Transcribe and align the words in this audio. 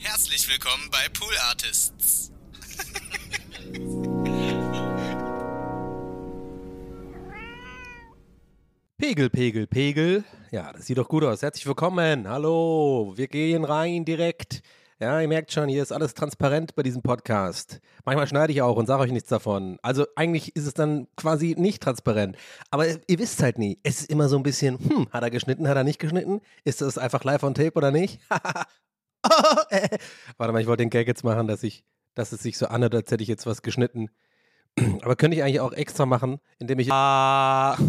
Herzlich 0.00 0.48
willkommen 0.48 0.88
bei 0.92 1.08
Pool 1.12 1.34
Artists. 1.50 2.30
Pegel, 8.96 9.28
Pegel, 9.28 9.66
Pegel. 9.66 10.24
Ja, 10.52 10.72
das 10.72 10.86
sieht 10.86 10.98
doch 10.98 11.08
gut 11.08 11.24
aus. 11.24 11.42
Herzlich 11.42 11.66
willkommen. 11.66 12.28
Hallo. 12.28 13.12
Wir 13.16 13.26
gehen 13.26 13.64
rein 13.64 14.04
direkt. 14.04 14.62
Ja, 15.00 15.20
ihr 15.20 15.26
merkt 15.26 15.50
schon, 15.52 15.68
hier 15.68 15.82
ist 15.82 15.90
alles 15.90 16.14
transparent 16.14 16.76
bei 16.76 16.84
diesem 16.84 17.02
Podcast. 17.02 17.80
Manchmal 18.04 18.28
schneide 18.28 18.52
ich 18.52 18.62
auch 18.62 18.76
und 18.76 18.86
sage 18.86 19.02
euch 19.02 19.12
nichts 19.12 19.28
davon. 19.28 19.78
Also 19.82 20.06
eigentlich 20.14 20.54
ist 20.54 20.66
es 20.66 20.74
dann 20.74 21.08
quasi 21.16 21.56
nicht 21.58 21.82
transparent. 21.82 22.36
Aber 22.70 22.86
ihr 22.86 23.18
wisst 23.18 23.42
halt 23.42 23.58
nie. 23.58 23.80
Es 23.82 24.00
ist 24.00 24.10
immer 24.10 24.28
so 24.28 24.36
ein 24.36 24.44
bisschen, 24.44 24.78
hm, 24.78 25.08
hat 25.10 25.24
er 25.24 25.30
geschnitten, 25.30 25.68
hat 25.68 25.76
er 25.76 25.84
nicht 25.84 25.98
geschnitten? 25.98 26.40
Ist 26.64 26.82
das 26.82 26.98
einfach 26.98 27.24
live 27.24 27.42
on 27.42 27.54
tape 27.54 27.74
oder 27.74 27.90
nicht? 27.90 28.20
Warte 30.36 30.52
mal, 30.52 30.60
ich 30.60 30.66
wollte 30.66 30.82
den 30.82 30.90
Gag 30.90 31.06
jetzt 31.06 31.24
machen, 31.24 31.46
dass 31.46 31.62
ich, 31.62 31.84
dass 32.14 32.32
es 32.32 32.42
sich 32.42 32.58
so 32.58 32.66
anhört, 32.66 32.94
als 32.94 33.10
hätte 33.10 33.22
ich 33.22 33.28
jetzt 33.28 33.46
was 33.46 33.62
geschnitten. 33.62 34.10
Aber 35.02 35.16
könnte 35.16 35.36
ich 35.36 35.42
eigentlich 35.42 35.60
auch 35.60 35.72
extra 35.72 36.06
machen, 36.06 36.40
indem 36.58 36.78
ich. 36.78 36.92
Ah. 36.92 37.76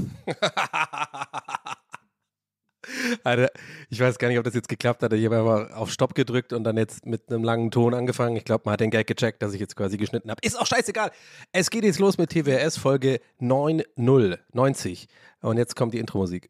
Alter, 3.24 3.52
ich 3.90 4.00
weiß 4.00 4.18
gar 4.18 4.30
nicht, 4.30 4.38
ob 4.38 4.44
das 4.44 4.56
jetzt 4.56 4.70
geklappt 4.70 5.04
hat. 5.04 5.14
Ich 5.14 5.26
habe 5.26 5.38
einfach 5.38 5.76
auf 5.76 5.92
Stopp 5.92 6.16
gedrückt 6.16 6.54
und 6.54 6.64
dann 6.64 6.78
jetzt 6.78 7.06
mit 7.06 7.30
einem 7.30 7.44
langen 7.44 7.72
Ton 7.72 7.94
angefangen. 7.94 8.36
Ich 8.36 8.46
glaube, 8.46 8.64
man 8.66 8.74
hat 8.74 8.80
den 8.80 8.90
Gag 8.90 9.06
gecheckt, 9.06 9.44
dass 9.44 9.54
ich 9.54 9.60
jetzt 9.60 9.76
quasi 9.76 9.98
geschnitten 9.98 10.32
habe. 10.32 10.40
Ist 10.42 10.60
auch 10.60 10.66
scheißegal. 10.66 11.12
Es 11.52 11.70
geht 11.70 11.84
jetzt 11.84 12.00
los 12.00 12.18
mit 12.18 12.32
TWS 12.32 12.78
Folge 12.78 13.20
90. 13.38 15.08
Und 15.42 15.58
jetzt 15.58 15.76
kommt 15.76 15.94
die 15.94 16.00
Intro-Musik. 16.00 16.50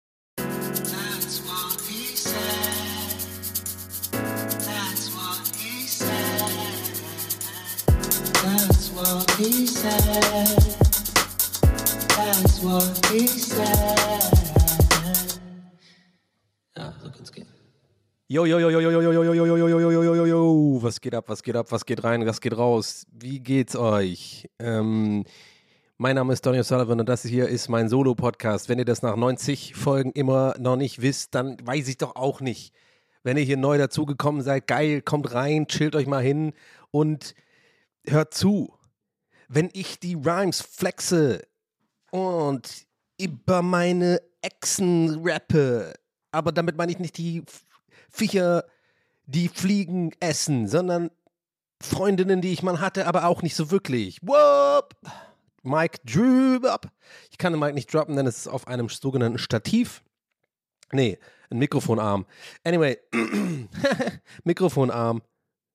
That's 8.41 8.89
what 8.95 9.29
he 9.37 9.67
said. 9.67 10.57
That's 12.15 12.63
what 12.63 13.05
he 13.11 13.27
said. 13.27 13.99
Ja, 16.77 16.93
so 17.01 17.09
kann's 17.11 17.31
gehen. 17.31 17.47
Jo, 18.29 18.45
jo, 18.45 18.59
jo, 18.59 18.69
jo, 18.69 18.79
jo, 18.79 18.91
jo, 18.91 19.01
jo, 19.01 19.11
jo, 19.11 19.33
jo, 19.33 19.45
jo, 19.45 19.67
jo, 19.67 19.79
jo, 19.79 20.03
jo, 20.03 20.15
jo, 20.15 20.25
jo, 20.25 20.79
was 20.81 21.01
geht 21.01 21.15
ab, 21.15 21.25
was 21.27 21.43
geht 21.43 21.55
ab, 21.57 21.69
was 21.71 21.85
geht 21.85 22.01
rein, 22.03 22.25
was 22.25 22.39
geht 22.39 22.57
raus? 22.57 23.05
Wie 23.11 23.39
geht's 23.39 23.75
euch? 23.75 24.47
Ähm, 24.59 25.25
mein 25.97 26.15
Name 26.15 26.31
ist 26.31 26.45
Donny 26.45 26.59
O'Sullivan 26.59 27.01
und 27.01 27.09
das 27.09 27.23
hier 27.23 27.49
ist 27.49 27.67
mein 27.67 27.89
Solo-Podcast. 27.89 28.69
Wenn 28.69 28.79
ihr 28.79 28.85
das 28.85 29.01
nach 29.01 29.17
90 29.17 29.75
Folgen 29.75 30.11
immer 30.13 30.53
noch 30.57 30.77
nicht 30.77 31.01
wisst, 31.01 31.35
dann 31.35 31.57
weiß 31.61 31.89
ich 31.89 31.97
doch 31.97 32.15
auch 32.15 32.39
nicht. 32.39 32.73
Wenn 33.21 33.35
ihr 33.35 33.43
hier 33.43 33.57
neu 33.57 33.77
dazugekommen 33.77 34.41
seid, 34.43 34.65
geil, 34.67 35.01
kommt 35.01 35.33
rein, 35.33 35.67
chillt 35.67 35.93
euch 35.97 36.07
mal 36.07 36.23
hin 36.23 36.53
und 36.91 37.35
hört 38.05 38.33
zu. 38.33 38.73
Wenn 39.47 39.69
ich 39.73 39.99
die 39.99 40.15
Rhymes 40.15 40.61
flexe 40.61 41.47
und 42.11 42.85
über 43.19 43.61
meine 43.61 44.21
Echsen 44.41 45.19
rappe, 45.23 45.93
aber 46.31 46.51
damit 46.51 46.77
meine 46.77 46.91
ich 46.91 46.99
nicht 46.99 47.17
die 47.17 47.43
Viecher, 48.09 48.65
die 49.25 49.49
Fliegen 49.49 50.11
essen, 50.19 50.67
sondern 50.67 51.11
Freundinnen, 51.81 52.41
die 52.41 52.51
ich 52.51 52.63
mal 52.63 52.79
hatte, 52.79 53.07
aber 53.07 53.25
auch 53.25 53.41
nicht 53.41 53.55
so 53.55 53.71
wirklich. 53.71 54.19
Whoop! 54.21 54.95
Mike 55.63 55.99
drop. 56.05 56.87
Ich 57.31 57.37
kann 57.37 57.53
den 57.53 57.59
Mike 57.59 57.73
nicht 57.73 57.93
droppen, 57.93 58.15
denn 58.15 58.27
es 58.27 58.37
ist 58.37 58.47
auf 58.47 58.67
einem 58.67 58.89
sogenannten 58.89 59.37
Stativ. 59.37 60.03
Nee, 60.91 61.19
ein 61.49 61.59
Mikrofonarm. 61.59 62.25
Anyway, 62.63 62.97
Mikrofonarm. 64.43 65.21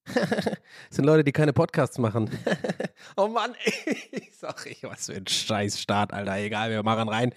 Das 0.05 0.17
sind 0.91 1.05
Leute, 1.05 1.25
die 1.25 1.33
keine 1.33 1.53
Podcasts 1.53 1.99
machen. 1.99 2.31
oh 3.17 3.29
Mann, 3.29 3.55
ey. 3.65 4.29
Sorry, 4.39 4.77
was 4.83 5.07
für 5.07 5.15
ein 5.15 5.27
Scheißstart, 5.27 6.13
Alter. 6.13 6.37
Egal, 6.37 6.71
wir 6.71 6.83
machen 6.83 7.09
rein. 7.09 7.33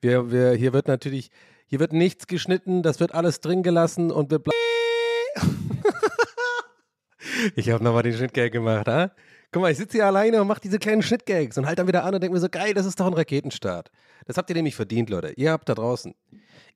Wir, 0.00 0.30
wir, 0.30 0.52
hier 0.52 0.72
wird 0.72 0.86
natürlich, 0.88 1.30
hier 1.66 1.80
wird 1.80 1.92
nichts 1.92 2.26
geschnitten, 2.26 2.82
das 2.82 3.00
wird 3.00 3.14
alles 3.14 3.40
drin 3.40 3.62
gelassen 3.62 4.10
und 4.10 4.30
wir 4.30 4.38
bleiben. 4.38 4.56
ich 7.56 7.70
habe 7.70 7.82
nochmal 7.82 8.02
den 8.02 8.14
Schnittgag 8.14 8.52
gemacht, 8.52 8.86
ha? 8.86 9.10
Guck 9.50 9.62
mal, 9.62 9.70
ich 9.70 9.76
sitze 9.76 9.98
hier 9.98 10.06
alleine 10.06 10.40
und 10.40 10.46
mache 10.46 10.62
diese 10.62 10.78
kleinen 10.78 11.02
Schnittgags 11.02 11.58
und 11.58 11.66
halt 11.66 11.78
dann 11.78 11.86
wieder 11.86 12.04
an 12.04 12.14
und 12.14 12.22
denke 12.22 12.34
mir 12.34 12.40
so, 12.40 12.48
geil, 12.48 12.72
das 12.72 12.86
ist 12.86 12.98
doch 12.98 13.06
ein 13.06 13.12
Raketenstart. 13.12 13.90
Das 14.24 14.38
habt 14.38 14.48
ihr 14.48 14.54
nämlich 14.56 14.76
verdient, 14.76 15.10
Leute. 15.10 15.32
Ihr 15.36 15.50
habt 15.50 15.68
da 15.68 15.74
draußen, 15.74 16.14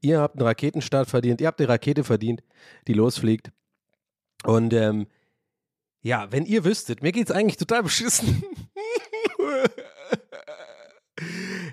ihr 0.01 0.21
habt 0.21 0.37
einen 0.37 0.47
Raketenstart 0.47 1.09
verdient, 1.09 1.41
ihr 1.41 1.47
habt 1.47 1.61
eine 1.61 1.69
Rakete 1.69 2.05
verdient, 2.05 2.43
die 2.87 2.93
losfliegt. 2.93 3.51
Und 4.45 4.75
ähm, 4.75 5.07
ja, 6.07 6.31
wenn 6.31 6.47
ihr 6.47 6.65
wüsstet, 6.65 7.03
mir 7.03 7.11
geht's 7.11 7.33
eigentlich 7.33 7.57
total 7.57 7.83
beschissen. 7.83 8.45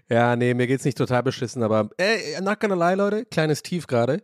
ja, 0.10 0.36
nee, 0.36 0.56
mir 0.56 0.66
geht's 0.66 0.86
nicht 0.86 0.98
total 0.98 1.22
beschissen, 1.22 1.62
aber 1.62 1.92
äh, 2.00 2.42
not 2.42 2.60
gonna 2.60 2.74
lie, 2.74 2.96
Leute, 2.96 3.26
kleines 3.26 3.62
Tief 3.62 3.86
gerade. 3.86 4.24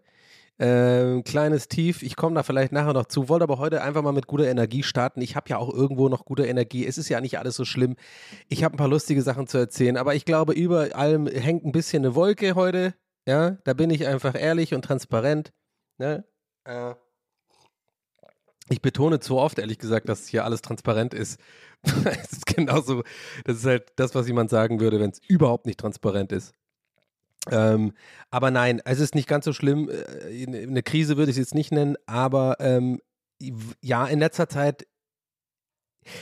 Ähm, 0.58 1.24
kleines 1.24 1.68
Tief, 1.68 2.02
ich 2.02 2.16
komme 2.16 2.34
da 2.34 2.42
vielleicht 2.42 2.72
nachher 2.72 2.94
noch 2.94 3.06
zu, 3.06 3.30
wollte 3.30 3.44
aber 3.44 3.59
heute 3.59 3.84
einfach 3.84 4.02
mal 4.02 4.12
mit 4.12 4.25
guter 4.25 4.47
Energie 4.47 4.81
starten. 4.81 5.22
Ich 5.22 5.36
habe 5.36 5.47
ja 5.50 5.58
auch 5.58 5.72
irgendwo 5.72 6.09
noch 6.09 6.26
gute 6.26 6.47
Energie. 6.47 6.88
Es 6.88 6.97
ist 6.97 7.09
ja 7.09 7.22
nicht 7.22 7.38
alles 7.38 7.56
so 7.56 7.64
schlimm. 7.64 7.96
Ich 8.47 8.64
habe 8.64 8.74
ein 8.74 8.78
paar 8.78 8.90
lustige 8.90 9.22
Sachen 9.22 9.46
zu 9.46 9.59
erzählen, 9.59 9.96
aber 9.96 10.16
ich 10.16 10.26
glaube, 10.26 10.53
über 10.53 10.96
allem 10.96 11.28
hängt 11.28 11.66
ein 11.66 11.72
bisschen 11.72 12.03
eine 12.03 12.16
Wolke 12.16 12.56
heute. 12.56 12.96
Ja, 13.28 13.52
da 13.64 13.74
bin 13.74 13.91
ich 13.91 14.08
einfach 14.08 14.34
ehrlich 14.34 14.74
und 14.74 14.84
transparent. 14.84 15.53
Ne? 16.00 16.26
Äh, 16.64 16.96
ich 18.69 18.81
betone 18.81 19.19
zu 19.19 19.38
oft, 19.38 19.59
ehrlich 19.59 19.80
gesagt, 19.80 20.09
dass 20.09 20.28
hier 20.28 20.46
alles 20.46 20.62
transparent 20.62 21.13
ist. 21.13 21.40
es 21.84 22.34
ist 22.34 22.46
genauso, 22.46 23.03
das 23.46 23.57
ist 23.57 23.66
halt 23.66 23.91
das, 23.96 24.16
was 24.16 24.28
jemand 24.28 24.50
sagen 24.50 24.80
würde, 24.80 25.00
wenn 25.00 25.12
es 25.12 25.19
überhaupt 25.28 25.66
nicht 25.66 25.80
transparent 25.80 26.31
ist. 26.31 26.53
Ähm, 27.50 27.94
aber 28.31 28.52
nein, 28.52 28.81
es 28.85 29.00
ist 29.00 29.16
nicht 29.16 29.28
ganz 29.28 29.46
so 29.46 29.53
schlimm. 29.53 29.90
Äh, 29.90 30.46
Eine 30.46 30.84
Krise 30.84 31.18
würde 31.18 31.31
ich 31.31 31.38
es 31.38 31.46
jetzt 31.46 31.56
nicht 31.56 31.72
nennen, 31.72 31.96
aber 32.05 32.58
ähm, 32.59 32.99
ja, 33.82 34.05
in 34.05 34.20
letzter 34.20 34.49
Zeit. 34.49 34.85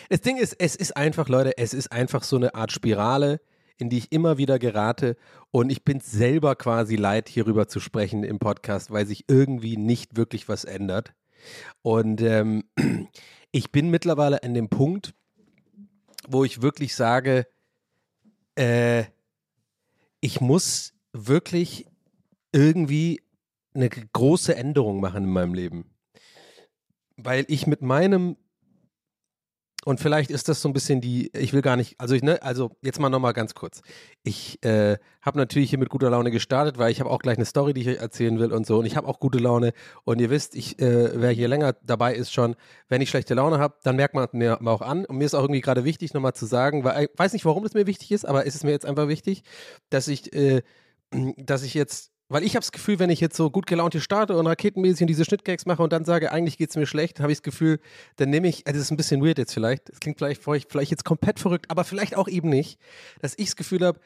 Das 0.09 0.21
Ding 0.21 0.37
ist, 0.37 0.53
es 0.59 0.75
ist 0.75 0.97
einfach, 0.97 1.29
Leute, 1.29 1.57
es 1.57 1.73
ist 1.73 1.91
einfach 1.91 2.23
so 2.23 2.35
eine 2.35 2.55
Art 2.55 2.71
Spirale, 2.71 3.39
in 3.77 3.89
die 3.89 3.99
ich 3.99 4.11
immer 4.11 4.37
wieder 4.37 4.59
gerate. 4.59 5.15
Und 5.51 5.69
ich 5.69 5.83
bin 5.83 5.99
selber 5.99 6.55
quasi 6.55 6.95
leid, 6.95 7.29
hierüber 7.29 7.67
zu 7.67 7.79
sprechen 7.79 8.23
im 8.23 8.39
Podcast, 8.39 8.91
weil 8.91 9.05
sich 9.05 9.25
irgendwie 9.27 9.77
nicht 9.77 10.17
wirklich 10.17 10.49
was 10.49 10.65
ändert. 10.65 11.13
Und 11.81 12.21
ähm, 12.21 12.63
ich 13.51 13.71
bin 13.71 13.89
mittlerweile 13.89 14.43
an 14.43 14.53
dem 14.53 14.69
Punkt, 14.69 15.13
wo 16.27 16.43
ich 16.43 16.61
wirklich 16.61 16.95
sage, 16.95 17.47
äh, 18.55 19.05
ich 20.19 20.41
muss 20.41 20.93
wirklich 21.13 21.85
irgendwie 22.51 23.21
eine 23.73 23.89
große 23.89 24.55
Änderung 24.55 24.99
machen 24.99 25.25
in 25.25 25.29
meinem 25.29 25.53
Leben. 25.53 25.85
Weil 27.15 27.45
ich 27.47 27.67
mit 27.67 27.81
meinem 27.81 28.37
Und 29.87 30.01
vielleicht 30.01 30.31
ist 30.31 30.49
das 30.49 30.61
so 30.61 30.67
ein 30.67 30.73
bisschen 30.73 30.99
die, 30.99 31.31
ich 31.33 31.53
will 31.53 31.61
gar 31.61 31.77
nicht, 31.77 31.97
also 31.97 32.13
ich, 32.13 32.21
ne, 32.21 32.43
also 32.43 32.71
jetzt 32.81 32.99
mal 32.99 33.07
nochmal 33.07 33.31
ganz 33.31 33.55
kurz. 33.55 33.81
Ich 34.21 34.61
äh, 34.65 34.97
habe 35.21 35.37
natürlich 35.37 35.69
hier 35.69 35.79
mit 35.79 35.87
guter 35.87 36.09
Laune 36.09 36.29
gestartet, 36.29 36.77
weil 36.77 36.91
ich 36.91 36.99
habe 36.99 37.09
auch 37.09 37.19
gleich 37.19 37.37
eine 37.37 37.45
Story, 37.45 37.73
die 37.73 37.83
ich 37.83 37.87
euch 37.87 38.01
erzählen 38.01 38.37
will 38.37 38.51
und 38.51 38.67
so. 38.67 38.79
Und 38.79 38.85
ich 38.85 38.97
habe 38.97 39.07
auch 39.07 39.21
gute 39.21 39.37
Laune. 39.37 39.71
Und 40.03 40.19
ihr 40.19 40.29
wisst, 40.29 40.55
ich, 40.55 40.77
äh, 40.81 41.11
wer 41.13 41.31
hier 41.31 41.47
länger 41.47 41.71
dabei 41.83 42.13
ist 42.13 42.33
schon, 42.33 42.57
wenn 42.89 42.99
ich 42.99 43.09
schlechte 43.09 43.33
Laune 43.33 43.59
habe, 43.59 43.75
dann 43.83 43.95
merkt 43.95 44.13
man 44.13 44.27
mir 44.33 44.59
auch 44.67 44.81
an. 44.81 45.05
Und 45.05 45.19
mir 45.19 45.23
ist 45.23 45.35
auch 45.35 45.43
irgendwie 45.43 45.61
gerade 45.61 45.85
wichtig, 45.85 46.13
nochmal 46.13 46.33
zu 46.33 46.47
sagen, 46.47 46.83
weil 46.83 47.05
ich 47.05 47.09
weiß 47.15 47.31
nicht, 47.31 47.45
warum 47.45 47.63
das 47.63 47.73
mir 47.73 47.87
wichtig 47.87 48.11
ist, 48.11 48.25
aber 48.25 48.45
es 48.45 48.55
ist 48.55 48.65
mir 48.65 48.71
jetzt 48.71 48.85
einfach 48.85 49.07
wichtig, 49.07 49.43
dass 49.89 50.09
ich, 50.09 50.33
äh, 50.33 50.63
dass 51.37 51.63
ich 51.63 51.73
jetzt 51.73 52.11
weil 52.29 52.43
ich 52.43 52.55
habe 52.55 52.61
das 52.61 52.71
Gefühl, 52.71 52.99
wenn 52.99 53.09
ich 53.09 53.21
jetzt 53.21 53.37
so 53.37 53.49
gut 53.49 53.67
gelaunt 53.67 53.93
hier 53.93 54.01
starte 54.01 54.37
und 54.37 54.47
raketenmäßig 54.47 55.07
diese 55.07 55.23
Schnittgags 55.23 55.65
mache 55.65 55.81
und 55.81 55.93
dann 55.93 56.03
sage, 56.03 56.31
eigentlich 56.31 56.57
geht 56.57 56.69
es 56.69 56.75
mir 56.75 56.85
schlecht, 56.85 57.19
habe 57.19 57.31
ich 57.31 57.37
das 57.37 57.43
Gefühl, 57.43 57.79
dann 58.17 58.29
nehme 58.29 58.47
ich, 58.47 58.67
also 58.67 58.77
das 58.77 58.87
ist 58.87 58.91
ein 58.91 58.97
bisschen 58.97 59.23
weird 59.23 59.37
jetzt 59.37 59.53
vielleicht, 59.53 59.89
das 59.89 59.99
klingt 59.99 60.17
vielleicht, 60.17 60.43
vielleicht 60.43 60.91
jetzt 60.91 61.05
komplett 61.05 61.39
verrückt, 61.39 61.69
aber 61.69 61.83
vielleicht 61.83 62.15
auch 62.15 62.27
eben 62.27 62.49
nicht, 62.49 62.79
dass 63.21 63.33
ich 63.37 63.45
das 63.45 63.55
Gefühl 63.55 63.85
habe, 63.85 63.99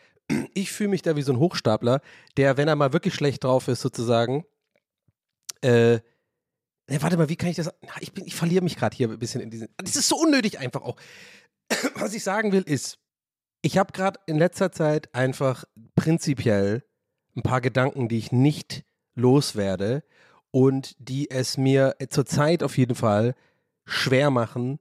ich 0.53 0.71
fühle 0.71 0.89
mich 0.89 1.01
da 1.01 1.15
wie 1.15 1.23
so 1.23 1.33
ein 1.33 1.39
Hochstapler, 1.39 2.01
der, 2.37 2.57
wenn 2.57 2.67
er 2.67 2.75
mal 2.75 2.93
wirklich 2.93 3.15
schlecht 3.15 3.43
drauf 3.43 3.67
ist, 3.67 3.81
sozusagen, 3.81 4.45
äh, 5.61 5.93
ne, 5.93 7.01
warte 7.01 7.17
mal, 7.17 7.29
wie 7.29 7.35
kann 7.35 7.49
ich 7.49 7.55
das, 7.55 7.71
ich, 7.99 8.13
bin, 8.13 8.25
ich 8.25 8.35
verliere 8.35 8.63
mich 8.63 8.75
gerade 8.75 8.95
hier 8.95 9.09
ein 9.09 9.19
bisschen 9.19 9.41
in 9.41 9.49
diesen, 9.49 9.67
das 9.77 9.95
ist 9.95 10.07
so 10.07 10.17
unnötig 10.17 10.59
einfach 10.59 10.83
auch. 10.83 10.95
Was 11.95 12.13
ich 12.13 12.23
sagen 12.23 12.51
will 12.51 12.63
ist, 12.63 12.99
ich 13.63 13.77
habe 13.77 13.93
gerade 13.93 14.19
in 14.25 14.37
letzter 14.37 14.71
Zeit 14.71 15.13
einfach 15.13 15.65
prinzipiell 15.95 16.83
ein 17.35 17.43
paar 17.43 17.61
Gedanken, 17.61 18.07
die 18.07 18.17
ich 18.17 18.31
nicht 18.31 18.83
loswerde 19.15 20.03
und 20.51 20.95
die 20.99 21.29
es 21.31 21.57
mir 21.57 21.95
zurzeit 22.09 22.63
auf 22.63 22.77
jeden 22.77 22.95
Fall 22.95 23.35
schwer 23.85 24.29
machen, 24.29 24.79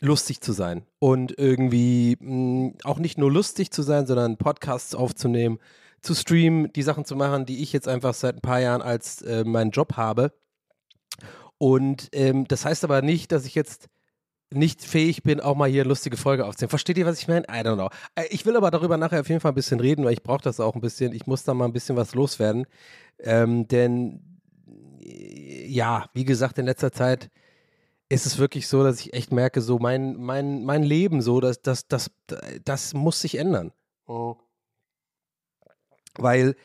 lustig 0.00 0.40
zu 0.40 0.52
sein 0.52 0.86
und 0.98 1.38
irgendwie 1.38 2.16
mh, 2.20 2.72
auch 2.84 2.98
nicht 2.98 3.18
nur 3.18 3.30
lustig 3.30 3.70
zu 3.70 3.82
sein, 3.82 4.06
sondern 4.06 4.38
Podcasts 4.38 4.94
aufzunehmen, 4.94 5.58
zu 6.00 6.14
streamen, 6.14 6.72
die 6.72 6.82
Sachen 6.82 7.04
zu 7.04 7.16
machen, 7.16 7.44
die 7.44 7.62
ich 7.62 7.72
jetzt 7.72 7.88
einfach 7.88 8.14
seit 8.14 8.36
ein 8.36 8.40
paar 8.40 8.60
Jahren 8.60 8.82
als 8.82 9.20
äh, 9.22 9.44
meinen 9.44 9.70
Job 9.70 9.96
habe. 9.96 10.32
Und 11.58 12.08
ähm, 12.12 12.48
das 12.48 12.64
heißt 12.64 12.84
aber 12.84 13.02
nicht, 13.02 13.32
dass 13.32 13.44
ich 13.44 13.54
jetzt 13.54 13.90
nicht 14.52 14.82
fähig 14.84 15.22
bin, 15.22 15.40
auch 15.40 15.54
mal 15.54 15.68
hier 15.68 15.82
eine 15.82 15.88
lustige 15.88 16.16
Folge 16.16 16.44
aufzunehmen. 16.44 16.70
Versteht 16.70 16.98
ihr, 16.98 17.06
was 17.06 17.20
ich 17.20 17.28
meine? 17.28 17.46
I 17.48 17.60
don't 17.64 17.74
know. 17.74 17.88
Äh, 18.16 18.26
Ich 18.30 18.46
will 18.46 18.56
aber 18.56 18.70
darüber 18.70 18.96
nachher 18.96 19.20
auf 19.20 19.28
jeden 19.28 19.40
Fall 19.40 19.52
ein 19.52 19.54
bisschen 19.54 19.80
reden, 19.80 20.04
weil 20.04 20.12
ich 20.12 20.22
brauche 20.22 20.42
das 20.42 20.58
auch 20.60 20.74
ein 20.74 20.80
bisschen. 20.80 21.12
Ich 21.12 21.26
muss 21.26 21.44
da 21.44 21.54
mal 21.54 21.66
ein 21.66 21.72
bisschen 21.72 21.96
was 21.96 22.14
loswerden. 22.14 22.66
Ähm, 23.18 23.68
denn 23.68 24.40
äh, 25.02 25.66
ja, 25.66 26.10
wie 26.14 26.24
gesagt, 26.24 26.58
in 26.58 26.66
letzter 26.66 26.90
Zeit 26.92 27.30
ist 28.08 28.26
es 28.26 28.38
wirklich 28.38 28.66
so, 28.66 28.82
dass 28.82 28.98
ich 29.00 29.12
echt 29.14 29.30
merke, 29.32 29.60
so 29.60 29.78
mein, 29.78 30.16
mein, 30.16 30.64
mein 30.64 30.82
Leben, 30.82 31.22
so, 31.22 31.40
das, 31.40 31.62
das, 31.62 31.86
das, 31.86 32.10
das 32.64 32.92
muss 32.92 33.20
sich 33.20 33.36
ändern. 33.36 33.72
Weil, 36.16 36.56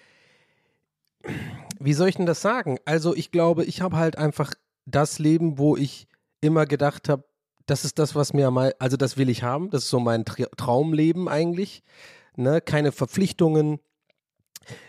wie 1.80 1.94
soll 1.94 2.10
ich 2.10 2.16
denn 2.16 2.26
das 2.26 2.42
sagen? 2.42 2.80
Also, 2.86 3.16
ich 3.16 3.30
glaube, 3.30 3.64
ich 3.64 3.82
habe 3.82 3.98
halt 3.98 4.18
einfach 4.18 4.56
das 4.88 5.20
Leben, 5.20 5.60
wo 5.60 5.78
ich 5.78 6.08
immer 6.42 6.66
gedacht 6.66 7.10
habe, 7.10 7.26
das 7.66 7.86
ist 7.86 8.00
das, 8.00 8.16
was 8.16 8.34
mir 8.34 8.52
mal, 8.52 8.74
also 8.80 8.98
das 8.98 9.18
will 9.18 9.30
ich 9.30 9.44
haben. 9.44 9.70
Das 9.70 9.84
ist 9.84 9.90
so 9.90 10.00
mein 10.00 10.26
Tra 10.26 10.46
Traumleben 10.58 11.28
eigentlich. 11.28 11.84
Ne? 12.36 12.62
Keine 12.62 12.92
Verpflichtungen, 12.92 13.80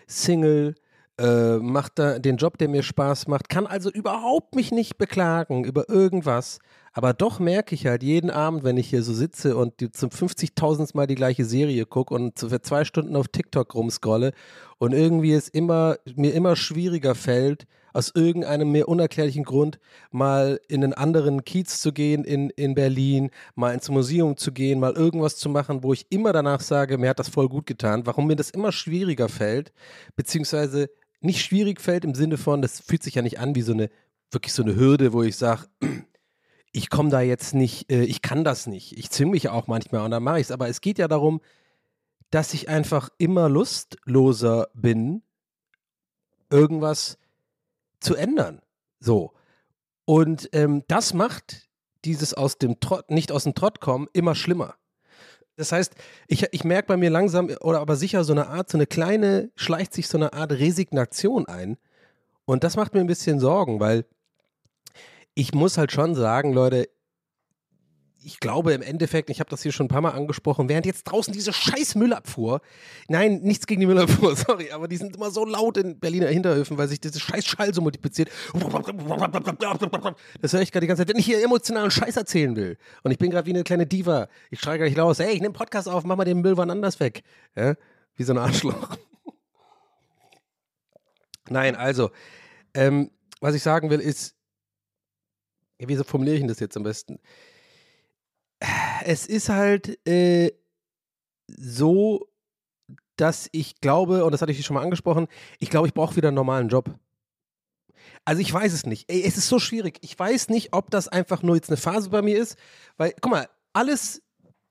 Single, 0.07 0.75
äh, 1.19 1.57
macht 1.57 1.99
da 1.99 2.19
den 2.19 2.37
Job, 2.37 2.59
der 2.59 2.69
mir 2.69 2.83
Spaß 2.83 3.27
macht, 3.29 3.49
kann 3.49 3.67
also 3.67 3.91
überhaupt 3.91 4.55
mich 4.55 4.71
nicht 4.71 4.99
beklagen 4.99 5.65
über 5.65 5.89
irgendwas. 5.89 6.59
Aber 6.93 7.13
doch 7.13 7.39
merke 7.41 7.75
ich 7.75 7.87
halt 7.87 8.03
jeden 8.03 8.31
Abend, 8.31 8.65
wenn 8.65 8.77
ich 8.77 8.89
hier 8.89 9.03
so 9.03 9.13
sitze 9.13 9.57
und 9.57 9.81
die 9.81 9.91
zum 9.91 10.11
50.000. 10.11 10.91
Mal 10.95 11.07
die 11.07 11.15
gleiche 11.15 11.45
Serie 11.45 11.85
gucke 11.87 12.15
und 12.15 12.39
für 12.39 12.61
zwei 12.63 12.85
Stunden 12.85 13.17
auf 13.17 13.29
TikTok 13.29 13.75
rumscrolle 13.75 14.33
und 14.79 14.93
irgendwie 14.93 15.33
es 15.33 15.49
immer, 15.49 15.97
mir 16.15 16.33
immer 16.35 16.57
schwieriger 16.57 17.15
fällt, 17.15 17.67
aus 17.97 18.13
irgendeinem 18.15 18.71
mir 18.71 18.89
unerklärlichen 18.89 19.45
Grund 19.45 19.79
mal 20.11 20.61
in 20.69 20.85
einen 20.85 20.93
anderen 20.93 21.45
Kiez 21.45 21.81
zu 21.81 21.93
gehen 21.93 22.25
in, 22.25 22.51
in 22.51 22.75
Berlin, 22.75 23.31
mal 23.55 23.73
ins 23.73 23.89
Museum 23.89 24.37
zu 24.37 24.53
gehen, 24.53 24.79
mal 24.79 24.93
irgendwas 24.93 25.39
zu 25.39 25.49
machen, 25.49 25.83
wo 25.83 25.95
ich 25.95 26.07
immer 26.11 26.35
danach 26.35 26.61
sage, 26.61 26.99
mir 26.99 27.09
hat 27.09 27.19
das 27.19 27.31
voll 27.31 27.49
gut 27.49 27.65
getan. 27.65 28.05
Warum 28.05 28.27
mir 28.27 28.37
das 28.37 28.51
immer 28.51 28.71
schwieriger 28.71 29.31
fällt, 29.31 29.73
beziehungsweise 30.15 30.91
nicht 31.21 31.41
schwierig 31.41 31.81
fällt 31.81 32.05
im 32.05 32.15
Sinne 32.15 32.37
von, 32.37 32.61
das 32.61 32.81
fühlt 32.81 33.03
sich 33.03 33.15
ja 33.15 33.23
nicht 33.23 33.41
an 33.41 33.55
wie 33.55 33.63
so 33.63 33.73
eine, 33.73 33.89
wirklich 34.31 34.53
so 34.53 34.63
eine 34.63 34.77
Hürde, 34.77 35.15
wo 35.15 35.23
ich 35.23 35.37
sage, 35.37 35.67
ich 36.73 36.91
komme 36.91 37.09
da 37.09 37.23
jetzt 37.23 37.55
nicht, 37.55 37.91
äh, 37.91 38.05
ich 38.05 38.21
kann 38.21 38.45
das 38.45 38.67
nicht. 38.67 38.99
Ich 38.99 39.09
zwinge 39.09 39.31
mich 39.31 39.49
auch 39.49 39.69
manchmal 39.69 40.03
und 40.03 40.11
dann 40.11 40.23
mache 40.23 40.39
ich 40.39 40.49
es. 40.49 40.53
Aber 40.53 40.69
es 40.69 40.83
geht 40.83 40.99
ja 40.99 41.09
darum, 41.09 41.41
dass 42.29 42.53
ich 42.53 42.69
einfach 42.69 43.09
immer 43.17 43.49
lustloser 43.49 44.69
bin, 44.75 45.23
irgendwas 46.51 47.17
zu 48.01 48.15
ändern. 48.15 48.61
So. 49.01 49.33
Und 50.05 50.49
ähm, 50.53 50.85
das 50.89 51.15
macht 51.15 51.69
dieses 52.05 52.35
aus 52.35 52.59
dem 52.59 52.81
Trott, 52.81 53.11
nicht 53.11 53.33
aus 53.33 53.45
dem 53.45 53.55
Trott 53.55 53.81
kommen, 53.81 54.09
immer 54.13 54.35
schlimmer. 54.35 54.77
Das 55.57 55.73
heißt, 55.73 55.95
ich, 56.29 56.47
ich 56.53 56.65
merke 56.65 56.89
bei 56.89 56.97
mir 56.97 57.11
langsam 57.11 57.49
oder 57.61 57.81
aber 57.81 57.97
sicher 57.97 58.25
so 58.25 58.33
eine 58.33 58.49
Art, 58.49 58.71
so 58.71 58.77
eine 58.77 58.87
kleine, 58.87 59.51
schleicht 59.57 59.95
sich 59.95 60.07
so 60.07 60.19
eine 60.19 60.33
Art 60.33 60.53
Resignation 60.53 61.47
ein. 61.47 61.79
Und 62.45 62.63
das 62.63 62.77
macht 62.77 62.95
mir 62.95 63.01
ein 63.01 63.07
bisschen 63.07 63.41
Sorgen, 63.41 63.81
weil 63.81 64.05
ich 65.35 65.55
muss 65.55 65.79
halt 65.79 65.93
schon 65.93 66.15
sagen, 66.15 66.53
Leute, 66.53 66.89
ich 68.27 68.41
glaube 68.41 68.73
im 68.73 68.83
Endeffekt, 68.83 69.31
ich 69.31 69.39
habe 69.39 69.49
das 69.49 69.63
hier 69.63 69.71
schon 69.71 69.87
ein 69.87 69.89
paar 69.89 70.01
Mal 70.01 70.11
angesprochen, 70.11 70.69
während 70.69 70.85
jetzt 70.85 71.05
draußen 71.05 71.33
diese 71.33 71.53
scheiß 71.53 71.95
Müllabfuhr, 71.95 72.61
nein, 73.07 73.39
nichts 73.43 73.69
gegen 73.69 73.81
die 73.81 73.87
Müllabfuhr, 73.87 74.35
sorry, 74.47 74.73
aber 74.73 74.89
die 74.89 74.97
sind 74.97 75.15
immer 75.15 75.31
so 75.31 75.45
laut 75.45 75.77
in 75.77 76.01
Berliner 76.01 76.27
Hinterhöfen, 76.27 76.77
weil 76.77 76.89
sich 76.89 77.01
diese 77.01 77.21
scheiß 77.21 77.47
Schall 77.47 77.73
so 77.73 77.81
multipliziert. 77.83 78.29
Das 80.43 80.53
höre 80.53 80.61
ich 80.61 80.73
gerade 80.73 80.81
die 80.81 80.89
ganze 80.89 81.03
Zeit, 81.03 81.09
wenn 81.09 81.21
ich 81.21 81.25
hier 81.25 81.43
emotionalen 81.43 81.93
Scheiß 81.93 82.17
erzählen 82.17 82.57
will. 82.57 82.77
Und 83.05 83.13
ich 83.13 83.19
bin 83.19 83.31
gerade 83.31 83.47
wie 83.47 83.55
eine 83.55 83.63
kleine 83.63 83.87
Diva. 83.87 84.27
Ich 84.51 84.59
schreie 84.59 84.79
gleich 84.79 84.99
raus, 84.99 85.21
ey, 85.21 85.33
ich 85.33 85.41
nehme 85.41 85.55
Podcast 85.55 85.89
auf, 85.89 86.03
mach 86.03 86.17
mal 86.17 86.25
den 86.25 86.41
Müll 86.41 86.57
wann 86.57 86.71
anders 86.71 86.99
weg. 86.99 87.23
Ja? 87.55 87.77
Wie 88.17 88.25
so 88.25 88.33
ein 88.33 88.39
Arschloch. 88.39 88.99
Nein, 91.49 91.77
also, 91.77 92.11
ähm, 92.75 93.13
was 93.41 93.55
ich 93.55 93.63
sagen 93.63 93.89
will, 93.89 94.01
ist, 94.01 94.35
ja, 95.79 95.89
wie 95.89 95.97
formuliere 95.97 96.37
ich 96.37 96.47
das 96.47 96.59
jetzt 96.59 96.77
am 96.77 96.83
besten? 96.83 97.21
Es 99.05 99.27
ist 99.27 99.49
halt 99.49 99.99
äh, 100.07 100.53
so, 101.49 102.29
dass 103.17 103.49
ich 103.53 103.81
glaube, 103.81 104.25
und 104.25 104.33
das 104.33 104.43
hatte 104.43 104.53
ich 104.53 104.65
schon 104.65 104.75
mal 104.75 104.83
angesprochen, 104.83 105.29
ich 105.59 105.71
glaube, 105.71 105.89
ich 105.89 105.95
brauche 105.95 106.17
wieder 106.17 106.29
einen 106.29 106.35
normalen 106.37 106.69
Job. 106.69 106.99
Also 108.25 108.43
ich 108.43 108.53
weiß 108.53 108.73
es 108.73 108.87
nicht. 108.87 109.11
Ey, 109.11 109.23
es 109.23 109.37
ist 109.37 109.49
so 109.49 109.59
schwierig. 109.59 109.99
Ich 110.03 110.19
weiß 110.19 110.49
nicht, 110.49 110.73
ob 110.73 110.91
das 110.91 111.09
einfach 111.09 111.43
nur 111.43 111.55
jetzt 111.55 111.71
eine 111.71 111.77
Phase 111.77 112.11
bei 112.11 112.23
mir 112.23 112.39
ist, 112.39 112.57
weil, 112.97 113.15
guck 113.21 113.31
mal, 113.31 113.49
alles, 113.73 114.23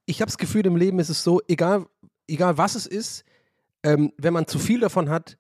ich 0.06 0.22
habe 0.22 0.28
das 0.28 0.38
Gefühl, 0.38 0.66
im 0.66 0.76
Leben 0.76 1.00
ist 1.00 1.10
es 1.10 1.24
so, 1.24 1.42
egal, 1.48 1.86
egal 2.28 2.58
was 2.58 2.76
es 2.76 2.86
ist, 2.86 3.24
ähm, 3.84 4.12
wenn 4.18 4.34
man 4.34 4.48
zu 4.48 4.60
viel 4.60 4.80
davon 4.80 5.10
hat, 5.10 5.38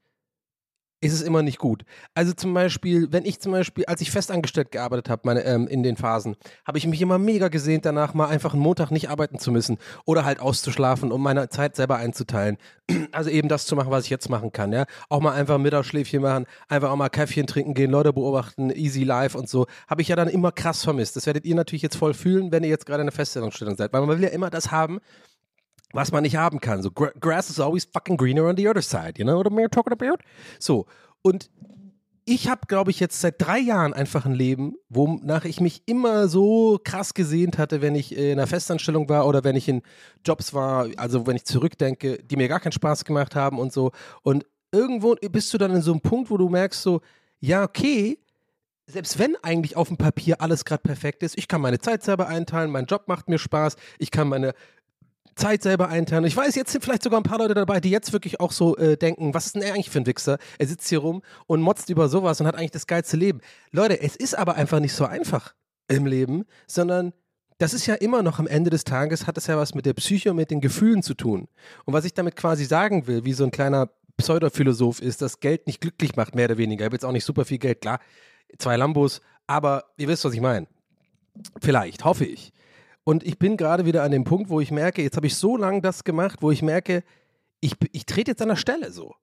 ist 1.05 1.13
es 1.13 1.21
immer 1.21 1.41
nicht 1.41 1.59
gut. 1.59 1.83
Also 2.13 2.33
zum 2.33 2.53
Beispiel, 2.53 3.12
wenn 3.12 3.25
ich 3.25 3.39
zum 3.39 3.51
Beispiel, 3.51 3.85
als 3.85 4.01
ich 4.01 4.12
festangestellt 4.12 4.71
gearbeitet 4.71 5.09
habe, 5.09 5.39
ähm, 5.41 5.67
in 5.67 5.83
den 5.83 5.97
Phasen, 5.97 6.35
habe 6.65 6.77
ich 6.77 6.88
mich 6.88 7.01
immer 7.01 7.17
mega 7.17 7.47
gesehnt 7.47 7.85
danach, 7.85 8.13
mal 8.13 8.27
einfach 8.27 8.53
einen 8.53 8.62
Montag 8.62 8.91
nicht 8.91 9.09
arbeiten 9.09 9.39
zu 9.39 9.51
müssen 9.51 9.77
oder 10.05 10.25
halt 10.25 10.39
auszuschlafen, 10.39 11.12
um 11.12 11.21
meine 11.21 11.50
Zeit 11.50 11.75
selber 11.75 11.97
einzuteilen. 11.97 12.57
Also 13.12 13.29
eben 13.29 13.47
das 13.47 13.65
zu 13.65 13.75
machen, 13.75 13.91
was 13.91 14.03
ich 14.03 14.09
jetzt 14.09 14.29
machen 14.29 14.51
kann, 14.51 14.74
ja. 14.74 14.85
Auch 15.09 15.21
mal 15.21 15.31
einfach 15.31 15.55
ein 15.55 15.62
Mittagsschläfchen 15.62 16.21
machen, 16.21 16.45
einfach 16.67 16.91
auch 16.91 16.95
mal 16.95 17.09
Käffchen 17.09 17.47
trinken 17.47 17.74
gehen, 17.74 17.89
Leute 17.89 18.13
beobachten, 18.13 18.69
easy 18.71 19.03
life 19.03 19.38
und 19.38 19.47
so. 19.47 19.67
Habe 19.88 20.01
ich 20.01 20.09
ja 20.09 20.15
dann 20.15 20.27
immer 20.27 20.51
krass 20.51 20.83
vermisst. 20.83 21.15
Das 21.15 21.25
werdet 21.25 21.45
ihr 21.45 21.55
natürlich 21.55 21.81
jetzt 21.81 21.95
voll 21.95 22.13
fühlen, 22.13 22.51
wenn 22.51 22.63
ihr 22.63 22.69
jetzt 22.69 22.85
gerade 22.85 23.01
in 23.01 23.07
einer 23.07 23.15
Feststellungsstellung 23.15 23.75
seid, 23.77 23.93
weil 23.93 24.01
man 24.01 24.09
will 24.09 24.24
ja 24.24 24.29
immer 24.29 24.50
das 24.50 24.71
haben, 24.71 25.00
was 25.96 26.12
man 26.12 26.24
nicht 26.24 26.36
haben 26.36 26.60
kann. 26.60 26.82
So, 26.82 26.92
gra 26.92 27.12
grass 27.20 27.50
is 27.50 27.60
always 27.60 27.86
fucking 27.86 28.18
greener 28.18 28.46
on 28.46 28.58
the 28.58 28.68
other 28.68 28.82
side, 28.82 29.14
you 29.18 29.25
know 29.25 29.38
what 29.38 29.48
I'm 29.48 29.70
talking 29.70 29.94
about? 29.94 30.18
So, 30.60 30.86
und 31.22 31.50
ich 32.28 32.50
habe, 32.50 32.62
glaube 32.68 32.90
ich, 32.90 33.00
jetzt 33.00 33.22
seit 33.22 33.40
drei 33.40 33.60
Jahren 33.60 33.94
einfach 33.94 34.25
ein 34.25 34.34
Leben, 34.34 34.74
wonach 34.90 35.46
ich 35.46 35.62
mich 35.62 35.84
immer 35.86 36.28
so 36.28 36.80
krass 36.84 37.14
gesehnt 37.14 37.60
hatte, 37.60 37.82
wenn 37.84 37.94
ich 37.94 38.18
in 38.18 38.34
einer 38.34 38.48
Festanstellung 38.48 39.10
war 39.10 39.28
oder 39.28 39.44
wenn 39.44 39.56
ich 39.56 39.70
in 39.70 39.84
Jobs 40.25 40.54
war, 40.54 40.88
also 40.98 41.28
wenn 41.28 41.36
ich 41.36 41.46
zurückdenke, 41.46 42.24
die 42.24 42.36
mir 42.36 42.48
gar 42.48 42.60
keinen 42.60 42.72
Spaß 42.72 43.06
gemacht 43.06 43.36
haben 43.36 43.60
und 43.60 43.72
so. 43.72 43.92
Und 44.24 44.46
irgendwo 44.72 45.16
bist 45.16 45.54
du 45.54 45.60
dann 45.60 45.75
in 45.75 45.84
so 45.84 45.92
einem 45.92 46.02
Punkt, 46.02 46.32
wo 46.32 46.38
du 46.38 46.50
merkst 46.50 46.82
so, 46.82 47.02
ja, 47.40 47.64
okay, 47.64 48.18
selbst 48.88 49.20
wenn 49.20 49.36
eigentlich 49.44 49.78
auf 49.78 49.90
dem 49.90 49.98
Papier 49.98 50.42
alles 50.42 50.66
gerade 50.66 50.82
perfekt 50.82 51.22
ist, 51.22 51.38
ich 51.38 51.48
kann 51.48 51.62
meine 51.62 51.80
Zeit 51.80 52.04
selber 52.04 52.28
einteilen, 52.28 52.72
mein 52.72 52.86
Job 52.86 53.04
macht 53.08 53.30
mir 53.30 53.38
Spaß, 53.38 53.75
ich 54.00 54.10
kann 54.10 54.30
meine 54.30 54.54
Zeit 55.36 55.63
selber 55.63 55.89
einteilen. 55.89 56.25
Ich 56.25 56.36
weiß, 56.36 56.56
jetzt 56.56 56.72
sind 56.72 56.84
vielleicht 56.84 57.04
sogar 57.04 57.20
ein 57.20 57.24
paar 57.24 57.39
Leute 57.39 57.54
dabei, 57.54 57.80
die 57.80 57.89
jetzt 57.89 58.13
wirklich 58.13 58.39
auch 58.39 58.51
so 58.51 58.77
äh, 58.77 58.98
denken, 58.98 59.34
was 59.34 59.48
ist 59.48 59.56
denn 59.56 59.62
er 59.62 59.74
eigentlich 59.74 59.89
für 59.89 60.00
ein 60.00 60.06
Wichser? 60.06 60.38
Er 60.58 60.68
sitzt 60.68 60.88
hier 60.88 61.00
rum 61.00 61.22
und 61.48 61.62
motzt 61.62 61.89
über 61.89 62.08
sowas 62.08 62.39
und 62.39 62.48
hat 62.48 62.56
eigentlich 62.56 62.72
das 62.72 62.88
geilste 62.88 63.18
Leben. 63.18 63.42
Leute, 63.72 64.01
es 64.01 64.15
ist 64.15 64.38
aber 64.38 64.56
einfach 64.56 64.80
nicht 64.80 64.94
so 64.94 65.06
einfach 65.06 65.54
im 65.88 66.06
Leben, 66.06 66.46
sondern 66.68 67.13
das 67.58 67.74
ist 67.74 67.86
ja 67.86 67.96
immer 67.96 68.22
noch 68.22 68.39
am 68.39 68.48
Ende 68.48 68.70
des 68.70 68.84
Tages, 68.84 69.27
hat 69.27 69.38
es 69.38 69.48
ja 69.48 69.58
was 69.58 69.75
mit 69.75 69.86
der 69.86 69.94
Psyche 69.94 70.32
und 70.32 70.38
mit 70.38 70.51
den 70.51 70.62
Gefühlen 70.62 71.04
zu 71.04 71.13
tun. 71.13 71.48
Und 71.86 71.94
was 71.94 72.06
ich 72.06 72.13
damit 72.13 72.36
quasi 72.36 72.65
sagen 72.65 73.08
will, 73.08 73.25
wie 73.25 73.34
so 73.34 73.44
ein 73.44 73.51
kleiner 73.51 73.89
Pseudophilosoph 74.18 75.01
ist, 75.01 75.22
dass 75.22 75.39
Geld 75.39 75.68
nicht 75.68 75.82
glücklich 75.82 76.15
macht, 76.15 76.36
mehr 76.36 76.46
oder 76.46 76.58
weniger. 76.58 76.84
Ich 76.84 76.86
habe 76.86 76.96
jetzt 76.96 77.06
auch 77.06 77.12
nicht 77.12 77.25
super 77.25 77.46
viel 77.46 77.58
Geld, 77.58 77.82
klar, 77.82 78.00
zwei 78.58 78.77
Lambos, 78.77 79.22
aber 79.48 79.86
ihr 79.98 80.08
wisst, 80.08 80.25
was 80.25 80.34
ich 80.34 80.42
meine. 80.42 80.68
Vielleicht, 81.62 82.06
hoffe 82.06 82.25
ich. 82.25 82.54
Und 83.05 83.24
ich 83.24 83.38
bin 83.38 83.55
gerade 83.55 83.85
wieder 83.85 84.03
an 84.03 84.12
dem 84.12 84.24
Punkt, 84.24 84.50
wo 84.50 84.59
ich 84.59 84.71
merke, 84.71 85.03
jetzt 85.03 85.15
habe 85.15 85.27
ich 85.27 85.35
so 85.35 85.55
lange 85.55 85.81
das 85.81 86.03
gemacht, 86.03 86.41
wo 86.41 86.51
ich 86.51 86.63
merke, 86.63 87.03
ich, 87.62 87.75
ich 87.91 88.05
trete 88.05 88.31
jetzt 88.31 88.41
an 88.41 88.50
der 88.50 88.55
Stelle 88.55 88.91
so. 88.91 89.13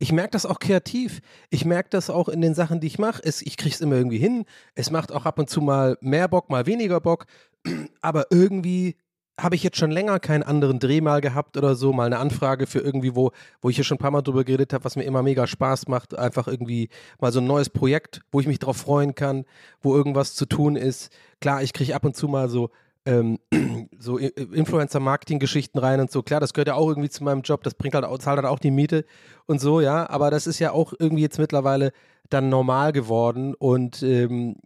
Ich 0.00 0.12
merke 0.12 0.32
das 0.32 0.46
auch 0.46 0.58
kreativ. 0.58 1.20
Ich 1.48 1.64
merke 1.64 1.90
das 1.90 2.10
auch 2.10 2.28
in 2.28 2.40
den 2.40 2.54
Sachen, 2.54 2.80
die 2.80 2.88
ich 2.88 2.98
mache. 2.98 3.22
Ich 3.24 3.56
kriege 3.56 3.74
es 3.74 3.80
immer 3.80 3.96
irgendwie 3.96 4.18
hin. 4.18 4.46
Es 4.74 4.90
macht 4.90 5.12
auch 5.12 5.26
ab 5.26 5.38
und 5.38 5.48
zu 5.48 5.60
mal 5.60 5.96
mehr 6.00 6.26
Bock, 6.26 6.50
mal 6.50 6.66
weniger 6.66 7.00
Bock. 7.00 7.26
Aber 8.00 8.26
irgendwie 8.30 8.96
habe 9.38 9.54
ich 9.54 9.62
jetzt 9.62 9.76
schon 9.76 9.92
länger 9.92 10.18
keinen 10.18 10.42
anderen 10.42 10.80
Dreh 10.80 11.00
mal 11.00 11.20
gehabt 11.20 11.56
oder 11.56 11.74
so, 11.74 11.92
mal 11.92 12.06
eine 12.06 12.18
Anfrage 12.18 12.66
für 12.66 12.80
irgendwie, 12.80 13.14
wo, 13.14 13.30
wo 13.60 13.70
ich 13.70 13.76
hier 13.76 13.84
schon 13.84 13.96
ein 13.96 14.00
paar 14.00 14.10
Mal 14.10 14.22
drüber 14.22 14.44
geredet 14.44 14.72
habe, 14.72 14.84
was 14.84 14.96
mir 14.96 15.04
immer 15.04 15.22
mega 15.22 15.46
Spaß 15.46 15.86
macht. 15.86 16.18
Einfach 16.18 16.48
irgendwie 16.48 16.88
mal 17.20 17.30
so 17.30 17.40
ein 17.40 17.46
neues 17.46 17.70
Projekt, 17.70 18.22
wo 18.32 18.40
ich 18.40 18.46
mich 18.46 18.58
drauf 18.58 18.78
freuen 18.78 19.14
kann, 19.14 19.44
wo 19.80 19.94
irgendwas 19.94 20.34
zu 20.34 20.46
tun 20.46 20.74
ist. 20.74 21.12
Klar, 21.40 21.62
ich 21.62 21.72
kriege 21.72 21.94
ab 21.94 22.04
und 22.04 22.16
zu 22.16 22.26
mal 22.26 22.48
so 22.48 22.70
ähm, 23.06 23.38
so 23.98 24.18
Influencer-Marketing-Geschichten 24.18 25.78
rein 25.78 26.00
und 26.00 26.10
so. 26.10 26.22
Klar, 26.22 26.40
das 26.40 26.52
gehört 26.52 26.68
ja 26.68 26.74
auch 26.74 26.88
irgendwie 26.88 27.10
zu 27.10 27.24
meinem 27.24 27.42
Job, 27.42 27.62
das 27.62 27.74
bringt 27.74 27.94
halt 27.94 28.04
auch, 28.04 28.18
zahlt 28.18 28.36
halt 28.36 28.46
auch 28.46 28.58
die 28.58 28.70
Miete 28.70 29.04
und 29.46 29.60
so, 29.60 29.80
ja. 29.80 30.08
Aber 30.08 30.30
das 30.30 30.46
ist 30.46 30.58
ja 30.58 30.72
auch 30.72 30.92
irgendwie 30.98 31.22
jetzt 31.22 31.38
mittlerweile 31.38 31.92
dann 32.28 32.48
normal 32.48 32.92
geworden 32.92 33.54
und 33.54 34.02
ähm, 34.02 34.56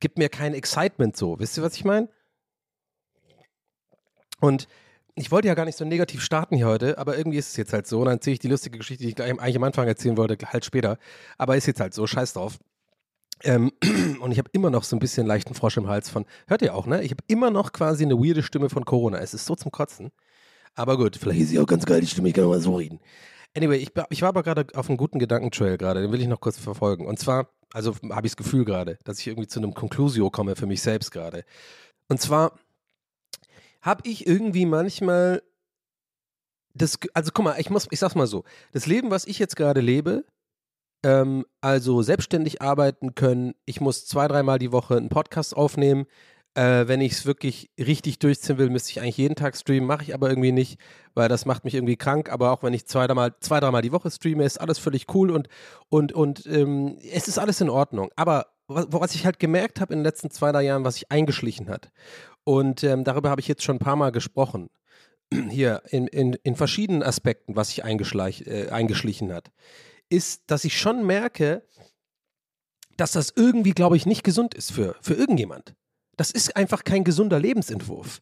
gibt 0.00 0.18
mir 0.18 0.28
kein 0.28 0.54
Excitement 0.54 1.16
so. 1.16 1.38
Wisst 1.38 1.56
ihr, 1.56 1.62
was 1.62 1.74
ich 1.76 1.84
meine? 1.84 2.08
Und 4.40 4.66
ich 5.14 5.30
wollte 5.30 5.48
ja 5.48 5.54
gar 5.54 5.66
nicht 5.66 5.76
so 5.76 5.84
negativ 5.84 6.22
starten 6.22 6.56
hier 6.56 6.66
heute, 6.66 6.96
aber 6.98 7.16
irgendwie 7.16 7.38
ist 7.38 7.50
es 7.50 7.56
jetzt 7.56 7.72
halt 7.72 7.86
so. 7.86 7.98
Und 7.98 8.06
dann 8.06 8.16
erzähle 8.16 8.34
ich 8.34 8.38
die 8.40 8.48
lustige 8.48 8.78
Geschichte, 8.78 9.04
die 9.04 9.10
ich 9.10 9.20
eigentlich 9.20 9.56
am 9.56 9.64
Anfang 9.64 9.86
erzählen 9.86 10.16
wollte, 10.16 10.38
halt 10.46 10.64
später. 10.64 10.98
Aber 11.36 11.56
ist 11.56 11.66
jetzt 11.66 11.80
halt 11.80 11.94
so, 11.94 12.06
scheiß 12.06 12.32
drauf. 12.32 12.58
Ähm, 13.44 13.72
und 14.20 14.32
ich 14.32 14.38
habe 14.38 14.50
immer 14.52 14.70
noch 14.70 14.84
so 14.84 14.96
ein 14.96 14.98
bisschen 14.98 15.26
leichten 15.26 15.54
Frosch 15.54 15.76
im 15.76 15.88
Hals 15.88 16.10
von, 16.10 16.26
hört 16.46 16.62
ihr 16.62 16.74
auch, 16.74 16.86
ne? 16.86 17.02
Ich 17.02 17.10
habe 17.10 17.22
immer 17.26 17.50
noch 17.50 17.72
quasi 17.72 18.04
eine 18.04 18.16
weirde 18.16 18.42
Stimme 18.42 18.70
von 18.70 18.84
Corona. 18.84 19.18
Es 19.18 19.34
ist 19.34 19.46
so 19.46 19.54
zum 19.54 19.70
Kotzen. 19.70 20.10
Aber 20.74 20.96
gut, 20.96 21.16
vielleicht 21.16 21.40
ist 21.40 21.48
sie 21.48 21.58
auch 21.58 21.66
ganz 21.66 21.84
geil, 21.84 22.00
die 22.00 22.06
Stimme, 22.06 22.28
ich 22.28 22.34
kann 22.34 22.44
mal 22.46 22.60
so 22.60 22.76
reden. 22.76 23.00
Anyway, 23.56 23.78
ich, 23.78 23.90
ich 24.10 24.22
war 24.22 24.28
aber 24.28 24.42
gerade 24.42 24.66
auf 24.74 24.88
einem 24.88 24.96
guten 24.96 25.18
Gedankentrail 25.18 25.76
gerade, 25.76 26.02
den 26.02 26.12
will 26.12 26.20
ich 26.20 26.28
noch 26.28 26.40
kurz 26.40 26.58
verfolgen. 26.58 27.06
Und 27.06 27.18
zwar, 27.18 27.50
also 27.72 27.94
habe 28.10 28.26
ich 28.26 28.32
das 28.32 28.36
Gefühl 28.36 28.64
gerade, 28.64 28.98
dass 29.04 29.18
ich 29.18 29.26
irgendwie 29.26 29.48
zu 29.48 29.58
einem 29.58 29.74
Conclusio 29.74 30.30
komme 30.30 30.54
für 30.54 30.66
mich 30.66 30.82
selbst 30.82 31.10
gerade. 31.10 31.44
Und 32.08 32.20
zwar 32.20 32.58
habe 33.82 34.08
ich 34.08 34.26
irgendwie 34.26 34.66
manchmal 34.66 35.42
das, 36.74 36.98
also 37.14 37.30
guck 37.34 37.44
mal, 37.44 37.58
ich 37.58 37.70
muss, 37.70 37.88
ich 37.90 37.98
sag's 37.98 38.14
mal 38.14 38.26
so, 38.26 38.44
das 38.72 38.86
Leben, 38.86 39.10
was 39.10 39.26
ich 39.26 39.38
jetzt 39.38 39.56
gerade 39.56 39.80
lebe, 39.80 40.24
ähm, 41.02 41.44
also 41.60 42.02
selbstständig 42.02 42.62
arbeiten 42.62 43.14
können. 43.14 43.54
Ich 43.64 43.80
muss 43.80 44.06
zwei, 44.06 44.28
dreimal 44.28 44.58
die 44.58 44.72
Woche 44.72 44.96
einen 44.96 45.08
Podcast 45.08 45.56
aufnehmen. 45.56 46.06
Äh, 46.54 46.88
wenn 46.88 47.00
ich 47.00 47.12
es 47.12 47.26
wirklich 47.26 47.70
richtig 47.78 48.18
durchziehen 48.18 48.58
will, 48.58 48.70
müsste 48.70 48.90
ich 48.90 49.00
eigentlich 49.00 49.16
jeden 49.16 49.36
Tag 49.36 49.56
streamen, 49.56 49.86
mache 49.86 50.02
ich 50.02 50.14
aber 50.14 50.28
irgendwie 50.28 50.50
nicht, 50.50 50.80
weil 51.14 51.28
das 51.28 51.46
macht 51.46 51.64
mich 51.64 51.74
irgendwie 51.74 51.96
krank. 51.96 52.30
Aber 52.30 52.50
auch 52.50 52.62
wenn 52.62 52.74
ich 52.74 52.86
zwei, 52.86 53.06
dreimal, 53.06 53.34
zwei, 53.40 53.60
dreimal 53.60 53.82
die 53.82 53.92
Woche 53.92 54.10
streame, 54.10 54.44
ist 54.44 54.60
alles 54.60 54.78
völlig 54.78 55.06
cool 55.14 55.30
und, 55.30 55.48
und, 55.88 56.12
und 56.12 56.46
ähm, 56.46 56.98
es 57.12 57.28
ist 57.28 57.38
alles 57.38 57.60
in 57.60 57.70
Ordnung. 57.70 58.10
Aber 58.16 58.46
was, 58.66 58.86
was 58.90 59.14
ich 59.14 59.24
halt 59.24 59.38
gemerkt 59.38 59.80
habe 59.80 59.92
in 59.92 60.00
den 60.00 60.04
letzten 60.04 60.30
zwei, 60.30 60.50
drei 60.52 60.62
Jahren, 60.62 60.84
was 60.84 60.94
sich 60.94 61.10
eingeschlichen 61.10 61.68
hat, 61.68 61.90
und 62.44 62.82
ähm, 62.82 63.04
darüber 63.04 63.30
habe 63.30 63.40
ich 63.40 63.48
jetzt 63.48 63.62
schon 63.62 63.76
ein 63.76 63.80
paar 63.80 63.96
Mal 63.96 64.10
gesprochen, 64.10 64.70
hier 65.50 65.82
in, 65.90 66.08
in, 66.08 66.34
in 66.42 66.56
verschiedenen 66.56 67.02
Aspekten, 67.02 67.54
was 67.54 67.68
sich 67.68 67.84
äh, 67.84 68.68
eingeschlichen 68.70 69.32
hat 69.32 69.50
ist, 70.10 70.42
dass 70.46 70.64
ich 70.64 70.78
schon 70.78 71.06
merke, 71.06 71.66
dass 72.96 73.12
das 73.12 73.32
irgendwie, 73.34 73.72
glaube 73.72 73.96
ich, 73.96 74.04
nicht 74.04 74.24
gesund 74.24 74.54
ist 74.54 74.72
für, 74.72 74.94
für 75.00 75.14
irgendjemand. 75.14 75.74
Das 76.16 76.30
ist 76.30 76.54
einfach 76.56 76.84
kein 76.84 77.04
gesunder 77.04 77.40
Lebensentwurf. 77.40 78.20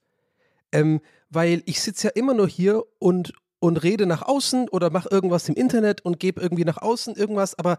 Ähm, 0.71 1.01
weil 1.31 1.63
ich 1.67 1.81
sitze 1.81 2.09
ja 2.09 2.13
immer 2.15 2.35
nur 2.35 2.47
hier 2.47 2.85
und, 2.99 3.33
und 3.59 3.83
rede 3.83 4.07
nach 4.07 4.23
außen 4.23 4.69
oder 4.69 4.91
mache 4.91 5.09
irgendwas 5.11 5.49
im 5.49 5.57
Internet 5.57 6.03
und 6.03 6.21
gebe 6.21 6.41
irgendwie 6.41 6.65
nach 6.65 6.79
außen 6.79 7.17
irgendwas, 7.17 7.59
aber 7.59 7.79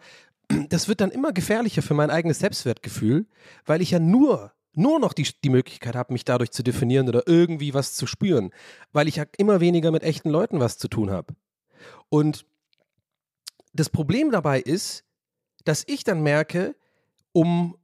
das 0.70 0.88
wird 0.88 1.02
dann 1.02 1.12
immer 1.12 1.32
gefährlicher 1.32 1.82
für 1.82 1.94
mein 1.94 2.10
eigenes 2.10 2.40
Selbstwertgefühl, 2.40 3.28
weil 3.66 3.82
ich 3.82 3.92
ja 3.92 4.00
nur, 4.00 4.52
nur 4.74 5.00
noch 5.00 5.14
die, 5.14 5.28
die 5.44 5.50
Möglichkeit 5.50 5.96
habe, 5.96 6.14
mich 6.14 6.26
dadurch 6.26 6.52
zu 6.52 6.64
definieren 6.64 7.08
oder 7.08 7.24
irgendwie 7.28 7.74
was 7.74 7.94
zu 7.94 8.08
spüren, 8.08 8.52
weil 8.92 9.08
ich 9.08 9.18
ja 9.18 9.26
immer 9.38 9.60
weniger 9.62 9.92
mit 9.92 10.04
echten 10.04 10.30
Leuten 10.30 10.60
was 10.60 10.78
zu 10.78 10.88
tun 10.88 11.12
habe. 11.12 11.34
Und 12.10 12.46
das 13.74 13.90
Problem 13.90 14.32
dabei 14.32 14.60
ist, 14.60 15.04
dass 15.66 15.84
ich 15.88 16.04
dann 16.04 16.22
merke, 16.22 16.76
um 17.32 17.78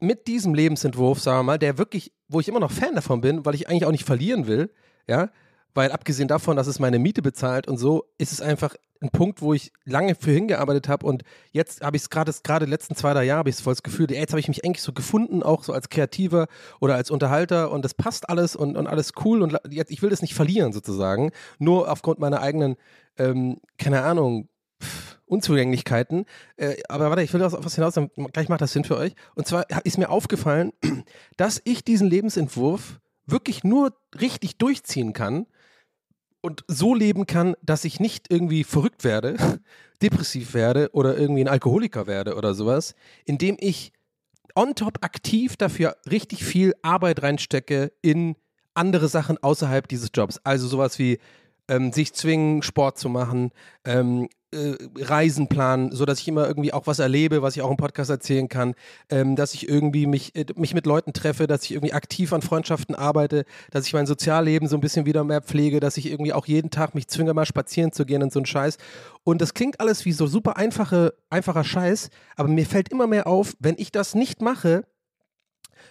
mit 0.00 0.26
diesem 0.26 0.54
Lebensentwurf, 0.54 1.20
sagen 1.20 1.40
wir 1.40 1.42
mal, 1.42 1.58
der 1.58 1.78
wirklich, 1.78 2.12
wo 2.28 2.40
ich 2.40 2.48
immer 2.48 2.60
noch 2.60 2.72
Fan 2.72 2.94
davon 2.94 3.20
bin, 3.20 3.44
weil 3.44 3.54
ich 3.54 3.68
eigentlich 3.68 3.84
auch 3.84 3.92
nicht 3.92 4.06
verlieren 4.06 4.46
will, 4.46 4.72
ja, 5.06 5.30
weil 5.76 5.92
abgesehen 5.92 6.26
davon, 6.26 6.56
dass 6.56 6.66
es 6.66 6.78
meine 6.78 6.98
Miete 6.98 7.22
bezahlt 7.22 7.68
und 7.68 7.76
so, 7.76 8.06
ist 8.18 8.32
es 8.32 8.40
einfach 8.40 8.74
ein 9.02 9.10
Punkt, 9.10 9.42
wo 9.42 9.52
ich 9.52 9.72
lange 9.84 10.14
für 10.14 10.30
hingearbeitet 10.30 10.88
habe 10.88 11.04
und 11.04 11.22
jetzt 11.52 11.82
habe 11.82 11.98
ich 11.98 12.04
es 12.04 12.10
gerade, 12.10 12.32
gerade 12.42 12.64
letzten 12.64 12.96
zwei, 12.96 13.12
drei 13.12 13.24
Jahre 13.24 13.40
habe 13.40 13.50
ich 13.50 13.56
es 13.56 13.60
voll 13.60 13.74
das 13.74 13.82
Gefühl, 13.82 14.10
jetzt 14.10 14.30
habe 14.30 14.40
ich 14.40 14.48
mich 14.48 14.64
eigentlich 14.64 14.82
so 14.82 14.94
gefunden, 14.94 15.42
auch 15.42 15.64
so 15.64 15.74
als 15.74 15.90
Kreativer 15.90 16.46
oder 16.80 16.94
als 16.94 17.10
Unterhalter 17.10 17.70
und 17.70 17.84
das 17.84 17.92
passt 17.92 18.30
alles 18.30 18.56
und, 18.56 18.76
und 18.76 18.86
alles 18.86 19.12
cool 19.22 19.42
und 19.42 19.58
jetzt, 19.68 19.90
ich 19.90 20.00
will 20.00 20.08
das 20.08 20.22
nicht 20.22 20.34
verlieren 20.34 20.72
sozusagen, 20.72 21.30
nur 21.58 21.92
aufgrund 21.92 22.20
meiner 22.20 22.40
eigenen, 22.40 22.76
ähm, 23.18 23.60
keine 23.76 24.02
Ahnung, 24.02 24.48
Unzugänglichkeiten. 25.26 26.24
Äh, 26.56 26.76
aber 26.88 27.10
warte, 27.10 27.22
ich 27.22 27.34
will 27.34 27.42
auf 27.42 27.52
was 27.52 27.74
hinaus, 27.74 27.94
dann 27.94 28.10
gleich 28.32 28.48
macht 28.48 28.60
das 28.60 28.72
Sinn 28.72 28.84
für 28.84 28.96
euch. 28.96 29.14
Und 29.34 29.46
zwar 29.46 29.66
ist 29.84 29.98
mir 29.98 30.08
aufgefallen, 30.08 30.72
dass 31.36 31.60
ich 31.64 31.84
diesen 31.84 32.08
Lebensentwurf 32.08 33.00
wirklich 33.26 33.64
nur 33.64 33.92
richtig 34.20 34.56
durchziehen 34.56 35.12
kann 35.12 35.46
und 36.46 36.64
so 36.68 36.94
leben 36.94 37.26
kann, 37.26 37.56
dass 37.60 37.84
ich 37.84 37.98
nicht 37.98 38.30
irgendwie 38.30 38.62
verrückt 38.62 39.02
werde, 39.02 39.36
depressiv 40.00 40.54
werde 40.54 40.90
oder 40.92 41.18
irgendwie 41.18 41.40
ein 41.40 41.48
Alkoholiker 41.48 42.06
werde 42.06 42.36
oder 42.36 42.54
sowas, 42.54 42.94
indem 43.24 43.56
ich 43.58 43.92
on 44.54 44.76
top 44.76 44.98
aktiv 45.00 45.56
dafür 45.56 45.96
richtig 46.08 46.44
viel 46.44 46.72
Arbeit 46.82 47.24
reinstecke 47.24 47.92
in 48.00 48.36
andere 48.74 49.08
Sachen 49.08 49.42
außerhalb 49.42 49.88
dieses 49.88 50.10
Jobs. 50.14 50.38
Also 50.44 50.68
sowas 50.68 51.00
wie 51.00 51.18
ähm, 51.66 51.92
sich 51.92 52.14
zwingen, 52.14 52.62
Sport 52.62 52.96
zu 52.96 53.08
machen, 53.08 53.50
ähm, 53.84 54.28
äh, 54.52 54.76
Reisen 54.96 55.48
planen, 55.48 55.90
sodass 55.92 56.20
ich 56.20 56.28
immer 56.28 56.46
irgendwie 56.46 56.72
auch 56.72 56.86
was 56.86 56.98
erlebe, 56.98 57.42
was 57.42 57.56
ich 57.56 57.62
auch 57.62 57.70
im 57.70 57.76
Podcast 57.76 58.10
erzählen 58.10 58.48
kann, 58.48 58.74
ähm, 59.10 59.36
dass 59.36 59.54
ich 59.54 59.68
irgendwie 59.68 60.06
mich, 60.06 60.36
äh, 60.36 60.46
mich 60.56 60.74
mit 60.74 60.86
Leuten 60.86 61.12
treffe, 61.12 61.46
dass 61.46 61.64
ich 61.64 61.72
irgendwie 61.72 61.92
aktiv 61.92 62.32
an 62.32 62.42
Freundschaften 62.42 62.94
arbeite, 62.94 63.44
dass 63.70 63.86
ich 63.86 63.92
mein 63.92 64.06
Sozialleben 64.06 64.68
so 64.68 64.76
ein 64.76 64.80
bisschen 64.80 65.06
wieder 65.06 65.24
mehr 65.24 65.42
pflege, 65.42 65.80
dass 65.80 65.96
ich 65.96 66.06
irgendwie 66.06 66.32
auch 66.32 66.46
jeden 66.46 66.70
Tag 66.70 66.94
mich 66.94 67.08
zwinge, 67.08 67.34
mal 67.34 67.46
spazieren 67.46 67.92
zu 67.92 68.06
gehen 68.06 68.22
und 68.22 68.32
so 68.32 68.40
ein 68.40 68.46
Scheiß. 68.46 68.78
Und 69.24 69.40
das 69.40 69.54
klingt 69.54 69.80
alles 69.80 70.04
wie 70.04 70.12
so 70.12 70.26
super 70.26 70.56
einfache, 70.56 71.14
einfacher 71.30 71.64
Scheiß, 71.64 72.10
aber 72.36 72.48
mir 72.48 72.66
fällt 72.66 72.90
immer 72.90 73.06
mehr 73.06 73.26
auf, 73.26 73.54
wenn 73.58 73.74
ich 73.78 73.92
das 73.92 74.14
nicht 74.14 74.42
mache, 74.42 74.84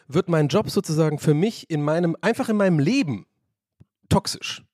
wird 0.07 0.29
mein 0.29 0.47
Job 0.47 0.69
sozusagen 0.69 1.19
für 1.19 1.33
mich 1.33 1.69
in 1.69 1.81
meinem, 1.81 2.15
einfach 2.21 2.49
in 2.49 2.57
meinem 2.57 2.79
Leben 2.79 3.25
toxisch 4.09 4.64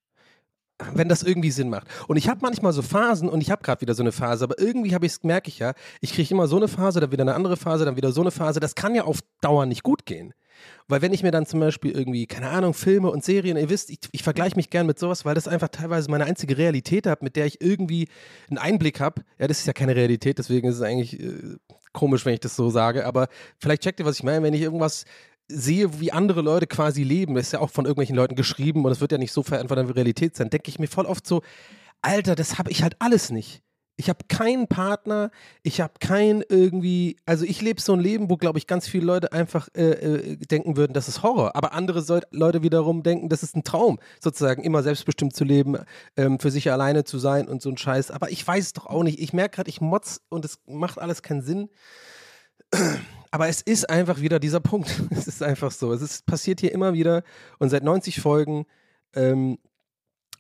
wenn 0.94 1.10
das 1.10 1.24
irgendwie 1.24 1.52
Sinn 1.52 1.70
macht. 1.70 1.88
Und 2.08 2.18
ich 2.18 2.30
habe 2.30 2.40
manchmal 2.42 2.74
so 2.74 2.82
Phasen 2.82 3.30
und 3.30 3.42
ich 3.42 3.52
habe 3.52 3.64
gerade 3.64 3.82
wieder 3.82 3.94
so 3.94 4.04
eine 4.04 4.12
Phase, 4.12 4.44
aber 4.44 4.60
irgendwie 4.60 4.94
habe 4.94 5.06
ich 5.06 5.24
merke 5.24 5.50
ich 5.50 5.60
ja, 5.60 5.74
ich 6.00 6.14
kriege 6.14 6.34
immer 6.34 6.48
so 6.48 6.58
eine 6.58 6.68
Phase, 6.68 7.00
dann 7.00 7.12
wieder 7.12 7.24
eine 7.24 7.36
andere 7.36 7.58
Phase, 7.58 7.86
dann 7.86 7.96
wieder 7.96 8.12
so 8.12 8.22
eine 8.22 8.32
Phase. 8.32 8.60
Das 8.60 8.76
kann 8.76 8.96
ja 8.96 9.04
auf 9.04 9.20
Dauer 9.42 9.66
nicht 9.66 9.84
gut 9.84 10.06
gehen. 10.06 10.34
Weil 10.88 11.02
wenn 11.02 11.14
ich 11.14 11.24
mir 11.24 11.32
dann 11.32 11.46
zum 11.46 11.60
Beispiel 11.60 11.92
irgendwie, 11.92 12.28
keine 12.28 12.50
Ahnung, 12.50 12.74
Filme 12.74 13.10
und 13.10 13.24
Serien, 13.24 13.58
ihr 13.58 13.70
wisst, 13.70 13.90
ich, 13.90 14.00
ich 14.12 14.24
vergleiche 14.24 14.56
mich 14.56 14.70
gern 14.70 14.86
mit 14.86 15.00
sowas, 15.00 15.26
weil 15.26 15.36
das 15.36 15.48
einfach 15.48 15.70
teilweise 15.70 16.12
meine 16.12 16.26
einzige 16.26 16.58
Realität 16.58 17.08
hat, 17.08 17.24
mit 17.24 17.36
der 17.36 17.46
ich 17.46 17.62
irgendwie 17.62 18.10
einen 18.50 18.58
Einblick 18.58 19.00
habe. 19.00 19.24
Ja, 19.40 19.48
das 19.48 19.60
ist 19.60 19.68
ja 19.68 19.74
keine 19.74 19.96
Realität, 19.96 20.38
deswegen 20.38 20.68
ist 20.68 20.76
es 20.76 20.82
eigentlich 20.82 21.20
äh, 21.20 21.58
komisch, 21.94 22.26
wenn 22.26 22.34
ich 22.34 22.40
das 22.40 22.56
so 22.56 22.70
sage, 22.70 23.06
aber 23.06 23.28
vielleicht 23.58 23.84
checkt 23.84 24.00
ihr, 24.00 24.06
was 24.06 24.18
ich 24.18 24.24
meine, 24.24 24.44
wenn 24.44 24.54
ich 24.54 24.62
irgendwas 24.62 25.06
sehe, 25.52 26.00
wie 26.00 26.12
andere 26.12 26.42
Leute 26.42 26.68
quasi 26.68 27.04
leben, 27.04 27.36
das 27.36 27.48
ist 27.48 27.54
ja 27.54 27.60
auch 27.60 27.70
von 27.70 27.86
irgendwelchen 27.86 28.16
Leuten 28.16 28.36
geschrieben 28.36 28.86
und 28.86 28.92
es 28.92 29.02
wird 29.02 29.12
ja 29.12 29.18
nicht 29.18 29.32
so 29.32 29.42
in 29.42 29.68
der 29.68 29.96
Realität 29.96 30.36
sein, 30.36 30.50
denke 30.50 30.70
ich 30.70 30.80
mir 30.80 30.88
voll 30.88 31.06
oft 31.06 31.28
so, 31.28 31.42
Alter, 32.02 32.36
das 32.36 32.58
habe 32.58 32.72
ich 32.72 32.84
halt 32.84 32.96
alles 33.00 33.30
nicht. 33.30 33.62
Ich 33.98 34.10
habe 34.10 34.26
keinen 34.28 34.68
Partner, 34.68 35.30
ich 35.62 35.80
habe 35.80 35.94
kein 36.00 36.44
irgendwie, 36.50 37.18
also 37.28 37.46
ich 37.46 37.62
lebe 37.62 37.80
so 37.80 37.94
ein 37.94 38.00
Leben, 38.00 38.32
wo, 38.32 38.38
glaube 38.38 38.58
ich, 38.58 38.66
ganz 38.66 38.88
viele 38.88 39.06
Leute 39.06 39.32
einfach 39.32 39.68
äh, 39.76 39.92
äh, 39.92 40.38
denken 40.38 40.76
würden, 40.76 40.94
das 40.94 41.08
ist 41.08 41.22
Horror. 41.22 41.56
Aber 41.56 41.74
andere 41.74 42.04
Leute 42.32 42.64
wiederum 42.64 43.04
denken, 43.04 43.30
das 43.30 43.44
ist 43.44 43.56
ein 43.56 43.64
Traum, 43.64 44.00
sozusagen 44.20 44.64
immer 44.64 44.82
selbstbestimmt 44.82 45.36
zu 45.36 45.44
leben, 45.44 45.78
ähm, 46.18 46.40
für 46.40 46.50
sich 46.50 46.72
alleine 46.72 47.04
zu 47.04 47.20
sein 47.20 47.48
und 47.48 47.62
so 47.62 47.70
ein 47.70 47.78
Scheiß. 47.78 48.10
Aber 48.10 48.32
ich 48.32 48.48
weiß 48.48 48.66
es 48.66 48.74
doch 48.74 48.88
auch 48.88 49.04
nicht. 49.04 49.20
Ich 49.20 49.34
merke 49.34 49.58
gerade, 49.58 49.70
ich 49.70 49.82
motz 49.82 50.22
und 50.30 50.46
es 50.46 50.58
macht 50.66 50.98
alles 50.98 51.22
keinen 51.22 51.44
Sinn. 51.44 51.70
Aber 53.32 53.48
es 53.48 53.62
ist 53.62 53.90
einfach 53.90 54.20
wieder 54.20 54.40
dieser 54.40 54.60
Punkt. 54.60 54.92
Es 55.12 55.28
ist 55.28 55.42
einfach 55.42 55.72
so. 55.72 55.94
Es 55.94 56.02
ist, 56.02 56.26
passiert 56.26 56.60
hier 56.60 56.72
immer 56.72 56.94
wieder 56.94 57.24
und 57.60 57.70
seit 57.70 57.84
90 57.84 58.20
Folgen 58.20 58.66
ähm, 59.14 59.58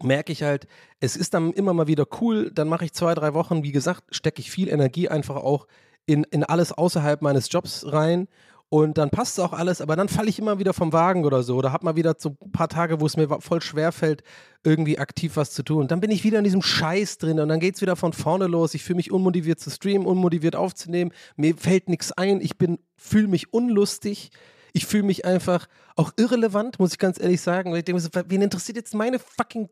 merke 0.03 0.31
ich 0.31 0.43
halt, 0.43 0.67
es 0.99 1.15
ist 1.15 1.33
dann 1.33 1.53
immer 1.53 1.73
mal 1.73 1.87
wieder 1.87 2.05
cool. 2.19 2.51
Dann 2.53 2.67
mache 2.67 2.85
ich 2.85 2.93
zwei, 2.93 3.13
drei 3.13 3.33
Wochen, 3.33 3.63
wie 3.63 3.71
gesagt, 3.71 4.03
stecke 4.13 4.41
ich 4.41 4.51
viel 4.51 4.67
Energie 4.69 5.07
einfach 5.07 5.37
auch 5.37 5.67
in, 6.05 6.23
in 6.25 6.43
alles 6.43 6.71
außerhalb 6.73 7.21
meines 7.21 7.51
Jobs 7.51 7.85
rein. 7.91 8.27
Und 8.73 8.97
dann 8.97 9.09
passt 9.09 9.37
auch 9.41 9.51
alles, 9.51 9.81
aber 9.81 9.97
dann 9.97 10.07
falle 10.07 10.29
ich 10.29 10.39
immer 10.39 10.57
wieder 10.57 10.73
vom 10.73 10.93
Wagen 10.93 11.25
oder 11.25 11.43
so. 11.43 11.57
Oder 11.57 11.73
habe 11.73 11.83
mal 11.83 11.97
wieder 11.97 12.15
so 12.17 12.37
ein 12.41 12.53
paar 12.53 12.69
Tage, 12.69 13.01
wo 13.01 13.05
es 13.05 13.17
mir 13.17 13.27
voll 13.41 13.61
schwer 13.61 13.91
fällt, 13.91 14.23
irgendwie 14.63 14.97
aktiv 14.97 15.35
was 15.35 15.51
zu 15.51 15.61
tun. 15.61 15.81
Und 15.81 15.91
dann 15.91 15.99
bin 15.99 16.09
ich 16.09 16.23
wieder 16.23 16.37
in 16.37 16.45
diesem 16.45 16.61
Scheiß 16.61 17.17
drin 17.17 17.41
und 17.41 17.49
dann 17.49 17.59
geht 17.59 17.75
es 17.75 17.81
wieder 17.81 17.97
von 17.97 18.13
vorne 18.13 18.47
los. 18.47 18.73
Ich 18.73 18.85
fühle 18.85 18.95
mich 18.95 19.11
unmotiviert 19.11 19.59
zu 19.59 19.69
streamen, 19.69 20.07
unmotiviert 20.07 20.55
aufzunehmen. 20.55 21.11
Mir 21.35 21.57
fällt 21.57 21.89
nichts 21.89 22.13
ein. 22.13 22.39
Ich 22.39 22.51
fühle 22.95 23.27
mich 23.27 23.51
unlustig. 23.51 24.31
Ich 24.73 24.85
fühle 24.85 25.03
mich 25.03 25.25
einfach 25.25 25.67
auch 25.95 26.11
irrelevant, 26.17 26.79
muss 26.79 26.93
ich 26.93 26.99
ganz 26.99 27.19
ehrlich 27.19 27.41
sagen. 27.41 27.75
Ich 27.75 27.83
denke 27.83 28.01
so, 28.01 28.09
wen 28.27 28.41
interessiert 28.41 28.77
jetzt 28.77 28.93
meine 28.93 29.19
fucking 29.19 29.69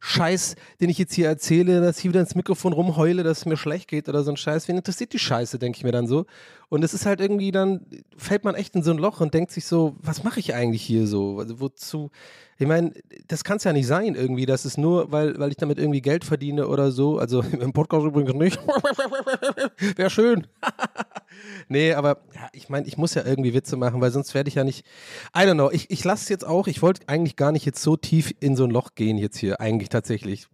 Scheiß, 0.00 0.54
den 0.80 0.90
ich 0.90 0.98
jetzt 0.98 1.14
hier 1.14 1.26
erzähle, 1.26 1.80
dass 1.80 1.98
ich 1.98 2.04
wieder 2.04 2.20
ins 2.20 2.34
Mikrofon 2.34 2.72
rumheule, 2.72 3.22
dass 3.22 3.38
es 3.38 3.46
mir 3.46 3.56
schlecht 3.56 3.88
geht 3.88 4.08
oder 4.08 4.22
so 4.22 4.30
ein 4.30 4.36
Scheiß. 4.36 4.68
Wen 4.68 4.76
interessiert 4.76 5.12
die 5.12 5.18
Scheiße, 5.18 5.58
denke 5.58 5.76
ich 5.76 5.84
mir 5.84 5.92
dann 5.92 6.06
so. 6.06 6.26
Und 6.68 6.84
es 6.84 6.94
ist 6.94 7.06
halt 7.06 7.20
irgendwie 7.20 7.50
dann, 7.50 7.86
fällt 8.16 8.44
man 8.44 8.54
echt 8.54 8.74
in 8.74 8.82
so 8.82 8.90
ein 8.90 8.98
Loch 8.98 9.20
und 9.20 9.34
denkt 9.34 9.50
sich 9.50 9.66
so, 9.66 9.96
was 10.00 10.24
mache 10.24 10.40
ich 10.40 10.54
eigentlich 10.54 10.82
hier 10.82 11.06
so? 11.06 11.38
Also 11.38 11.60
wozu? 11.60 12.10
Ich 12.58 12.66
meine, 12.66 12.92
das 13.26 13.44
kann 13.44 13.58
es 13.58 13.64
ja 13.64 13.72
nicht 13.72 13.86
sein 13.86 14.14
irgendwie, 14.14 14.46
dass 14.46 14.64
es 14.64 14.76
nur, 14.76 15.12
weil, 15.12 15.38
weil 15.38 15.50
ich 15.50 15.56
damit 15.56 15.78
irgendwie 15.78 16.02
Geld 16.02 16.24
verdiene 16.24 16.68
oder 16.68 16.90
so. 16.90 17.18
Also 17.18 17.40
im 17.60 17.72
Podcast 17.72 18.06
übrigens 18.06 18.34
nicht. 18.34 18.60
Wäre 19.96 20.10
schön. 20.10 20.46
nee, 21.68 21.92
aber 21.94 22.22
ja, 22.34 22.48
ich 22.52 22.68
meine, 22.68 22.86
ich 22.86 22.96
muss 22.96 23.14
ja 23.14 23.24
irgendwie 23.24 23.54
Witze 23.54 23.76
machen, 23.76 24.00
weil 24.00 24.10
sonst 24.10 24.34
werde 24.34 24.48
ich 24.48 24.54
ja 24.54 24.64
nicht. 24.64 24.86
I 25.36 25.40
don't 25.40 25.54
know. 25.54 25.70
Ich, 25.70 25.90
ich 25.90 26.04
lasse 26.04 26.24
es 26.24 26.28
jetzt 26.28 26.46
auch. 26.46 26.66
Ich 26.66 26.82
wollte 26.82 27.08
eigentlich 27.08 27.36
gar 27.36 27.52
nicht 27.52 27.64
jetzt 27.64 27.82
so 27.82 27.96
tief 27.96 28.34
in 28.40 28.56
so 28.56 28.64
ein 28.64 28.70
Loch 28.70 28.94
gehen 28.94 29.18
jetzt 29.18 29.38
hier, 29.38 29.60
eigentlich 29.60 29.88
tatsächlich. 29.88 30.48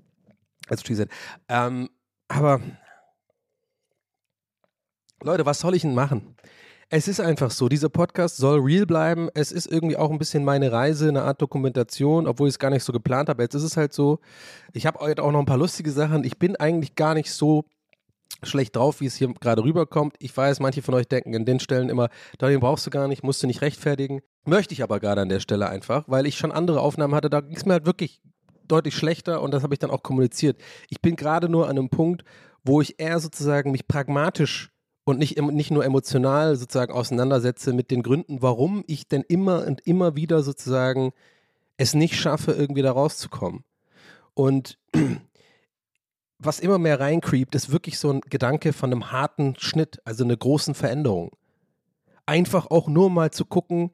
Als 0.69 0.83
Cheesehead. 0.83 1.11
Ähm, 1.49 1.91
aber 2.29 2.61
Leute, 5.23 5.47
was 5.47 5.61
soll 5.61 5.75
ich 5.75 5.83
denn 5.83 5.95
machen? 5.95 6.37
Es 6.91 7.09
ist 7.09 7.19
einfach 7.19 7.51
so, 7.51 7.69
dieser 7.69 7.89
Podcast 7.89 8.37
soll 8.37 8.61
real 8.61 8.87
bleiben. 8.87 9.29
Es 9.35 9.53
ist 9.53 9.67
irgendwie 9.67 9.97
auch 9.97 10.11
ein 10.11 10.19
bisschen 10.19 10.45
meine 10.45 10.71
Reise, 10.71 11.09
eine 11.09 11.23
Art 11.23 11.41
Dokumentation, 11.41 12.27
obwohl 12.27 12.49
ich 12.49 12.55
es 12.55 12.59
gar 12.59 12.71
nicht 12.71 12.85
so 12.85 12.93
geplant 12.93 13.29
habe. 13.29 13.43
Jetzt 13.43 13.55
ist 13.55 13.63
es 13.63 13.77
halt 13.77 13.93
so, 13.93 14.21
ich 14.73 14.87
habe 14.87 15.01
auch 15.01 15.33
noch 15.33 15.41
ein 15.41 15.47
paar 15.47 15.57
lustige 15.57 15.91
Sachen. 15.91 16.25
Ich 16.25 16.39
bin 16.39 16.57
eigentlich 16.57 16.95
gar 16.95 17.15
nicht 17.15 17.33
so 17.33 17.65
schlecht 18.43 18.77
drauf, 18.77 19.01
wie 19.01 19.07
es 19.07 19.17
hier 19.17 19.33
gerade 19.35 19.65
rüberkommt. 19.65 20.17
Ich 20.19 20.37
weiß, 20.37 20.61
manche 20.61 20.83
von 20.83 20.95
euch 20.95 21.09
denken 21.09 21.35
an 21.35 21.45
den 21.45 21.61
Stellen 21.61 21.89
immer, 21.89 22.09
den 22.41 22.61
brauchst 22.61 22.87
du 22.87 22.91
gar 22.91 23.09
nicht, 23.09 23.23
musst 23.23 23.43
du 23.43 23.47
nicht 23.47 23.63
rechtfertigen. 23.63 24.21
Möchte 24.45 24.75
ich 24.75 24.83
aber 24.83 25.01
gerade 25.01 25.23
an 25.23 25.29
der 25.29 25.41
Stelle 25.41 25.69
einfach, 25.69 26.05
weil 26.07 26.27
ich 26.27 26.37
schon 26.37 26.53
andere 26.53 26.81
Aufnahmen 26.81 27.15
hatte, 27.15 27.31
da 27.31 27.41
ging 27.41 27.57
es 27.57 27.65
mir 27.65 27.73
halt 27.73 27.87
wirklich 27.87 28.21
deutlich 28.69 28.95
schlechter 28.95 29.43
und 29.43 29.53
das 29.53 29.63
habe 29.63 29.75
ich 29.75 29.79
dann 29.79 29.91
auch 29.91 30.03
kommuniziert. 30.03 30.59
Ich 30.89 31.01
bin 31.01 31.17
gerade 31.17 31.49
nur 31.49 31.65
an 31.69 31.79
einem 31.79 31.91
Punkt, 31.91 32.25
wo 32.65 32.81
ich 32.81 32.99
eher 32.99 33.21
sozusagen 33.21 33.71
mich 33.71 33.87
pragmatisch 33.87 34.71
und 35.05 35.19
nicht, 35.19 35.41
nicht 35.41 35.71
nur 35.71 35.85
emotional 35.85 36.57
sozusagen 36.57 36.93
auseinandersetze 36.93 37.73
mit 37.73 37.91
den 37.91 38.03
Gründen, 38.03 38.41
warum 38.41 38.85
ich 38.87 39.07
denn 39.07 39.23
immer 39.23 39.67
und 39.67 39.87
immer 39.87 40.17
wieder 40.17 40.43
sozusagen 40.43 41.13
es 41.77 41.95
nicht 41.95 42.17
schaffe, 42.17 42.53
irgendwie 42.53 42.83
da 42.83 42.93
rauszukommen. 42.93 43.65
Und 44.33 44.79
was 46.39 46.61
immer 46.61 46.79
mehr 46.79 47.01
reincreept, 47.01 47.55
ist 47.55 47.71
wirklich 47.71 47.99
so 47.99 48.11
ein 48.11 48.21
Gedanke 48.21 48.73
von 48.73 48.93
einem 48.93 49.13
harten 49.13 49.55
Schnitt, 49.59 50.01
also 50.05 50.25
einer 50.25 50.37
großen 50.37 50.75
Veränderung. 50.75 51.31
Einfach 52.27 52.71
auch 52.71 52.89
nur 52.89 53.11
mal 53.11 53.31
zu 53.31 53.45
gucken, 53.45 53.91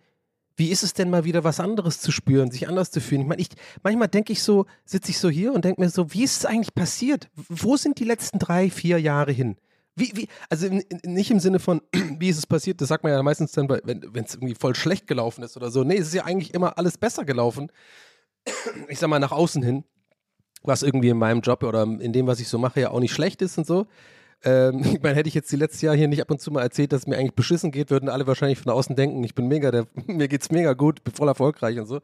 wie 0.56 0.68
ist 0.68 0.82
es 0.82 0.92
denn 0.92 1.08
mal 1.08 1.24
wieder 1.24 1.42
was 1.42 1.58
anderes 1.58 2.00
zu 2.00 2.12
spüren, 2.12 2.50
sich 2.50 2.68
anders 2.68 2.90
zu 2.90 3.00
fühlen? 3.00 3.22
Ich 3.22 3.26
meine, 3.26 3.40
ich, 3.40 3.48
manchmal 3.82 4.08
denke 4.08 4.32
ich 4.32 4.42
so, 4.42 4.66
sitze 4.84 5.10
ich 5.10 5.18
so 5.18 5.30
hier 5.30 5.54
und 5.54 5.64
denke 5.64 5.80
mir 5.80 5.88
so, 5.88 6.12
wie 6.12 6.22
ist 6.22 6.36
es 6.36 6.44
eigentlich 6.44 6.74
passiert? 6.74 7.30
Wo 7.34 7.76
sind 7.78 7.98
die 7.98 8.04
letzten 8.04 8.38
drei, 8.38 8.68
vier 8.68 9.00
Jahre 9.00 9.32
hin? 9.32 9.56
Wie, 9.96 10.12
wie, 10.14 10.28
also 10.48 10.68
nicht 11.04 11.30
im 11.30 11.40
Sinne 11.40 11.60
von, 11.60 11.80
wie 12.18 12.28
ist 12.28 12.38
es 12.38 12.46
passiert, 12.46 12.80
das 12.80 12.88
sagt 12.88 13.04
man 13.04 13.12
ja 13.12 13.22
meistens 13.22 13.52
dann, 13.52 13.68
wenn 13.68 14.24
es 14.24 14.34
irgendwie 14.34 14.54
voll 14.54 14.74
schlecht 14.74 15.06
gelaufen 15.06 15.42
ist 15.42 15.56
oder 15.56 15.70
so. 15.70 15.82
Nee, 15.82 15.96
es 15.96 16.08
ist 16.08 16.14
ja 16.14 16.24
eigentlich 16.24 16.52
immer 16.52 16.76
alles 16.76 16.98
besser 16.98 17.24
gelaufen. 17.24 17.72
Ich 18.88 18.98
sag 18.98 19.08
mal, 19.08 19.18
nach 19.18 19.32
außen 19.32 19.62
hin, 19.62 19.84
was 20.62 20.82
irgendwie 20.82 21.08
in 21.08 21.18
meinem 21.18 21.40
Job 21.40 21.62
oder 21.62 21.82
in 21.82 22.12
dem, 22.12 22.26
was 22.26 22.40
ich 22.40 22.48
so 22.48 22.58
mache, 22.58 22.80
ja 22.80 22.90
auch 22.90 23.00
nicht 23.00 23.12
schlecht 23.12 23.42
ist 23.42 23.58
und 23.58 23.66
so. 23.66 23.86
Ähm, 24.44 24.80
ich 24.84 25.02
meine, 25.02 25.14
hätte 25.14 25.28
ich 25.28 25.34
jetzt 25.34 25.50
die 25.52 25.56
letzten 25.56 25.86
Jahre 25.86 25.98
hier 25.98 26.08
nicht 26.08 26.20
ab 26.20 26.30
und 26.30 26.40
zu 26.40 26.50
mal 26.50 26.62
erzählt, 26.62 26.92
dass 26.92 27.02
es 27.02 27.06
mir 27.06 27.16
eigentlich 27.16 27.34
beschissen 27.34 27.70
geht, 27.70 27.90
würden 27.90 28.08
alle 28.08 28.26
wahrscheinlich 28.26 28.58
von 28.58 28.72
außen 28.72 28.96
denken, 28.96 29.22
ich 29.24 29.34
bin 29.34 29.48
mega, 29.48 29.70
der, 29.70 29.86
mir 30.06 30.28
geht's 30.28 30.50
mega 30.50 30.72
gut, 30.72 31.04
bin 31.04 31.14
voll 31.14 31.28
erfolgreich 31.28 31.78
und 31.78 31.86
so. 31.86 32.00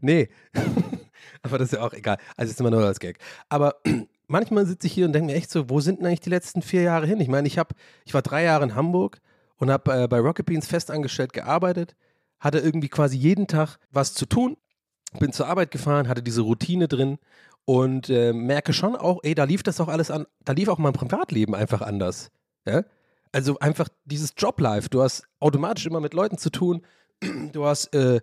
Nee. 0.00 0.28
Aber 1.42 1.58
das 1.58 1.72
ist 1.72 1.78
ja 1.78 1.86
auch 1.86 1.92
egal. 1.92 2.18
Also 2.36 2.50
ist 2.50 2.60
immer 2.60 2.70
nur 2.70 2.84
als 2.84 3.00
Gag. 3.00 3.18
Aber 3.48 3.76
manchmal 4.26 4.66
sitze 4.66 4.86
ich 4.86 4.92
hier 4.92 5.06
und 5.06 5.12
denke 5.12 5.32
mir 5.32 5.36
echt 5.36 5.50
so, 5.50 5.68
wo 5.70 5.80
sind 5.80 6.00
denn 6.00 6.06
eigentlich 6.06 6.20
die 6.20 6.30
letzten 6.30 6.62
vier 6.62 6.82
Jahre 6.82 7.06
hin? 7.06 7.20
Ich 7.20 7.28
meine, 7.28 7.46
ich 7.46 7.58
habe, 7.58 7.74
ich 8.04 8.14
war 8.14 8.22
drei 8.22 8.44
Jahre 8.44 8.64
in 8.64 8.74
Hamburg 8.74 9.20
und 9.56 9.70
habe 9.70 10.04
äh, 10.04 10.08
bei 10.08 10.18
Rocket 10.18 10.46
Beans 10.46 10.66
festangestellt 10.66 11.32
gearbeitet, 11.32 11.96
hatte 12.40 12.58
irgendwie 12.58 12.88
quasi 12.88 13.16
jeden 13.16 13.46
Tag 13.46 13.78
was 13.90 14.14
zu 14.14 14.26
tun, 14.26 14.56
bin 15.18 15.32
zur 15.32 15.48
Arbeit 15.48 15.70
gefahren, 15.70 16.08
hatte 16.08 16.22
diese 16.22 16.42
Routine 16.42 16.86
drin 16.86 17.18
und 17.68 18.08
äh, 18.08 18.32
merke 18.32 18.72
schon 18.72 18.96
auch, 18.96 19.18
ey, 19.24 19.34
da 19.34 19.44
lief 19.44 19.62
das 19.62 19.78
auch 19.78 19.88
alles 19.88 20.10
an, 20.10 20.24
da 20.42 20.54
lief 20.54 20.68
auch 20.68 20.78
mein 20.78 20.94
Privatleben 20.94 21.54
einfach 21.54 21.82
anders. 21.82 22.30
Ja? 22.64 22.82
Also 23.30 23.58
einfach 23.58 23.90
dieses 24.06 24.32
Joblife, 24.38 24.88
du 24.88 25.02
hast 25.02 25.24
automatisch 25.38 25.84
immer 25.84 26.00
mit 26.00 26.14
Leuten 26.14 26.38
zu 26.38 26.48
tun, 26.48 26.80
du 27.52 27.66
hast 27.66 27.94
äh, 27.94 28.22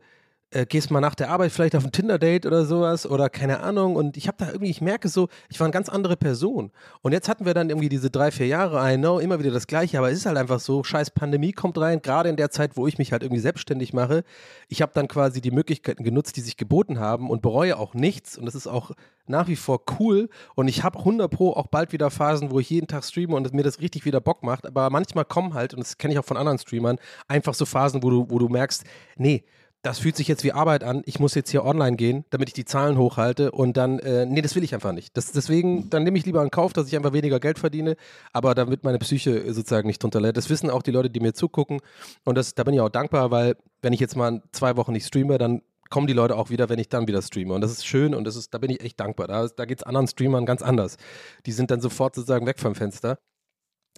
äh, 0.51 0.65
gehst 0.65 0.91
mal 0.91 1.01
nach 1.01 1.15
der 1.15 1.29
Arbeit 1.29 1.51
vielleicht 1.51 1.75
auf 1.75 1.83
ein 1.83 1.91
Tinder-Date 1.91 2.45
oder 2.45 2.65
sowas 2.65 3.05
oder 3.05 3.29
keine 3.29 3.59
Ahnung. 3.61 3.95
Und 3.95 4.15
ich 4.15 4.27
habe 4.27 4.37
da 4.37 4.47
irgendwie, 4.47 4.69
ich 4.69 4.81
merke 4.81 5.09
so, 5.09 5.27
ich 5.49 5.59
war 5.59 5.65
eine 5.65 5.73
ganz 5.73 5.89
andere 5.89 6.15
Person. 6.15 6.71
Und 7.01 7.11
jetzt 7.11 7.27
hatten 7.27 7.45
wir 7.45 7.53
dann 7.53 7.69
irgendwie 7.69 7.89
diese 7.89 8.09
drei, 8.09 8.31
vier 8.31 8.47
Jahre, 8.47 8.79
I 8.91 8.97
know, 8.97 9.19
immer 9.19 9.39
wieder 9.39 9.51
das 9.51 9.67
Gleiche, 9.67 9.97
aber 9.97 10.11
es 10.11 10.19
ist 10.19 10.25
halt 10.25 10.37
einfach 10.37 10.59
so, 10.59 10.83
scheiß 10.83 11.11
Pandemie 11.11 11.51
kommt 11.51 11.77
rein, 11.77 12.01
gerade 12.01 12.29
in 12.29 12.35
der 12.35 12.51
Zeit, 12.51 12.77
wo 12.77 12.87
ich 12.87 12.97
mich 12.97 13.11
halt 13.11 13.23
irgendwie 13.23 13.41
selbstständig 13.41 13.93
mache. 13.93 14.23
Ich 14.67 14.81
habe 14.81 14.91
dann 14.93 15.07
quasi 15.07 15.41
die 15.41 15.51
Möglichkeiten 15.51 16.03
genutzt, 16.03 16.37
die 16.37 16.41
sich 16.41 16.57
geboten 16.57 16.99
haben 16.99 17.29
und 17.29 17.41
bereue 17.41 17.77
auch 17.77 17.93
nichts. 17.93 18.37
Und 18.37 18.45
das 18.45 18.55
ist 18.55 18.67
auch 18.67 18.91
nach 19.27 19.47
wie 19.47 19.55
vor 19.55 19.81
cool. 19.99 20.29
Und 20.55 20.67
ich 20.67 20.83
habe 20.83 20.99
100 20.99 21.29
Pro 21.29 21.51
auch 21.53 21.67
bald 21.67 21.91
wieder 21.91 22.11
Phasen, 22.11 22.51
wo 22.51 22.59
ich 22.59 22.69
jeden 22.69 22.87
Tag 22.87 23.03
streame 23.03 23.35
und 23.35 23.53
mir 23.53 23.63
das 23.63 23.79
richtig 23.79 24.05
wieder 24.05 24.21
Bock 24.21 24.43
macht. 24.43 24.65
Aber 24.65 24.89
manchmal 24.89 25.25
kommen 25.25 25.53
halt, 25.53 25.73
und 25.73 25.79
das 25.79 25.97
kenne 25.97 26.13
ich 26.13 26.19
auch 26.19 26.25
von 26.25 26.37
anderen 26.37 26.59
Streamern, 26.59 26.97
einfach 27.27 27.53
so 27.53 27.65
Phasen, 27.65 28.03
wo 28.03 28.09
du, 28.09 28.29
wo 28.29 28.39
du 28.39 28.47
merkst, 28.47 28.83
nee, 29.17 29.43
das 29.85 29.99
fühlt 29.99 30.15
sich 30.15 30.27
jetzt 30.27 30.43
wie 30.43 30.51
Arbeit 30.51 30.83
an, 30.83 31.03
ich 31.05 31.19
muss 31.19 31.35
jetzt 31.35 31.51
hier 31.51 31.63
online 31.63 31.95
gehen, 31.95 32.25
damit 32.31 32.49
ich 32.49 32.53
die 32.55 32.65
Zahlen 32.65 32.97
hochhalte 32.97 33.51
und 33.51 33.77
dann, 33.77 33.99
äh, 33.99 34.25
nee, 34.25 34.41
das 34.41 34.55
will 34.55 34.63
ich 34.63 34.73
einfach 34.73 34.93
nicht. 34.93 35.15
Das, 35.15 35.31
deswegen, 35.31 35.91
dann 35.91 36.03
nehme 36.03 36.17
ich 36.17 36.25
lieber 36.25 36.41
in 36.41 36.49
Kauf, 36.49 36.73
dass 36.73 36.87
ich 36.87 36.95
einfach 36.95 37.13
weniger 37.13 37.39
Geld 37.39 37.59
verdiene, 37.59 37.95
aber 38.33 38.55
damit 38.55 38.83
meine 38.83 38.97
Psyche 38.97 39.53
sozusagen 39.53 39.87
nicht 39.87 40.01
drunter 40.01 40.19
leidet. 40.19 40.37
Das 40.37 40.49
wissen 40.49 40.71
auch 40.71 40.81
die 40.81 40.89
Leute, 40.89 41.11
die 41.11 41.19
mir 41.19 41.33
zugucken 41.33 41.81
und 42.23 42.35
das, 42.35 42.55
da 42.55 42.63
bin 42.63 42.73
ich 42.73 42.81
auch 42.81 42.89
dankbar, 42.89 43.29
weil 43.29 43.57
wenn 43.83 43.93
ich 43.93 43.99
jetzt 43.99 44.15
mal 44.15 44.41
zwei 44.53 44.75
Wochen 44.75 44.91
nicht 44.91 45.05
streame, 45.05 45.37
dann 45.37 45.61
kommen 45.91 46.07
die 46.07 46.13
Leute 46.13 46.35
auch 46.35 46.49
wieder, 46.49 46.67
wenn 46.67 46.79
ich 46.79 46.89
dann 46.89 47.07
wieder 47.07 47.21
streame. 47.21 47.53
Und 47.53 47.61
das 47.61 47.71
ist 47.71 47.85
schön 47.85 48.15
und 48.15 48.23
das 48.23 48.35
ist, 48.35 48.55
da 48.55 48.57
bin 48.57 48.71
ich 48.71 48.81
echt 48.81 48.99
dankbar. 48.99 49.27
Da, 49.27 49.47
da 49.47 49.65
geht 49.65 49.79
es 49.81 49.83
anderen 49.83 50.07
Streamern 50.07 50.47
ganz 50.47 50.63
anders. 50.63 50.97
Die 51.45 51.51
sind 51.51 51.69
dann 51.69 51.79
sofort 51.79 52.15
sozusagen 52.15 52.47
weg 52.47 52.59
vom 52.59 52.73
Fenster. 52.73 53.19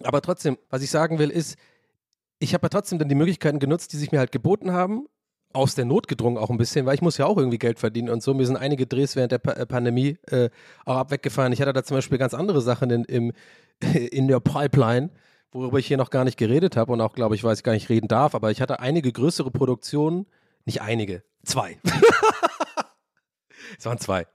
Aber 0.02 0.20
trotzdem, 0.20 0.58
was 0.68 0.82
ich 0.82 0.90
sagen 0.90 1.18
will, 1.18 1.30
ist, 1.30 1.56
ich 2.40 2.52
habe 2.52 2.66
ja 2.66 2.68
trotzdem 2.68 2.98
dann 2.98 3.08
die 3.08 3.14
Möglichkeiten 3.14 3.58
genutzt, 3.58 3.94
die 3.94 3.96
sich 3.96 4.12
mir 4.12 4.18
halt 4.18 4.32
geboten 4.32 4.72
haben 4.72 5.06
aus 5.52 5.74
der 5.74 5.84
Not 5.84 6.08
gedrungen 6.08 6.36
auch 6.36 6.50
ein 6.50 6.58
bisschen, 6.58 6.86
weil 6.86 6.94
ich 6.94 7.02
muss 7.02 7.18
ja 7.18 7.26
auch 7.26 7.38
irgendwie 7.38 7.58
Geld 7.58 7.78
verdienen 7.78 8.10
und 8.10 8.22
so. 8.22 8.34
Mir 8.34 8.46
sind 8.46 8.56
einige 8.56 8.86
Drehs 8.86 9.16
während 9.16 9.32
der 9.32 9.38
pa 9.38 9.52
äh, 9.52 9.66
Pandemie 9.66 10.18
äh, 10.26 10.50
auch 10.84 10.96
abweggefahren. 10.96 11.52
Ich 11.52 11.60
hatte 11.60 11.72
da 11.72 11.82
zum 11.82 11.96
Beispiel 11.96 12.18
ganz 12.18 12.34
andere 12.34 12.60
Sachen 12.60 12.90
in, 12.90 13.04
im, 13.04 13.32
in 13.80 14.28
der 14.28 14.40
Pipeline, 14.40 15.10
worüber 15.50 15.78
ich 15.78 15.86
hier 15.86 15.96
noch 15.96 16.10
gar 16.10 16.24
nicht 16.24 16.36
geredet 16.36 16.76
habe 16.76 16.92
und 16.92 17.00
auch, 17.00 17.14
glaube 17.14 17.34
ich, 17.34 17.42
weiß 17.42 17.58
ich 17.58 17.64
gar 17.64 17.72
nicht 17.72 17.88
reden 17.88 18.08
darf, 18.08 18.34
aber 18.34 18.50
ich 18.50 18.60
hatte 18.60 18.80
einige 18.80 19.10
größere 19.10 19.50
Produktionen, 19.50 20.26
nicht 20.66 20.82
einige, 20.82 21.22
zwei. 21.44 21.78
es 23.78 23.86
waren 23.86 23.98
zwei. 23.98 24.26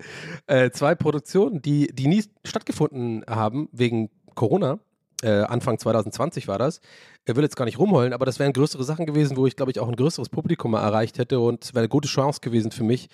Äh, 0.47 0.71
zwei 0.71 0.95
Produktionen, 0.95 1.61
die, 1.61 1.87
die 1.93 2.07
nie 2.07 2.23
stattgefunden 2.43 3.23
haben 3.27 3.69
wegen 3.71 4.09
Corona 4.33 4.79
äh, 5.23 5.43
Anfang 5.43 5.79
2020 5.79 6.47
war 6.47 6.59
das. 6.59 6.81
Er 7.25 7.35
will 7.35 7.43
jetzt 7.43 7.55
gar 7.55 7.65
nicht 7.65 7.79
rumheulen, 7.79 8.13
aber 8.13 8.25
das 8.25 8.39
wären 8.39 8.51
größere 8.51 8.83
Sachen 8.83 9.05
gewesen, 9.05 9.37
wo 9.37 9.47
ich, 9.47 9.55
glaube 9.55 9.71
ich, 9.71 9.79
auch 9.79 9.87
ein 9.87 9.95
größeres 9.95 10.29
Publikum 10.29 10.73
erreicht 10.73 11.17
hätte 11.17 11.39
und 11.39 11.63
es 11.63 11.73
wäre 11.73 11.83
eine 11.83 11.89
gute 11.89 12.09
Chance 12.09 12.41
gewesen 12.41 12.71
für 12.71 12.83
mich, 12.83 13.07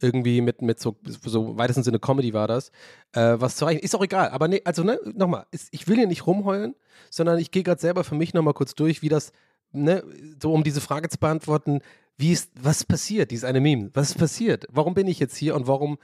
irgendwie 0.00 0.40
mit, 0.40 0.62
mit 0.62 0.78
so, 0.78 0.96
so 1.24 1.58
weitesten 1.58 1.82
Sinne 1.82 1.98
Comedy 1.98 2.32
war 2.32 2.46
das, 2.46 2.70
äh, 3.12 3.34
was 3.38 3.56
zu 3.56 3.64
erreichen. 3.64 3.80
Ist 3.80 3.96
auch 3.96 4.04
egal, 4.04 4.30
aber 4.30 4.46
nee, 4.46 4.62
also 4.64 4.84
ne, 4.84 5.00
nochmal, 5.14 5.46
ich 5.70 5.88
will 5.88 5.96
hier 5.96 6.06
nicht 6.06 6.26
rumheulen, 6.26 6.74
sondern 7.10 7.38
ich 7.38 7.50
gehe 7.50 7.62
gerade 7.62 7.80
selber 7.80 8.04
für 8.04 8.14
mich 8.14 8.32
nochmal 8.32 8.54
kurz 8.54 8.74
durch, 8.74 9.02
wie 9.02 9.08
das, 9.08 9.32
ne, 9.72 10.04
so 10.40 10.52
um 10.52 10.62
diese 10.62 10.80
Frage 10.80 11.08
zu 11.08 11.18
beantworten, 11.18 11.80
wie 12.16 12.32
ist, 12.32 12.50
was 12.54 12.84
passiert, 12.84 13.30
dieses 13.30 13.44
eine 13.44 13.60
Meme, 13.60 13.90
was 13.92 14.10
ist 14.10 14.18
passiert? 14.18 14.66
Warum 14.70 14.94
bin 14.94 15.06
ich 15.06 15.18
jetzt 15.18 15.36
hier 15.36 15.54
und 15.54 15.66
warum 15.66 15.98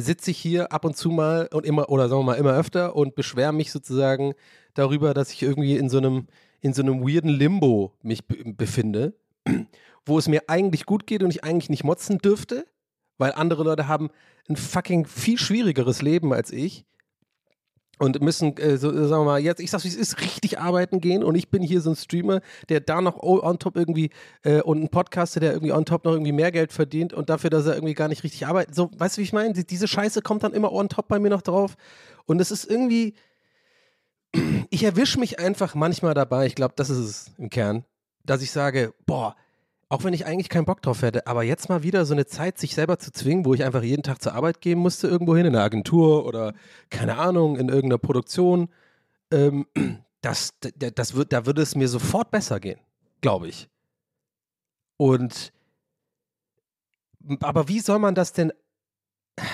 sitze 0.00 0.30
ich 0.30 0.38
hier 0.38 0.72
ab 0.72 0.84
und 0.84 0.96
zu 0.96 1.10
mal 1.10 1.48
und 1.52 1.66
immer, 1.66 1.90
oder 1.90 2.08
sagen 2.08 2.20
wir 2.20 2.26
mal 2.26 2.34
immer 2.34 2.54
öfter 2.54 2.96
und 2.96 3.14
beschwere 3.14 3.52
mich 3.52 3.70
sozusagen 3.72 4.34
darüber, 4.74 5.14
dass 5.14 5.32
ich 5.32 5.42
irgendwie 5.42 5.76
in 5.76 5.88
so 5.88 5.98
einem, 5.98 6.26
in 6.60 6.72
so 6.72 6.82
einem 6.82 7.02
weirden 7.02 7.30
Limbo 7.30 7.92
mich 8.02 8.26
be 8.26 8.52
befinde, 8.54 9.14
wo 10.06 10.18
es 10.18 10.28
mir 10.28 10.48
eigentlich 10.48 10.86
gut 10.86 11.06
geht 11.06 11.22
und 11.22 11.30
ich 11.30 11.44
eigentlich 11.44 11.70
nicht 11.70 11.84
motzen 11.84 12.18
dürfte, 12.18 12.64
weil 13.18 13.32
andere 13.32 13.64
Leute 13.64 13.88
haben 13.88 14.10
ein 14.48 14.56
fucking 14.56 15.06
viel 15.06 15.38
schwierigeres 15.38 16.02
Leben 16.02 16.32
als 16.32 16.50
ich 16.50 16.84
und 17.98 18.20
müssen, 18.20 18.56
äh, 18.56 18.76
so, 18.78 18.90
sagen 18.90 19.22
wir 19.22 19.24
mal, 19.24 19.40
jetzt, 19.40 19.60
ich 19.60 19.70
sag's 19.70 19.84
wie 19.84 19.88
es 19.88 19.94
ist, 19.94 20.20
richtig 20.20 20.58
arbeiten 20.58 21.00
gehen 21.00 21.22
und 21.22 21.34
ich 21.34 21.50
bin 21.50 21.62
hier 21.62 21.80
so 21.80 21.90
ein 21.90 21.96
Streamer, 21.96 22.40
der 22.68 22.80
da 22.80 23.00
noch 23.00 23.22
on 23.22 23.58
top 23.58 23.76
irgendwie 23.76 24.10
äh, 24.42 24.60
und 24.62 24.82
ein 24.82 24.88
Podcaster, 24.88 25.40
der 25.40 25.52
irgendwie 25.52 25.72
on 25.72 25.84
top 25.84 26.04
noch 26.04 26.12
irgendwie 26.12 26.32
mehr 26.32 26.52
Geld 26.52 26.72
verdient 26.72 27.12
und 27.12 27.30
dafür, 27.30 27.50
dass 27.50 27.66
er 27.66 27.74
irgendwie 27.74 27.94
gar 27.94 28.08
nicht 28.08 28.24
richtig 28.24 28.46
arbeitet. 28.46 28.74
So, 28.74 28.90
weißt 28.96 29.16
du, 29.16 29.20
wie 29.20 29.24
ich 29.24 29.32
meine? 29.32 29.52
Die, 29.52 29.66
diese 29.66 29.88
Scheiße 29.88 30.22
kommt 30.22 30.42
dann 30.42 30.52
immer 30.52 30.72
on 30.72 30.88
top 30.88 31.08
bei 31.08 31.18
mir 31.18 31.30
noch 31.30 31.42
drauf 31.42 31.76
und 32.26 32.40
es 32.40 32.50
ist 32.50 32.68
irgendwie, 32.68 33.14
ich 34.70 34.82
erwische 34.84 35.20
mich 35.20 35.38
einfach 35.38 35.74
manchmal 35.74 36.14
dabei, 36.14 36.46
ich 36.46 36.54
glaube, 36.54 36.74
das 36.76 36.90
ist 36.90 36.98
es 36.98 37.30
im 37.38 37.50
Kern, 37.50 37.84
dass 38.24 38.42
ich 38.42 38.50
sage, 38.50 38.94
boah, 39.06 39.36
auch 39.92 40.04
wenn 40.04 40.14
ich 40.14 40.24
eigentlich 40.24 40.48
keinen 40.48 40.64
Bock 40.64 40.80
drauf 40.80 41.02
hätte, 41.02 41.26
aber 41.26 41.42
jetzt 41.42 41.68
mal 41.68 41.82
wieder 41.82 42.06
so 42.06 42.14
eine 42.14 42.24
Zeit, 42.24 42.56
sich 42.56 42.74
selber 42.74 42.98
zu 42.98 43.12
zwingen, 43.12 43.44
wo 43.44 43.52
ich 43.52 43.62
einfach 43.62 43.82
jeden 43.82 44.02
Tag 44.02 44.22
zur 44.22 44.32
Arbeit 44.32 44.62
gehen 44.62 44.78
musste, 44.78 45.06
irgendwo 45.06 45.36
hin, 45.36 45.44
in 45.44 45.54
einer 45.54 45.64
Agentur 45.64 46.24
oder 46.24 46.54
keine 46.88 47.18
Ahnung, 47.18 47.56
in 47.58 47.68
irgendeiner 47.68 47.98
Produktion, 47.98 48.70
ähm, 49.30 49.66
das, 50.22 50.54
das 50.78 51.14
wird, 51.14 51.34
da 51.34 51.44
würde 51.44 51.60
es 51.60 51.74
mir 51.74 51.88
sofort 51.88 52.30
besser 52.30 52.58
gehen, 52.58 52.80
glaube 53.20 53.48
ich. 53.48 53.68
Und 54.96 55.52
aber 57.40 57.68
wie 57.68 57.80
soll 57.80 57.98
man 57.98 58.14
das 58.14 58.32
denn 58.32 58.50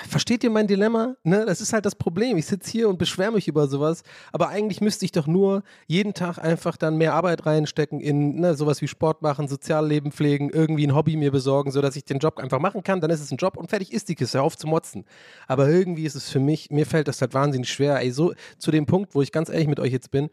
Versteht 0.09 0.45
ihr 0.45 0.51
mein 0.51 0.67
Dilemma? 0.67 1.17
Ne? 1.23 1.45
Das 1.47 1.61
ist 1.61 1.73
halt 1.73 1.87
das 1.87 1.95
Problem. 1.95 2.37
Ich 2.37 2.47
sitze 2.47 2.71
hier 2.71 2.89
und 2.89 2.99
beschwere 2.99 3.33
mich 3.33 3.49
über 3.49 3.69
sowas, 3.69 4.03
aber 4.33 4.49
eigentlich 4.49 4.81
müsste 4.81 5.05
ich 5.05 5.13
doch 5.13 5.27
nur 5.27 5.63
jeden 5.87 6.15
Tag 6.15 6.39
einfach 6.39 6.77
dann 6.77 6.97
mehr 6.97 7.15
Arbeit 7.15 7.47
reinstecken 7.47 8.01
in 8.01 8.41
ne, 8.41 8.55
sowas 8.55 8.81
wie 8.83 8.89
Sport 8.89 9.23
machen, 9.23 9.49
Sozialleben 9.49 10.13
pflegen, 10.13 10.51
irgendwie 10.51 10.87
ein 10.87 10.95
Hobby 10.95 11.17
mir 11.17 11.31
besorgen, 11.31 11.71
sodass 11.71 11.97
ich 11.97 12.05
den 12.05 12.19
Job 12.19 12.39
einfach 12.39 12.59
machen 12.59 12.83
kann. 12.83 13.01
Dann 13.01 13.11
ist 13.11 13.21
es 13.21 13.31
ein 13.31 13.39
Job 13.39 13.57
und 13.57 13.71
fertig 13.71 13.93
ist 13.93 14.09
die 14.09 14.15
Kiste, 14.15 14.43
auf 14.43 14.57
zu 14.57 14.67
motzen. 14.67 15.05
Aber 15.47 15.69
irgendwie 15.69 16.05
ist 16.05 16.15
es 16.15 16.29
für 16.29 16.41
mich, 16.41 16.71
mir 16.71 16.87
fällt 16.87 17.09
das 17.09 17.21
halt 17.21 17.35
wahnsinnig 17.35 17.71
schwer. 17.71 17.99
Ey, 18.01 18.11
so 18.11 18.35
zu 18.59 18.71
dem 18.71 18.87
Punkt, 18.87 19.15
wo 19.15 19.23
ich 19.23 19.33
ganz 19.33 19.49
ehrlich 19.49 19.69
mit 19.69 19.81
euch 19.81 19.93
jetzt 19.93 20.11
bin, 20.11 20.31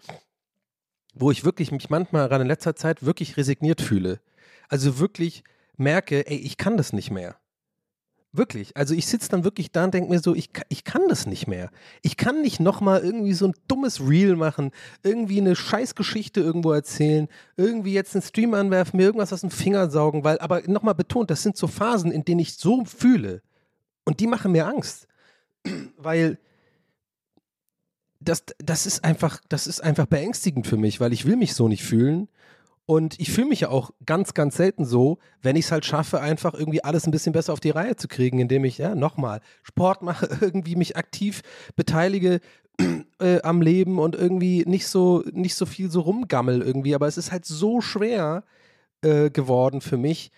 wo 1.14 1.32
ich 1.32 1.46
wirklich 1.46 1.72
mich 1.72 1.90
manchmal 1.90 2.28
gerade 2.28 2.44
in 2.44 2.48
letzter 2.48 2.76
Zeit 2.76 3.06
wirklich 3.06 3.38
resigniert 3.38 3.82
fühle. 3.82 4.20
Also 4.68 5.00
wirklich 5.00 5.44
merke, 5.78 6.28
ey, 6.28 6.38
ich 6.38 6.58
kann 6.58 6.78
das 6.78 6.94
nicht 6.94 7.12
mehr. 7.12 7.38
Wirklich. 8.38 8.76
Also 8.76 8.94
ich 8.94 9.08
sitze 9.08 9.30
dann 9.30 9.44
wirklich 9.44 9.72
da 9.72 9.86
und 9.86 9.94
denke 9.94 10.10
mir 10.10 10.20
so, 10.20 10.36
ich, 10.36 10.50
ich 10.70 10.84
kann 10.84 11.04
das 11.08 11.26
nicht 11.26 11.48
mehr. 11.48 11.70
Ich 12.02 12.18
kann 12.18 12.42
nicht 12.42 12.60
nochmal 12.60 13.02
irgendwie 13.02 13.34
so 13.34 13.48
ein 13.48 13.54
dummes 13.68 14.02
Reel 14.02 14.36
machen, 14.36 14.72
irgendwie 15.04 15.40
eine 15.40 15.56
Scheißgeschichte 15.56 16.42
irgendwo 16.42 16.72
erzählen, 16.72 17.28
irgendwie 17.58 17.94
jetzt 17.94 18.16
einen 18.16 18.24
Stream 18.24 18.54
anwerfen, 18.54 18.98
mir 18.98 19.04
irgendwas 19.04 19.34
aus 19.34 19.42
dem 19.42 19.52
Finger 19.52 19.90
saugen, 19.90 20.24
weil, 20.24 20.40
aber 20.40 20.62
nochmal 20.68 20.96
betont, 20.96 21.30
das 21.32 21.44
sind 21.44 21.56
so 21.56 21.68
Phasen, 21.68 22.12
in 22.12 22.26
denen 22.26 22.40
ich 22.40 22.56
so 22.56 22.84
fühle. 22.86 23.42
Und 24.04 24.20
die 24.20 24.28
machen 24.28 24.52
mir 24.52 24.68
Angst. 24.68 25.08
weil 25.98 26.38
das, 28.20 28.44
das 28.58 28.86
ist 28.86 29.04
einfach, 29.04 29.40
das 29.50 29.68
ist 29.68 29.82
einfach 29.82 30.06
beängstigend 30.06 30.68
für 30.68 30.78
mich, 30.78 31.00
weil 31.00 31.14
ich 31.14 31.26
will 31.26 31.36
mich 31.36 31.54
so 31.54 31.68
nicht 31.68 31.84
fühlen. 31.84 32.28
Und 32.88 33.20
ich 33.20 33.32
fühle 33.32 33.48
mich 33.48 33.62
ja 33.62 33.70
auch 33.70 33.92
ganz, 34.06 34.36
ganz 34.36 34.58
selten 34.58 34.86
so, 34.86 35.18
wenn 35.42 35.56
ich 35.56 35.66
es 35.66 35.72
halt 35.72 35.86
schaffe, 35.86 36.22
einfach 36.22 36.54
irgendwie 36.54 36.84
alles 36.84 37.08
ein 37.08 37.12
bisschen 37.12 37.34
besser 37.34 37.54
auf 37.54 37.60
die 37.60 37.72
Reihe 37.72 37.96
zu 37.96 38.08
kriegen, 38.08 38.40
indem 38.40 38.64
ich, 38.64 38.78
ja, 38.78 38.94
nochmal 38.94 39.42
Sport 39.64 40.04
mache, 40.04 40.30
irgendwie 40.42 40.76
mich 40.76 40.96
aktiv 40.96 41.42
beteilige 41.76 42.42
äh, 43.20 43.42
am 43.42 43.62
Leben 43.62 43.98
und 43.98 44.16
irgendwie 44.16 44.66
nicht 44.68 44.88
so, 44.88 45.24
nicht 45.32 45.56
so 45.56 45.66
viel 45.66 45.90
so 45.90 46.02
rumgammel 46.02 46.62
irgendwie. 46.62 46.94
Aber 46.94 47.08
es 47.08 47.18
ist 47.18 47.32
halt 47.32 47.46
so 47.46 47.82
schwer 47.82 48.44
äh, 49.02 49.32
geworden 49.32 49.82
für 49.82 49.98
mich, 49.98 50.32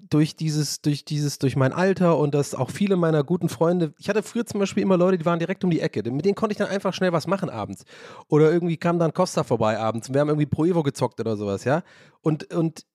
durch 0.00 0.36
dieses, 0.36 0.80
durch 0.80 1.04
dieses, 1.04 1.38
durch 1.38 1.56
mein 1.56 1.72
Alter 1.72 2.18
und 2.18 2.34
dass 2.34 2.54
auch 2.54 2.70
viele 2.70 2.96
meiner 2.96 3.24
guten 3.24 3.48
Freunde, 3.48 3.94
ich 3.98 4.08
hatte 4.08 4.22
früher 4.22 4.46
zum 4.46 4.60
Beispiel 4.60 4.82
immer 4.82 4.96
Leute, 4.96 5.18
die 5.18 5.26
waren 5.26 5.38
direkt 5.38 5.64
um 5.64 5.70
die 5.70 5.80
Ecke. 5.80 6.08
Mit 6.10 6.24
denen 6.24 6.34
konnte 6.34 6.52
ich 6.52 6.58
dann 6.58 6.68
einfach 6.68 6.94
schnell 6.94 7.12
was 7.12 7.26
machen 7.26 7.50
abends. 7.50 7.84
Oder 8.28 8.50
irgendwie 8.50 8.76
kam 8.76 8.98
dann 8.98 9.12
Costa 9.12 9.44
vorbei 9.44 9.78
abends 9.78 10.12
wir 10.16 10.20
haben 10.20 10.28
irgendwie 10.28 10.46
Pro 10.46 10.64
Evo 10.64 10.82
gezockt 10.82 11.20
oder 11.20 11.36
sowas, 11.36 11.64
ja. 11.64 11.82
Und, 12.22 12.52
und 12.52 12.86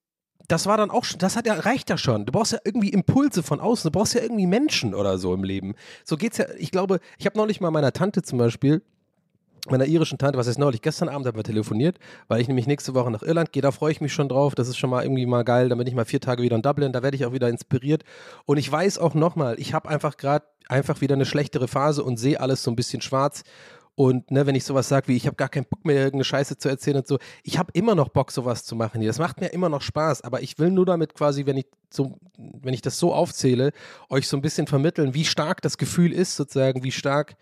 das 0.47 0.65
war 0.65 0.75
dann 0.75 0.89
auch 0.91 1.05
schon, 1.05 1.19
das 1.19 1.35
hat 1.35 1.45
ja, 1.45 1.53
reicht 1.53 1.89
ja 1.89 1.97
schon. 1.97 2.25
Du 2.25 2.31
brauchst 2.31 2.51
ja 2.51 2.59
irgendwie 2.63 2.89
Impulse 2.89 3.43
von 3.43 3.59
außen, 3.59 3.89
du 3.89 3.97
brauchst 3.97 4.13
ja 4.15 4.21
irgendwie 4.21 4.47
Menschen 4.47 4.93
oder 4.93 5.17
so 5.17 5.33
im 5.33 5.43
Leben. 5.43 5.75
So 6.03 6.17
geht's 6.17 6.37
ja, 6.37 6.45
ich 6.57 6.71
glaube, 6.71 6.99
ich 7.17 7.25
habe 7.25 7.37
neulich 7.37 7.61
mal 7.61 7.71
meiner 7.71 7.93
Tante 7.93 8.21
zum 8.23 8.39
Beispiel, 8.39 8.81
meiner 9.69 9.85
irischen 9.85 10.17
Tante, 10.17 10.37
was 10.37 10.47
ist 10.47 10.57
neulich, 10.57 10.81
gestern 10.81 11.09
Abend 11.09 11.27
haben 11.27 11.37
wir 11.37 11.43
telefoniert, 11.43 11.99
weil 12.27 12.41
ich 12.41 12.47
nämlich 12.47 12.67
nächste 12.67 12.95
Woche 12.95 13.11
nach 13.11 13.21
Irland 13.21 13.51
gehe, 13.51 13.61
da 13.61 13.71
freue 13.71 13.91
ich 13.91 14.01
mich 14.01 14.13
schon 14.13 14.27
drauf, 14.27 14.55
das 14.55 14.67
ist 14.67 14.77
schon 14.77 14.89
mal 14.89 15.03
irgendwie 15.03 15.25
mal 15.25 15.43
geil, 15.43 15.69
dann 15.69 15.77
bin 15.77 15.87
ich 15.87 15.93
mal 15.93 16.05
vier 16.05 16.19
Tage 16.19 16.41
wieder 16.41 16.55
in 16.55 16.61
Dublin, 16.61 16.93
da 16.93 17.03
werde 17.03 17.15
ich 17.15 17.25
auch 17.25 17.33
wieder 17.33 17.49
inspiriert. 17.49 18.03
Und 18.45 18.57
ich 18.57 18.71
weiß 18.71 18.97
auch 18.97 19.13
nochmal, 19.13 19.59
ich 19.59 19.73
habe 19.73 19.89
einfach 19.89 20.17
gerade 20.17 20.45
einfach 20.67 21.01
wieder 21.01 21.15
eine 21.15 21.25
schlechtere 21.25 21.67
Phase 21.67 22.03
und 22.03 22.17
sehe 22.17 22.39
alles 22.39 22.63
so 22.63 22.71
ein 22.71 22.75
bisschen 22.75 23.01
schwarz. 23.01 23.43
Und 23.93 24.31
ne, 24.31 24.47
wenn 24.47 24.55
ich 24.55 24.63
sowas 24.63 24.87
sage 24.87 25.09
wie, 25.09 25.17
ich 25.17 25.27
habe 25.27 25.35
gar 25.35 25.49
keinen 25.49 25.65
Bock 25.65 25.85
mehr, 25.85 25.97
irgendeine 25.97 26.23
Scheiße 26.23 26.57
zu 26.57 26.69
erzählen 26.69 26.97
und 26.97 27.07
so, 27.07 27.19
ich 27.43 27.59
habe 27.59 27.71
immer 27.73 27.93
noch 27.93 28.09
Bock, 28.09 28.31
sowas 28.31 28.63
zu 28.63 28.75
machen 28.75 29.01
hier. 29.01 29.09
Das 29.09 29.19
macht 29.19 29.41
mir 29.41 29.47
immer 29.47 29.69
noch 29.69 29.81
Spaß, 29.81 30.21
aber 30.23 30.41
ich 30.41 30.57
will 30.59 30.71
nur 30.71 30.85
damit 30.85 31.13
quasi, 31.13 31.45
wenn 31.45 31.57
ich 31.57 31.67
so, 31.89 32.17
wenn 32.37 32.73
ich 32.73 32.81
das 32.81 32.97
so 32.97 33.13
aufzähle, 33.13 33.73
euch 34.09 34.27
so 34.27 34.37
ein 34.37 34.41
bisschen 34.41 34.65
vermitteln, 34.65 35.13
wie 35.13 35.25
stark 35.25 35.61
das 35.61 35.77
Gefühl 35.77 36.13
ist, 36.13 36.37
sozusagen, 36.37 36.83
wie 36.83 36.91
stark 36.91 37.35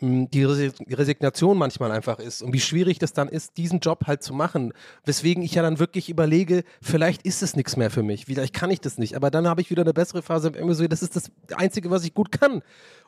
die 0.00 0.44
Resignation 0.44 1.56
manchmal 1.56 1.92
einfach 1.92 2.18
ist 2.18 2.42
und 2.42 2.52
wie 2.52 2.60
schwierig 2.60 2.98
das 2.98 3.12
dann 3.12 3.28
ist, 3.28 3.56
diesen 3.56 3.78
Job 3.78 4.06
halt 4.06 4.22
zu 4.22 4.34
machen. 4.34 4.72
Weswegen 5.04 5.42
ich 5.42 5.54
ja 5.54 5.62
dann 5.62 5.78
wirklich 5.78 6.08
überlege, 6.08 6.64
vielleicht 6.82 7.22
ist 7.22 7.42
es 7.42 7.54
nichts 7.54 7.76
mehr 7.76 7.90
für 7.90 8.02
mich, 8.02 8.26
vielleicht 8.26 8.54
kann 8.54 8.70
ich 8.70 8.80
das 8.80 8.98
nicht, 8.98 9.14
aber 9.14 9.30
dann 9.30 9.46
habe 9.46 9.60
ich 9.60 9.70
wieder 9.70 9.82
eine 9.82 9.94
bessere 9.94 10.22
Phase 10.22 10.48
irgendwie 10.48 10.74
so, 10.74 10.86
das 10.88 11.02
ist 11.02 11.14
das 11.14 11.30
Einzige, 11.54 11.90
was 11.90 12.04
ich 12.04 12.12
gut 12.12 12.32
kann. 12.32 12.62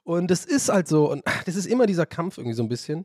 Und 0.04 0.30
das 0.30 0.44
ist 0.44 0.68
halt 0.68 0.86
so 0.86 1.10
und 1.10 1.24
das 1.44 1.56
ist 1.56 1.66
immer 1.66 1.86
dieser 1.86 2.06
Kampf 2.06 2.38
irgendwie 2.38 2.54
so 2.54 2.62
ein 2.62 2.68
bisschen. 2.68 3.04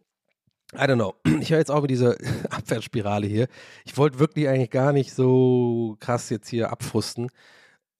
I 0.74 0.84
don't 0.84 0.96
know. 0.96 1.16
Ich 1.42 1.52
höre 1.52 1.58
jetzt 1.58 1.72
auch 1.72 1.82
mit 1.82 1.92
dieser 1.92 2.16
Abwärtsspirale 2.50 3.28
hier. 3.28 3.48
Ich 3.84 3.98
wollte 3.98 4.20
wirklich 4.20 4.48
eigentlich 4.48 4.70
gar 4.70 4.94
nicht 4.94 5.14
so 5.14 5.98
krass 6.00 6.30
jetzt 6.30 6.48
hier 6.48 6.72
abfrusten. 6.72 7.30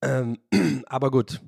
Ähm, 0.04 0.38
aber 0.86 1.12
gut. 1.12 1.42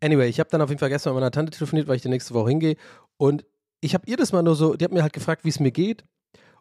Anyway, 0.00 0.28
ich 0.28 0.38
habe 0.38 0.50
dann 0.50 0.62
auf 0.62 0.68
jeden 0.68 0.78
Fall 0.78 0.90
gestern 0.90 1.12
mit 1.12 1.20
meiner 1.20 1.30
Tante 1.30 1.50
telefoniert, 1.50 1.88
weil 1.88 1.96
ich 1.96 2.02
die 2.02 2.08
nächste 2.08 2.34
Woche 2.34 2.50
hingehe. 2.50 2.76
Und 3.16 3.44
ich 3.84 3.94
habe 3.94 4.04
ihr 4.06 4.16
das 4.16 4.32
mal 4.32 4.42
nur 4.42 4.56
so, 4.56 4.74
die 4.74 4.84
hat 4.84 4.92
mir 4.92 5.02
halt 5.02 5.12
gefragt, 5.12 5.44
wie 5.44 5.50
es 5.50 5.60
mir 5.60 5.70
geht. 5.70 6.04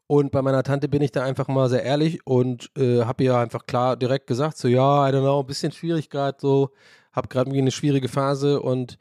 Und 0.07 0.31
bei 0.31 0.41
meiner 0.41 0.63
Tante 0.63 0.89
bin 0.89 1.01
ich 1.01 1.11
da 1.11 1.23
einfach 1.23 1.47
mal 1.47 1.69
sehr 1.69 1.83
ehrlich 1.83 2.19
und 2.27 2.69
äh, 2.77 3.05
habe 3.05 3.23
ihr 3.23 3.37
einfach 3.37 3.65
klar 3.65 3.95
direkt 3.95 4.27
gesagt, 4.27 4.57
so 4.57 4.67
ja, 4.67 5.07
I 5.07 5.13
don't 5.13 5.21
know, 5.21 5.39
ein 5.39 5.45
bisschen 5.45 5.71
schwierig 5.71 6.09
gerade 6.09 6.37
so, 6.41 6.71
habe 7.13 7.29
gerade 7.29 7.47
irgendwie 7.49 7.61
eine 7.61 7.71
schwierige 7.71 8.09
Phase 8.09 8.61
und 8.61 8.97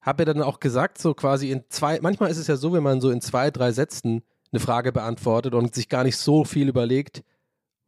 habe 0.00 0.22
ihr 0.22 0.26
dann 0.26 0.40
auch 0.40 0.58
gesagt, 0.58 0.96
so 0.96 1.12
quasi 1.12 1.50
in 1.50 1.64
zwei, 1.68 1.98
manchmal 2.00 2.30
ist 2.30 2.38
es 2.38 2.46
ja 2.46 2.56
so, 2.56 2.72
wenn 2.72 2.82
man 2.82 3.02
so 3.02 3.10
in 3.10 3.20
zwei, 3.20 3.50
drei 3.50 3.72
Sätzen 3.72 4.22
eine 4.50 4.60
Frage 4.60 4.92
beantwortet 4.92 5.52
und 5.52 5.74
sich 5.74 5.90
gar 5.90 6.04
nicht 6.04 6.16
so 6.16 6.44
viel 6.44 6.68
überlegt, 6.68 7.22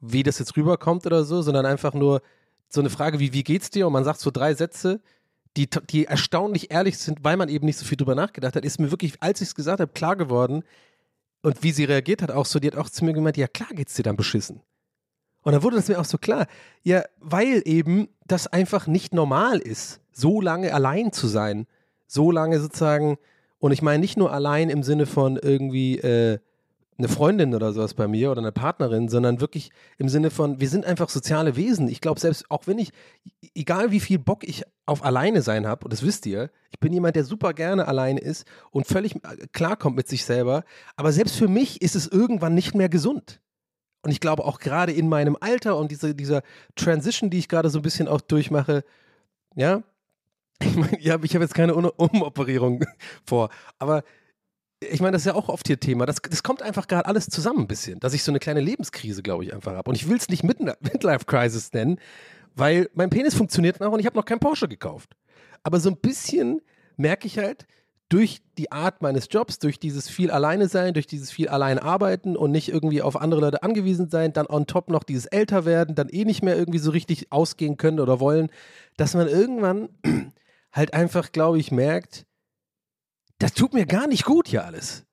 wie 0.01 0.23
das 0.23 0.39
jetzt 0.39 0.55
rüberkommt 0.55 1.07
oder 1.07 1.25
so, 1.25 1.41
sondern 1.41 1.65
einfach 1.65 1.95
nur 1.95 2.21
so 2.69 2.81
eine 2.81 2.91
Frage 2.91 3.19
wie, 3.19 3.33
wie 3.33 3.45
geht's 3.45 3.71
dir? 3.71 3.87
Und 3.87 3.95
man 3.95 4.05
sagt 4.05 4.21
so 4.21 4.31
drei 4.31 4.53
Sätze, 4.53 5.01
die, 5.59 5.69
die 5.91 6.05
erstaunlich 6.05 6.71
ehrlich 6.71 6.99
sind, 6.99 7.25
weil 7.25 7.37
man 7.37 7.49
eben 7.49 7.67
nicht 7.67 7.79
so 7.79 7.85
viel 7.85 7.97
drüber 7.97 8.15
nachgedacht 8.15 8.55
hat, 8.55 8.65
ist 8.65 8.79
mir 8.79 8.93
wirklich, 8.93 9.15
als 9.21 9.41
ich 9.41 9.49
es 9.49 9.55
gesagt 9.57 9.81
habe, 9.81 9.93
klar 9.93 10.15
geworden. 10.15 10.63
Und 11.43 11.63
wie 11.63 11.73
sie 11.73 11.85
reagiert 11.85 12.23
hat, 12.23 12.31
auch 12.31 12.47
so, 12.47 12.61
die 12.61 12.69
hat 12.69 12.77
auch 12.77 12.89
zu 12.89 13.05
mir 13.05 13.13
gemeint, 13.13 13.37
ja 13.37 13.49
klar 13.49 13.71
geht's 13.73 13.95
dir 13.95 14.05
dann 14.05 14.17
beschissen. 14.17 14.61
Und 15.43 15.53
dann 15.53 15.63
wurde 15.63 15.77
das 15.77 15.89
mir 15.89 15.99
auch 15.99 16.05
so 16.05 16.19
klar. 16.19 16.47
Ja, 16.83 17.03
weil 17.19 17.63
eben 17.65 18.09
das 18.27 18.47
einfach 18.47 18.87
nicht 18.87 19.13
normal 19.13 19.59
ist, 19.59 20.01
so 20.13 20.41
lange 20.41 20.73
allein 20.73 21.13
zu 21.13 21.27
sein. 21.27 21.67
So 22.07 22.31
lange 22.31 22.61
sozusagen, 22.61 23.19
und 23.59 23.73
ich 23.73 23.83
meine 23.83 23.99
nicht 23.99 24.17
nur 24.17 24.33
allein 24.33 24.71
im 24.71 24.83
Sinne 24.83 25.07
von 25.07 25.37
irgendwie, 25.37 25.99
äh, 25.99 26.39
eine 26.99 27.09
Freundin 27.09 27.55
oder 27.55 27.73
sowas 27.73 27.95
bei 27.95 28.09
mir 28.09 28.31
oder 28.33 28.41
eine 28.41 28.51
Partnerin, 28.51 29.09
sondern 29.09 29.41
wirklich 29.41 29.71
im 29.99 30.09
Sinne 30.09 30.31
von, 30.31 30.61
wir 30.61 30.69
sind 30.69 30.85
einfach 30.85 31.09
soziale 31.09 31.55
Wesen. 31.55 31.87
Ich 31.89 32.01
glaube, 32.01 32.19
selbst 32.19 32.51
auch 32.51 32.67
wenn 32.67 32.79
ich, 32.79 32.91
egal 33.55 33.93
wie 33.93 34.01
viel 34.01 34.19
Bock 34.19 34.43
ich 34.43 34.65
auf 34.85 35.05
alleine 35.05 35.43
sein 35.43 35.67
habe, 35.67 35.85
und 35.85 35.93
das 35.93 36.03
wisst 36.03 36.27
ihr, 36.27 36.51
ich 36.71 36.81
bin 36.81 36.93
jemand, 36.93 37.15
der 37.15 37.25
super 37.25 37.55
gerne 37.55 37.87
alleine 37.87 38.21
ist 38.21 38.47
und 38.73 38.89
völlig 38.89 39.15
äh, 39.15 39.47
klarkommt 39.53 39.97
mit 39.97 40.09
sich 40.09 40.25
selber, 40.25 40.65
aber 40.97 41.13
selbst 41.13 41.37
für 41.37 41.47
mich 41.47 41.83
ist 41.83 41.95
es 41.95 42.09
irgendwann 42.09 42.55
nicht 42.55 42.75
mehr 42.75 42.89
gesund. 42.89 43.41
Und 44.03 44.11
ich 44.11 44.21
glaube 44.21 44.45
auch 44.45 44.59
gerade 44.59 44.93
in 44.93 45.09
meinem 45.09 45.37
Alter 45.41 45.77
und 45.77 45.93
diese, 45.93 46.15
dieser 46.17 46.43
Transition, 46.75 47.31
die 47.31 47.39
ich 47.39 47.49
gerade 47.49 47.71
so 47.71 47.79
ein 47.79 47.83
bisschen 47.83 48.09
auch 48.09 48.21
durchmache, 48.21 48.85
ja, 49.55 49.83
ich 50.63 50.75
meine, 50.75 50.99
ich 50.99 51.11
habe 51.11 51.45
jetzt 51.45 51.55
keine 51.55 51.75
Umoperierung 51.75 52.85
vor, 53.25 53.51
aber 53.79 54.03
ich 54.81 55.01
meine, 55.01 55.13
das 55.13 55.23
ist 55.23 55.27
ja 55.27 55.35
auch 55.35 55.49
oft 55.49 55.67
hier 55.67 55.81
Thema. 55.81 56.07
Das, 56.07 56.17
das 56.17 56.43
kommt 56.43 56.63
einfach 56.63 56.87
gerade 56.87 57.07
alles 57.07 57.27
zusammen 57.27 57.61
ein 57.61 57.69
bisschen, 57.69 57.99
dass 58.01 58.15
ich 58.15 58.23
so 58.23 58.31
eine 58.31 58.39
kleine 58.39 58.61
Lebenskrise, 58.61 59.23
glaube 59.23 59.45
ich, 59.45 59.53
einfach 59.53 59.75
habe. 59.75 59.91
Und 59.91 59.97
ich 59.97 60.09
will 60.09 60.17
es 60.17 60.29
nicht 60.29 60.45
Midlife 60.45 61.25
Crisis 61.27 61.73
nennen, 61.73 61.99
weil 62.55 62.89
mein 62.95 63.11
Penis 63.11 63.35
funktioniert 63.35 63.81
noch 63.81 63.93
und 63.93 64.01
ich 64.01 64.07
habe 64.07 64.17
noch 64.17 64.25
keinen 64.25 64.41
Porsche 64.41 64.69
gekauft. 64.69 65.17
Aber 65.63 65.81
so 65.81 65.91
ein 65.91 65.97
bisschen 65.97 66.61
merke 66.97 67.27
ich 67.27 67.39
halt, 67.39 67.67
durch 68.09 68.41
die 68.57 68.73
Art 68.73 69.03
meines 69.03 69.29
Jobs, 69.31 69.59
durch 69.59 69.79
dieses 69.79 70.09
viel 70.09 70.31
alleine 70.31 70.69
sein, 70.69 70.95
durch 70.95 71.07
dieses 71.07 71.31
viel 71.31 71.49
allein 71.49 71.79
arbeiten 71.79 72.37
und 72.37 72.51
nicht 72.51 72.71
irgendwie 72.71 73.03
auf 73.03 73.21
andere 73.21 73.43
Leute 73.43 73.63
angewiesen 73.63 74.09
sein, 74.09 74.33
dann 74.33 74.47
on 74.47 74.67
top 74.67 74.89
noch 74.89 75.03
dieses 75.03 75.27
älter 75.27 75.67
werden, 75.67 75.95
dann 75.95 76.09
eh 76.09 76.25
nicht 76.25 76.43
mehr 76.43 76.57
irgendwie 76.57 76.79
so 76.79 76.91
richtig 76.91 77.31
ausgehen 77.33 77.77
können 77.77 78.01
oder 78.01 78.19
wollen, 78.19 78.49
dass 78.97 79.15
man 79.15 79.29
irgendwann 79.29 79.91
halt 80.73 80.95
einfach, 80.95 81.33
glaube 81.33 81.59
ich, 81.59 81.71
merkt, 81.71 82.25
das 83.39 83.53
tut 83.53 83.73
mir 83.73 83.87
gar 83.87 84.07
nicht 84.07 84.25
gut 84.25 84.49
hier 84.49 84.65
alles. 84.65 85.05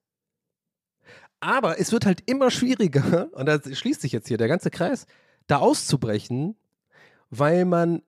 Aber 1.40 1.80
es 1.80 1.92
wird 1.92 2.06
halt 2.06 2.24
immer 2.26 2.50
schwieriger, 2.52 3.30
und 3.34 3.46
da 3.46 3.60
schließt 3.62 4.02
sich 4.02 4.12
jetzt 4.12 4.28
hier 4.28 4.38
der 4.38 4.48
ganze 4.48 4.72
Kreis, 4.72 5.06
da 5.48 5.58
auszubrechen, 5.58 6.56
weil 7.30 7.66
man 7.66 8.02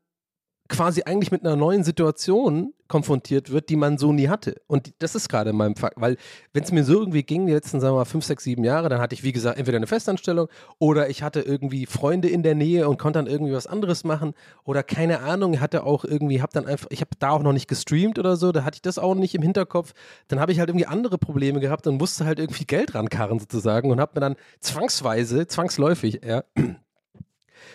quasi 0.68 1.04
eigentlich 1.04 1.32
mit 1.32 1.46
einer 1.46 1.56
neuen 1.56 1.84
Situation 1.84 2.74
konfrontiert 2.88 3.52
wird, 3.52 3.70
die 3.70 3.76
man 3.76 3.98
so 3.98 4.14
nie 4.14 4.30
hatte. 4.30 4.62
Und 4.68 4.94
das 5.00 5.16
ist 5.16 5.30
gerade 5.30 5.54
mein 5.54 5.76
Fakt, 5.76 6.00
weil 6.00 6.18
wenn 6.54 6.64
es 6.64 6.72
mir 6.72 6.84
so 6.84 7.00
irgendwie 7.00 7.24
ging, 7.24 7.46
die 7.46 7.54
letzten, 7.54 7.80
sagen 7.80 7.94
wir 7.94 8.00
mal, 8.00 8.06
fünf, 8.06 8.26
sechs, 8.26 8.44
sieben 8.44 8.64
Jahre, 8.64 8.90
dann 8.90 9.02
hatte 9.02 9.14
ich, 9.14 9.24
wie 9.24 9.32
gesagt, 9.32 9.58
entweder 9.58 9.78
eine 9.78 9.88
Festanstellung 9.88 10.48
oder 10.80 11.10
ich 11.10 11.24
hatte 11.24 11.42
irgendwie 11.42 11.86
Freunde 11.86 12.30
in 12.30 12.44
der 12.44 12.56
Nähe 12.56 12.88
und 12.88 12.98
konnte 12.98 13.20
dann 13.20 13.28
irgendwie 13.28 13.54
was 13.54 13.68
anderes 13.68 14.04
machen 14.04 14.34
oder 14.64 14.84
keine 14.84 15.22
Ahnung, 15.22 15.60
hatte 15.60 15.84
auch 15.84 16.06
irgendwie, 16.06 16.42
habe 16.42 16.54
dann 16.54 16.66
einfach, 16.66 16.88
ich 16.90 17.02
habe 17.02 17.12
da 17.20 17.32
auch 17.32 17.44
noch 17.44 17.54
nicht 17.54 17.68
gestreamt 17.68 18.20
oder 18.20 18.38
so, 18.38 18.52
da 18.52 18.64
hatte 18.64 18.76
ich 18.76 18.82
das 18.82 19.00
auch 19.00 19.16
nicht 19.16 19.36
im 19.36 19.42
Hinterkopf. 19.42 19.94
Dann 20.28 20.40
habe 20.40 20.52
ich 20.52 20.60
halt 20.60 20.70
irgendwie 20.70 20.88
andere 20.88 21.18
Probleme 21.18 21.60
gehabt 21.60 21.88
und 21.88 21.98
musste 21.98 22.26
halt 22.26 22.40
irgendwie 22.40 22.66
Geld 22.66 22.96
rankarren 22.96 23.40
sozusagen 23.40 23.92
und 23.92 24.00
habe 24.00 24.14
mir 24.16 24.22
dann 24.22 24.36
zwangsweise, 24.60 25.48
zwangsläufig, 25.48 26.22
ja, 26.26 26.44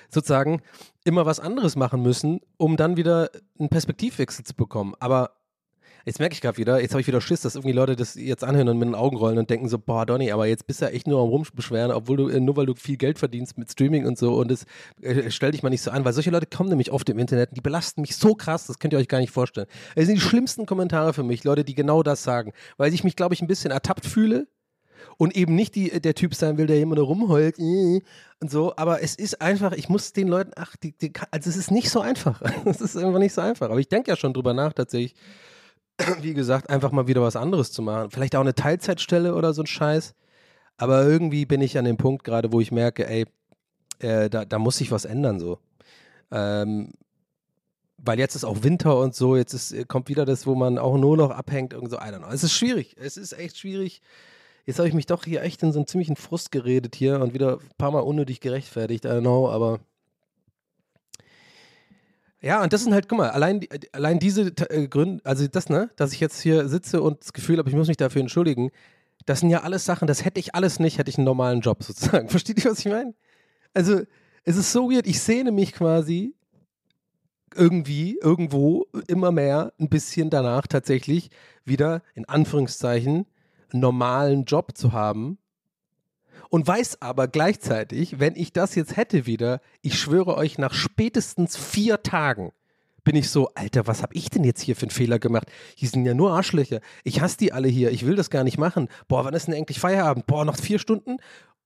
sozusagen 0.08 0.62
immer 1.04 1.26
was 1.26 1.40
anderes 1.40 1.76
machen 1.76 2.02
müssen, 2.02 2.40
um 2.56 2.76
dann 2.76 2.96
wieder 2.96 3.30
einen 3.58 3.68
Perspektivwechsel 3.68 4.44
zu 4.44 4.54
bekommen. 4.54 4.94
Aber 5.00 5.30
jetzt 6.04 6.18
merke 6.18 6.34
ich 6.34 6.40
gerade 6.40 6.58
wieder, 6.58 6.80
jetzt 6.80 6.92
habe 6.92 7.00
ich 7.00 7.06
wieder 7.06 7.20
Schiss, 7.20 7.42
dass 7.42 7.54
irgendwie 7.54 7.72
Leute 7.72 7.96
das 7.96 8.14
jetzt 8.14 8.44
anhören 8.44 8.68
und 8.68 8.78
mit 8.78 8.88
den 8.88 8.94
Augen 8.94 9.16
rollen 9.16 9.38
und 9.38 9.50
denken 9.50 9.68
so, 9.68 9.78
boah, 9.78 10.06
Donny, 10.06 10.32
aber 10.32 10.46
jetzt 10.46 10.66
bist 10.66 10.80
du 10.80 10.86
ja 10.86 10.90
echt 10.90 11.06
nur 11.06 11.20
am 11.20 11.28
Rumbeschweren, 11.28 11.92
obwohl 11.92 12.16
du, 12.16 12.28
äh, 12.28 12.40
nur 12.40 12.56
weil 12.56 12.66
du 12.66 12.74
viel 12.74 12.96
Geld 12.96 13.18
verdienst 13.18 13.58
mit 13.58 13.70
Streaming 13.70 14.06
und 14.06 14.18
so 14.18 14.34
und 14.34 14.50
das 14.50 14.64
äh, 15.00 15.30
stell 15.30 15.52
dich 15.52 15.62
mal 15.62 15.70
nicht 15.70 15.82
so 15.82 15.90
an, 15.90 16.04
weil 16.04 16.12
solche 16.12 16.30
Leute 16.30 16.46
kommen 16.46 16.68
nämlich 16.68 16.90
oft 16.90 17.08
im 17.08 17.18
Internet 17.18 17.50
und 17.50 17.56
die 17.56 17.62
belasten 17.62 18.00
mich 18.00 18.16
so 18.16 18.34
krass, 18.34 18.66
das 18.66 18.78
könnt 18.78 18.92
ihr 18.92 18.98
euch 18.98 19.08
gar 19.08 19.20
nicht 19.20 19.30
vorstellen. 19.30 19.66
Das 19.94 20.06
sind 20.06 20.16
die 20.16 20.20
schlimmsten 20.20 20.66
Kommentare 20.66 21.12
für 21.12 21.22
mich, 21.22 21.44
Leute, 21.44 21.64
die 21.64 21.74
genau 21.74 22.02
das 22.02 22.22
sagen, 22.22 22.52
weil 22.76 22.92
ich 22.92 23.04
mich, 23.04 23.16
glaube 23.16 23.34
ich, 23.34 23.42
ein 23.42 23.48
bisschen 23.48 23.70
ertappt 23.70 24.06
fühle 24.06 24.46
und 25.16 25.36
eben 25.36 25.54
nicht 25.54 25.74
die, 25.74 26.00
der 26.00 26.14
Typ 26.14 26.34
sein 26.34 26.58
will, 26.58 26.66
der 26.66 26.84
nur 26.84 26.98
rumheult 26.98 27.58
äh, 27.58 28.00
und 28.40 28.50
so. 28.50 28.74
Aber 28.76 29.02
es 29.02 29.14
ist 29.14 29.40
einfach, 29.40 29.72
ich 29.72 29.88
muss 29.88 30.12
den 30.12 30.28
Leuten, 30.28 30.52
ach, 30.56 30.76
die, 30.76 30.92
die, 30.92 31.12
also 31.30 31.48
es 31.48 31.56
ist 31.56 31.70
nicht 31.70 31.90
so 31.90 32.00
einfach. 32.00 32.42
Es 32.64 32.80
ist 32.80 32.96
einfach 32.96 33.18
nicht 33.18 33.34
so 33.34 33.40
einfach. 33.40 33.70
Aber 33.70 33.80
ich 33.80 33.88
denke 33.88 34.10
ja 34.10 34.16
schon 34.16 34.34
drüber 34.34 34.54
nach, 34.54 34.72
tatsächlich, 34.72 35.14
wie 36.20 36.34
gesagt, 36.34 36.70
einfach 36.70 36.92
mal 36.92 37.06
wieder 37.06 37.22
was 37.22 37.36
anderes 37.36 37.72
zu 37.72 37.82
machen. 37.82 38.10
Vielleicht 38.10 38.36
auch 38.36 38.40
eine 38.40 38.54
Teilzeitstelle 38.54 39.34
oder 39.34 39.52
so 39.52 39.62
ein 39.62 39.66
Scheiß. 39.66 40.14
Aber 40.76 41.04
irgendwie 41.04 41.46
bin 41.46 41.60
ich 41.60 41.78
an 41.78 41.84
dem 41.84 41.96
Punkt 41.96 42.24
gerade, 42.24 42.52
wo 42.52 42.60
ich 42.60 42.72
merke, 42.72 43.08
ey, 43.08 43.26
äh, 44.00 44.28
da, 44.28 44.44
da 44.44 44.58
muss 44.58 44.78
sich 44.78 44.90
was 44.90 45.04
ändern 45.04 45.38
so. 45.38 45.58
Ähm, 46.30 46.92
weil 48.04 48.18
jetzt 48.18 48.34
ist 48.34 48.44
auch 48.44 48.62
Winter 48.62 48.98
und 48.98 49.14
so, 49.14 49.36
jetzt 49.36 49.54
ist, 49.54 49.88
kommt 49.88 50.08
wieder 50.08 50.24
das, 50.24 50.46
wo 50.46 50.54
man 50.54 50.78
auch 50.78 50.98
nur 50.98 51.16
noch 51.16 51.30
abhängt 51.30 51.72
und 51.72 51.88
so, 51.88 51.96
I 51.98 52.10
don't 52.10 52.18
know. 52.18 52.28
Es 52.32 52.42
ist 52.42 52.52
schwierig, 52.52 52.96
es 52.98 53.16
ist 53.16 53.32
echt 53.32 53.58
schwierig. 53.58 54.02
Jetzt 54.64 54.78
habe 54.78 54.88
ich 54.88 54.94
mich 54.94 55.06
doch 55.06 55.24
hier 55.24 55.42
echt 55.42 55.62
in 55.62 55.72
so 55.72 55.80
einen 55.80 55.86
ziemlichen 55.86 56.16
Frust 56.16 56.52
geredet 56.52 56.94
hier 56.94 57.20
und 57.20 57.34
wieder 57.34 57.58
ein 57.58 57.76
paar 57.78 57.90
Mal 57.90 58.00
unnötig 58.00 58.40
gerechtfertigt, 58.40 59.04
I 59.04 59.08
don't 59.08 59.20
know, 59.20 59.48
aber 59.48 59.80
ja, 62.40 62.60
und 62.60 62.72
das 62.72 62.82
sind 62.82 62.92
halt, 62.92 63.08
guck 63.08 63.18
mal, 63.18 63.30
allein, 63.30 63.60
allein 63.92 64.18
diese 64.18 64.52
äh, 64.68 64.88
Gründe, 64.88 65.24
also 65.24 65.46
das, 65.46 65.68
ne, 65.68 65.90
dass 65.94 66.12
ich 66.12 66.18
jetzt 66.18 66.40
hier 66.40 66.68
sitze 66.68 67.00
und 67.00 67.20
das 67.20 67.32
Gefühl 67.32 67.58
habe, 67.58 67.70
ich 67.70 67.76
muss 67.76 67.86
mich 67.86 67.96
dafür 67.96 68.20
entschuldigen, 68.20 68.70
das 69.26 69.40
sind 69.40 69.50
ja 69.50 69.62
alles 69.62 69.84
Sachen, 69.84 70.08
das 70.08 70.24
hätte 70.24 70.40
ich 70.40 70.54
alles 70.56 70.80
nicht, 70.80 70.98
hätte 70.98 71.08
ich 71.08 71.18
einen 71.18 71.24
normalen 71.24 71.60
Job 71.60 71.84
sozusagen. 71.84 72.28
Versteht 72.30 72.64
ihr, 72.64 72.70
was 72.70 72.80
ich 72.80 72.86
meine? 72.86 73.14
Also, 73.74 74.02
es 74.42 74.56
ist 74.56 74.72
so 74.72 74.90
weird, 74.90 75.06
ich 75.06 75.20
sehne 75.20 75.52
mich 75.52 75.72
quasi 75.72 76.34
irgendwie, 77.54 78.18
irgendwo, 78.20 78.86
immer 79.06 79.30
mehr 79.30 79.72
ein 79.78 79.88
bisschen 79.88 80.28
danach 80.28 80.66
tatsächlich 80.66 81.30
wieder, 81.64 82.02
in 82.14 82.24
Anführungszeichen, 82.24 83.26
normalen 83.74 84.44
Job 84.44 84.76
zu 84.76 84.92
haben 84.92 85.38
und 86.48 86.66
weiß 86.66 87.00
aber 87.00 87.28
gleichzeitig, 87.28 88.20
wenn 88.20 88.36
ich 88.36 88.52
das 88.52 88.74
jetzt 88.74 88.96
hätte 88.96 89.26
wieder, 89.26 89.60
ich 89.80 89.98
schwöre 89.98 90.36
euch, 90.36 90.58
nach 90.58 90.74
spätestens 90.74 91.56
vier 91.56 92.02
Tagen 92.02 92.52
bin 93.04 93.16
ich 93.16 93.30
so, 93.30 93.48
Alter, 93.54 93.86
was 93.86 94.02
habe 94.02 94.14
ich 94.14 94.30
denn 94.30 94.44
jetzt 94.44 94.60
hier 94.60 94.76
für 94.76 94.82
einen 94.82 94.90
Fehler 94.90 95.18
gemacht? 95.18 95.50
Hier 95.74 95.88
sind 95.88 96.06
ja 96.06 96.14
nur 96.14 96.32
Arschlöcher. 96.32 96.80
Ich 97.04 97.20
hasse 97.20 97.36
die 97.36 97.52
alle 97.52 97.68
hier. 97.68 97.90
Ich 97.90 98.06
will 98.06 98.14
das 98.14 98.30
gar 98.30 98.44
nicht 98.44 98.58
machen. 98.58 98.88
Boah, 99.08 99.24
wann 99.24 99.34
ist 99.34 99.48
denn 99.48 99.54
endlich 99.54 99.80
Feierabend? 99.80 100.26
Boah, 100.26 100.44
noch 100.44 100.56
vier 100.56 100.78
Stunden? 100.78 101.16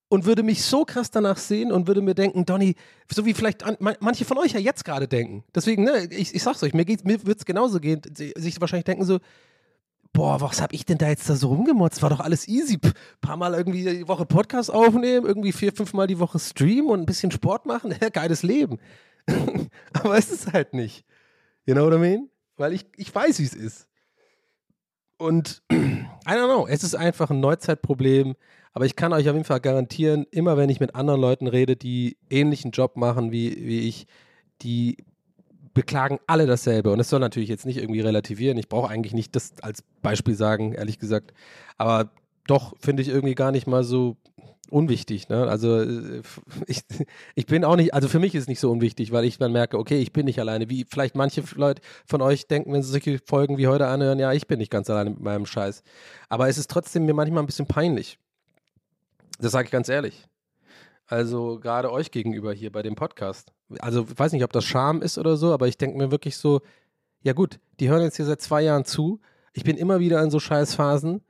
Und 0.08 0.24
würde 0.24 0.42
mich 0.42 0.62
so 0.62 0.84
krass 0.84 1.10
danach 1.10 1.36
sehen 1.36 1.72
und 1.72 1.88
würde 1.88 2.00
mir 2.00 2.14
denken, 2.14 2.46
Donny, 2.46 2.76
so 3.12 3.26
wie 3.26 3.34
vielleicht 3.34 3.64
an, 3.64 3.76
manche 4.00 4.24
von 4.24 4.38
euch 4.38 4.52
ja 4.52 4.60
jetzt 4.60 4.84
gerade 4.84 5.08
denken. 5.08 5.42
Deswegen, 5.54 5.84
ne, 5.84 6.06
ich, 6.10 6.34
ich 6.34 6.42
sag's 6.42 6.62
euch, 6.62 6.74
mir, 6.74 6.86
mir 6.86 7.26
wird 7.26 7.38
es 7.38 7.44
genauso 7.44 7.80
gehen. 7.80 8.00
Sich 8.14 8.60
wahrscheinlich 8.60 8.84
denken 8.84 9.04
so, 9.04 9.18
boah, 10.16 10.40
was 10.40 10.62
hab 10.62 10.72
ich 10.72 10.86
denn 10.86 10.96
da 10.96 11.08
jetzt 11.08 11.28
da 11.28 11.36
so 11.36 11.48
rumgemotzt? 11.48 12.00
War 12.00 12.08
doch 12.08 12.20
alles 12.20 12.48
easy. 12.48 12.78
P 12.78 12.90
paar 13.20 13.36
Mal 13.36 13.52
irgendwie 13.52 13.84
die 13.84 14.08
Woche 14.08 14.24
Podcast 14.24 14.72
aufnehmen, 14.72 15.26
irgendwie 15.26 15.52
vier, 15.52 15.72
fünf 15.72 15.92
Mal 15.92 16.06
die 16.06 16.18
Woche 16.18 16.38
streamen 16.38 16.88
und 16.88 17.00
ein 17.00 17.06
bisschen 17.06 17.30
Sport 17.30 17.66
machen. 17.66 17.94
Geiles 18.12 18.42
Leben. 18.42 18.78
Aber 19.92 20.16
es 20.16 20.30
ist 20.32 20.52
halt 20.52 20.72
nicht. 20.72 21.04
You 21.66 21.74
know 21.74 21.84
what 21.84 21.92
I 21.92 21.98
mean? 21.98 22.30
Weil 22.56 22.72
ich, 22.72 22.86
ich 22.96 23.14
weiß, 23.14 23.38
wie 23.40 23.44
es 23.44 23.52
ist. 23.52 23.88
Und 25.18 25.62
I 25.70 26.06
don't 26.26 26.46
know, 26.46 26.66
es 26.66 26.82
ist 26.82 26.94
einfach 26.94 27.30
ein 27.30 27.40
Neuzeitproblem. 27.40 28.36
Aber 28.72 28.86
ich 28.86 28.96
kann 28.96 29.12
euch 29.12 29.28
auf 29.28 29.34
jeden 29.34 29.44
Fall 29.44 29.60
garantieren, 29.60 30.26
immer 30.30 30.56
wenn 30.56 30.70
ich 30.70 30.80
mit 30.80 30.94
anderen 30.94 31.20
Leuten 31.20 31.46
rede, 31.46 31.76
die 31.76 32.16
ähnlichen 32.30 32.70
Job 32.70 32.96
machen 32.96 33.32
wie, 33.32 33.54
wie 33.66 33.80
ich, 33.80 34.06
die 34.62 34.96
beklagen 35.76 36.18
alle 36.26 36.46
dasselbe. 36.46 36.90
Und 36.90 37.00
es 37.00 37.10
soll 37.10 37.20
natürlich 37.20 37.50
jetzt 37.50 37.66
nicht 37.66 37.76
irgendwie 37.76 38.00
relativieren. 38.00 38.56
Ich 38.56 38.70
brauche 38.70 38.88
eigentlich 38.88 39.12
nicht 39.12 39.36
das 39.36 39.52
als 39.60 39.84
Beispiel 40.00 40.34
sagen, 40.34 40.72
ehrlich 40.72 40.98
gesagt. 40.98 41.34
Aber 41.76 42.10
doch 42.46 42.74
finde 42.80 43.02
ich 43.02 43.08
irgendwie 43.08 43.34
gar 43.34 43.52
nicht 43.52 43.66
mal 43.66 43.84
so 43.84 44.16
unwichtig. 44.70 45.28
Ne? 45.28 45.46
Also 45.46 45.82
äh, 45.82 46.22
ich, 46.66 46.80
ich 47.34 47.44
bin 47.44 47.62
auch 47.62 47.76
nicht, 47.76 47.92
also 47.92 48.08
für 48.08 48.18
mich 48.18 48.34
ist 48.34 48.44
es 48.44 48.48
nicht 48.48 48.58
so 48.58 48.72
unwichtig, 48.72 49.12
weil 49.12 49.26
ich 49.26 49.36
dann 49.36 49.52
merke, 49.52 49.78
okay, 49.78 49.98
ich 49.98 50.14
bin 50.14 50.24
nicht 50.24 50.40
alleine. 50.40 50.70
Wie 50.70 50.86
vielleicht 50.88 51.14
manche 51.14 51.42
Leute 51.56 51.82
von 52.06 52.22
euch 52.22 52.48
denken, 52.48 52.72
wenn 52.72 52.82
sie 52.82 52.90
solche 52.90 53.18
Folgen 53.18 53.58
wie 53.58 53.66
heute 53.66 53.86
anhören, 53.86 54.18
ja, 54.18 54.32
ich 54.32 54.46
bin 54.46 54.58
nicht 54.58 54.72
ganz 54.72 54.88
alleine 54.88 55.10
mit 55.10 55.20
meinem 55.20 55.44
Scheiß. 55.44 55.82
Aber 56.30 56.48
es 56.48 56.56
ist 56.56 56.70
trotzdem 56.70 57.04
mir 57.04 57.12
manchmal 57.12 57.42
ein 57.42 57.46
bisschen 57.46 57.66
peinlich. 57.66 58.18
Das 59.38 59.52
sage 59.52 59.66
ich 59.66 59.70
ganz 59.70 59.90
ehrlich. 59.90 60.24
Also 61.06 61.60
gerade 61.60 61.92
euch 61.92 62.10
gegenüber 62.10 62.54
hier 62.54 62.72
bei 62.72 62.80
dem 62.80 62.94
Podcast 62.94 63.52
also 63.78 64.06
ich 64.10 64.18
weiß 64.18 64.32
nicht, 64.32 64.44
ob 64.44 64.52
das 64.52 64.64
Scham 64.64 65.02
ist 65.02 65.18
oder 65.18 65.36
so, 65.36 65.52
aber 65.52 65.68
ich 65.68 65.78
denke 65.78 65.98
mir 65.98 66.10
wirklich 66.10 66.36
so, 66.36 66.60
ja 67.22 67.32
gut, 67.32 67.58
die 67.80 67.88
hören 67.88 68.02
jetzt 68.02 68.16
hier 68.16 68.24
seit 68.24 68.40
zwei 68.40 68.62
Jahren 68.62 68.84
zu. 68.84 69.20
Ich 69.52 69.64
bin 69.64 69.76
immer 69.76 69.98
wieder 69.98 70.22
in 70.22 70.30
so 70.30 70.38
Scheißphasen 70.38 71.22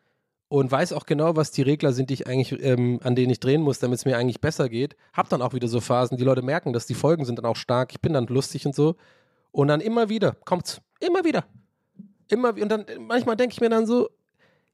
und 0.48 0.70
weiß 0.70 0.92
auch 0.92 1.06
genau, 1.06 1.36
was 1.36 1.50
die 1.50 1.62
Regler 1.62 1.92
sind, 1.92 2.10
die 2.10 2.14
ich 2.14 2.26
eigentlich, 2.26 2.62
ähm, 2.62 3.00
an 3.02 3.16
denen 3.16 3.30
ich 3.30 3.40
drehen 3.40 3.62
muss, 3.62 3.78
damit 3.78 3.98
es 3.98 4.04
mir 4.04 4.16
eigentlich 4.16 4.40
besser 4.40 4.68
geht. 4.68 4.96
Hab 5.12 5.28
dann 5.28 5.42
auch 5.42 5.54
wieder 5.54 5.68
so 5.68 5.80
Phasen, 5.80 6.18
die 6.18 6.24
Leute 6.24 6.42
merken, 6.42 6.72
dass 6.72 6.86
die 6.86 6.94
Folgen 6.94 7.24
sind 7.24 7.38
dann 7.38 7.46
auch 7.46 7.56
stark. 7.56 7.92
Ich 7.92 8.00
bin 8.00 8.12
dann 8.12 8.26
lustig 8.26 8.66
und 8.66 8.74
so. 8.74 8.96
Und 9.50 9.68
dann 9.68 9.80
immer 9.80 10.08
wieder 10.08 10.36
kommt's. 10.44 10.80
Immer 11.00 11.24
wieder. 11.24 11.44
Immer 12.28 12.50
und 12.50 12.68
dann 12.68 12.84
manchmal 13.00 13.36
denke 13.36 13.54
ich 13.54 13.60
mir 13.60 13.70
dann 13.70 13.86
so, 13.86 14.10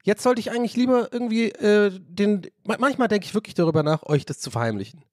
jetzt 0.03 0.23
sollte 0.23 0.41
ich 0.41 0.51
eigentlich 0.51 0.77
lieber 0.77 1.09
irgendwie 1.13 1.51
äh, 1.51 1.91
den. 2.01 2.47
Manchmal 2.65 3.09
denke 3.09 3.27
ich 3.27 3.35
wirklich 3.35 3.55
darüber 3.55 3.83
nach, 3.83 4.03
euch 4.05 4.25
das 4.25 4.41
zu 4.41 4.51
verheimlichen. 4.51 5.05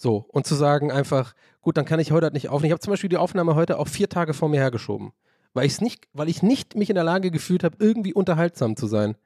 So, 0.00 0.24
und 0.28 0.46
zu 0.46 0.54
sagen 0.54 0.92
einfach, 0.92 1.34
gut, 1.60 1.76
dann 1.76 1.84
kann 1.84 1.98
ich 1.98 2.12
heute 2.12 2.26
halt 2.26 2.34
nicht 2.34 2.48
aufnehmen. 2.48 2.68
Ich 2.68 2.72
habe 2.72 2.80
zum 2.80 2.92
Beispiel 2.92 3.10
die 3.10 3.16
Aufnahme 3.16 3.56
heute 3.56 3.80
auch 3.80 3.88
vier 3.88 4.08
Tage 4.08 4.32
vor 4.32 4.48
mir 4.48 4.60
hergeschoben. 4.60 5.10
Weil, 5.54 5.66
ich's 5.66 5.80
nicht, 5.80 6.06
weil 6.12 6.28
ich 6.28 6.40
nicht 6.40 6.76
mich 6.76 6.88
in 6.88 6.94
der 6.94 7.02
Lage 7.02 7.32
gefühlt 7.32 7.64
habe, 7.64 7.76
irgendwie 7.80 8.14
unterhaltsam 8.14 8.76
zu 8.76 8.86
sein. 8.86 9.16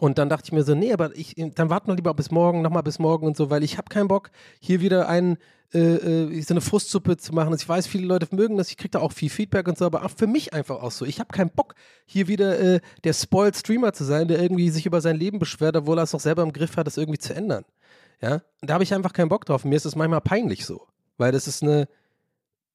Und 0.00 0.18
dann 0.18 0.28
dachte 0.28 0.46
ich 0.46 0.52
mir 0.52 0.64
so, 0.64 0.74
nee, 0.74 0.92
aber 0.92 1.16
ich, 1.16 1.36
dann 1.54 1.70
warten 1.70 1.86
wir 1.86 1.94
lieber 1.94 2.14
bis 2.14 2.32
morgen, 2.32 2.62
nochmal 2.62 2.82
bis 2.82 2.98
morgen 2.98 3.24
und 3.24 3.36
so, 3.36 3.48
weil 3.48 3.62
ich 3.62 3.78
habe 3.78 3.88
keinen 3.90 4.08
Bock, 4.08 4.30
hier 4.58 4.80
wieder 4.80 5.08
einen, 5.08 5.36
äh, 5.72 5.78
äh, 5.78 6.40
so 6.42 6.54
eine 6.54 6.60
Frustsuppe 6.60 7.16
zu 7.16 7.32
machen. 7.32 7.52
Also 7.52 7.62
ich 7.62 7.68
weiß, 7.68 7.86
viele 7.86 8.06
Leute 8.06 8.26
mögen 8.34 8.56
das, 8.56 8.70
ich 8.70 8.76
kriege 8.76 8.90
da 8.90 8.98
auch 8.98 9.12
viel 9.12 9.30
Feedback 9.30 9.68
und 9.68 9.78
so, 9.78 9.84
aber 9.84 10.04
auch 10.04 10.10
für 10.10 10.26
mich 10.26 10.52
einfach 10.52 10.82
auch 10.82 10.90
so. 10.90 11.04
Ich 11.04 11.20
habe 11.20 11.28
keinen 11.30 11.50
Bock, 11.50 11.74
hier 12.06 12.26
wieder 12.26 12.58
äh, 12.58 12.80
der 13.04 13.12
Spoiled 13.12 13.56
Streamer 13.56 13.92
zu 13.92 14.02
sein, 14.02 14.26
der 14.26 14.42
irgendwie 14.42 14.70
sich 14.70 14.84
über 14.84 15.00
sein 15.00 15.16
Leben 15.16 15.38
beschwert, 15.38 15.76
obwohl 15.76 15.98
er 15.98 16.04
es 16.04 16.14
auch 16.14 16.20
selber 16.20 16.42
im 16.42 16.52
Griff 16.52 16.76
hat, 16.76 16.88
das 16.88 16.96
irgendwie 16.96 17.20
zu 17.20 17.34
ändern. 17.34 17.64
Ja, 18.22 18.40
da 18.60 18.74
habe 18.74 18.84
ich 18.84 18.94
einfach 18.94 19.12
keinen 19.12 19.28
Bock 19.28 19.44
drauf. 19.44 19.64
Mir 19.64 19.74
ist 19.74 19.84
es 19.84 19.96
manchmal 19.96 20.20
peinlich 20.20 20.64
so, 20.64 20.86
weil 21.18 21.32
das 21.32 21.48
ist 21.48 21.62
eine, 21.62 21.88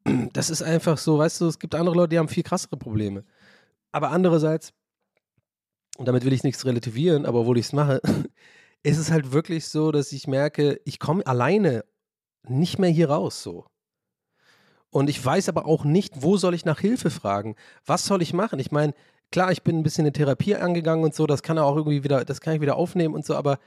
das 0.34 0.50
ist 0.50 0.62
einfach 0.62 0.98
so, 0.98 1.18
weißt 1.18 1.42
du, 1.42 1.48
es 1.48 1.60
gibt 1.60 1.74
andere 1.74 1.96
Leute, 1.96 2.10
die 2.10 2.20
haben 2.20 2.28
viel 2.28 2.44
krassere 2.44 2.78
Probleme. 2.78 3.24
Aber 3.94 4.12
andererseits, 4.12 4.74
und 5.98 6.08
damit 6.08 6.26
will 6.26 6.34
ich 6.34 6.44
nichts 6.44 6.66
relativieren, 6.66 7.26
aber 7.26 7.40
obwohl 7.40 7.58
ich 7.58 7.68
es 7.68 7.74
mache, 7.74 8.02
ist 8.84 8.98
es 8.98 9.10
halt 9.10 9.32
wirklich 9.32 9.68
so, 9.68 9.92
dass 9.92 10.12
ich 10.12 10.28
merke, 10.28 10.82
ich 10.84 11.00
komme 11.00 11.26
alleine 11.26 11.86
nicht 12.44 12.78
mehr 12.78 12.90
hier 12.90 13.10
raus 13.10 13.42
so. 13.42 13.66
Und 14.90 15.10
ich 15.10 15.24
weiß 15.24 15.50
aber 15.50 15.66
auch 15.66 15.84
nicht, 15.86 16.22
wo 16.22 16.38
soll 16.38 16.54
ich 16.54 16.66
nach 16.66 16.80
Hilfe 16.80 17.10
fragen? 17.10 17.56
Was 17.86 18.06
soll 18.06 18.22
ich 18.22 18.34
machen? 18.34 18.60
Ich 18.60 18.72
meine, 18.72 18.94
klar, 19.32 19.52
ich 19.52 19.64
bin 19.64 19.78
ein 19.78 19.84
bisschen 19.84 20.06
in 20.06 20.14
Therapie 20.14 20.56
angegangen 20.56 21.04
und 21.06 21.16
so, 21.16 21.26
das 21.26 21.42
kann 21.44 21.58
er 21.58 21.66
auch 21.66 21.76
irgendwie 21.76 22.04
wieder, 22.04 22.26
das 22.26 22.42
kann 22.42 22.56
ich 22.56 22.62
wieder 22.62 22.76
aufnehmen 22.76 23.14
und 23.14 23.26
so, 23.26 23.36
aber 23.36 23.60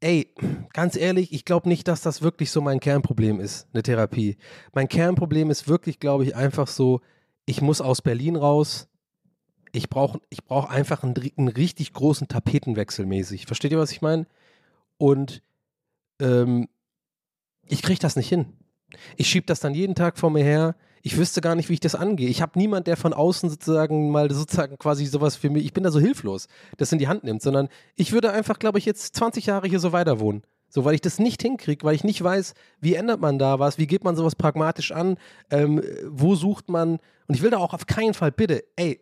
ey, 0.00 0.32
ganz 0.72 0.96
ehrlich, 0.96 1.32
ich 1.32 1.44
glaube 1.44 1.68
nicht, 1.68 1.86
dass 1.88 2.00
das 2.00 2.22
wirklich 2.22 2.50
so 2.50 2.60
mein 2.60 2.80
Kernproblem 2.80 3.40
ist, 3.40 3.68
eine 3.72 3.82
Therapie. 3.82 4.36
Mein 4.72 4.88
Kernproblem 4.88 5.50
ist 5.50 5.68
wirklich, 5.68 6.00
glaube 6.00 6.24
ich, 6.24 6.34
einfach 6.34 6.66
so, 6.66 7.00
ich 7.44 7.60
muss 7.60 7.80
aus 7.80 8.02
Berlin 8.02 8.36
raus. 8.36 8.88
Ich 9.72 9.88
brauche 9.88 10.20
ich 10.30 10.44
brauch 10.44 10.68
einfach 10.68 11.04
einen, 11.04 11.14
einen 11.36 11.48
richtig 11.48 11.92
großen 11.92 12.28
Tapetenwechsel 12.28 13.06
mäßig. 13.06 13.46
Versteht 13.46 13.72
ihr, 13.72 13.78
was 13.78 13.92
ich 13.92 14.02
meine? 14.02 14.26
Und 14.98 15.42
ähm, 16.20 16.68
ich 17.66 17.82
kriege 17.82 18.00
das 18.00 18.16
nicht 18.16 18.28
hin. 18.28 18.46
Ich 19.16 19.28
schiebe 19.28 19.46
das 19.46 19.60
dann 19.60 19.74
jeden 19.74 19.94
Tag 19.94 20.18
vor 20.18 20.30
mir 20.30 20.42
her. 20.42 20.74
Ich 21.02 21.16
wüsste 21.16 21.40
gar 21.40 21.54
nicht, 21.54 21.68
wie 21.68 21.74
ich 21.74 21.80
das 21.80 21.94
angehe. 21.94 22.28
Ich 22.28 22.42
habe 22.42 22.58
niemand, 22.58 22.86
der 22.86 22.96
von 22.96 23.12
außen 23.12 23.48
sozusagen 23.48 24.10
mal 24.10 24.30
sozusagen 24.30 24.76
quasi 24.78 25.06
sowas 25.06 25.36
für 25.36 25.50
mich, 25.50 25.64
ich 25.64 25.72
bin 25.72 25.84
da 25.84 25.90
so 25.90 26.00
hilflos, 26.00 26.46
das 26.76 26.92
in 26.92 26.98
die 26.98 27.08
Hand 27.08 27.24
nimmt, 27.24 27.42
sondern 27.42 27.68
ich 27.96 28.12
würde 28.12 28.32
einfach, 28.32 28.58
glaube 28.58 28.78
ich, 28.78 28.84
jetzt 28.84 29.16
20 29.16 29.46
Jahre 29.46 29.68
hier 29.68 29.80
so 29.80 29.92
weiter 29.92 30.20
wohnen. 30.20 30.42
So, 30.68 30.84
weil 30.84 30.94
ich 30.94 31.00
das 31.00 31.18
nicht 31.18 31.42
hinkriege, 31.42 31.84
weil 31.84 31.96
ich 31.96 32.04
nicht 32.04 32.22
weiß, 32.22 32.54
wie 32.80 32.94
ändert 32.94 33.20
man 33.20 33.38
da 33.38 33.58
was, 33.58 33.76
wie 33.76 33.88
geht 33.88 34.04
man 34.04 34.14
sowas 34.14 34.36
pragmatisch 34.36 34.92
an, 34.92 35.16
ähm, 35.50 35.82
wo 36.06 36.36
sucht 36.36 36.68
man. 36.68 37.00
Und 37.26 37.34
ich 37.34 37.42
will 37.42 37.50
da 37.50 37.58
auch 37.58 37.74
auf 37.74 37.86
keinen 37.86 38.14
Fall, 38.14 38.30
bitte, 38.30 38.62
ey, 38.76 39.00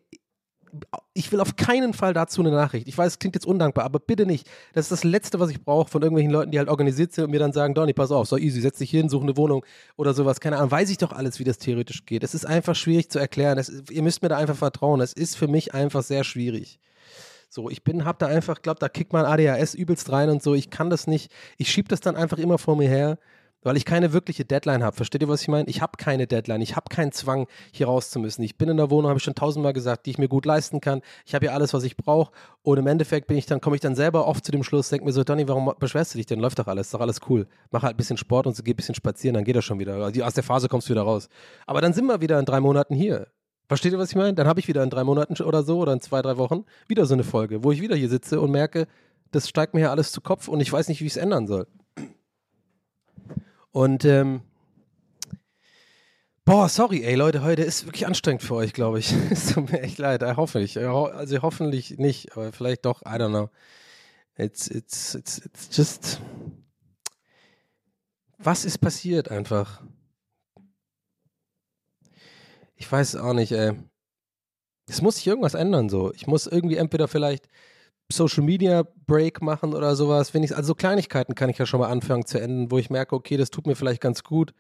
ich 1.15 1.33
will 1.33 1.41
auf 1.41 1.57
keinen 1.57 1.95
Fall 1.95 2.15
dazu 2.15 2.41
eine 2.41 2.51
Nachricht. 2.51 2.89
Ich 2.89 2.97
weiß, 2.97 3.15
es 3.15 3.19
klingt 3.19 3.35
jetzt 3.35 3.47
undankbar, 3.47 3.85
aber 3.85 3.99
bitte 3.99 4.27
nicht. 4.27 4.49
Das 4.73 4.87
ist 4.87 4.93
das 4.93 5.05
Letzte, 5.05 5.41
was 5.41 5.51
ich 5.51 5.65
brauche 5.65 5.91
von 5.91 6.03
irgendwelchen 6.03 6.31
Leuten, 6.33 6.51
die 6.51 6.59
halt 6.59 6.69
organisiert 6.69 7.13
sind 7.13 7.25
und 7.25 7.31
mir 7.31 7.41
dann 7.41 7.53
sagen, 7.53 7.75
Donny, 7.75 7.93
pass 7.93 8.11
auf, 8.11 8.29
so 8.29 8.37
easy, 8.37 8.61
setz 8.61 8.79
dich 8.79 8.91
hin, 8.91 9.09
such 9.09 9.23
eine 9.23 9.37
Wohnung 9.37 9.65
oder 9.97 10.15
sowas. 10.15 10.41
Keine 10.41 10.59
Ahnung, 10.59 10.71
weiß 10.71 10.91
ich 10.91 10.99
doch 10.99 11.13
alles, 11.13 11.39
wie 11.39 11.45
das 11.45 11.59
theoretisch 11.59 12.07
geht. 12.07 12.23
Es 12.23 12.35
ist 12.35 12.47
einfach 12.47 12.75
schwierig 12.75 13.11
zu 13.11 13.19
erklären. 13.19 13.59
Es, 13.59 13.69
ihr 13.91 14.03
müsst 14.03 14.23
mir 14.23 14.29
da 14.29 14.37
einfach 14.37 14.57
vertrauen. 14.57 15.01
Es 15.01 15.13
ist 15.13 15.37
für 15.37 15.49
mich 15.49 15.75
einfach 15.75 16.03
sehr 16.03 16.25
schwierig. 16.25 16.79
So, 17.51 17.71
ich 17.71 17.83
bin, 17.83 18.05
hab 18.05 18.19
da 18.19 18.27
einfach, 18.27 18.61
glaub, 18.61 18.79
da 18.79 18.89
kickt 18.89 19.13
mein 19.13 19.25
ADHS 19.25 19.75
übelst 19.75 20.13
rein 20.13 20.29
und 20.29 20.43
so. 20.43 20.55
Ich 20.55 20.71
kann 20.71 20.91
das 20.91 21.07
nicht. 21.07 21.33
Ich 21.57 21.71
schieb 21.71 21.89
das 21.89 22.01
dann 22.01 22.15
einfach 22.15 22.39
immer 22.39 22.59
vor 22.59 22.77
mir 22.77 22.89
her 22.89 23.19
weil 23.69 23.77
ich 23.77 23.85
keine 23.85 24.15
wirkliche 24.15 24.47
Deadline 24.47 24.83
habe. 24.83 24.97
Versteht 24.97 25.21
ihr, 25.21 25.29
was 25.29 25.43
ich 25.43 25.49
meine? 25.49 25.69
Ich 25.69 25.83
habe 25.83 25.93
keine 25.99 26.27
Deadline. 26.27 26.63
Ich 26.63 26.75
habe 26.75 26.89
keinen 26.89 27.13
Zwang, 27.13 27.47
hier 27.71 27.87
raus 27.87 28.09
zu 28.09 28.19
müssen. 28.19 28.43
Ich 28.43 28.57
bin 28.57 28.71
in 28.71 28.79
der 28.79 28.89
Wohnung, 28.89 29.11
habe 29.11 29.19
ich 29.19 29.25
schon 29.25 29.35
tausendmal 29.35 29.75
gesagt, 29.75 30.07
die 30.07 30.11
ich 30.11 30.17
mir 30.17 30.27
gut 30.27 30.47
leisten 30.47 30.81
kann. 30.81 31.03
Ich 31.27 31.35
habe 31.35 31.45
hier 31.45 31.53
alles, 31.53 31.75
was 31.75 31.85
ich 31.85 31.99
brauche. 31.99 32.33
Und 32.63 32.79
im 32.79 32.87
Endeffekt 32.87 33.27
bin 33.27 33.37
ich 33.37 33.45
dann, 33.45 33.61
komme 33.61 33.77
ich 33.77 33.83
dann 33.83 33.95
selber 33.95 34.27
oft 34.27 34.43
zu 34.43 34.53
dem 34.53 34.63
Schluss, 34.63 34.89
denke 34.89 35.05
mir 35.05 35.13
so, 35.13 35.23
Donny, 35.23 35.47
warum 35.47 35.71
beschwerst 35.79 36.15
du 36.15 36.17
dich 36.17 36.25
denn? 36.25 36.41
Läuft 36.41 36.59
doch 36.59 36.67
alles, 36.67 36.87
ist 36.87 36.95
doch 36.95 37.01
alles 37.03 37.21
cool. 37.29 37.47
Mach 37.71 37.83
halt 37.83 37.93
ein 37.93 37.99
bisschen 37.99 38.17
Sport 38.17 38.47
und 38.47 38.57
so, 38.57 38.63
geh 38.63 38.73
ein 38.73 38.77
bisschen 38.77 38.95
spazieren, 38.95 39.35
dann 39.35 39.45
geht 39.45 39.55
das 39.55 39.67
schon 39.67 39.79
wieder. 39.79 39.97
Also 39.97 40.23
aus 40.23 40.33
der 40.33 40.45
Phase 40.45 40.69
kommst 40.69 40.89
du 40.89 40.93
wieder 40.93 41.03
raus. 41.03 41.29
Aber 41.67 41.83
dann 41.83 41.93
sind 41.93 42.07
wir 42.07 42.23
wieder 42.23 42.39
in 42.39 42.47
drei 42.47 42.61
Monaten 42.61 42.95
hier. 42.95 43.27
Versteht 43.69 43.93
ihr, 43.93 43.99
was 43.99 44.09
ich 44.09 44.17
meine? 44.17 44.33
Dann 44.33 44.47
habe 44.47 44.61
ich 44.61 44.69
wieder 44.69 44.83
in 44.83 44.89
drei 44.89 45.05
Monaten 45.05 45.43
oder 45.43 45.63
so 45.63 45.79
oder 45.79 45.93
in 45.93 46.01
zwei, 46.01 46.23
drei 46.23 46.39
Wochen 46.39 46.65
wieder 46.87 47.05
so 47.05 47.13
eine 47.13 47.23
Folge, 47.23 47.65
wo 47.65 47.71
ich 47.71 47.83
wieder 47.83 47.97
hier 47.97 48.09
sitze 48.09 48.41
und 48.41 48.51
merke, 48.51 48.87
das 49.31 49.47
steigt 49.47 49.75
mir 49.75 49.81
hier 49.81 49.91
alles 49.91 50.11
zu 50.11 50.23
Kopf 50.23 50.49
und 50.49 50.61
ich 50.61 50.73
weiß 50.73 50.89
nicht, 50.89 51.03
wie 51.03 51.07
ich 51.07 51.13
es 51.13 51.19
ändern 51.19 51.47
soll. 51.47 51.67
Und 53.71 54.05
ähm, 54.05 54.41
boah, 56.45 56.69
sorry, 56.69 57.05
ey 57.05 57.15
Leute, 57.15 57.43
heute 57.43 57.63
ist 57.63 57.87
wirklich 57.87 58.07
anstrengend 58.07 58.43
für 58.43 58.55
euch, 58.55 58.73
glaube 58.73 58.99
ich. 58.99 59.13
es 59.31 59.53
tut 59.53 59.71
mir 59.71 59.83
echt 59.83 59.99
leid, 59.99 60.23
hoffentlich. 60.23 60.79
Also 60.79 61.43
hoffentlich 61.43 61.99
nicht, 61.99 62.33
aber 62.33 62.53
vielleicht 62.53 62.85
doch, 62.85 63.03
I 63.03 63.17
don't 63.17 63.29
know. 63.29 63.51
It's, 64.37 64.69
it's, 64.69 65.15
it's, 65.15 65.39
it's 65.39 65.77
just. 65.77 66.21
Was 68.39 68.65
ist 68.65 68.79
passiert 68.79 69.31
einfach? 69.31 69.83
Ich 72.77 72.91
weiß 72.91 73.15
es 73.15 73.21
auch 73.21 73.33
nicht, 73.33 73.53
ey. 73.53 73.73
Es 74.87 75.03
muss 75.03 75.17
sich 75.17 75.27
irgendwas 75.27 75.55
ändern, 75.55 75.89
so. 75.89 76.13
Ich 76.15 76.27
muss 76.27 76.47
irgendwie 76.47 76.77
entweder 76.77 77.09
vielleicht 77.09 77.49
Social 78.11 78.43
Media 78.43 78.85
Break 79.07 79.43
machen 79.43 79.75
oder 79.75 79.95
sowas. 79.95 80.35
Ich, 80.35 80.57
also 80.57 80.69
so 80.69 80.75
Kleinigkeiten 80.75 81.35
kann 81.35 81.51
ich 81.51 81.59
ja 81.59 81.67
schon 81.67 81.81
mal 81.81 81.91
anfangen 81.91 82.27
zu 82.27 82.41
enden, 82.41 82.71
wo 82.71 82.79
ich 82.79 82.91
merke, 82.91 83.15
okay, 83.15 83.37
das 83.37 83.51
tut 83.51 83.67
mir 83.67 83.77
vielleicht 83.77 84.01
ganz 84.01 84.25
gut. 84.25 84.55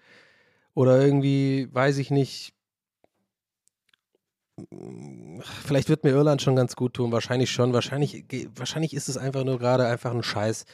Oder 0.74 1.00
irgendwie, 1.00 1.68
weiß 1.72 1.98
ich 1.98 2.10
nicht, 2.10 2.54
vielleicht 5.64 5.88
wird 5.88 6.04
mir 6.04 6.10
Irland 6.10 6.42
schon 6.42 6.56
ganz 6.56 6.76
gut 6.76 6.94
tun, 6.94 7.12
wahrscheinlich 7.12 7.50
schon. 7.50 7.72
Wahrscheinlich, 7.72 8.24
wahrscheinlich 8.54 8.94
ist 8.94 9.08
es 9.08 9.16
einfach 9.16 9.44
nur 9.44 9.58
gerade 9.58 9.86
einfach 9.86 10.12
ein 10.12 10.22
Scheiß, 10.22 10.64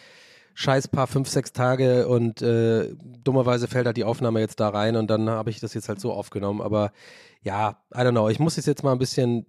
scheiß 0.54 0.88
paar 0.88 1.06
fünf, 1.06 1.28
sechs 1.28 1.52
Tage 1.52 2.08
und 2.08 2.40
äh, 2.40 2.94
dummerweise 3.22 3.68
fällt 3.68 3.86
halt 3.86 3.96
die 3.96 4.04
Aufnahme 4.04 4.40
jetzt 4.40 4.60
da 4.60 4.68
rein 4.68 4.96
und 4.96 5.08
dann 5.10 5.28
habe 5.28 5.50
ich 5.50 5.60
das 5.60 5.74
jetzt 5.74 5.88
halt 5.88 6.00
so 6.00 6.12
aufgenommen. 6.12 6.60
Aber 6.60 6.92
ja, 7.42 7.82
I 7.94 7.98
don't 7.98 8.12
know. 8.12 8.28
Ich 8.28 8.38
muss 8.38 8.56
jetzt, 8.56 8.66
jetzt 8.66 8.84
mal 8.84 8.92
ein 8.92 8.98
bisschen 8.98 9.46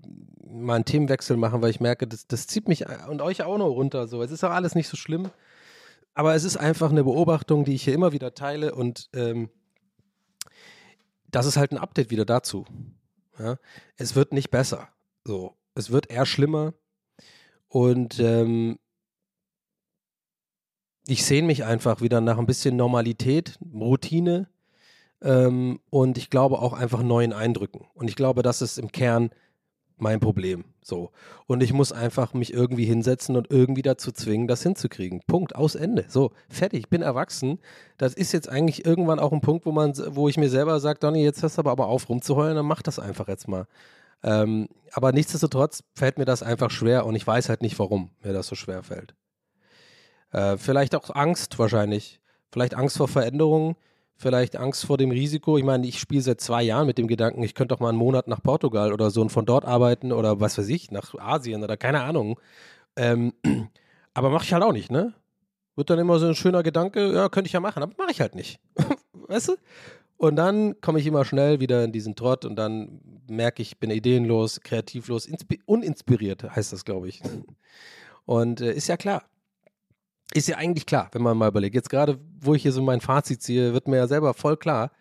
mal 0.48 0.76
einen 0.76 0.86
Themenwechsel 0.86 1.38
machen, 1.38 1.62
weil 1.62 1.70
ich 1.70 1.80
merke, 1.80 2.08
das, 2.08 2.28
das 2.28 2.48
zieht 2.48 2.68
mich 2.68 2.86
und 3.08 3.22
euch 3.22 3.44
auch 3.44 3.58
noch 3.58 3.70
runter. 3.70 4.08
So, 4.08 4.22
es 4.22 4.32
ist 4.32 4.44
auch 4.44 4.52
alles 4.52 4.76
nicht 4.76 4.88
so 4.88 4.98
schlimm. 4.98 5.30
Aber 6.14 6.34
es 6.34 6.44
ist 6.44 6.58
einfach 6.58 6.92
eine 6.92 7.04
Beobachtung, 7.04 7.66
die 7.66 7.76
ich 7.76 7.84
hier 7.84 7.94
immer 7.94 8.14
wieder 8.14 8.34
teile 8.34 8.74
und 8.74 9.10
ähm, 9.14 9.50
das 11.28 11.46
ist 11.46 11.58
halt 11.58 11.72
ein 11.72 11.78
Update 11.78 12.10
wieder 12.10 12.26
dazu. 12.26 12.66
Ja? 13.38 13.58
Es 13.98 14.16
wird 14.16 14.32
nicht 14.32 14.50
besser. 14.50 14.88
So, 15.26 15.54
es 15.76 15.92
wird 15.92 16.10
eher 16.10 16.26
schlimmer. 16.26 16.74
Und 17.68 18.20
ähm, 18.20 18.80
ich 21.08 21.26
sehne 21.26 21.48
mich 21.48 21.64
einfach 21.64 22.02
wieder 22.02 22.22
nach 22.22 22.38
ein 22.38 22.46
bisschen 22.46 22.76
Normalität, 22.76 23.60
Routine 23.74 24.48
ähm, 25.22 25.80
und 25.90 26.18
ich 26.18 26.30
glaube 26.30 26.60
auch 26.60 26.74
einfach 26.74 27.04
neuen 27.04 27.34
Eindrücken. 27.34 27.88
Und 27.94 28.10
ich 28.10 28.16
glaube, 28.16 28.42
das 28.42 28.62
ist 28.62 28.78
im 28.78 28.92
Kern 28.92 29.30
mein 29.98 30.20
Problem. 30.20 30.66
So. 30.82 31.12
Und 31.48 31.64
ich 31.64 31.74
muss 31.74 31.92
einfach 31.92 32.34
mich 32.34 32.54
irgendwie 32.54 32.86
hinsetzen 32.86 33.36
und 33.36 33.50
irgendwie 33.50 33.82
dazu 33.82 34.12
zwingen, 34.12 34.48
das 34.48 34.62
hinzukriegen. 34.62 35.22
Punkt. 35.26 35.56
Aus 35.56 35.76
Ende. 35.76 36.06
So, 36.10 36.32
fertig. 36.50 36.82
Ich 36.82 36.90
bin 36.90 37.02
erwachsen. 37.02 37.60
Das 37.98 38.14
ist 38.14 38.32
jetzt 38.32 38.50
eigentlich 38.50 38.86
irgendwann 38.86 39.20
auch 39.20 39.32
ein 39.32 39.42
Punkt, 39.42 39.66
wo 39.66 39.72
man, 39.72 39.94
wo 40.10 40.28
ich 40.28 40.38
mir 40.38 40.50
selber 40.50 40.80
sage, 40.80 41.00
Donny, 41.00 41.24
jetzt 41.24 41.42
hörst 41.42 41.58
du 41.58 41.62
aber, 41.62 41.72
aber 41.72 41.88
auf 41.88 42.10
rumzuheulen, 42.10 42.56
dann 42.56 42.66
mach 42.66 42.82
das 42.82 43.00
einfach 43.00 43.28
jetzt 43.28 43.48
mal. 43.48 43.68
Ähm, 44.24 44.68
aber 44.92 45.12
nichtsdestotrotz 45.12 45.84
fällt 45.94 46.18
mir 46.18 46.26
das 46.26 46.44
einfach 46.44 46.72
schwer 46.72 47.06
und 47.06 47.16
ich 47.16 47.26
weiß 47.26 47.50
halt 47.50 47.62
nicht, 47.62 47.78
warum 47.80 48.12
mir 48.24 48.34
das 48.34 48.48
so 48.48 48.56
schwer 48.56 48.82
fällt. 48.84 49.14
Äh, 50.36 50.58
vielleicht 50.58 50.96
auch 50.96 51.16
Angst 51.16 51.58
wahrscheinlich. 51.60 52.20
Vielleicht 52.52 52.74
Angst 52.74 52.98
vor 52.98 53.08
Veränderungen, 53.08 53.78
vielleicht 54.18 54.58
Angst 54.58 54.86
vor 54.86 54.98
dem 54.98 55.12
Risiko. 55.12 55.58
Ich 55.58 55.64
meine, 55.64 55.88
ich 55.88 55.98
spiele 55.98 56.22
seit 56.22 56.42
zwei 56.42 56.62
Jahren 56.62 56.88
mit 56.88 56.98
dem 56.98 57.08
Gedanken, 57.08 57.42
ich 57.42 57.56
könnte 57.56 57.74
doch 57.74 57.80
mal 57.80 57.90
einen 57.90 57.98
Monat 57.98 58.28
nach 58.28 58.44
Portugal 58.44 58.92
oder 58.92 59.12
so 59.12 59.22
und 59.22 59.30
von 59.30 59.46
dort 59.46 59.64
arbeiten 59.64 60.12
oder 60.12 60.42
was 60.42 60.58
weiß 60.58 60.68
ich, 60.68 60.92
nach 60.92 61.16
Asien 61.16 61.64
oder 61.64 61.78
keine 61.78 62.02
Ahnung. 62.02 62.38
Ähm, 62.98 63.34
aber 64.14 64.30
mache 64.30 64.44
ich 64.44 64.52
halt 64.52 64.64
auch 64.64 64.74
nicht, 64.74 64.92
ne? 64.92 65.14
Wird 65.78 65.90
dann 65.90 66.00
immer 66.00 66.20
so 66.20 66.28
ein 66.28 66.36
schöner 66.36 66.64
Gedanke, 66.64 67.14
ja, 67.14 67.30
könnte 67.30 67.48
ich 67.48 67.54
ja 67.54 67.62
machen, 67.62 67.82
aber 67.82 67.94
mache 67.98 68.12
ich 68.12 68.20
halt 68.20 68.36
nicht. 68.36 68.60
weißt 69.14 69.50
du? 69.50 69.56
Und 70.18 70.36
dann 70.36 70.82
komme 70.82 71.00
ich 71.00 71.08
immer 71.08 71.24
schnell 71.24 71.62
wieder 71.62 71.86
in 71.86 71.94
diesen 71.94 72.16
Trott 72.16 72.44
und 72.44 72.58
dann 72.58 73.00
merke 73.30 73.62
ich, 73.62 73.80
bin 73.80 73.90
ideenlos, 73.90 74.60
kreativlos, 74.60 75.30
uninspiriert, 75.66 76.44
heißt 76.44 76.74
das, 76.74 76.84
glaube 76.84 77.08
ich. 77.08 77.22
Und 78.26 78.60
äh, 78.60 78.74
ist 78.74 78.88
ja 78.88 78.98
klar, 78.98 79.24
ist 80.34 80.48
ja 80.48 80.58
eigentlich 80.58 80.86
klar, 80.86 81.10
wenn 81.12 81.22
man 81.22 81.38
mal 81.38 81.48
überlegt. 81.48 81.76
Jetzt 81.76 81.90
gerade, 81.90 82.20
wo 82.40 82.56
ich 82.56 82.64
hier 82.64 82.72
so 82.72 82.82
mein 82.82 83.02
Fazit 83.02 83.42
ziehe, 83.42 83.74
wird 83.74 83.88
mir 83.88 83.98
ja 83.98 84.08
selber 84.08 84.34
voll 84.34 84.58
klar, 84.58 84.92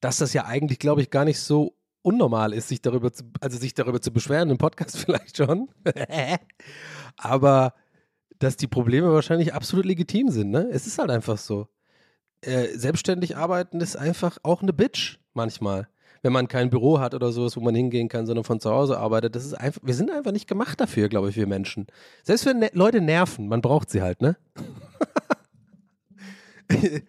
dass 0.00 0.18
das 0.18 0.32
ja 0.32 0.46
eigentlich, 0.46 0.78
glaube 0.78 1.00
ich, 1.00 1.10
gar 1.10 1.24
nicht 1.24 1.40
so 1.40 1.76
unnormal 2.02 2.52
ist, 2.52 2.68
sich 2.68 2.82
darüber 2.82 3.12
zu, 3.12 3.24
also 3.40 3.56
sich 3.56 3.74
darüber 3.74 4.00
zu 4.00 4.12
beschweren, 4.12 4.50
im 4.50 4.58
Podcast 4.58 4.98
vielleicht 4.98 5.36
schon. 5.36 5.68
Aber 7.16 7.74
dass 8.38 8.56
die 8.56 8.66
Probleme 8.66 9.12
wahrscheinlich 9.12 9.54
absolut 9.54 9.86
legitim 9.86 10.28
sind, 10.28 10.50
ne? 10.50 10.68
Es 10.72 10.86
ist 10.86 10.98
halt 10.98 11.10
einfach 11.10 11.38
so. 11.38 11.68
Äh, 12.40 12.76
selbstständig 12.76 13.36
arbeiten 13.36 13.80
ist 13.80 13.94
einfach 13.94 14.38
auch 14.42 14.62
eine 14.62 14.72
Bitch 14.72 15.20
manchmal 15.32 15.88
wenn 16.22 16.32
man 16.32 16.48
kein 16.48 16.70
Büro 16.70 17.00
hat 17.00 17.14
oder 17.14 17.32
sowas, 17.32 17.56
wo 17.56 17.60
man 17.60 17.74
hingehen 17.74 18.08
kann, 18.08 18.26
sondern 18.26 18.44
von 18.44 18.60
zu 18.60 18.70
Hause 18.70 18.98
arbeitet. 18.98 19.34
Das 19.34 19.44
ist 19.44 19.54
einfach, 19.54 19.80
wir 19.84 19.94
sind 19.94 20.10
einfach 20.10 20.32
nicht 20.32 20.46
gemacht 20.48 20.80
dafür, 20.80 21.08
glaube 21.08 21.28
ich, 21.30 21.36
wir 21.36 21.48
Menschen. 21.48 21.88
Selbst 22.22 22.46
wenn 22.46 22.60
ne 22.60 22.70
Leute 22.72 23.00
nerven, 23.00 23.48
man 23.48 23.60
braucht 23.60 23.90
sie 23.90 24.02
halt, 24.02 24.22
ne? 24.22 24.36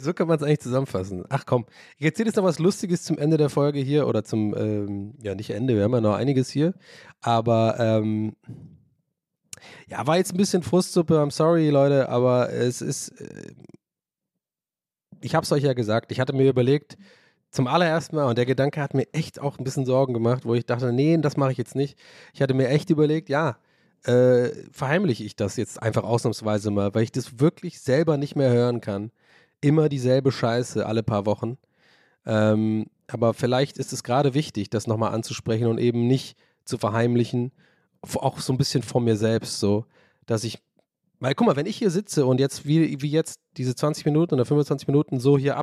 so 0.00 0.12
kann 0.12 0.26
man 0.26 0.36
es 0.36 0.42
eigentlich 0.42 0.60
zusammenfassen. 0.60 1.24
Ach 1.28 1.46
komm, 1.46 1.66
ich 1.96 2.06
erzähle 2.06 2.28
jetzt 2.28 2.36
noch 2.36 2.44
was 2.44 2.58
Lustiges 2.58 3.04
zum 3.04 3.18
Ende 3.18 3.36
der 3.36 3.50
Folge 3.50 3.78
hier 3.78 4.08
oder 4.08 4.24
zum, 4.24 4.52
ähm, 4.56 5.14
ja 5.22 5.36
nicht 5.36 5.50
Ende, 5.50 5.76
wir 5.76 5.84
haben 5.84 5.92
ja 5.92 6.00
noch 6.00 6.16
einiges 6.16 6.50
hier, 6.50 6.74
aber 7.20 7.76
ähm, 7.78 8.34
ja, 9.88 10.06
war 10.06 10.16
jetzt 10.16 10.34
ein 10.34 10.38
bisschen 10.38 10.62
Frustsuppe, 10.64 11.14
I'm 11.14 11.30
sorry 11.30 11.70
Leute, 11.70 12.08
aber 12.08 12.52
es 12.52 12.82
ist, 12.82 13.10
äh, 13.20 13.52
ich 15.20 15.36
habe 15.36 15.44
es 15.44 15.52
euch 15.52 15.62
ja 15.62 15.72
gesagt, 15.72 16.10
ich 16.10 16.18
hatte 16.20 16.32
mir 16.32 16.48
überlegt, 16.48 16.96
zum 17.50 17.66
allerersten 17.66 18.16
Mal, 18.16 18.26
und 18.26 18.38
der 18.38 18.46
Gedanke 18.46 18.80
hat 18.80 18.94
mir 18.94 19.06
echt 19.12 19.40
auch 19.40 19.58
ein 19.58 19.64
bisschen 19.64 19.86
Sorgen 19.86 20.12
gemacht, 20.14 20.44
wo 20.44 20.54
ich 20.54 20.66
dachte, 20.66 20.92
nee, 20.92 21.16
das 21.18 21.36
mache 21.36 21.52
ich 21.52 21.58
jetzt 21.58 21.74
nicht. 21.74 21.98
Ich 22.34 22.42
hatte 22.42 22.54
mir 22.54 22.68
echt 22.68 22.90
überlegt, 22.90 23.28
ja, 23.28 23.56
äh, 24.04 24.50
verheimliche 24.70 25.24
ich 25.24 25.36
das 25.36 25.56
jetzt 25.56 25.82
einfach 25.82 26.04
ausnahmsweise 26.04 26.70
mal, 26.70 26.94
weil 26.94 27.02
ich 27.02 27.12
das 27.12 27.40
wirklich 27.40 27.80
selber 27.80 28.16
nicht 28.16 28.36
mehr 28.36 28.50
hören 28.50 28.80
kann. 28.80 29.10
Immer 29.60 29.88
dieselbe 29.88 30.30
Scheiße 30.30 30.86
alle 30.86 31.02
paar 31.02 31.26
Wochen. 31.26 31.58
Ähm, 32.26 32.86
aber 33.06 33.34
vielleicht 33.34 33.78
ist 33.78 33.92
es 33.92 34.04
gerade 34.04 34.34
wichtig, 34.34 34.70
das 34.70 34.86
nochmal 34.86 35.14
anzusprechen 35.14 35.66
und 35.66 35.78
eben 35.78 36.06
nicht 36.06 36.36
zu 36.64 36.78
verheimlichen, 36.78 37.52
auch 38.02 38.38
so 38.38 38.52
ein 38.52 38.58
bisschen 38.58 38.82
vor 38.82 39.00
mir 39.00 39.16
selbst, 39.16 39.58
so, 39.58 39.86
dass 40.26 40.44
ich, 40.44 40.58
weil 41.18 41.34
guck 41.34 41.46
mal, 41.46 41.56
wenn 41.56 41.66
ich 41.66 41.78
hier 41.78 41.90
sitze 41.90 42.26
und 42.26 42.38
jetzt 42.38 42.66
wie, 42.66 43.00
wie 43.02 43.10
jetzt 43.10 43.40
diese 43.56 43.74
20 43.74 44.04
Minuten 44.04 44.34
oder 44.34 44.44
25 44.44 44.86
Minuten 44.86 45.18
so 45.18 45.38
hier 45.38 45.56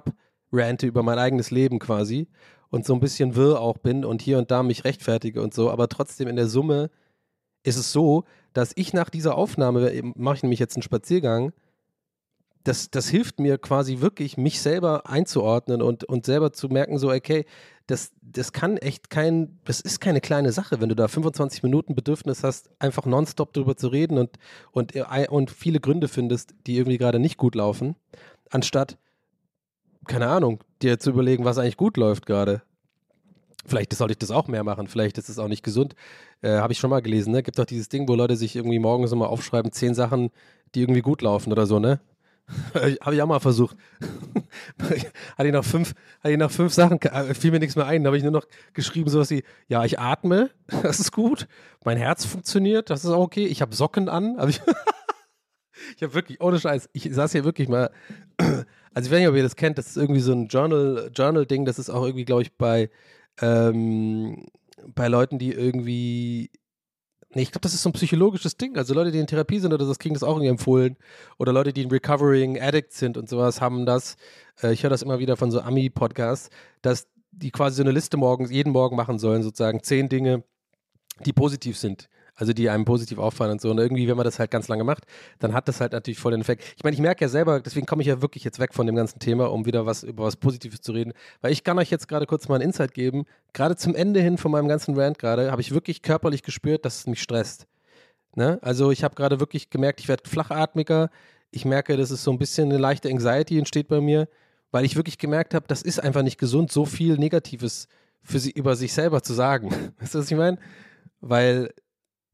abrante 0.51 0.87
über 0.87 1.03
mein 1.03 1.19
eigenes 1.19 1.51
Leben 1.51 1.79
quasi 1.79 2.27
und 2.69 2.85
so 2.85 2.93
ein 2.93 2.99
bisschen 2.99 3.35
wirr 3.35 3.59
auch 3.59 3.77
bin 3.77 4.05
und 4.05 4.21
hier 4.21 4.37
und 4.37 4.51
da 4.51 4.63
mich 4.63 4.83
rechtfertige 4.83 5.41
und 5.41 5.53
so, 5.53 5.69
aber 5.69 5.89
trotzdem 5.89 6.27
in 6.27 6.35
der 6.35 6.47
Summe 6.47 6.89
ist 7.63 7.77
es 7.77 7.91
so, 7.91 8.25
dass 8.53 8.71
ich 8.75 8.93
nach 8.93 9.09
dieser 9.09 9.35
Aufnahme, 9.35 9.91
eben 9.91 10.13
mache 10.15 10.37
ich 10.37 10.43
nämlich 10.43 10.59
jetzt 10.59 10.75
einen 10.75 10.83
Spaziergang, 10.83 11.51
das, 12.65 12.89
das 12.89 13.09
hilft 13.09 13.39
mir 13.39 13.59
quasi 13.59 14.01
wirklich, 14.01 14.37
mich 14.37 14.59
selber 14.59 15.07
einzuordnen 15.07 15.81
und, 15.83 16.03
und 16.03 16.25
selber 16.25 16.51
zu 16.51 16.67
merken, 16.67 16.97
so, 16.97 17.11
okay, 17.11 17.45
das, 17.85 18.11
das 18.21 18.53
kann 18.53 18.77
echt 18.77 19.11
kein, 19.11 19.59
das 19.65 19.81
ist 19.81 20.01
keine 20.01 20.19
kleine 20.19 20.51
Sache, 20.51 20.81
wenn 20.81 20.89
du 20.89 20.95
da 20.95 21.07
25 21.07 21.61
Minuten 21.61 21.93
Bedürfnis 21.93 22.43
hast, 22.43 22.71
einfach 22.79 23.05
nonstop 23.05 23.53
drüber 23.53 23.77
zu 23.77 23.89
reden 23.89 24.17
und, 24.17 24.39
und, 24.71 24.95
äh, 24.95 25.27
und 25.29 25.51
viele 25.51 25.79
Gründe 25.79 26.07
findest, 26.07 26.55
die 26.65 26.77
irgendwie 26.77 26.97
gerade 26.97 27.19
nicht 27.19 27.37
gut 27.37 27.53
laufen, 27.53 27.95
anstatt, 28.49 28.97
keine 30.05 30.27
Ahnung, 30.27 30.63
dir 30.81 30.99
zu 30.99 31.11
überlegen, 31.11 31.45
was 31.45 31.57
eigentlich 31.57 31.77
gut 31.77 31.97
läuft 31.97 32.25
gerade. 32.25 32.61
Vielleicht 33.65 33.93
sollte 33.93 34.13
ich 34.13 34.19
das 34.19 34.31
auch 34.31 34.47
mehr 34.47 34.63
machen, 34.63 34.87
vielleicht 34.87 35.17
ist 35.17 35.29
es 35.29 35.39
auch 35.39 35.47
nicht 35.47 35.63
gesund. 35.63 35.95
Äh, 36.41 36.57
Habe 36.57 36.73
ich 36.73 36.79
schon 36.79 36.91
mal 36.91 37.01
gelesen, 37.01 37.31
ne? 37.31 37.41
Gibt 37.41 37.57
doch 37.57 37.65
dieses 37.65 37.89
Ding, 37.89 38.07
wo 38.07 38.15
Leute 38.15 38.35
sich 38.35 38.55
irgendwie 38.55 38.79
morgens 38.79 39.11
immer 39.11 39.29
aufschreiben, 39.29 39.71
zehn 39.71 39.95
Sachen, 39.95 40.29
die 40.75 40.81
irgendwie 40.81 41.01
gut 41.01 41.21
laufen 41.23 41.51
oder 41.51 41.65
so, 41.65 41.79
ne? 41.79 41.99
Habe 43.01 43.15
ich 43.15 43.21
auch 43.21 43.27
mal 43.27 43.39
versucht. 43.39 43.75
hatte 45.37 45.47
ich 45.47 45.53
noch 45.53 45.65
fünf, 45.65 45.95
hatte 46.23 46.31
ich 46.31 46.37
noch 46.37 46.51
fünf 46.51 46.73
Sachen, 46.73 47.01
äh, 47.01 47.33
fiel 47.33 47.49
mir 47.51 47.59
nichts 47.59 47.75
mehr 47.75 47.87
ein. 47.87 48.03
Da 48.03 48.09
habe 48.09 48.17
ich 48.17 48.23
nur 48.23 48.31
noch 48.31 48.45
geschrieben, 48.73 49.09
sowas 49.09 49.31
wie, 49.31 49.43
ja, 49.67 49.83
ich 49.83 49.99
atme, 49.99 50.51
das 50.83 50.99
ist 50.99 51.11
gut. 51.11 51.47
Mein 51.83 51.97
Herz 51.97 52.25
funktioniert, 52.25 52.91
das 52.91 53.03
ist 53.03 53.09
auch 53.09 53.23
okay. 53.23 53.45
Ich 53.47 53.61
habe 53.61 53.75
Socken 53.75 54.09
an. 54.09 54.37
Hab 54.37 54.49
ich 54.49 54.61
ich 55.95 56.03
habe 56.03 56.13
wirklich, 56.13 56.41
ohne 56.41 56.59
Scheiß, 56.59 56.89
ich 56.93 57.09
saß 57.11 57.31
hier 57.31 57.43
wirklich 57.43 57.67
mal, 57.67 57.89
also 58.37 59.07
ich 59.07 59.11
weiß 59.11 59.19
nicht, 59.19 59.27
ob 59.27 59.35
ihr 59.35 59.43
das 59.43 59.55
kennt, 59.55 59.77
das 59.77 59.87
ist 59.87 59.97
irgendwie 59.97 60.21
so 60.21 60.33
ein 60.33 60.47
Journal, 60.47 61.11
Journal-Ding, 61.13 61.65
das 61.65 61.79
ist 61.79 61.89
auch 61.89 62.03
irgendwie, 62.03 62.25
glaube 62.25 62.41
ich, 62.43 62.55
bei, 62.57 62.89
ähm, 63.41 64.45
bei 64.93 65.07
Leuten, 65.07 65.39
die 65.39 65.51
irgendwie 65.51 66.49
Nee, 67.35 67.41
ich 67.41 67.51
glaube, 67.51 67.63
das 67.63 67.73
ist 67.73 67.83
so 67.83 67.89
ein 67.89 67.93
psychologisches 67.93 68.55
Ding. 68.55 68.77
Also 68.77 68.93
Leute, 68.93 69.11
die 69.11 69.19
in 69.19 69.27
Therapie 69.27 69.59
sind 69.59 69.73
oder 69.73 69.85
das 69.85 69.99
kriegen 69.99 70.13
das 70.13 70.23
auch 70.23 70.35
irgendwie 70.35 70.47
empfohlen. 70.47 70.95
Oder 71.37 71.51
Leute, 71.51 71.73
die 71.73 71.81
in 71.81 71.89
Recovering 71.91 72.61
Addicts 72.61 72.97
sind 72.97 73.17
und 73.17 73.27
sowas, 73.27 73.59
haben 73.59 73.85
das. 73.85 74.15
Äh, 74.63 74.71
ich 74.71 74.83
höre 74.83 74.89
das 74.89 75.01
immer 75.01 75.19
wieder 75.19 75.35
von 75.35 75.51
so 75.51 75.59
Ami-Podcasts, 75.59 76.49
dass 76.81 77.07
die 77.31 77.51
quasi 77.51 77.75
so 77.75 77.83
eine 77.83 77.91
Liste 77.91 78.15
morgens, 78.15 78.51
jeden 78.51 78.71
Morgen 78.71 78.95
machen 78.95 79.19
sollen, 79.19 79.43
sozusagen 79.43 79.83
zehn 79.83 80.07
Dinge, 80.07 80.45
die 81.25 81.33
positiv 81.33 81.77
sind. 81.77 82.09
Also 82.35 82.51
die 82.51 82.69
einem 82.69 82.85
positiv 82.85 83.17
auffallen 83.17 83.53
und 83.53 83.61
so. 83.61 83.69
Und 83.71 83.77
irgendwie, 83.77 84.07
wenn 84.07 84.17
man 84.17 84.25
das 84.25 84.39
halt 84.39 84.51
ganz 84.51 84.67
lange 84.67 84.83
macht, 84.83 85.05
dann 85.39 85.53
hat 85.53 85.67
das 85.67 85.79
halt 85.79 85.93
natürlich 85.93 86.19
voll 86.19 86.31
den 86.31 86.41
Effekt. 86.41 86.63
Ich 86.75 86.83
meine, 86.83 86.93
ich 86.93 87.01
merke 87.01 87.23
ja 87.23 87.29
selber, 87.29 87.61
deswegen 87.61 87.85
komme 87.85 88.01
ich 88.01 88.07
ja 88.07 88.21
wirklich 88.21 88.43
jetzt 88.43 88.59
weg 88.59 88.73
von 88.73 88.85
dem 88.85 88.95
ganzen 88.95 89.19
Thema, 89.19 89.51
um 89.51 89.65
wieder 89.65 89.85
was 89.85 90.03
über 90.03 90.25
was 90.25 90.35
Positives 90.35 90.81
zu 90.81 90.91
reden. 90.91 91.13
Weil 91.41 91.53
ich 91.53 91.63
kann 91.63 91.79
euch 91.79 91.89
jetzt 91.89 92.07
gerade 92.07 92.25
kurz 92.25 92.49
mal 92.49 92.55
einen 92.55 92.65
Insight 92.65 92.93
geben. 92.93 93.25
Gerade 93.53 93.77
zum 93.77 93.95
Ende 93.95 94.19
hin 94.19 94.37
von 94.37 94.51
meinem 94.51 94.67
ganzen 94.67 94.99
Rant 94.99 95.17
gerade, 95.17 95.51
habe 95.51 95.61
ich 95.61 95.73
wirklich 95.73 96.01
körperlich 96.01 96.43
gespürt, 96.43 96.83
dass 96.83 96.99
es 96.99 97.07
mich 97.07 97.21
stresst. 97.21 97.67
Ne? 98.35 98.59
Also 98.61 98.91
ich 98.91 99.03
habe 99.03 99.15
gerade 99.15 99.39
wirklich 99.39 99.69
gemerkt, 99.69 100.01
ich 100.01 100.07
werde 100.07 100.29
flachatmiger. 100.29 101.09
Ich 101.51 101.63
merke, 101.63 101.95
dass 101.95 102.11
es 102.11 102.23
so 102.23 102.31
ein 102.31 102.37
bisschen 102.37 102.69
eine 102.69 102.77
leichte 102.77 103.09
Anxiety 103.09 103.57
entsteht 103.57 103.87
bei 103.87 104.01
mir, 104.01 104.27
weil 104.71 104.83
ich 104.83 104.97
wirklich 104.97 105.17
gemerkt 105.17 105.53
habe, 105.53 105.65
das 105.67 105.81
ist 105.81 105.99
einfach 105.99 106.21
nicht 106.21 106.37
gesund, 106.37 106.69
so 106.69 106.85
viel 106.85 107.17
Negatives 107.17 107.87
für 108.23 108.39
sie 108.39 108.51
über 108.51 108.75
sich 108.75 108.91
selber 108.91 109.23
zu 109.23 109.33
sagen. 109.33 109.69
Weißt 109.99 110.15
du, 110.15 110.19
was 110.19 110.29
ich 110.29 110.37
meine? 110.37 110.57
Weil 111.21 111.71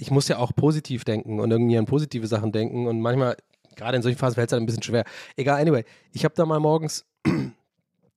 ich 0.01 0.09
muss 0.09 0.27
ja 0.27 0.39
auch 0.39 0.51
positiv 0.55 1.03
denken 1.03 1.39
und 1.39 1.51
irgendwie 1.51 1.77
an 1.77 1.85
positive 1.85 2.25
Sachen 2.25 2.51
denken 2.51 2.87
und 2.87 3.01
manchmal, 3.01 3.37
gerade 3.75 3.97
in 3.97 4.01
solchen 4.01 4.17
Phasen, 4.17 4.33
fällt 4.33 4.49
es 4.49 4.53
halt 4.53 4.63
ein 4.63 4.65
bisschen 4.65 4.81
schwer. 4.81 5.05
Egal, 5.35 5.61
anyway, 5.61 5.85
ich 6.11 6.25
habe 6.25 6.33
da 6.35 6.43
mal 6.43 6.59
morgens, 6.59 7.05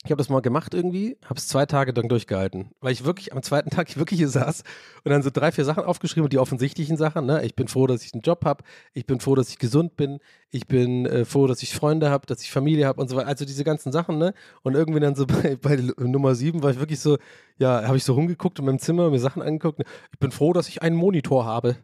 ich 0.05 0.11
habe 0.11 0.19
das 0.19 0.29
mal 0.29 0.41
gemacht 0.41 0.75
irgendwie, 0.75 1.17
habe 1.25 1.39
es 1.39 1.49
zwei 1.49 1.65
Tage 1.65 1.95
dann 1.95 2.09
durchgehalten, 2.09 2.71
weil 2.81 2.93
ich 2.93 3.05
wirklich 3.05 3.33
am 3.33 3.43
zweiten 3.43 3.71
Tag 3.75 3.97
wirklich 3.97 4.19
hier 4.19 4.29
saß 4.29 4.63
und 5.03 5.11
dann 5.11 5.23
so 5.23 5.31
drei, 5.33 5.51
vier 5.51 5.65
Sachen 5.65 5.85
aufgeschrieben, 5.85 6.29
die 6.29 6.39
offensichtlichen 6.39 6.99
Sachen. 6.99 7.25
Ne? 7.25 7.43
Ich 7.45 7.57
bin 7.57 7.69
froh, 7.69 7.87
dass 7.87 8.05
ich 8.05 8.13
einen 8.13 8.23
Job 8.23 8.45
habe, 8.45 8.65
ich 8.93 9.07
bin 9.07 9.19
froh, 9.19 9.35
dass 9.35 9.49
ich 9.49 9.59
gesund 9.59 9.97
bin, 9.97 10.19
ich 10.51 10.67
bin 10.67 11.07
äh, 11.07 11.25
froh, 11.25 11.47
dass 11.47 11.63
ich 11.63 11.75
Freunde 11.75 12.11
habe, 12.11 12.27
dass 12.27 12.43
ich 12.43 12.51
Familie 12.51 12.87
habe 12.87 13.01
und 13.01 13.09
so 13.09 13.17
weiter. 13.17 13.29
Also 13.29 13.47
diese 13.47 13.65
ganzen 13.65 13.93
Sachen, 13.93 14.19
ne? 14.19 14.35
Und 14.63 14.75
irgendwie 14.75 15.01
dann 15.01 15.15
so 15.15 15.27
bei, 15.43 15.57
bei 15.57 15.77
Nummer 15.99 16.35
sieben 16.35 16.63
war 16.63 16.71
ich 16.71 16.79
wirklich 16.79 17.01
so, 17.01 17.17
ja, 17.57 17.85
habe 17.87 17.97
ich 17.97 18.05
so 18.05 18.13
rumgeguckt 18.13 18.59
in 18.59 18.67
meinem 18.67 18.79
Zimmer, 18.79 19.09
mir 19.09 19.19
Sachen 19.19 19.43
angeguckt. 19.43 19.79
Ne? 19.79 19.85
Ich 20.13 20.19
bin 20.19 20.33
froh, 20.33 20.53
dass 20.53 20.69
ich 20.69 20.83
einen 20.83 20.97
Monitor 20.97 21.47
habe. 21.47 21.77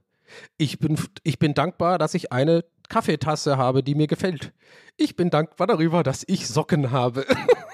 Ich 0.58 0.78
bin, 0.78 0.98
ich 1.22 1.38
bin 1.38 1.54
dankbar, 1.54 1.98
dass 1.98 2.14
ich 2.14 2.32
eine 2.32 2.64
Kaffeetasse 2.88 3.56
habe, 3.56 3.82
die 3.82 3.94
mir 3.94 4.06
gefällt. 4.06 4.52
Ich 4.96 5.16
bin 5.16 5.30
dankbar 5.30 5.66
darüber, 5.66 6.02
dass 6.02 6.24
ich 6.26 6.46
Socken 6.46 6.90
habe. 6.90 7.24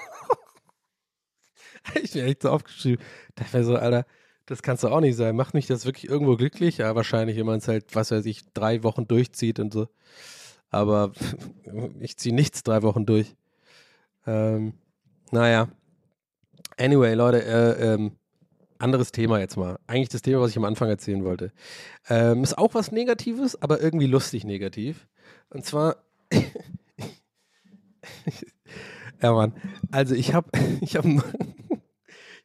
ich 2.03 2.13
bin 2.13 2.25
echt 2.25 2.41
so 2.41 2.49
aufgeschrieben. 2.49 3.03
Da 3.35 3.45
war 3.51 3.63
so, 3.63 3.75
Alter, 3.75 4.05
das 4.45 4.61
kannst 4.61 4.83
du 4.83 4.87
auch 4.87 5.01
nicht 5.01 5.15
sein. 5.15 5.35
Macht 5.35 5.53
mich 5.53 5.67
das 5.67 5.85
wirklich 5.85 6.09
irgendwo 6.09 6.35
glücklich? 6.37 6.77
Ja, 6.77 6.95
wahrscheinlich, 6.95 7.37
wenn 7.37 7.45
man 7.45 7.59
es 7.59 7.67
halt, 7.67 7.95
was 7.95 8.11
weiß 8.11 8.25
ich, 8.25 8.43
drei 8.53 8.83
Wochen 8.83 9.07
durchzieht 9.07 9.59
und 9.59 9.73
so. 9.73 9.87
Aber 10.69 11.11
ich 11.99 12.17
ziehe 12.17 12.33
nichts 12.33 12.63
drei 12.63 12.81
Wochen 12.81 13.05
durch. 13.05 13.35
Ähm, 14.25 14.73
naja. 15.31 15.69
Anyway, 16.77 17.13
Leute, 17.13 17.43
äh, 17.43 17.93
ähm, 17.93 18.11
anderes 18.79 19.11
Thema 19.11 19.39
jetzt 19.39 19.57
mal. 19.57 19.79
Eigentlich 19.87 20.09
das 20.09 20.21
Thema, 20.21 20.41
was 20.41 20.51
ich 20.51 20.57
am 20.57 20.65
Anfang 20.65 20.89
erzählen 20.89 21.23
wollte. 21.23 21.51
Ähm, 22.09 22.43
ist 22.43 22.57
auch 22.57 22.73
was 22.73 22.91
Negatives, 22.91 23.61
aber 23.61 23.81
irgendwie 23.81 24.07
lustig 24.07 24.43
negativ. 24.45 25.07
Und 25.49 25.65
zwar. 25.65 25.97
ja, 29.21 29.33
Mann. 29.33 29.53
Also, 29.91 30.15
ich 30.15 30.33
habe. 30.33 30.49
Ich 30.81 30.95
habe. 30.95 31.23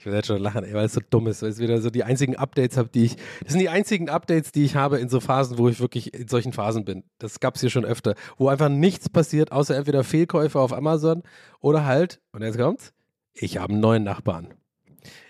Ich 0.05 0.13
jetzt 0.13 0.27
schon 0.27 0.43
lachen, 0.43 0.65
ey, 0.65 0.75
weil 0.75 0.87
es 0.87 0.95
so 0.95 1.01
dumm 1.09 1.29
ist, 1.29 1.43
weil 1.43 1.51
es 1.51 1.59
wieder 1.59 1.81
so 1.81 1.89
die 1.89 2.03
einzigen 2.03 2.35
Updates 2.37 2.77
habe, 2.77 2.89
die 2.89 3.05
ich. 3.05 3.17
Das 3.43 3.53
sind 3.53 3.61
die 3.61 3.69
einzigen 3.69 4.09
Updates, 4.09 4.51
die 4.51 4.65
ich 4.65 4.75
habe 4.75 4.99
in 4.99 5.09
so 5.09 5.21
Phasen, 5.21 5.59
wo 5.59 5.69
ich 5.69 5.81
wirklich 5.81 6.13
in 6.13 6.27
solchen 6.27 6.53
Phasen 6.53 6.85
bin. 6.85 7.05
Das 7.19 7.39
gab 7.39 7.55
es 7.55 7.61
hier 7.61 7.71
schon 7.71 7.85
öfter, 7.85 8.15
wo 8.37 8.49
einfach 8.49 8.69
nichts 8.69 9.09
passiert, 9.09 9.53
außer 9.53 9.77
entweder 9.77 10.03
Fehlkäufe 10.03 10.59
auf 10.59 10.73
Amazon 10.73 11.23
oder 11.61 11.87
halt, 11.87 12.21
und 12.33 12.43
jetzt 12.43 12.59
kommt's, 12.59 12.93
ich 13.33 13.59
habe 13.59 13.73
einen 13.73 13.81
neuen 13.81 14.03
Nachbarn. 14.03 14.55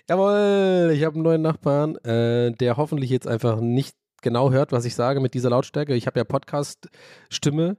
Jawohl, 0.09 0.91
ich 0.93 1.03
habe 1.03 1.15
einen 1.15 1.23
neuen 1.23 1.41
Nachbarn, 1.41 1.95
äh, 1.97 2.51
der 2.51 2.77
hoffentlich 2.77 3.09
jetzt 3.09 3.27
einfach 3.27 3.61
nicht 3.61 3.95
genau 4.21 4.51
hört, 4.51 4.71
was 4.71 4.85
ich 4.85 4.95
sage 4.95 5.19
mit 5.19 5.35
dieser 5.35 5.51
Lautstärke. 5.51 5.93
Ich 5.93 6.07
habe 6.07 6.19
ja 6.19 6.23
Podcast-Stimme. 6.23 7.77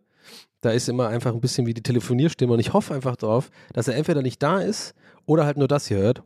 Da 0.64 0.70
ist 0.70 0.88
immer 0.88 1.08
einfach 1.08 1.34
ein 1.34 1.42
bisschen 1.42 1.66
wie 1.66 1.74
die 1.74 1.82
Telefonierstimme 1.82 2.54
und 2.54 2.58
ich 2.58 2.72
hoffe 2.72 2.94
einfach 2.94 3.16
darauf, 3.16 3.50
dass 3.74 3.86
er 3.86 3.96
entweder 3.96 4.22
nicht 4.22 4.42
da 4.42 4.60
ist 4.60 4.94
oder 5.26 5.44
halt 5.44 5.58
nur 5.58 5.68
das 5.68 5.88
hier 5.88 5.98
hört. 5.98 6.22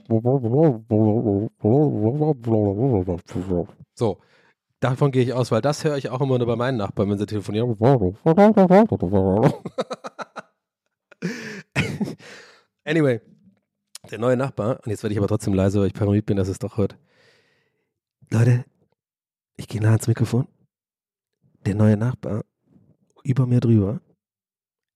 So, 3.95 4.19
davon 4.79 5.11
gehe 5.11 5.25
ich 5.25 5.33
aus, 5.33 5.51
weil 5.51 5.61
das 5.61 5.83
höre 5.83 5.97
ich 5.97 6.09
auch 6.11 6.21
immer 6.21 6.39
nur 6.39 6.47
bei 6.47 6.55
meinen 6.55 6.77
Nachbarn, 6.77 7.11
wenn 7.11 7.19
sie 7.19 7.27
telefonieren. 7.27 7.77
anyway, 12.85 13.21
der 14.09 14.21
neue 14.21 14.37
Nachbar, 14.37 14.79
und 14.85 14.91
jetzt 14.91 15.03
werde 15.03 15.15
ich 15.15 15.19
aber 15.19 15.27
trotzdem 15.27 15.55
leise, 15.55 15.81
weil 15.81 15.89
ich 15.89 15.95
paranoid 15.95 16.27
bin, 16.27 16.37
dass 16.37 16.47
es 16.47 16.61
doch 16.61 16.77
hört. 16.77 16.97
Leute, 18.31 18.65
ich 19.57 19.67
gehe 19.67 19.81
nah 19.81 19.89
ans 19.89 20.07
Mikrofon. 20.07 20.47
Der 21.67 21.75
neue 21.75 21.97
Nachbar 21.97 22.45
über 23.25 23.45
mir 23.45 23.59
drüber 23.59 24.01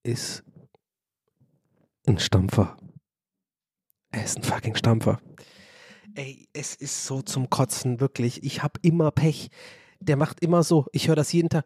ist 0.03 0.43
ein 2.07 2.19
Stampfer. 2.19 2.77
Er 4.11 4.25
ist 4.25 4.37
ein 4.37 4.43
fucking 4.43 4.75
Stampfer. 4.75 5.21
Ey, 6.15 6.49
es 6.53 6.75
ist 6.75 7.07
so 7.07 7.23
zum 7.23 7.49
Kotzen, 7.49 8.01
wirklich. 8.01 8.43
Ich 8.45 8.63
habe 8.63 8.79
immer 8.83 9.11
Pech. 9.11 9.49
Der 10.01 10.17
macht 10.17 10.41
immer 10.41 10.63
so. 10.63 10.87
Ich 10.93 11.09
höre 11.09 11.17
das 11.17 11.33
jeden 11.33 11.49
Tag. 11.49 11.65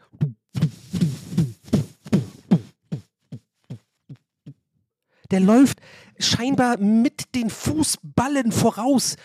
Der 5.31 5.41
läuft 5.41 5.81
scheinbar 6.19 6.79
mit 6.79 7.35
den 7.35 7.51
Fußballen 7.51 8.53
voraus 8.53 9.17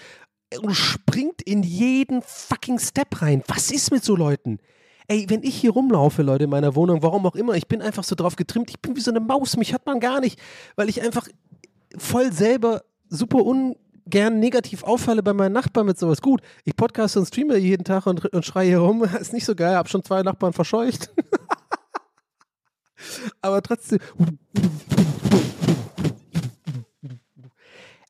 und 0.60 0.74
springt 0.74 1.42
in 1.44 1.62
jeden 1.62 2.24
fucking 2.24 2.80
Step 2.80 3.22
rein. 3.22 3.44
Was 3.48 3.72
ist 3.72 3.92
mit 3.92 4.04
so 4.04 4.16
Leuten? 4.16 4.60
Ey, 5.08 5.30
wenn 5.30 5.44
ich 5.44 5.56
hier 5.56 5.72
rumlaufe, 5.72 6.22
Leute, 6.22 6.46
in 6.46 6.50
meiner 6.50 6.76
Wohnung, 6.76 7.04
warum 7.04 7.26
auch 7.26 7.36
immer, 7.36 7.56
ich 7.56 7.68
bin 7.68 7.82
einfach 7.82 8.04
so 8.04 8.16
drauf 8.16 8.36
getrimmt, 8.36 8.70
ich 8.70 8.80
bin 8.80 8.96
wie 8.96 9.02
so 9.02 9.12
eine 9.12 9.20
Maus, 9.20 9.58
mich 9.58 9.72
hört 9.72 9.86
man 9.86 10.00
gar 10.00 10.20
nicht, 10.20 10.40
weil 10.76 10.90
ich 10.90 11.02
einfach 11.02 11.28
voll 11.98 12.32
selber 12.32 12.84
super 13.10 13.44
ungern 13.44 14.40
negativ 14.40 14.84
auffalle 14.84 15.24
bei 15.24 15.34
meinen 15.34 15.54
Nachbarn 15.54 15.86
mit 15.86 16.00
sowas. 16.00 16.22
Gut, 16.22 16.42
ich 16.64 16.76
podcaste 16.76 17.20
und 17.20 17.26
streame 17.26 17.58
jeden 17.58 17.84
Tag 17.84 18.06
und, 18.06 18.26
und 18.34 18.46
schreie 18.46 18.68
hier 18.68 18.80
rum, 18.80 19.04
ist 19.20 19.34
nicht 19.34 19.46
so 19.46 19.56
geil, 19.56 19.76
hab 19.76 19.90
schon 19.90 20.04
zwei 20.04 20.24
Nachbarn 20.24 20.54
verscheucht. 20.54 21.12
Aber 23.42 23.62
trotzdem. 23.62 24.00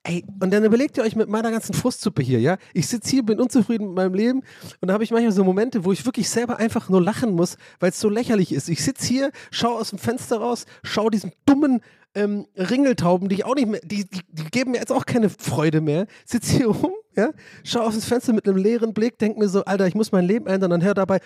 Ey, 0.04 0.24
und 0.40 0.52
dann 0.52 0.64
überlegt 0.64 0.98
ihr 0.98 1.04
euch 1.04 1.16
mit 1.16 1.30
meiner 1.30 1.52
ganzen 1.52 1.74
Frustsuppe 1.74 2.24
hier, 2.24 2.40
ja? 2.40 2.58
Ich 2.74 2.88
sitze 2.88 3.12
hier, 3.12 3.24
bin 3.24 3.40
unzufrieden 3.40 3.88
mit 3.88 3.96
meinem 3.96 4.16
Leben 4.16 4.42
und 4.80 4.88
da 4.88 4.96
habe 4.96 5.04
ich 5.04 5.12
manchmal 5.12 5.32
so 5.32 5.44
Momente, 5.44 5.86
wo 5.86 5.92
ich 5.92 6.06
wirklich 6.08 6.28
selber 6.28 6.58
einfach 6.58 6.90
nur 6.90 7.02
lachen 7.04 7.36
muss, 7.36 7.56
weil 7.80 7.92
es 7.92 8.00
so 8.00 8.10
lächerlich 8.10 8.52
ist. 8.52 8.68
Ich 8.68 8.84
sitze 8.84 9.06
hier, 9.06 9.32
schaue 9.52 9.80
aus 9.80 9.92
dem 9.92 10.00
Fenster 10.00 10.38
raus, 10.38 10.66
schaue 10.82 11.12
diesen 11.12 11.32
dummen 11.46 11.82
ähm, 12.16 12.48
Ringeltauben, 12.58 13.30
die 13.30 13.36
ich 13.36 13.46
auch 13.46 13.54
nicht 13.54 13.68
mehr, 13.68 13.82
die, 13.84 14.06
die, 14.10 14.44
geben 14.50 14.72
mir 14.72 14.80
jetzt 14.80 14.92
auch 14.92 15.06
keine 15.06 15.30
Freude 15.30 15.82
mehr. 15.82 16.08
Sitze 16.26 16.58
hier 16.58 16.68
rum, 16.68 16.94
ja, 17.16 17.30
schaue 17.64 17.84
aus 17.84 17.94
dem 17.94 18.02
Fenster 18.02 18.34
mit 18.34 18.48
einem 18.48 18.58
leeren 18.58 18.96
Blick, 18.96 19.20
denke 19.20 19.38
mir 19.38 19.50
so, 19.50 19.66
Alter, 19.66 19.86
ich 19.86 19.94
muss 19.94 20.12
mein 20.12 20.26
Leben 20.26 20.48
ändern, 20.48 20.72
dann 20.72 20.84
hör 20.84 20.96
dabei 20.96 21.20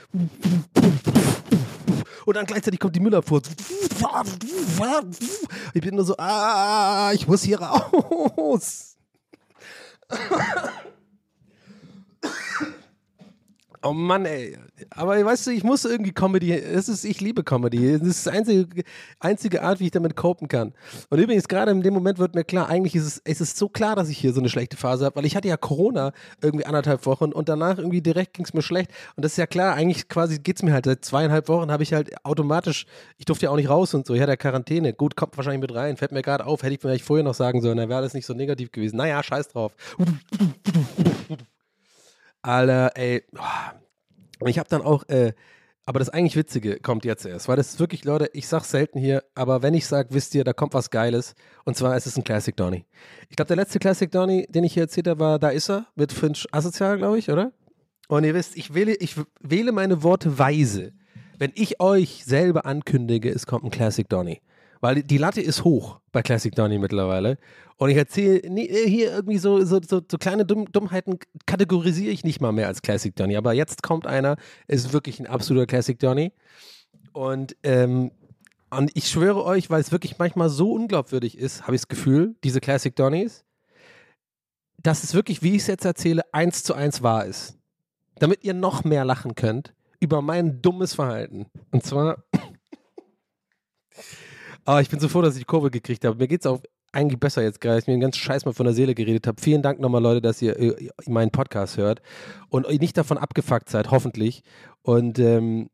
und 2.25 2.35
dann 2.35 2.45
gleichzeitig 2.45 2.79
kommt 2.79 2.95
die 2.95 2.99
Müllabfuhr. 2.99 3.41
Ich 5.73 5.81
bin 5.81 5.95
nur 5.95 6.05
so, 6.05 6.15
ah, 6.17 7.11
ich 7.13 7.27
muss 7.27 7.43
hier 7.43 7.59
raus. 7.61 8.97
Oh 13.85 13.93
Mann, 13.93 14.25
ey. 14.25 14.57
Aber 14.89 15.23
weißt 15.23 15.45
du, 15.45 15.51
ich 15.51 15.63
muss 15.63 15.85
irgendwie 15.85 16.11
Comedy, 16.11 16.59
das 16.73 16.89
ist, 16.89 17.05
ich 17.05 17.21
liebe 17.21 17.43
Comedy. 17.43 17.99
Das 17.99 18.07
ist 18.07 18.25
die 18.25 18.31
einzige, 18.31 18.83
einzige 19.19 19.61
Art, 19.61 19.79
wie 19.79 19.85
ich 19.85 19.91
damit 19.91 20.15
copen 20.15 20.47
kann. 20.47 20.73
Und 21.11 21.19
übrigens, 21.19 21.47
gerade 21.47 21.69
in 21.69 21.83
dem 21.83 21.93
Moment 21.93 22.17
wird 22.17 22.33
mir 22.33 22.43
klar, 22.43 22.67
eigentlich 22.67 22.95
ist 22.95 23.05
es, 23.05 23.21
es 23.23 23.41
ist 23.41 23.57
so 23.57 23.69
klar, 23.69 23.95
dass 23.95 24.09
ich 24.09 24.17
hier 24.17 24.33
so 24.33 24.39
eine 24.39 24.49
schlechte 24.49 24.75
Phase 24.75 25.05
habe, 25.05 25.17
weil 25.17 25.25
ich 25.25 25.35
hatte 25.35 25.49
ja 25.49 25.55
Corona 25.55 26.13
irgendwie 26.41 26.65
anderthalb 26.65 27.05
Wochen 27.05 27.31
und 27.31 27.47
danach 27.47 27.77
irgendwie 27.77 28.01
direkt 28.01 28.33
ging 28.33 28.45
es 28.45 28.55
mir 28.55 28.63
schlecht. 28.63 28.89
Und 29.17 29.23
das 29.23 29.33
ist 29.33 29.37
ja 29.37 29.45
klar, 29.45 29.75
eigentlich 29.75 30.09
quasi 30.09 30.39
geht 30.39 30.55
es 30.55 30.63
mir 30.63 30.73
halt 30.73 30.85
seit 30.85 31.05
zweieinhalb 31.05 31.47
Wochen, 31.47 31.71
habe 31.71 31.83
ich 31.83 31.93
halt 31.93 32.25
automatisch, 32.25 32.87
ich 33.17 33.25
durfte 33.25 33.45
ja 33.45 33.51
auch 33.51 33.55
nicht 33.55 33.69
raus 33.69 33.93
und 33.93 34.07
so, 34.07 34.15
ich 34.15 34.21
hatte 34.21 34.31
ja 34.31 34.35
Quarantäne. 34.35 34.93
Gut, 34.93 35.15
kommt 35.15 35.37
wahrscheinlich 35.37 35.61
mit 35.61 35.75
rein, 35.75 35.95
fällt 35.95 36.11
mir 36.11 36.23
gerade 36.23 36.47
auf, 36.47 36.63
hätte 36.63 36.73
ich 36.73 36.81
vielleicht 36.81 37.05
vorher 37.05 37.23
noch 37.23 37.35
sagen 37.35 37.61
sollen, 37.61 37.77
dann 37.77 37.89
wäre 37.89 38.01
das 38.01 38.15
nicht 38.15 38.25
so 38.25 38.33
negativ 38.33 38.71
gewesen. 38.71 38.97
Naja, 38.97 39.21
scheiß 39.21 39.49
drauf. 39.49 39.73
Alter, 42.45 42.91
ey. 42.95 43.23
Ich 44.45 44.59
habe 44.59 44.69
dann 44.69 44.81
auch, 44.81 45.07
äh, 45.09 45.33
aber 45.85 45.99
das 45.99 46.09
eigentlich 46.09 46.35
Witzige 46.35 46.79
kommt 46.79 47.05
jetzt 47.05 47.25
erst, 47.25 47.47
weil 47.47 47.57
das 47.57 47.69
ist 47.69 47.79
wirklich, 47.79 48.05
Leute, 48.05 48.29
ich 48.33 48.47
sag's 48.47 48.71
selten 48.71 48.99
hier, 48.99 49.23
aber 49.35 49.61
wenn 49.61 49.73
ich 49.73 49.85
sage, 49.85 50.09
wisst 50.11 50.33
ihr, 50.35 50.43
da 50.43 50.53
kommt 50.53 50.73
was 50.73 50.89
Geiles. 50.89 51.35
Und 51.63 51.77
zwar 51.77 51.95
ist 51.95 52.07
es 52.07 52.17
ein 52.17 52.23
Classic 52.23 52.55
Donny. 52.55 52.85
Ich 53.29 53.35
glaube, 53.35 53.47
der 53.47 53.57
letzte 53.57 53.79
Classic 53.79 54.11
Donny, 54.11 54.47
den 54.49 54.63
ich 54.63 54.73
hier 54.73 54.83
erzählt 54.83 55.07
habe, 55.07 55.19
war 55.19 55.39
Da 55.39 55.49
ist 55.49 55.69
er 55.69 55.87
mit 55.95 56.11
Finch 56.11 56.47
Asozial, 56.51 56.97
glaube 56.97 57.19
ich, 57.19 57.29
oder? 57.29 57.51
Und 58.07 58.23
ihr 58.23 58.33
wisst, 58.33 58.55
ich 58.57 58.73
wähle, 58.73 58.95
ich 58.95 59.15
wähle 59.41 59.71
meine 59.71 60.03
Worte 60.03 60.37
weise. 60.37 60.93
Wenn 61.37 61.51
ich 61.55 61.79
euch 61.79 62.23
selber 62.25 62.65
ankündige, 62.65 63.29
es 63.29 63.45
kommt 63.45 63.65
ein 63.65 63.71
Classic 63.71 64.07
Donny. 64.07 64.41
Weil 64.85 65.01
die 65.01 65.17
Latte 65.17 65.41
ist 65.41 65.63
hoch 65.63 65.99
bei 66.11 66.21
Classic 66.21 66.53
Donny 66.53 66.77
mittlerweile. 66.77 67.39
Und 67.77 67.89
ich 67.89 67.97
erzähle 67.97 68.41
hier 68.61 69.13
irgendwie 69.13 69.39
so, 69.39 69.65
so, 69.65 69.81
so, 69.81 69.99
so 70.07 70.17
kleine 70.19 70.45
Dumm, 70.45 70.71
Dummheiten, 70.71 71.17
kategorisiere 71.47 72.11
ich 72.11 72.23
nicht 72.23 72.39
mal 72.39 72.51
mehr 72.51 72.67
als 72.67 72.83
Classic 72.83 73.15
Donny. 73.15 73.35
Aber 73.35 73.53
jetzt 73.53 73.81
kommt 73.81 74.05
einer, 74.05 74.37
ist 74.67 74.93
wirklich 74.93 75.19
ein 75.19 75.25
absoluter 75.25 75.65
Classic 75.65 75.97
Donny. 75.97 76.33
Und, 77.13 77.57
ähm, 77.63 78.11
und 78.69 78.91
ich 78.93 79.09
schwöre 79.09 79.43
euch, 79.43 79.71
weil 79.71 79.81
es 79.81 79.91
wirklich 79.91 80.19
manchmal 80.19 80.49
so 80.49 80.73
unglaubwürdig 80.73 81.35
ist, 81.35 81.63
habe 81.63 81.73
ich 81.73 81.81
das 81.81 81.87
Gefühl, 81.87 82.35
diese 82.43 82.61
Classic 82.61 82.95
Donnies, 82.95 83.43
dass 84.83 85.03
es 85.03 85.15
wirklich, 85.15 85.41
wie 85.41 85.55
ich 85.55 85.63
es 85.63 85.67
jetzt 85.67 85.85
erzähle, 85.85 86.31
eins 86.31 86.63
zu 86.63 86.75
eins 86.75 87.01
wahr 87.01 87.25
ist. 87.25 87.57
Damit 88.19 88.43
ihr 88.43 88.53
noch 88.53 88.83
mehr 88.83 89.03
lachen 89.03 89.33
könnt 89.33 89.73
über 89.99 90.21
mein 90.21 90.61
dummes 90.61 90.93
Verhalten. 90.93 91.47
Und 91.71 91.83
zwar 91.83 92.23
aber 94.65 94.81
ich 94.81 94.89
bin 94.89 94.99
so 94.99 95.07
froh, 95.07 95.21
dass 95.21 95.35
ich 95.35 95.41
die 95.41 95.45
Kurve 95.45 95.71
gekriegt 95.71 96.03
habe. 96.05 96.17
Mir 96.17 96.27
geht 96.27 96.41
es 96.41 96.47
auch 96.47 96.59
eigentlich 96.91 97.19
besser 97.19 97.43
jetzt 97.43 97.61
gerade, 97.61 97.75
dass 97.75 97.83
ich 97.83 97.87
mir 97.87 97.95
den 97.95 98.01
ganzen 98.01 98.19
Scheiß 98.19 98.45
mal 98.45 98.53
von 98.53 98.65
der 98.65 98.73
Seele 98.73 98.95
geredet 98.95 99.27
habe. 99.27 99.41
Vielen 99.41 99.61
Dank 99.61 99.79
nochmal, 99.79 100.01
Leute, 100.01 100.21
dass 100.21 100.41
ihr 100.41 100.57
äh, 100.59 100.89
meinen 101.07 101.29
Podcast 101.31 101.77
hört 101.77 102.01
und 102.49 102.67
nicht 102.69 102.97
davon 102.97 103.17
abgefuckt 103.17 103.69
seid, 103.69 103.91
hoffentlich. 103.91 104.43
Und 104.81 105.19
ähm, 105.19 105.69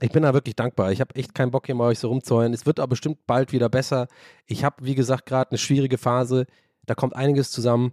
ich 0.00 0.10
bin 0.10 0.24
da 0.24 0.34
wirklich 0.34 0.56
dankbar. 0.56 0.90
Ich 0.90 1.00
habe 1.00 1.14
echt 1.14 1.34
keinen 1.34 1.52
Bock, 1.52 1.66
hier 1.66 1.76
mal 1.76 1.86
euch 1.86 2.00
so 2.00 2.08
rumzuheulen. 2.08 2.52
Es 2.52 2.66
wird 2.66 2.80
aber 2.80 2.90
bestimmt 2.90 3.24
bald 3.26 3.52
wieder 3.52 3.68
besser. 3.68 4.08
Ich 4.46 4.64
habe, 4.64 4.84
wie 4.84 4.96
gesagt, 4.96 5.26
gerade 5.26 5.52
eine 5.52 5.58
schwierige 5.58 5.96
Phase. 5.96 6.46
Da 6.86 6.94
kommt 6.94 7.14
einiges 7.14 7.52
zusammen, 7.52 7.92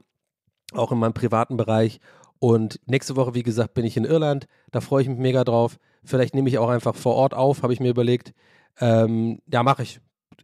auch 0.74 0.92
in 0.92 0.98
meinem 0.98 1.14
privaten 1.14 1.56
Bereich. 1.56 2.00
Und 2.40 2.80
nächste 2.88 3.16
Woche, 3.16 3.36
wie 3.36 3.44
gesagt, 3.44 3.76
bin 3.76 3.86
ich 3.86 3.96
in 3.96 4.06
Irland. 4.06 4.48
Da 4.72 4.82
freue 4.82 5.04
ich 5.04 5.10
mich 5.10 5.20
mega 5.20 5.44
drauf. 5.44 5.78
Vielleicht 6.04 6.34
nehme 6.34 6.50
ich 6.50 6.58
auch 6.58 6.70
einfach 6.70 6.96
vor 6.96 7.14
Ort 7.14 7.36
auf, 7.36 7.62
habe 7.62 7.74
ich 7.74 7.80
mir 7.80 7.90
überlegt. 7.90 8.34
Ähm, 8.80 9.40
ja, 9.52 9.62
mache 9.62 9.84
ich 9.84 10.00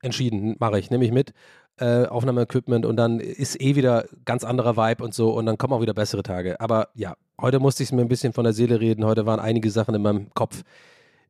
entschieden, 0.06 0.56
mache 0.60 0.80
ich, 0.80 0.90
nehme 0.90 1.04
ich 1.04 1.12
mit. 1.12 1.34
Äh, 1.78 2.06
Aufnahmeequipment 2.06 2.86
und 2.86 2.96
dann 2.96 3.20
ist 3.20 3.60
eh 3.60 3.76
wieder 3.76 4.06
ganz 4.24 4.46
anderer 4.46 4.78
Vibe 4.78 5.04
und 5.04 5.14
so 5.14 5.34
und 5.34 5.46
dann 5.46 5.58
kommen 5.58 5.74
auch 5.74 5.82
wieder 5.82 5.94
bessere 5.94 6.24
Tage. 6.24 6.62
Aber 6.62 6.88
ja, 6.94 7.18
heute 7.42 7.60
musste 7.60 7.84
ich 7.84 7.90
es 7.90 7.92
mir 7.92 8.02
ein 8.02 8.08
bisschen 8.08 8.32
von 8.32 8.46
der 8.46 8.54
Seele 8.54 8.80
reden. 8.80 9.04
Heute 9.04 9.26
waren 9.26 9.42
einige 9.42 9.70
Sachen 9.70 9.94
in 9.94 10.02
meinem 10.02 10.34
Kopf, 10.34 10.64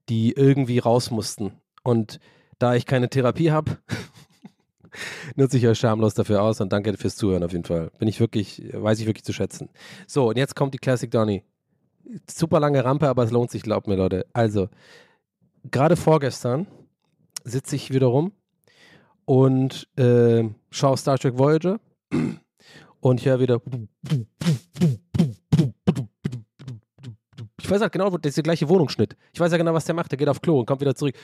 die 0.08 0.34
irgendwie 0.34 0.78
raus 0.78 1.10
mussten. 1.10 1.54
Und 1.82 2.20
da 2.60 2.76
ich 2.76 2.86
keine 2.86 3.10
Therapie 3.10 3.50
habe, 3.50 3.80
nutze 5.36 5.58
ich 5.58 5.66
euch 5.66 5.80
schamlos 5.80 6.14
dafür 6.14 6.44
aus 6.44 6.62
und 6.62 6.72
danke 6.72 6.96
fürs 6.96 7.16
Zuhören 7.16 7.44
auf 7.44 7.52
jeden 7.52 7.66
Fall. 7.66 7.90
Bin 7.98 8.08
ich 8.08 8.20
wirklich, 8.20 8.72
weiß 8.72 9.00
ich 9.00 9.08
wirklich 9.08 9.26
zu 9.26 9.34
schätzen. 9.34 9.70
So, 10.06 10.30
und 10.30 10.38
jetzt 10.38 10.56
kommt 10.56 10.76
die 10.76 10.80
Classic 10.80 11.10
Donny. 11.10 11.44
Super 12.30 12.60
lange 12.60 12.86
Rampe, 12.86 13.10
aber 13.10 13.24
es 13.24 13.32
lohnt 13.32 13.50
sich, 13.50 13.64
glaubt 13.64 13.88
mir, 13.88 13.96
Leute. 13.96 14.28
Also, 14.32 14.70
gerade 15.72 15.96
vorgestern 15.96 16.68
sitze 17.44 17.76
ich 17.76 17.92
wieder 17.92 18.08
rum 18.08 18.32
und 19.26 19.88
äh, 19.98 20.44
schaue 20.72 20.98
Star 20.98 21.18
Trek 21.18 21.38
Voyager 21.38 21.80
und 23.00 23.26
höre 23.26 23.40
wieder. 23.40 23.62
Ich 27.60 27.72
weiß 27.72 27.82
halt 27.82 27.92
genau, 27.92 28.10
das 28.12 28.30
ist 28.30 28.38
der 28.38 28.44
gleiche 28.44 28.70
Wohnungsschnitt. 28.70 29.18
Ich 29.34 29.40
weiß 29.40 29.52
ja 29.52 29.58
genau, 29.58 29.74
was 29.74 29.86
der 29.86 29.96
macht. 29.96 30.12
Der 30.12 30.18
geht 30.18 30.30
auf 30.30 30.42
Klo 30.42 30.60
und 30.60 30.68
kommt 30.68 30.82
wieder 30.82 30.96
zurück. 30.96 31.16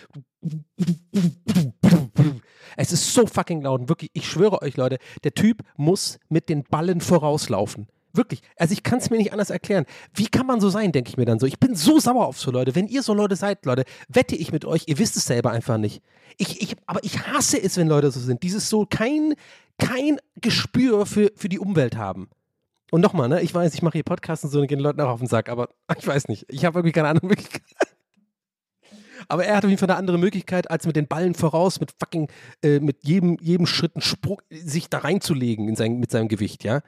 Es 2.77 2.91
ist 2.91 3.13
so 3.13 3.27
fucking 3.27 3.61
laut. 3.61 3.81
Und 3.81 3.89
wirklich, 3.89 4.09
ich 4.13 4.27
schwöre 4.27 4.61
euch, 4.61 4.75
Leute, 4.75 4.97
der 5.23 5.33
Typ 5.33 5.61
muss 5.77 6.19
mit 6.29 6.49
den 6.49 6.63
Ballen 6.63 6.99
vorauslaufen. 6.99 7.87
Wirklich. 8.13 8.41
Also 8.57 8.73
ich 8.73 8.83
kann 8.83 8.99
es 8.99 9.09
mir 9.09 9.17
nicht 9.17 9.31
anders 9.31 9.49
erklären. 9.49 9.85
Wie 10.13 10.27
kann 10.27 10.45
man 10.45 10.59
so 10.59 10.69
sein, 10.69 10.91
denke 10.91 11.09
ich 11.09 11.17
mir 11.17 11.25
dann 11.25 11.39
so. 11.39 11.45
Ich 11.45 11.59
bin 11.59 11.75
so 11.75 11.99
sauer 11.99 12.27
auf 12.27 12.39
so 12.39 12.51
Leute. 12.51 12.75
Wenn 12.75 12.87
ihr 12.87 13.03
so 13.03 13.13
Leute 13.13 13.35
seid, 13.35 13.65
Leute, 13.65 13.85
wette 14.09 14.35
ich 14.35 14.51
mit 14.51 14.65
euch, 14.65 14.83
ihr 14.87 14.99
wisst 14.99 15.15
es 15.15 15.25
selber 15.25 15.51
einfach 15.51 15.77
nicht. 15.77 16.01
Ich, 16.37 16.61
ich, 16.61 16.75
aber 16.85 17.03
ich 17.03 17.27
hasse 17.27 17.61
es, 17.61 17.77
wenn 17.77 17.87
Leute 17.87 18.11
so 18.11 18.19
sind. 18.19 18.43
Dieses 18.43 18.69
so 18.69 18.85
kein, 18.85 19.35
kein 19.77 20.17
Gespür 20.41 21.05
für, 21.05 21.31
für 21.35 21.49
die 21.49 21.59
Umwelt 21.59 21.95
haben. 21.95 22.29
Und 22.91 22.99
nochmal, 22.99 23.29
ne, 23.29 23.41
ich 23.41 23.53
weiß, 23.53 23.73
ich 23.73 23.81
mache 23.81 23.93
hier 23.93 24.03
Podcasts 24.03 24.43
und 24.43 24.51
so 24.51 24.59
und 24.59 24.67
gehen 24.67 24.79
Leuten 24.79 24.99
auch 24.99 25.09
auf 25.09 25.19
den 25.19 25.27
Sack, 25.27 25.47
aber 25.47 25.69
ich 25.97 26.05
weiß 26.05 26.27
nicht. 26.27 26.45
Ich 26.49 26.65
habe 26.65 26.79
irgendwie 26.79 26.91
keine 26.91 27.07
andere 27.07 27.27
Möglichkeit. 27.27 27.61
Aber 29.27 29.45
er 29.45 29.55
hat 29.55 29.63
auf 29.63 29.69
jeden 29.69 29.79
Fall 29.79 29.89
eine 29.89 29.97
andere 29.97 30.17
Möglichkeit, 30.17 30.69
als 30.69 30.85
mit 30.85 30.97
den 30.97 31.07
Ballen 31.07 31.35
voraus, 31.35 31.79
mit 31.79 31.93
fucking, 31.97 32.27
äh, 32.63 32.79
mit 32.79 33.03
jedem, 33.03 33.37
jedem 33.39 33.65
Schritt 33.65 33.95
einen 33.95 34.01
Sprung, 34.01 34.41
sich 34.49 34.89
da 34.89 34.99
reinzulegen 34.99 35.69
in 35.69 35.75
sein, 35.77 35.99
mit 35.99 36.11
seinem 36.11 36.27
Gewicht, 36.27 36.65
ja. 36.65 36.81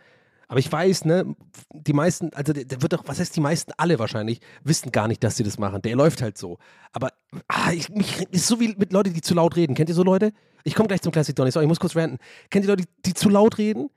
Aber 0.54 0.60
ich 0.60 0.72
weiß, 0.72 1.06
ne, 1.06 1.36
die 1.72 1.94
meisten, 1.94 2.32
also 2.36 2.54
der, 2.54 2.66
der, 2.66 2.84
wird 2.84 2.94
doch, 2.94 3.02
was 3.08 3.20
heißt 3.20 3.36
die 3.36 3.42
meisten, 3.42 3.72
alle 3.76 3.98
wahrscheinlich, 3.98 4.40
wissen 4.64 4.92
gar 4.92 5.08
nicht, 5.08 5.24
dass 5.24 5.36
sie 5.36 5.44
das 5.44 5.58
machen. 5.58 5.82
Der 5.82 5.96
läuft 5.96 6.22
halt 6.22 6.38
so. 6.38 6.60
Aber 6.92 7.12
ah, 7.48 7.72
ich, 7.72 7.90
mich, 7.90 8.22
ist 8.30 8.46
so 8.46 8.60
wie 8.60 8.76
mit 8.78 8.94
Leuten, 8.94 9.16
die 9.16 9.22
zu 9.22 9.34
laut 9.34 9.56
reden. 9.56 9.74
Kennt 9.74 9.90
ihr 9.90 9.96
so 9.96 10.04
Leute? 10.04 10.32
Ich 10.64 10.76
komme 10.76 10.90
gleich 10.90 11.02
zum 11.02 11.12
Classic 11.12 11.36
Donny, 11.36 11.50
sorry, 11.50 11.66
ich 11.66 11.70
muss 11.70 11.80
kurz 11.80 11.96
ranten. 11.96 12.20
Kennt 12.52 12.66
ihr 12.66 12.70
Leute, 12.70 12.84
die, 12.84 13.02
die 13.04 13.14
zu 13.16 13.30
laut 13.30 13.58
reden? 13.58 13.90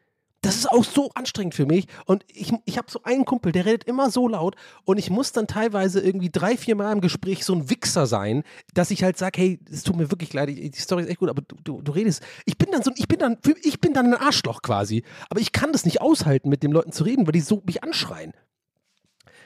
Das 0.47 0.55
ist 0.55 0.71
auch 0.71 0.85
so 0.85 1.11
anstrengend 1.15 1.57
für 1.57 1.67
mich. 1.67 1.89
Und 2.05 2.25
ich, 2.29 2.53
ich 2.67 2.79
habe 2.79 2.89
so 2.89 3.03
einen 3.03 3.25
Kumpel, 3.25 3.51
der 3.51 3.67
redet 3.67 3.83
immer 3.85 4.11
so 4.11 4.29
laut 4.29 4.55
und 4.85 4.97
ich 4.97 5.11
muss 5.11 5.33
dann 5.33 5.49
teilweise 5.49 6.01
irgendwie 6.01 6.31
drei, 6.31 6.57
vier 6.57 6.77
Mal 6.77 6.93
im 6.93 7.01
Gespräch 7.01 7.45
so 7.45 7.53
ein 7.53 7.69
Wichser 7.69 8.07
sein, 8.07 8.45
dass 8.73 8.93
ich 8.93 9.03
halt 9.03 9.19
sage, 9.19 9.41
hey, 9.41 9.61
es 9.69 9.83
tut 9.83 9.97
mir 9.97 10.09
wirklich 10.13 10.33
leid, 10.33 10.49
die 10.49 10.71
Story 10.77 11.03
ist 11.03 11.09
echt 11.09 11.19
gut, 11.19 11.31
aber 11.31 11.43
du, 11.43 11.57
du, 11.65 11.83
du, 11.83 11.91
redest. 11.91 12.23
Ich 12.45 12.57
bin 12.57 12.71
dann 12.71 12.85
so, 12.85 12.93
ich 12.95 13.09
bin 13.09 13.19
dann, 13.19 13.39
ich 13.65 13.81
bin 13.81 13.93
dann 13.93 14.07
ein 14.07 14.15
Arschloch 14.15 14.63
quasi. 14.63 15.03
Aber 15.31 15.41
ich 15.41 15.51
kann 15.51 15.73
das 15.73 15.85
nicht 15.85 16.01
aushalten, 16.01 16.49
mit 16.49 16.63
den 16.63 16.71
Leuten 16.71 16.93
zu 16.93 17.03
reden, 17.03 17.27
weil 17.27 17.33
die 17.33 17.41
so 17.41 17.61
mich 17.67 17.83
anschreien. 17.83 18.33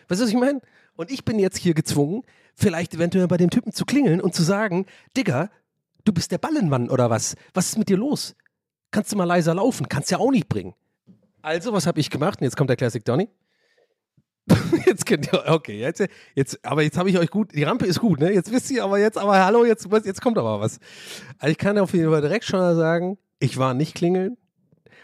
Weißt 0.09 0.21
du, 0.21 0.25
was 0.25 0.31
ich 0.31 0.37
meine? 0.37 0.61
Und 0.97 1.11
ich 1.11 1.25
bin 1.25 1.39
jetzt 1.39 1.57
hier 1.57 1.73
gezwungen, 1.73 2.25
vielleicht 2.55 2.93
eventuell 2.93 3.27
bei 3.27 3.39
dem 3.39 3.49
Typen 3.49 3.73
zu 3.73 3.87
klingeln 3.87 4.21
und 4.21 4.35
zu 4.35 4.43
sagen, 4.43 4.85
Digga, 5.17 5.49
du 6.05 6.13
bist 6.13 6.31
der 6.31 6.39
Ballenmann 6.39 6.91
oder 6.91 7.09
was? 7.09 7.37
Was 7.55 7.69
ist 7.71 7.79
mit 7.79 7.89
dir 7.89 7.97
los? 7.97 8.37
Kannst 8.91 9.13
du 9.13 9.17
mal 9.17 9.25
leiser 9.25 9.55
laufen? 9.55 9.89
Kannst 9.89 10.11
ja 10.11 10.19
auch 10.19 10.31
nicht 10.31 10.49
bringen. 10.49 10.75
Also, 11.43 11.73
was 11.73 11.87
habe 11.87 12.01
ich 12.01 12.11
gemacht? 12.11 12.41
Und 12.41 12.45
jetzt 12.45 12.57
kommt 12.57 12.71
der 12.71 12.77
Classic 12.77 13.05
Donny. 13.05 13.29
jetzt 14.87 15.07
könnt 15.07 15.33
ihr, 15.33 15.45
okay, 15.47 15.79
jetzt, 15.79 16.05
jetzt 16.35 16.65
aber 16.65 16.83
jetzt 16.83 16.99
habe 16.99 17.11
ich 17.11 17.19
euch 17.19 17.31
gut, 17.31 17.55
die 17.55 17.63
Rampe 17.63 17.87
ist 17.87 18.01
gut, 18.01 18.21
ne? 18.21 18.33
Jetzt 18.33 18.53
wisst 18.53 18.71
ihr, 18.71 18.85
aber 18.85 18.99
jetzt, 18.99 19.19
aber 19.19 19.45
hallo, 19.45 19.65
jetzt, 19.65 19.89
jetzt 20.05 20.21
kommt 20.21 20.39
aber 20.39 20.61
was. 20.61 20.81
Also 21.39 21.53
ich 21.53 21.59
kann 21.59 21.79
auf 21.79 21.93
jeden 21.93 22.11
Fall 22.11 22.21
direkt 22.21 22.45
schon 22.45 22.59
mal 22.59 22.75
sagen, 22.75 23.19
ich 23.39 23.59
war 23.59 23.75
nicht 23.75 23.95
klingeln, 23.95 24.37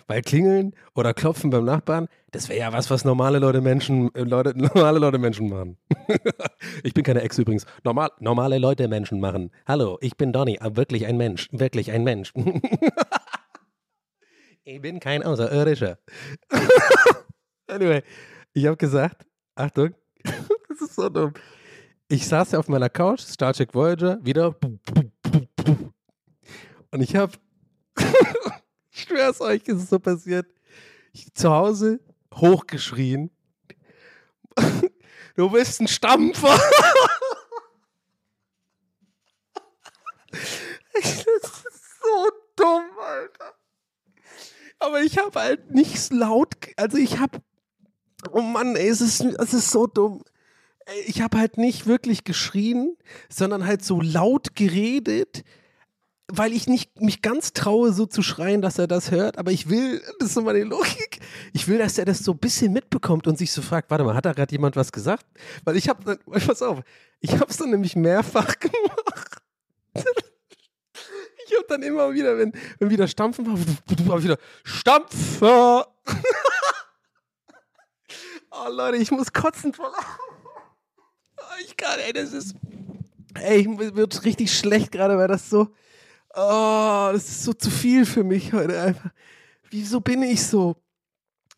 weil 0.09 0.23
klingeln 0.23 0.75
oder 0.95 1.15
klopfen 1.15 1.51
beim 1.51 1.65
Nachbarn, 1.65 2.09
das 2.33 2.49
wäre 2.49 2.59
ja 2.61 2.73
was, 2.73 2.91
was 2.91 3.05
normale 3.05 3.39
Leute 3.39 3.61
Menschen, 3.61 4.15
äh, 4.15 4.23
Leute, 4.23 4.53
normale 4.57 4.99
Leute 4.99 5.19
Menschen 5.19 5.49
machen. 5.49 5.77
ich 6.83 6.95
bin 6.95 7.05
keine 7.05 7.23
Ex 7.23 7.39
übrigens. 7.39 7.67
Normal, 7.85 8.11
normale 8.21 8.59
Leute 8.59 8.89
Menschen 8.89 9.21
machen. 9.21 9.51
Hallo, 9.67 9.99
ich 10.01 10.17
bin 10.17 10.33
Donny, 10.33 10.59
wirklich 10.61 11.07
ein 11.07 11.17
Mensch, 11.17 11.49
wirklich 11.53 11.93
ein 11.93 12.05
Mensch. 12.05 12.33
Ich 14.69 14.81
bin 14.81 14.99
kein 14.99 15.23
Außerirdischer. 15.23 15.97
anyway, 17.69 18.03
ich 18.53 18.67
habe 18.67 18.77
gesagt, 18.77 19.25
Achtung, 19.55 19.95
das 20.25 20.81
ist 20.81 20.97
so 20.97 21.09
dumm. 21.09 21.35
Ich 22.09 22.27
saß 22.27 22.51
ja 22.51 22.59
auf 22.59 22.67
meiner 22.67 22.89
Couch, 22.89 23.21
Star 23.21 23.53
Trek 23.53 23.73
Voyager, 23.73 24.19
wieder. 24.25 24.57
Und 26.91 27.01
ich 27.01 27.15
habe, 27.15 27.33
ich 28.91 29.03
schwör's 29.03 29.41
euch, 29.41 29.63
ist 29.69 29.85
es 29.85 29.89
so 29.89 30.01
passiert, 30.01 30.53
ich 31.13 31.33
zu 31.33 31.49
Hause 31.49 32.01
hochgeschrien. 32.35 33.31
Du 35.37 35.49
bist 35.51 35.81
ein 35.81 35.87
Stampfer. 35.87 36.59
Das 40.33 41.05
ist 41.05 42.01
so 42.03 42.31
dumm, 42.57 42.91
Alter. 42.99 43.56
Aber 44.79 45.01
ich 45.01 45.19
habe 45.19 45.41
halt 45.41 45.75
nicht 45.75 46.13
laut, 46.13 46.55
also 46.77 46.99
ich 46.99 47.19
habe, 47.19 47.39
oh 48.33 48.43
Mann, 48.43 48.77
ey, 48.77 48.89
es 48.89 49.01
ist, 49.01 49.21
es 49.23 49.55
ist 49.55 49.71
so 49.71 49.87
dumm. 49.87 50.23
Ich 51.07 51.21
habe 51.21 51.39
halt 51.39 51.59
nicht 51.59 51.87
wirklich 51.87 52.25
geschrien, 52.25 52.97
sondern 53.29 53.67
halt 53.67 53.85
so 53.85 54.01
laut 54.01 54.55
geredet, 54.55 55.45
weil 56.29 56.53
ich 56.53 56.67
nicht 56.67 57.01
mich 57.01 57.23
ganz 57.23 57.53
traue, 57.53 57.93
so 57.93 58.07
zu 58.07 58.23
schreien, 58.23 58.61
dass 58.61 58.79
er 58.79 58.87
das 58.87 59.11
hört. 59.11 59.39
Aber 59.39 59.51
ich 59.51 59.69
will, 59.69 60.03
das 60.19 60.29
ist 60.29 60.35
so 60.35 60.43
meine 60.43 60.65
Logik, 60.65 61.21
ich 61.53 61.67
will, 61.69 61.79
dass 61.79 61.99
er 61.99 62.05
das 62.05 62.19
so 62.19 62.33
ein 62.33 62.39
bisschen 62.39 62.73
mitbekommt 62.73 63.27
und 63.27 63.39
sich 63.39 63.53
so 63.53 63.63
fragt, 63.63 63.91
warte 63.91 64.05
mal, 64.05 64.15
hat 64.15 64.27
da 64.27 64.33
gerade 64.33 64.53
jemand 64.53 64.77
was 64.77 64.93
gesagt? 64.93 65.27
Weil 65.65 65.77
ich 65.77 65.89
habe, 65.89 66.19
pass 66.47 66.63
auf, 66.63 66.83
ich 67.21 67.33
habe 67.33 67.51
es 67.51 67.57
dann 67.57 67.71
nämlich 67.71 67.97
mehrfach 67.97 68.55
gemacht. 68.61 69.43
Ich 71.47 71.55
habe 71.55 71.67
dann 71.69 71.83
immer 71.83 72.13
wieder, 72.13 72.37
wenn, 72.39 72.53
wenn 72.79 72.91
wieder 72.91 73.07
Stampfen 73.07 73.47
war, 73.47 73.57
wieder 74.23 74.39
Stampfer. 74.65 75.87
oh 78.51 78.69
Leute, 78.71 78.97
ich 78.97 79.11
muss 79.11 79.33
kotzen. 79.33 79.73
Oh, 79.79 81.43
Ich 81.65 81.77
kann, 81.77 81.99
ey, 82.01 82.13
das 82.13 82.33
ist, 82.33 82.57
ey, 83.35 83.67
mir 83.69 83.95
wird 83.95 84.25
richtig 84.25 84.57
schlecht 84.57 84.93
gerade, 84.93 85.17
weil 85.17 85.29
das 85.29 85.49
so, 85.49 85.69
oh, 86.35 87.11
das 87.13 87.29
ist 87.29 87.45
so 87.45 87.53
zu 87.53 87.71
viel 87.71 88.05
für 88.07 88.25
mich 88.25 88.53
heute 88.53 88.81
einfach. 88.81 89.11
Wieso 89.71 90.01
bin 90.01 90.23
ich 90.23 90.45
so? 90.45 90.77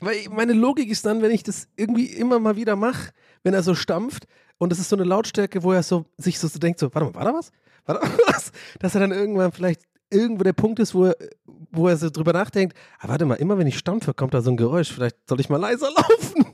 Weil 0.01 0.29
meine 0.31 0.53
Logik 0.53 0.91
ist 0.91 1.07
dann, 1.07 1.23
wenn 1.23 1.31
ich 1.31 1.43
das 1.43 1.69
irgendwie 1.77 2.07
immer 2.07 2.39
mal 2.39 2.57
wieder 2.57 2.77
mache, 2.77 3.11
wenn 3.43 3.55
er 3.55 3.63
so 3.63 3.75
stampft 3.75 4.27
und 4.59 4.73
es 4.73 4.79
ist 4.79 4.89
so 4.89 4.97
eine 4.97 5.05
Lautstärke, 5.05 5.63
wo 5.63 5.73
er 5.73 5.83
so 5.83 6.05
sich 6.19 6.39
so, 6.39 6.49
so 6.49 6.59
denkt, 6.59 6.81
so, 6.81 6.93
warte 6.95 7.07
mal, 7.07 7.15
war 7.15 7.25
da 7.25 7.35
was? 7.35 7.53
War 7.87 8.01
da 8.01 8.09
was? 8.27 8.53
Dass 8.81 8.95
er 8.95 9.01
dann 9.01 9.13
irgendwann 9.13 9.53
vielleicht 9.53 9.83
irgendwo 10.11 10.43
der 10.45 10.53
Punkt 10.53 10.79
ist, 10.81 10.95
wo 10.95 11.07
er, 11.07 11.17
wo 11.71 11.89
er 11.89 11.97
so 11.97 12.11
drüber 12.11 12.33
nachdenkt, 12.33 12.77
ah, 12.99 13.09
warte 13.09 13.25
mal, 13.25 13.35
immer 13.35 13.59
wenn 13.59 13.67
ich 13.67 13.79
stampfe, 13.79 14.15
kommt 14.15 14.35
da 14.35 14.41
so 14.41 14.51
ein 14.51 14.57
Geräusch, 14.57 14.93
vielleicht 14.93 15.17
soll 15.29 15.41
ich 15.41 15.49
mal 15.49 15.59
leiser 15.59 15.91
laufen. 15.97 16.47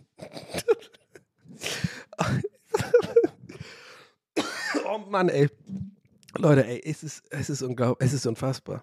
oh 4.87 4.99
Mann, 5.11 5.29
ey. 5.29 5.49
Leute, 6.37 6.67
ey, 6.67 6.83
es 6.85 7.03
ist, 7.03 7.23
es 7.31 7.49
ist 7.49 7.63
unglaublich, 7.63 8.09
es 8.09 8.13
ist 8.13 8.27
unfassbar. 8.27 8.83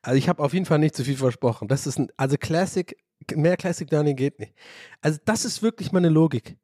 Also 0.00 0.16
ich 0.16 0.28
habe 0.28 0.42
auf 0.42 0.54
jeden 0.54 0.66
Fall 0.66 0.78
nicht 0.78 0.94
zu 0.94 1.04
viel 1.04 1.16
versprochen. 1.16 1.68
Das 1.68 1.86
ist 1.86 1.98
ein, 1.98 2.10
also 2.16 2.36
Classic, 2.36 2.96
mehr 3.34 3.56
Classic 3.56 3.90
Learning 3.90 4.16
geht 4.16 4.38
nicht. 4.38 4.54
Also 5.00 5.18
das 5.24 5.44
ist 5.44 5.62
wirklich 5.62 5.92
meine 5.92 6.08
Logik. 6.08 6.56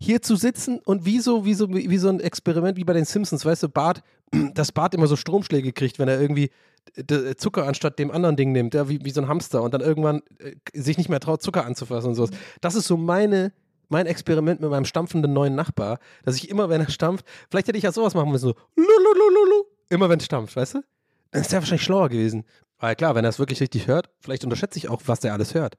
Hier 0.00 0.22
zu 0.22 0.36
sitzen 0.36 0.78
und 0.84 1.04
wie 1.04 1.18
so, 1.20 1.44
wie 1.44 1.54
so, 1.54 1.68
wie 1.70 1.98
so 1.98 2.08
ein 2.08 2.20
Experiment 2.20 2.76
wie 2.76 2.84
bei 2.84 2.92
den 2.92 3.04
Simpsons, 3.04 3.44
weißt 3.44 3.64
du, 3.64 3.68
Bart, 3.68 4.02
dass 4.54 4.72
Bart 4.72 4.94
immer 4.94 5.06
so 5.06 5.16
Stromschläge 5.16 5.72
kriegt, 5.72 5.98
wenn 5.98 6.08
er 6.08 6.20
irgendwie 6.20 6.50
d- 6.96 7.34
Zucker 7.36 7.66
anstatt 7.66 7.98
dem 7.98 8.10
anderen 8.10 8.36
Ding 8.36 8.52
nimmt, 8.52 8.74
ja, 8.74 8.88
wie, 8.88 9.04
wie 9.04 9.10
so 9.10 9.20
ein 9.20 9.28
Hamster 9.28 9.62
und 9.62 9.74
dann 9.74 9.80
irgendwann 9.80 10.22
äh, 10.38 10.54
sich 10.72 10.98
nicht 10.98 11.08
mehr 11.08 11.20
traut, 11.20 11.42
Zucker 11.42 11.64
anzufassen 11.66 12.10
und 12.10 12.14
sowas. 12.14 12.30
Das 12.60 12.74
ist 12.76 12.86
so 12.86 12.96
meine, 12.96 13.52
mein 13.88 14.06
Experiment 14.06 14.60
mit 14.60 14.70
meinem 14.70 14.84
stampfenden 14.84 15.32
neuen 15.32 15.54
Nachbar, 15.54 15.98
dass 16.24 16.36
ich 16.36 16.48
immer, 16.48 16.68
wenn 16.68 16.80
er 16.80 16.90
stampft, 16.90 17.24
vielleicht 17.50 17.66
hätte 17.68 17.78
ich 17.78 17.84
ja 17.84 17.92
sowas 17.92 18.14
machen 18.14 18.30
müssen, 18.30 18.48
so 18.48 18.54
lululululu, 18.76 19.64
immer 19.90 20.08
wenn 20.08 20.18
es 20.20 20.26
stampft, 20.26 20.54
weißt 20.56 20.74
du? 20.74 20.82
Dann 21.30 21.42
ist 21.42 21.52
der 21.52 21.60
wahrscheinlich 21.60 21.82
schlauer 21.84 22.08
gewesen. 22.08 22.44
Weil 22.78 22.94
klar, 22.94 23.14
wenn 23.16 23.24
er 23.24 23.30
es 23.30 23.38
wirklich 23.40 23.60
richtig 23.60 23.88
hört, 23.88 24.08
vielleicht 24.20 24.44
unterschätze 24.44 24.78
ich 24.78 24.88
auch, 24.88 25.02
was 25.06 25.20
der 25.20 25.32
alles 25.32 25.52
hört. 25.54 25.76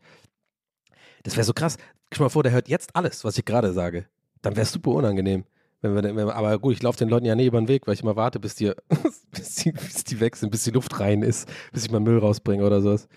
Das 1.23 1.35
wäre 1.35 1.43
so 1.43 1.53
krass. 1.53 1.77
Stell 2.11 2.25
mal 2.25 2.29
vor, 2.29 2.43
der 2.43 2.51
hört 2.51 2.67
jetzt 2.67 2.95
alles, 2.95 3.23
was 3.23 3.37
ich 3.37 3.45
gerade 3.45 3.73
sage. 3.73 4.05
Dann 4.41 4.55
wäre 4.55 4.63
es 4.63 4.71
super 4.71 4.91
unangenehm. 4.91 5.45
Wenn 5.81 5.95
wir, 5.95 6.03
wenn 6.03 6.29
aber 6.29 6.59
gut, 6.59 6.73
ich 6.73 6.83
laufe 6.83 6.97
den 6.97 7.09
Leuten 7.09 7.25
ja 7.25 7.35
nie 7.35 7.45
über 7.45 7.59
den 7.59 7.67
Weg, 7.67 7.87
weil 7.87 7.93
ich 7.93 8.01
immer 8.01 8.15
warte, 8.15 8.39
bis 8.39 8.55
die, 8.55 8.71
bis, 9.31 9.55
die, 9.55 9.71
bis 9.71 10.03
die 10.03 10.19
weg 10.19 10.35
sind, 10.35 10.49
bis 10.49 10.63
die 10.63 10.71
Luft 10.71 10.99
rein 10.99 11.21
ist, 11.21 11.47
bis 11.71 11.85
ich 11.85 11.91
mal 11.91 11.99
Müll 11.99 12.19
rausbringe 12.19 12.65
oder 12.65 12.81
sowas. 12.81 13.07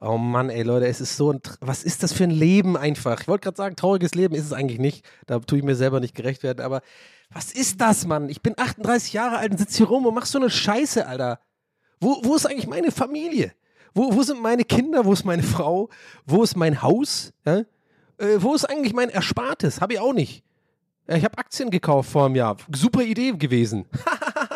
Oh 0.00 0.18
Mann, 0.18 0.50
ey 0.50 0.62
Leute, 0.62 0.86
es 0.86 1.00
ist 1.00 1.16
so 1.16 1.32
ein, 1.32 1.40
was 1.60 1.82
ist 1.82 2.02
das 2.02 2.12
für 2.12 2.24
ein 2.24 2.30
Leben 2.30 2.76
einfach? 2.76 3.22
Ich 3.22 3.28
wollte 3.28 3.44
gerade 3.44 3.56
sagen, 3.56 3.76
trauriges 3.76 4.14
Leben 4.14 4.34
ist 4.34 4.44
es 4.44 4.52
eigentlich 4.52 4.78
nicht. 4.78 5.06
Da 5.26 5.38
tue 5.38 5.58
ich 5.58 5.64
mir 5.64 5.74
selber 5.74 6.00
nicht 6.00 6.14
gerecht 6.14 6.42
werden, 6.42 6.60
aber 6.60 6.82
was 7.30 7.50
ist 7.50 7.80
das, 7.80 8.06
Mann? 8.06 8.28
Ich 8.28 8.42
bin 8.42 8.54
38 8.56 9.14
Jahre 9.14 9.38
alt 9.38 9.52
und 9.52 9.58
sitze 9.58 9.78
hier 9.78 9.86
rum 9.86 10.06
und 10.06 10.14
mach 10.14 10.26
so 10.26 10.38
eine 10.38 10.50
Scheiße, 10.50 11.06
Alter. 11.06 11.40
Wo, 11.98 12.20
wo 12.22 12.36
ist 12.36 12.46
eigentlich 12.46 12.66
meine 12.66 12.92
Familie? 12.92 13.52
Wo, 13.96 14.14
wo 14.14 14.22
sind 14.22 14.42
meine 14.42 14.62
Kinder? 14.62 15.06
Wo 15.06 15.14
ist 15.14 15.24
meine 15.24 15.42
Frau? 15.42 15.88
Wo 16.26 16.42
ist 16.42 16.54
mein 16.54 16.82
Haus? 16.82 17.32
Ja? 17.46 17.60
Äh, 18.18 18.36
wo 18.36 18.54
ist 18.54 18.66
eigentlich 18.66 18.92
mein 18.92 19.08
Erspartes? 19.08 19.80
Habe 19.80 19.94
ich 19.94 19.98
auch 19.98 20.12
nicht. 20.12 20.44
Ich 21.08 21.24
habe 21.24 21.38
Aktien 21.38 21.70
gekauft 21.70 22.10
vor 22.10 22.26
einem 22.26 22.34
Jahr. 22.34 22.58
Super 22.74 23.02
Idee 23.02 23.32
gewesen. 23.32 23.86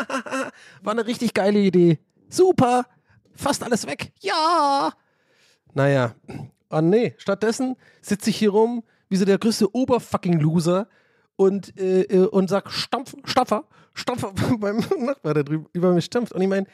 War 0.82 0.92
eine 0.92 1.06
richtig 1.06 1.32
geile 1.32 1.58
Idee. 1.58 1.98
Super. 2.28 2.84
Fast 3.34 3.62
alles 3.62 3.86
weg. 3.86 4.12
Ja. 4.20 4.92
Naja. 5.72 6.14
Oh 6.68 6.82
nee. 6.82 7.14
Stattdessen 7.16 7.76
sitze 8.02 8.28
ich 8.28 8.36
hier 8.36 8.50
rum 8.50 8.82
wie 9.08 9.16
so 9.16 9.24
der 9.24 9.38
größte 9.38 9.74
Oberfucking-Loser 9.74 10.86
und, 11.36 11.78
äh, 11.80 12.02
äh, 12.02 12.26
und 12.26 12.50
sag 12.50 12.70
Stampf, 12.70 13.14
Staffer, 13.24 13.64
Staffer 13.94 14.34
beim 14.58 14.84
Nachbar, 14.98 15.32
der 15.32 15.44
drüber 15.44 15.70
über 15.72 15.94
mich 15.94 16.04
stampft. 16.04 16.34
Und 16.34 16.42
ich 16.42 16.48
meine, 16.48 16.66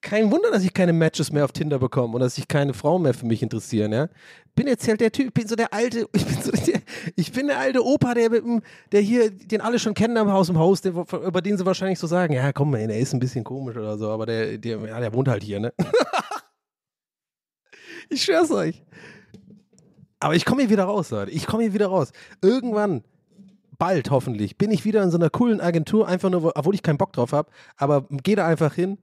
kein 0.00 0.30
Wunder, 0.30 0.50
dass 0.50 0.64
ich 0.64 0.72
keine 0.74 0.92
Matches 0.92 1.32
mehr 1.32 1.44
auf 1.44 1.52
Tinder 1.52 1.78
bekomme 1.78 2.14
und 2.14 2.20
dass 2.20 2.34
sich 2.36 2.48
keine 2.48 2.74
Frauen 2.74 3.02
mehr 3.02 3.14
für 3.14 3.26
mich 3.26 3.42
interessieren, 3.42 3.92
ja. 3.92 4.08
Bin 4.54 4.66
jetzt 4.66 4.88
halt 4.88 5.00
der 5.00 5.12
Typ, 5.12 5.34
bin 5.34 5.46
so 5.46 5.54
der 5.56 5.72
alte, 5.72 6.08
ich 6.14 6.24
bin 6.26 6.42
so 6.42 6.50
der, 6.50 6.80
ich 7.14 7.32
bin 7.32 7.46
der 7.48 7.58
alte 7.58 7.84
Opa, 7.84 8.14
der 8.14 8.30
der 8.92 9.00
hier, 9.00 9.30
den 9.30 9.60
alle 9.60 9.78
schon 9.78 9.94
kennen 9.94 10.16
am 10.16 10.32
Haus 10.32 10.48
im 10.48 10.58
Haus, 10.58 10.80
der, 10.80 10.92
über 10.92 11.42
den 11.42 11.58
sie 11.58 11.66
wahrscheinlich 11.66 11.98
so 11.98 12.06
sagen, 12.06 12.32
ja 12.32 12.52
komm, 12.52 12.72
der 12.72 12.98
ist 12.98 13.12
ein 13.12 13.20
bisschen 13.20 13.44
komisch 13.44 13.76
oder 13.76 13.98
so, 13.98 14.10
aber 14.10 14.26
der, 14.26 14.58
der, 14.58 14.78
ja, 14.86 15.00
der 15.00 15.12
wohnt 15.12 15.28
halt 15.28 15.42
hier, 15.42 15.60
ne? 15.60 15.72
ich 18.08 18.22
schwör's 18.22 18.50
euch. 18.50 18.82
Aber 20.20 20.34
ich 20.34 20.44
komme 20.44 20.62
hier 20.62 20.70
wieder 20.70 20.84
raus, 20.84 21.10
Leute. 21.10 21.30
Ich 21.30 21.46
komme 21.46 21.64
hier 21.64 21.74
wieder 21.74 21.88
raus. 21.88 22.12
Irgendwann, 22.40 23.04
bald 23.78 24.10
hoffentlich, 24.10 24.56
bin 24.56 24.70
ich 24.70 24.84
wieder 24.86 25.02
in 25.02 25.10
so 25.10 25.18
einer 25.18 25.28
coolen 25.28 25.60
Agentur, 25.60 26.08
einfach 26.08 26.30
nur, 26.30 26.42
wo- 26.42 26.52
obwohl 26.54 26.74
ich 26.74 26.82
keinen 26.82 26.96
Bock 26.98 27.12
drauf 27.12 27.32
habe, 27.32 27.50
aber 27.76 28.06
gehe 28.22 28.36
da 28.36 28.46
einfach 28.46 28.74
hin, 28.74 28.96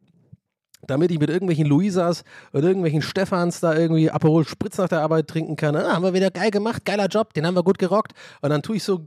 damit 0.88 1.12
ich 1.12 1.20
mit 1.20 1.30
irgendwelchen 1.30 1.66
Luisas 1.66 2.24
oder 2.52 2.68
irgendwelchen 2.68 3.02
Stefans 3.02 3.60
da 3.60 3.76
irgendwie 3.76 4.10
Aperol 4.10 4.46
Spritz 4.48 4.78
nach 4.78 4.90
der 4.90 5.02
Arbeit 5.02 5.28
trinken 5.28 5.56
kann. 5.56 5.76
Ah, 5.76 5.94
haben 5.94 6.04
wir 6.04 6.14
wieder 6.14 6.32
geil 6.32 6.52
gemacht, 6.52 6.86
geiler 6.86 7.08
Job, 7.08 7.34
den 7.34 7.46
haben 7.46 7.56
wir 7.56 7.64
gut 7.64 7.78
gerockt. 7.78 8.14
Und 8.42 8.50
dann 8.50 8.62
tue 8.62 8.76
ich 8.78 8.84
so, 8.84 9.02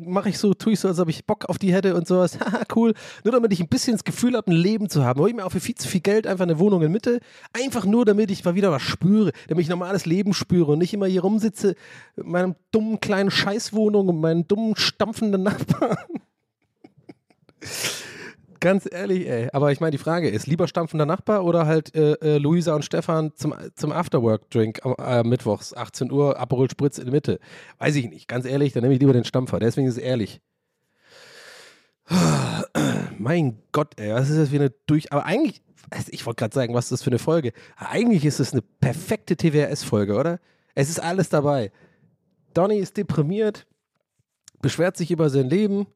mache 0.00 0.28
ich 0.28 0.38
so, 0.38 0.54
tue 0.54 0.74
ich 0.74 0.80
so, 0.80 0.88
als 0.88 0.98
ob 0.98 1.08
ich 1.08 1.26
Bock 1.26 1.46
auf 1.48 1.58
die 1.58 1.72
hätte 1.72 1.94
und 1.94 2.06
sowas. 2.06 2.38
Haha, 2.40 2.62
cool. 2.74 2.94
Nur 3.24 3.32
damit 3.32 3.52
ich 3.52 3.60
ein 3.60 3.68
bisschen 3.68 3.94
das 3.94 4.04
Gefühl 4.04 4.36
habe, 4.36 4.50
ein 4.50 4.54
Leben 4.54 4.88
zu 4.88 5.04
haben. 5.04 5.20
Hol 5.20 5.28
ich 5.28 5.34
mir 5.34 5.44
auch 5.44 5.52
für 5.52 5.60
viel 5.60 5.74
zu 5.74 5.88
viel 5.88 6.00
Geld 6.00 6.26
einfach 6.26 6.44
eine 6.44 6.58
Wohnung 6.58 6.82
in 6.82 6.92
Mitte. 6.92 7.20
Einfach 7.52 7.84
nur, 7.84 8.04
damit 8.04 8.30
ich 8.30 8.44
mal 8.44 8.54
wieder 8.54 8.70
was 8.70 8.82
spüre, 8.82 9.32
damit 9.48 9.62
ich 9.62 9.68
normales 9.68 10.06
Leben 10.06 10.34
spüre 10.34 10.72
und 10.72 10.78
nicht 10.78 10.94
immer 10.94 11.06
hier 11.06 11.22
rumsitze 11.22 11.74
mit 12.16 12.26
meinem 12.26 12.54
dummen 12.70 13.00
kleinen 13.00 13.30
Scheißwohnung 13.30 14.08
und 14.08 14.20
meinen 14.20 14.46
dummen 14.46 14.76
stampfenden 14.76 15.42
Nachbarn. 15.42 15.96
Ganz 18.62 18.88
ehrlich, 18.88 19.28
ey. 19.28 19.48
Aber 19.52 19.72
ich 19.72 19.80
meine, 19.80 19.90
die 19.90 19.98
Frage 19.98 20.28
ist, 20.28 20.46
lieber 20.46 20.68
stampfender 20.68 21.04
Nachbar 21.04 21.44
oder 21.44 21.66
halt 21.66 21.96
äh, 21.96 22.12
äh, 22.12 22.38
Luisa 22.38 22.76
und 22.76 22.84
Stefan 22.84 23.32
zum, 23.34 23.52
zum 23.74 23.90
Afterwork-Drink 23.90 24.82
äh, 24.98 25.24
mittwochs, 25.24 25.74
18 25.74 26.12
Uhr, 26.12 26.38
Aperol 26.38 26.70
Spritz 26.70 26.98
in 26.98 27.06
der 27.06 27.12
Mitte? 27.12 27.40
Weiß 27.78 27.96
ich 27.96 28.08
nicht. 28.08 28.28
Ganz 28.28 28.46
ehrlich, 28.46 28.72
dann 28.72 28.84
nehme 28.84 28.94
ich 28.94 29.00
lieber 29.00 29.14
den 29.14 29.24
Stampfer. 29.24 29.58
Deswegen 29.58 29.88
ist 29.88 29.96
es 29.96 30.02
ehrlich. 30.02 30.40
Mein 33.18 33.58
Gott, 33.72 33.98
ey, 33.98 34.14
was 34.14 34.30
ist 34.30 34.38
das 34.38 34.50
für 34.50 34.56
eine 34.56 34.70
durch... 34.86 35.10
Aber 35.12 35.26
eigentlich, 35.26 35.60
ich 36.10 36.24
wollte 36.24 36.38
gerade 36.38 36.54
sagen, 36.54 36.72
was 36.72 36.84
ist 36.84 36.92
das 36.92 37.02
für 37.02 37.10
eine 37.10 37.18
Folge? 37.18 37.52
Eigentlich 37.76 38.24
ist 38.24 38.38
es 38.38 38.52
eine 38.52 38.62
perfekte 38.62 39.36
TWRS-Folge, 39.36 40.14
oder? 40.14 40.38
Es 40.76 40.88
ist 40.88 41.02
alles 41.02 41.28
dabei. 41.30 41.72
Donny 42.54 42.76
ist 42.76 42.96
deprimiert, 42.96 43.66
beschwert 44.60 44.96
sich 44.96 45.10
über 45.10 45.30
sein 45.30 45.50
Leben, 45.50 45.88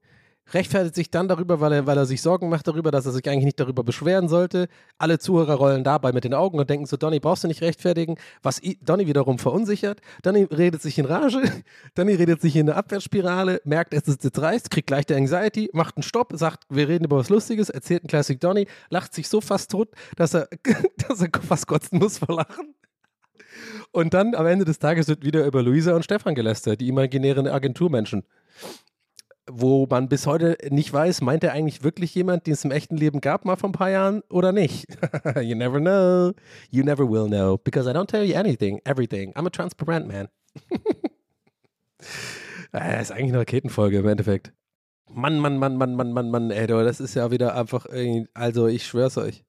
rechtfertigt 0.54 0.94
sich 0.94 1.10
dann 1.10 1.28
darüber, 1.28 1.60
weil 1.60 1.72
er, 1.72 1.86
weil 1.86 1.96
er 1.96 2.06
sich 2.06 2.22
Sorgen 2.22 2.48
macht 2.48 2.66
darüber, 2.68 2.90
dass 2.90 3.04
er 3.06 3.12
sich 3.12 3.28
eigentlich 3.28 3.44
nicht 3.44 3.60
darüber 3.60 3.82
beschweren 3.82 4.28
sollte. 4.28 4.68
Alle 4.98 5.18
Zuhörer 5.18 5.54
rollen 5.54 5.82
dabei 5.84 6.12
mit 6.12 6.24
den 6.24 6.34
Augen 6.34 6.58
und 6.58 6.70
denken 6.70 6.86
so, 6.86 6.96
Donny, 6.96 7.18
brauchst 7.20 7.44
du 7.44 7.48
nicht 7.48 7.62
rechtfertigen, 7.62 8.16
was 8.42 8.62
i- 8.62 8.78
Donny 8.82 9.06
wiederum 9.06 9.38
verunsichert. 9.38 10.00
Donny 10.22 10.44
redet 10.44 10.82
sich 10.82 10.98
in 10.98 11.04
Rage, 11.06 11.42
Donny 11.94 12.14
redet 12.14 12.40
sich 12.40 12.54
in 12.56 12.68
eine 12.68 12.76
Abwärtsspirale, 12.78 13.60
merkt, 13.64 13.92
es 13.94 14.06
ist 14.08 14.22
jetzt 14.24 14.40
reißt, 14.40 14.70
kriegt 14.70 14.90
leichte 14.90 15.16
Anxiety, 15.16 15.70
macht 15.72 15.96
einen 15.96 16.02
Stopp, 16.04 16.32
sagt, 16.34 16.64
wir 16.68 16.88
reden 16.88 17.04
über 17.04 17.16
was 17.18 17.28
Lustiges, 17.28 17.68
erzählt 17.70 18.02
einen 18.02 18.08
Classic 18.08 18.38
Donny, 18.40 18.66
lacht 18.90 19.14
sich 19.14 19.28
so 19.28 19.40
fast 19.40 19.70
tot, 19.70 19.88
dass 20.16 20.34
er, 20.34 20.48
dass 21.08 21.20
er 21.20 21.28
fast 21.42 21.66
kotzen 21.66 21.98
muss 21.98 22.18
vor 22.18 22.34
Lachen. 22.36 22.74
Und 23.92 24.12
dann 24.14 24.34
am 24.34 24.46
Ende 24.46 24.64
des 24.64 24.78
Tages 24.78 25.08
wird 25.08 25.24
wieder 25.24 25.46
über 25.46 25.62
Luisa 25.62 25.94
und 25.96 26.04
Stefan 26.04 26.34
gelästert, 26.34 26.80
die 26.80 26.88
imaginären 26.88 27.46
Agenturmenschen. 27.48 28.24
Wo 29.48 29.86
man 29.88 30.08
bis 30.08 30.26
heute 30.26 30.56
nicht 30.70 30.92
weiß, 30.92 31.20
meint 31.20 31.44
er 31.44 31.52
eigentlich 31.52 31.84
wirklich 31.84 32.14
jemand, 32.14 32.46
den 32.46 32.54
es 32.54 32.64
im 32.64 32.72
echten 32.72 32.96
Leben 32.96 33.20
gab, 33.20 33.44
mal 33.44 33.56
vor 33.56 33.68
ein 33.68 33.72
paar 33.72 33.90
Jahren 33.90 34.22
oder 34.28 34.50
nicht? 34.52 34.86
you 35.40 35.54
never 35.54 35.78
know. 35.78 36.32
You 36.70 36.82
never 36.82 37.08
will 37.08 37.28
know. 37.28 37.56
Because 37.56 37.88
I 37.88 37.92
don't 37.92 38.06
tell 38.06 38.24
you 38.24 38.36
anything, 38.36 38.80
everything. 38.84 39.32
I'm 39.34 39.46
a 39.46 39.50
transparent 39.50 40.08
man. 40.08 40.28
Das 42.72 43.02
ist 43.02 43.12
eigentlich 43.12 43.30
eine 43.30 43.38
Raketenfolge 43.38 43.98
im 43.98 44.08
Endeffekt. 44.08 44.52
Mann, 45.08 45.38
Mann, 45.38 45.58
Mann, 45.58 45.76
Mann, 45.76 45.94
Mann, 45.94 46.12
Mann, 46.12 46.30
Mann, 46.30 46.50
ey, 46.50 46.66
das 46.66 47.00
ist 47.00 47.14
ja 47.14 47.30
wieder 47.30 47.54
einfach 47.54 47.86
irgendwie, 47.86 48.28
also 48.34 48.66
ich 48.66 48.84
schwör's 48.84 49.16
euch. 49.16 49.44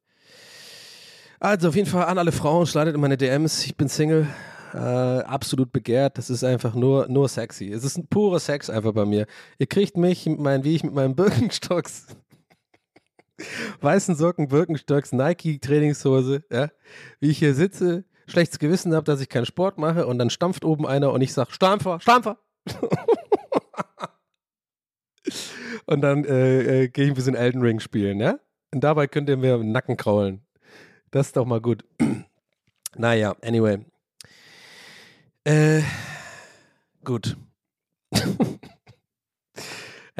Also 1.39 1.69
auf 1.69 1.75
jeden 1.75 1.87
Fall 1.87 2.05
an 2.05 2.17
alle 2.17 2.31
Frauen, 2.31 2.65
schleidet 2.65 2.95
in 2.95 3.01
meine 3.01 3.17
DMs, 3.17 3.65
ich 3.65 3.75
bin 3.75 3.87
Single, 3.89 4.27
äh, 4.74 4.78
absolut 4.78 5.72
begehrt, 5.72 6.18
das 6.18 6.30
ist 6.30 6.43
einfach 6.43 6.74
nur, 6.76 7.07
nur 7.07 7.28
sexy. 7.30 7.72
Es 7.72 7.84
ist 7.84 7.97
ein 7.97 8.07
purer 8.07 8.39
Sex 8.39 8.70
einfach 8.70 8.93
bei 8.93 9.05
mir. 9.05 9.26
Ihr 9.57 9.68
kriegt 9.68 9.97
mich, 9.97 10.26
mit 10.26 10.63
wie 10.63 10.76
ich 10.76 10.84
mit 10.84 10.93
meinen 10.93 11.15
Birkenstocks, 11.15 12.07
weißen 13.82 14.15
Socken, 14.15 14.47
Birkenstocks, 14.47 15.11
Nike 15.11 15.59
Trainingshose, 15.59 16.43
ja, 16.51 16.70
wie 17.20 17.30
ich 17.30 17.39
hier 17.39 17.53
sitze, 17.53 18.05
schlechtes 18.28 18.59
Gewissen 18.59 18.93
habe, 18.93 19.05
dass 19.05 19.22
ich 19.22 19.30
keinen 19.30 19.45
Sport 19.45 19.78
mache 19.78 20.05
und 20.07 20.20
dann 20.20 20.30
stampft 20.30 20.65
oben 20.65 20.86
einer 20.86 21.11
und 21.13 21.22
ich 21.22 21.34
sag, 21.34 21.51
Stampfer, 21.51 21.99
Stampfer. 21.99 22.38
und 25.86 26.01
dann 26.01 26.26
äh, 26.26 26.84
äh, 26.84 26.88
gehe 26.89 27.05
ich 27.05 27.11
ein 27.11 27.15
bisschen 27.15 27.36
Elden 27.36 27.61
Ring 27.61 27.80
spielen, 27.80 28.20
ja? 28.20 28.39
Und 28.74 28.84
dabei 28.84 29.07
könnt 29.07 29.30
ihr 29.30 29.38
mir 29.38 29.55
im 29.55 29.72
Nacken 29.72 29.95
kraulen. 29.95 30.41
Das 31.11 31.28
ist 31.28 31.38
doch 31.38 31.45
mal 31.45 31.61
gut. 31.61 31.86
naja, 32.95 33.36
anyway. 33.41 33.86
Äh, 35.47 35.81
gut. 37.05 37.37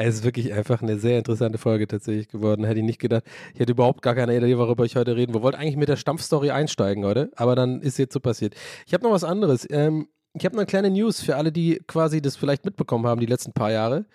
Es 0.00 0.14
ist 0.14 0.22
wirklich 0.24 0.52
einfach 0.52 0.80
eine 0.80 0.96
sehr 1.00 1.18
interessante 1.18 1.58
Folge 1.58 1.88
tatsächlich 1.88 2.28
geworden. 2.28 2.64
Hätte 2.64 2.78
ich 2.78 2.86
nicht 2.86 3.00
gedacht. 3.00 3.24
Ich 3.52 3.58
hätte 3.58 3.72
überhaupt 3.72 4.00
gar 4.00 4.14
keine 4.14 4.36
Idee, 4.36 4.56
worüber 4.56 4.84
ich 4.84 4.94
heute 4.94 5.16
reden. 5.16 5.34
Wir 5.34 5.42
wollten 5.42 5.58
eigentlich 5.58 5.76
mit 5.76 5.88
der 5.88 5.96
Stampfstory 5.96 6.52
einsteigen 6.52 7.04
heute, 7.04 7.32
aber 7.34 7.56
dann 7.56 7.80
ist 7.80 7.98
jetzt 7.98 8.12
so 8.12 8.20
passiert. 8.20 8.54
Ich 8.86 8.94
habe 8.94 9.02
noch 9.02 9.10
was 9.10 9.24
anderes. 9.24 9.66
Ähm, 9.68 10.06
ich 10.34 10.44
habe 10.44 10.54
noch 10.54 10.60
eine 10.60 10.66
kleine 10.66 10.90
News 10.90 11.20
für 11.20 11.34
alle, 11.34 11.50
die 11.50 11.82
quasi 11.88 12.22
das 12.22 12.36
vielleicht 12.36 12.64
mitbekommen 12.64 13.08
haben 13.08 13.20
die 13.20 13.26
letzten 13.26 13.52
paar 13.52 13.72
Jahre. 13.72 14.06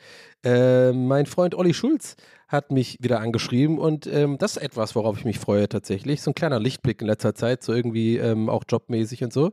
Äh, 0.45 0.93
mein 0.93 1.25
Freund 1.25 1.53
Olli 1.53 1.73
Schulz 1.73 2.15
hat 2.47 2.71
mich 2.71 2.99
wieder 3.01 3.19
angeschrieben 3.19 3.77
und 3.77 4.07
ähm, 4.07 4.37
das 4.37 4.55
ist 4.55 4.63
etwas, 4.63 4.95
worauf 4.95 5.17
ich 5.17 5.25
mich 5.25 5.39
freue 5.39 5.67
tatsächlich. 5.67 6.21
So 6.21 6.31
ein 6.31 6.35
kleiner 6.35 6.61
Lichtblick 6.61 7.01
in 7.01 7.07
letzter 7.07 7.35
Zeit, 7.35 7.61
so 7.61 7.73
irgendwie 7.73 8.17
ähm, 8.17 8.47
auch 8.47 8.63
jobmäßig 8.69 9.23
und 9.23 9.33
so. 9.33 9.51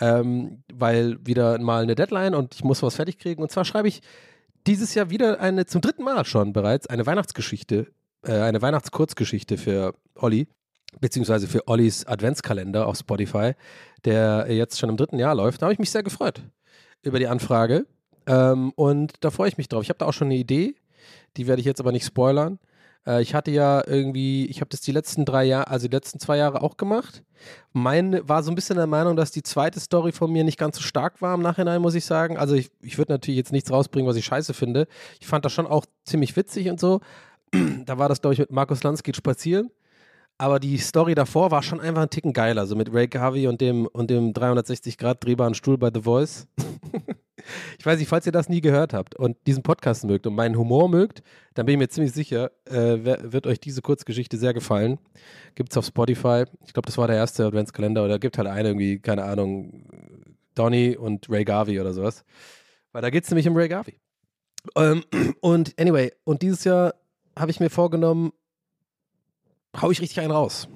Ähm, 0.00 0.62
weil 0.72 1.18
wieder 1.26 1.58
mal 1.58 1.82
eine 1.82 1.94
Deadline 1.94 2.34
und 2.34 2.54
ich 2.54 2.62
muss 2.62 2.82
was 2.82 2.96
fertig 2.96 3.18
kriegen. 3.18 3.42
Und 3.42 3.50
zwar 3.50 3.64
schreibe 3.64 3.88
ich 3.88 4.00
dieses 4.66 4.94
Jahr 4.94 5.10
wieder 5.10 5.40
eine, 5.40 5.66
zum 5.66 5.80
dritten 5.80 6.04
Mal 6.04 6.24
schon 6.24 6.52
bereits, 6.52 6.86
eine 6.86 7.06
Weihnachtsgeschichte, 7.06 7.88
äh, 8.22 8.32
eine 8.32 8.62
Weihnachtskurzgeschichte 8.62 9.56
für 9.56 9.94
Olli, 10.14 10.46
beziehungsweise 11.00 11.48
für 11.48 11.66
Ollis 11.66 12.06
Adventskalender 12.06 12.86
auf 12.86 12.98
Spotify, 12.98 13.52
der 14.04 14.46
jetzt 14.50 14.78
schon 14.78 14.90
im 14.90 14.96
dritten 14.96 15.18
Jahr 15.18 15.34
läuft. 15.34 15.62
Da 15.62 15.66
habe 15.66 15.72
ich 15.72 15.78
mich 15.78 15.90
sehr 15.90 16.02
gefreut 16.02 16.42
über 17.02 17.18
die 17.18 17.28
Anfrage. 17.28 17.86
Ähm, 18.26 18.72
und 18.76 19.14
da 19.20 19.30
freue 19.30 19.48
ich 19.48 19.58
mich 19.58 19.68
drauf. 19.68 19.82
Ich 19.82 19.88
habe 19.88 19.98
da 19.98 20.06
auch 20.06 20.12
schon 20.12 20.28
eine 20.28 20.36
Idee, 20.36 20.74
die 21.36 21.46
werde 21.46 21.60
ich 21.60 21.66
jetzt 21.66 21.80
aber 21.80 21.92
nicht 21.92 22.04
spoilern. 22.04 22.58
Äh, 23.08 23.22
ich 23.22 23.34
hatte 23.34 23.50
ja 23.50 23.82
irgendwie, 23.86 24.46
ich 24.46 24.60
habe 24.60 24.68
das 24.68 24.80
die 24.82 24.92
letzten 24.92 25.24
drei 25.24 25.44
Jahre, 25.44 25.68
also 25.68 25.88
die 25.88 25.94
letzten 25.94 26.20
zwei 26.20 26.36
Jahre 26.36 26.62
auch 26.62 26.76
gemacht. 26.76 27.24
Mein 27.72 28.20
war 28.28 28.42
so 28.42 28.50
ein 28.50 28.54
bisschen 28.54 28.76
der 28.76 28.86
Meinung, 28.86 29.16
dass 29.16 29.30
die 29.30 29.42
zweite 29.42 29.80
Story 29.80 30.12
von 30.12 30.30
mir 30.30 30.44
nicht 30.44 30.58
ganz 30.58 30.76
so 30.76 30.82
stark 30.82 31.22
war 31.22 31.34
im 31.34 31.42
Nachhinein, 31.42 31.80
muss 31.80 31.94
ich 31.94 32.04
sagen. 32.04 32.36
Also 32.36 32.54
ich, 32.54 32.70
ich 32.82 32.98
würde 32.98 33.12
natürlich 33.12 33.38
jetzt 33.38 33.52
nichts 33.52 33.70
rausbringen, 33.70 34.08
was 34.08 34.16
ich 34.16 34.24
scheiße 34.24 34.54
finde. 34.54 34.86
Ich 35.20 35.26
fand 35.26 35.44
das 35.44 35.52
schon 35.52 35.66
auch 35.66 35.86
ziemlich 36.04 36.36
witzig 36.36 36.68
und 36.68 36.78
so. 36.78 37.00
da 37.86 37.98
war 37.98 38.08
das, 38.08 38.20
glaube 38.20 38.34
ich, 38.34 38.40
mit 38.40 38.52
Markus 38.52 38.80
geht 39.02 39.16
spazieren. 39.16 39.70
Aber 40.40 40.60
die 40.60 40.78
Story 40.78 41.16
davor 41.16 41.50
war 41.50 41.64
schon 41.64 41.80
einfach 41.80 42.02
ein 42.02 42.10
Ticken 42.10 42.32
geiler. 42.32 42.66
So 42.66 42.76
mit 42.76 42.92
Ray 42.92 43.08
Garvey 43.08 43.48
und 43.48 43.60
dem, 43.60 43.86
und 43.86 44.08
dem 44.08 44.32
360 44.32 44.96
Grad 44.96 45.24
drehbaren 45.24 45.54
Stuhl 45.54 45.78
bei 45.78 45.90
The 45.92 46.02
Voice. 46.02 46.46
ich 47.78 47.86
weiß 47.86 47.98
nicht, 47.98 48.08
falls 48.08 48.26
ihr 48.26 48.32
das 48.32 48.48
nie 48.48 48.60
gehört 48.60 48.92
habt 48.92 49.14
und 49.14 49.36
diesen 49.46 49.62
Podcast 49.62 50.04
mögt 50.04 50.26
und 50.26 50.34
meinen 50.34 50.56
Humor 50.56 50.88
mögt, 50.88 51.22
dann 51.54 51.66
bin 51.66 51.74
ich 51.74 51.78
mir 51.78 51.88
ziemlich 51.88 52.12
sicher, 52.12 52.50
äh, 52.66 52.98
wird 53.02 53.46
euch 53.46 53.60
diese 53.60 53.82
Kurzgeschichte 53.82 54.36
sehr 54.36 54.54
gefallen. 54.54 54.98
Gibt 55.54 55.72
es 55.72 55.76
auf 55.76 55.86
Spotify. 55.86 56.44
Ich 56.66 56.72
glaube, 56.72 56.86
das 56.86 56.98
war 56.98 57.06
der 57.06 57.16
erste 57.16 57.46
Adventskalender 57.46 58.04
oder 58.04 58.18
gibt 58.18 58.38
halt 58.38 58.48
eine 58.48 58.68
irgendwie, 58.68 58.98
keine 58.98 59.24
Ahnung, 59.24 59.84
Donny 60.54 60.96
und 60.96 61.28
Ray 61.30 61.44
Garvey 61.44 61.80
oder 61.80 61.92
sowas. 61.92 62.24
Weil 62.92 63.02
da 63.02 63.10
geht 63.10 63.24
es 63.24 63.30
nämlich 63.30 63.48
um 63.48 63.56
Ray 63.56 63.68
Garvey. 63.68 64.00
Ähm, 64.76 65.04
und 65.40 65.78
anyway, 65.78 66.12
und 66.24 66.42
dieses 66.42 66.64
Jahr 66.64 66.94
habe 67.36 67.50
ich 67.50 67.60
mir 67.60 67.70
vorgenommen, 67.70 68.32
hau 69.80 69.90
ich 69.90 70.00
richtig 70.00 70.20
einen 70.20 70.32
raus. 70.32 70.68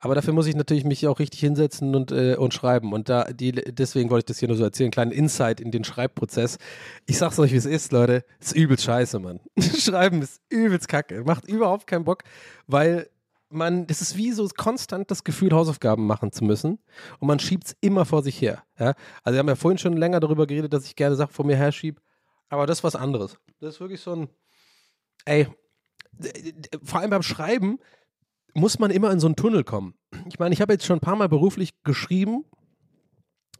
Aber 0.00 0.14
dafür 0.14 0.32
muss 0.32 0.46
ich 0.46 0.54
natürlich 0.54 0.84
mich 0.84 1.06
auch 1.08 1.18
richtig 1.18 1.40
hinsetzen 1.40 1.94
und, 1.94 2.12
äh, 2.12 2.36
und 2.36 2.54
schreiben. 2.54 2.92
Und 2.92 3.08
da, 3.08 3.24
die, 3.24 3.52
deswegen 3.52 4.10
wollte 4.10 4.22
ich 4.22 4.26
das 4.26 4.38
hier 4.38 4.48
nur 4.48 4.56
so 4.56 4.62
erzählen. 4.62 4.90
Kleinen 4.90 5.10
Insight 5.10 5.60
in 5.60 5.72
den 5.72 5.82
Schreibprozess. 5.82 6.58
Ich 7.06 7.18
sag's 7.18 7.38
euch, 7.38 7.52
wie 7.52 7.56
es 7.56 7.66
ist, 7.66 7.90
Leute. 7.90 8.24
Ist 8.38 8.54
übelst 8.54 8.84
scheiße, 8.84 9.18
Mann. 9.18 9.40
Schreiben 9.58 10.22
ist 10.22 10.40
übelst 10.50 10.88
kacke. 10.88 11.24
Macht 11.24 11.48
überhaupt 11.48 11.88
keinen 11.88 12.04
Bock, 12.04 12.22
weil 12.68 13.08
man, 13.50 13.86
das 13.86 14.00
ist 14.00 14.16
wie 14.16 14.30
so 14.30 14.46
konstant 14.56 15.10
das 15.10 15.24
Gefühl, 15.24 15.52
Hausaufgaben 15.52 16.06
machen 16.06 16.30
zu 16.30 16.44
müssen. 16.44 16.78
Und 17.18 17.26
man 17.26 17.40
schiebt 17.40 17.66
es 17.66 17.76
immer 17.80 18.04
vor 18.04 18.22
sich 18.22 18.40
her. 18.40 18.62
Ja? 18.78 18.94
Also, 19.24 19.34
wir 19.34 19.38
haben 19.40 19.48
ja 19.48 19.56
vorhin 19.56 19.78
schon 19.78 19.96
länger 19.96 20.20
darüber 20.20 20.46
geredet, 20.46 20.72
dass 20.72 20.84
ich 20.84 20.94
gerne 20.94 21.16
Sachen 21.16 21.32
vor 21.32 21.44
mir 21.44 21.56
her 21.56 21.72
schiebe. 21.72 22.00
Aber 22.50 22.66
das 22.66 22.78
ist 22.78 22.84
was 22.84 22.94
anderes. 22.94 23.36
Das 23.60 23.74
ist 23.74 23.80
wirklich 23.80 24.00
so 24.00 24.12
ein, 24.12 24.28
ey, 25.24 25.48
vor 26.82 27.00
allem 27.00 27.10
beim 27.10 27.22
Schreiben 27.22 27.78
muss 28.54 28.78
man 28.78 28.90
immer 28.90 29.10
in 29.10 29.20
so 29.20 29.26
einen 29.26 29.36
Tunnel 29.36 29.64
kommen. 29.64 29.94
Ich 30.28 30.38
meine, 30.38 30.52
ich 30.52 30.60
habe 30.60 30.72
jetzt 30.72 30.86
schon 30.86 30.98
ein 30.98 31.00
paar 31.00 31.16
Mal 31.16 31.28
beruflich 31.28 31.70
geschrieben. 31.84 32.44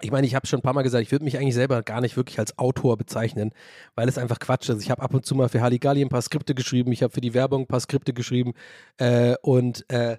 Ich 0.00 0.12
meine, 0.12 0.26
ich 0.26 0.34
habe 0.34 0.46
schon 0.46 0.60
ein 0.60 0.62
paar 0.62 0.74
Mal 0.74 0.82
gesagt, 0.82 1.02
ich 1.02 1.10
würde 1.10 1.24
mich 1.24 1.38
eigentlich 1.38 1.54
selber 1.54 1.82
gar 1.82 2.00
nicht 2.00 2.16
wirklich 2.16 2.38
als 2.38 2.56
Autor 2.56 2.96
bezeichnen, 2.96 3.50
weil 3.96 4.08
es 4.08 4.16
einfach 4.16 4.38
Quatsch 4.38 4.68
ist. 4.68 4.82
Ich 4.82 4.90
habe 4.90 5.02
ab 5.02 5.12
und 5.12 5.26
zu 5.26 5.34
mal 5.34 5.48
für 5.48 5.60
Halligalli 5.60 6.02
ein 6.02 6.08
paar 6.08 6.22
Skripte 6.22 6.54
geschrieben, 6.54 6.92
ich 6.92 7.02
habe 7.02 7.12
für 7.12 7.20
die 7.20 7.34
Werbung 7.34 7.62
ein 7.62 7.66
paar 7.66 7.80
Skripte 7.80 8.12
geschrieben 8.12 8.52
äh, 8.98 9.34
und 9.42 9.84
äh, 9.90 10.18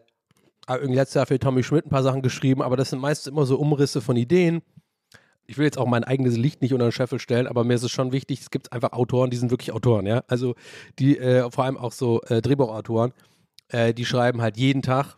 irgendwie 0.68 0.96
letztes 0.96 1.16
Jahr 1.16 1.26
für 1.26 1.40
Tommy 1.40 1.64
Schmidt 1.64 1.86
ein 1.86 1.90
paar 1.90 2.04
Sachen 2.04 2.22
geschrieben, 2.22 2.62
aber 2.62 2.78
das 2.78 2.90
sind 2.90 3.00
meist 3.00 3.28
immer 3.28 3.46
so 3.46 3.58
Umrisse 3.58 4.02
von 4.02 4.18
Ideen. 4.18 4.62
Ich 5.48 5.58
will 5.58 5.66
jetzt 5.66 5.80
auch 5.80 5.88
mein 5.88 6.04
eigenes 6.04 6.38
Licht 6.38 6.62
nicht 6.62 6.74
unter 6.74 6.88
den 6.88 6.92
Scheffel 6.92 7.18
stellen, 7.18 7.48
aber 7.48 7.64
mir 7.64 7.74
ist 7.74 7.84
es 7.84 7.90
schon 7.90 8.12
wichtig, 8.12 8.42
es 8.42 8.52
gibt 8.52 8.72
einfach 8.72 8.92
Autoren, 8.92 9.32
die 9.32 9.38
sind 9.38 9.50
wirklich 9.50 9.72
Autoren, 9.72 10.06
ja. 10.06 10.24
Also 10.28 10.54
die, 11.00 11.18
äh, 11.18 11.50
vor 11.50 11.64
allem 11.64 11.78
auch 11.78 11.92
so 11.92 12.22
äh, 12.24 12.42
Drehbuchautoren, 12.42 13.14
äh, 13.70 13.94
die 13.94 14.06
schreiben 14.06 14.42
halt 14.42 14.58
jeden 14.58 14.82
Tag 14.82 15.18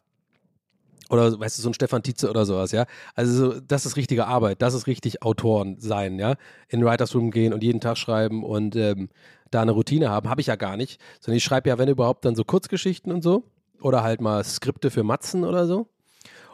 oder 1.10 1.38
weißt 1.38 1.58
du, 1.58 1.62
so 1.62 1.70
ein 1.70 1.74
Stefan 1.74 2.04
Tietze 2.04 2.30
oder 2.30 2.46
sowas, 2.46 2.72
ja. 2.72 2.86
Also 3.16 3.34
so, 3.34 3.60
das 3.60 3.86
ist 3.86 3.98
richtige 3.98 4.28
Arbeit, 4.28 4.62
das 4.62 4.74
ist 4.74 4.88
richtig 4.88 5.22
Autoren 5.24 5.78
sein, 5.78 6.18
ja. 6.20 6.36
In 6.70 6.86
Writers 6.86 7.14
Room 7.14 7.32
gehen 7.32 7.54
und 7.54 7.64
jeden 7.64 7.82
Tag 7.82 7.98
schreiben 7.98 8.44
und 8.44 8.76
ähm, 8.78 9.10
da 9.52 9.62
eine 9.62 9.72
Routine 9.72 10.10
haben, 10.10 10.30
habe 10.30 10.42
ich 10.42 10.48
ja 10.48 10.56
gar 10.56 10.78
nicht. 10.78 11.02
Sondern 11.20 11.38
ich 11.38 11.44
schreibe 11.44 11.70
ja, 11.70 11.78
wenn 11.78 11.90
überhaupt, 11.90 12.24
dann 12.24 12.36
so 12.36 12.46
Kurzgeschichten 12.46 13.12
und 13.12 13.22
so. 13.22 13.44
Oder 13.82 14.04
halt 14.04 14.22
mal 14.22 14.44
Skripte 14.44 14.90
für 14.90 15.04
Matzen 15.04 15.44
oder 15.44 15.68
so. 15.68 15.88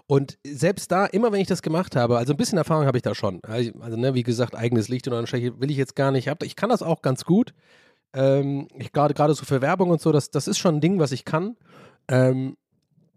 Und 0.07 0.39
selbst 0.45 0.91
da, 0.91 1.05
immer 1.05 1.31
wenn 1.31 1.41
ich 1.41 1.47
das 1.47 1.61
gemacht 1.61 1.95
habe, 1.95 2.17
also 2.17 2.33
ein 2.33 2.37
bisschen 2.37 2.57
Erfahrung 2.57 2.85
habe 2.85 2.97
ich 2.97 3.03
da 3.03 3.13
schon. 3.13 3.41
Also, 3.43 3.71
ne, 3.97 4.13
wie 4.13 4.23
gesagt, 4.23 4.55
eigenes 4.55 4.87
Licht 4.87 5.07
und 5.07 5.13
dann 5.13 5.25
will 5.59 5.69
ich 5.69 5.77
jetzt 5.77 5.95
gar 5.95 6.11
nicht. 6.11 6.29
Ich 6.43 6.55
kann 6.55 6.69
das 6.69 6.81
auch 6.81 7.01
ganz 7.01 7.25
gut. 7.25 7.53
Ähm, 8.13 8.69
ich 8.79 8.93
gerade 8.93 9.13
gerade 9.13 9.33
so 9.33 9.43
für 9.43 9.61
Werbung 9.61 9.89
und 9.89 10.01
so, 10.01 10.13
das, 10.13 10.31
das 10.31 10.47
ist 10.47 10.57
schon 10.57 10.75
ein 10.75 10.81
Ding, 10.81 10.97
was 10.97 11.11
ich 11.11 11.25
kann. 11.25 11.57
Ähm, 12.09 12.57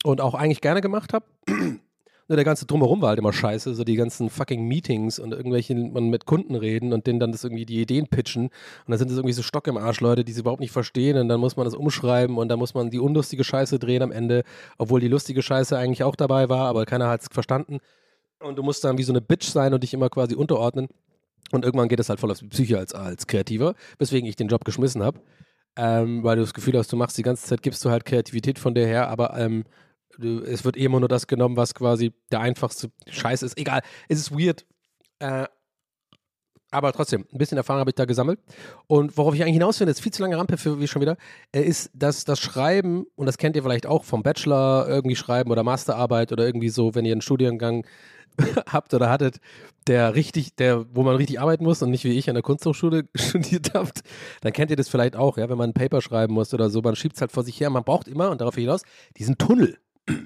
und 0.05 0.21
auch 0.21 0.35
eigentlich 0.35 0.61
gerne 0.61 0.81
gemacht 0.81 1.13
habe. 1.13 1.27
Nur 2.31 2.37
der 2.37 2.45
ganze 2.45 2.65
Drumherum 2.65 3.03
war 3.03 3.09
halt 3.09 3.19
immer 3.19 3.33
scheiße, 3.33 3.75
so 3.75 3.83
die 3.83 3.97
ganzen 3.97 4.31
fucking 4.31 4.65
Meetings 4.69 5.19
und 5.19 5.33
irgendwelche, 5.33 5.75
man 5.75 6.11
mit 6.11 6.27
Kunden 6.27 6.55
reden 6.55 6.93
und 6.93 7.09
denen 7.09 7.19
dann 7.19 7.33
das 7.33 7.43
irgendwie 7.43 7.67
die 7.67 7.81
Ideen 7.81 8.07
pitchen 8.07 8.45
und 8.45 8.53
dann 8.87 8.99
sind 8.99 9.11
das 9.11 9.19
irgendwie 9.19 9.33
so 9.33 9.43
Stock 9.43 9.67
im 9.67 9.77
Arsch 9.77 10.01
Leute, 10.01 10.23
die 10.23 10.31
sie 10.31 10.43
überhaupt 10.43 10.61
nicht 10.61 10.71
verstehen 10.71 11.19
und 11.19 11.29
dann 11.29 11.41
muss 11.41 11.57
man 11.57 11.65
das 11.65 11.75
umschreiben 11.75 12.39
und 12.39 12.47
dann 12.49 12.61
muss 12.61 12.73
man 12.73 12.89
die 12.89 13.01
unlustige 13.01 13.43
Scheiße 13.43 13.81
drehen 13.81 14.03
am 14.03 14.13
Ende, 14.13 14.45
obwohl 14.79 15.01
die 15.01 15.09
lustige 15.09 15.43
Scheiße 15.43 15.77
eigentlich 15.77 16.05
auch 16.05 16.15
dabei 16.15 16.49
war, 16.49 16.69
aber 16.69 16.87
keiner 16.87 17.09
hat 17.09 17.23
es 17.23 17.27
verstanden 17.33 17.81
und 18.39 18.57
du 18.57 18.63
musst 18.63 18.85
dann 18.85 18.97
wie 18.97 19.03
so 19.03 19.13
eine 19.13 19.21
Bitch 19.21 19.49
sein 19.49 19.75
und 19.75 19.83
dich 19.83 19.93
immer 19.93 20.09
quasi 20.09 20.37
unterordnen 20.37 20.87
und 21.51 21.65
irgendwann 21.65 21.89
geht 21.89 21.99
es 21.99 22.09
halt 22.09 22.21
voll 22.21 22.31
aufs 22.31 22.49
Psyche 22.49 22.79
als, 22.79 22.95
als 22.95 23.27
Kreativer, 23.27 23.75
weswegen 23.99 24.29
ich 24.29 24.37
den 24.37 24.47
Job 24.47 24.65
geschmissen 24.65 25.03
habe. 25.03 25.19
Ähm, 25.77 26.23
weil 26.25 26.37
du 26.37 26.43
das 26.43 26.55
Gefühl 26.55 26.77
hast, 26.77 26.93
du 26.93 26.97
machst 26.97 27.17
die 27.19 27.23
ganze 27.23 27.45
Zeit, 27.47 27.63
gibst 27.63 27.85
du 27.85 27.91
halt 27.91 28.05
Kreativität 28.05 28.59
von 28.59 28.75
dir 28.75 28.87
her, 28.87 29.09
aber 29.09 29.37
ähm, 29.39 29.65
es 30.47 30.65
wird 30.65 30.77
eh 30.77 30.85
immer 30.85 31.01
nur 31.01 31.09
das 31.09 31.27
genommen, 31.27 31.57
was 31.57 31.75
quasi 31.75 32.13
der 32.33 32.41
einfachste 32.41 32.91
Scheiß 33.09 33.43
ist. 33.43 33.57
Egal, 33.59 33.81
es 34.09 34.19
ist 34.19 34.33
weird. 34.33 34.67
Äh, 35.21 35.47
Aber 36.73 36.93
trotzdem, 36.93 37.27
ein 37.33 37.39
bisschen 37.39 37.59
Erfahrung 37.59 37.81
habe 37.81 37.91
ich 37.91 37.97
da 37.97 38.05
gesammelt. 38.05 38.39
Und 38.87 39.17
worauf 39.17 39.35
ich 39.35 39.43
eigentlich 39.43 39.55
hinaus 39.55 39.81
will, 39.81 39.89
ist 39.89 40.01
viel 40.01 40.13
zu 40.13 40.23
lange 40.23 40.37
Rampe 40.39 40.57
für 40.57 40.79
wie 40.81 40.87
schon 40.87 41.03
wieder, 41.03 41.17
äh, 41.53 41.63
ist, 41.63 41.91
dass 41.95 42.25
das 42.25 42.39
Schreiben, 42.39 43.07
und 43.17 43.27
das 43.27 43.39
kennt 43.39 43.57
ihr 43.57 43.63
vielleicht 43.65 43.87
auch 43.87 44.05
vom 44.05 44.23
Bachelor 44.23 44.87
irgendwie 44.89 45.17
schreiben 45.17 45.51
oder 45.51 45.65
Masterarbeit 45.65 46.31
oder 46.33 46.47
irgendwie 46.47 46.69
so, 46.69 46.95
wenn 46.95 47.05
ihr 47.05 47.13
einen 47.13 47.23
Studiengang 47.23 47.85
habt 48.67 48.95
oder 48.95 49.11
hattet, 49.11 49.41
der 49.91 50.15
richtig, 50.15 50.55
der, 50.55 50.87
wo 50.95 51.03
man 51.03 51.17
richtig 51.17 51.41
arbeiten 51.41 51.65
muss 51.65 51.83
und 51.83 51.91
nicht 51.91 52.05
wie 52.05 52.17
ich 52.17 52.29
an 52.29 52.35
der 52.35 52.45
Kunsthochschule 52.45 53.09
studiert 53.17 53.75
habt, 53.75 54.03
dann 54.41 54.53
kennt 54.53 54.71
ihr 54.71 54.77
das 54.77 54.89
vielleicht 54.89 55.17
auch, 55.17 55.37
ja, 55.37 55.51
wenn 55.51 55.59
man 55.59 55.71
ein 55.71 55.75
Paper 55.75 56.01
schreiben 56.01 56.33
muss 56.33 56.55
oder 56.55 56.71
so, 56.71 56.81
man 56.81 56.95
schiebt 56.95 57.17
es 57.17 57.21
halt 57.21 57.33
vor 57.33 57.43
sich 57.43 57.61
her, 57.61 57.71
man 57.71 57.83
braucht 57.83 58.07
immer, 58.07 58.31
und 58.31 58.41
darauf 58.41 58.55
hinaus, 58.55 58.83
diesen 59.19 59.37
Tunnel. 59.37 59.79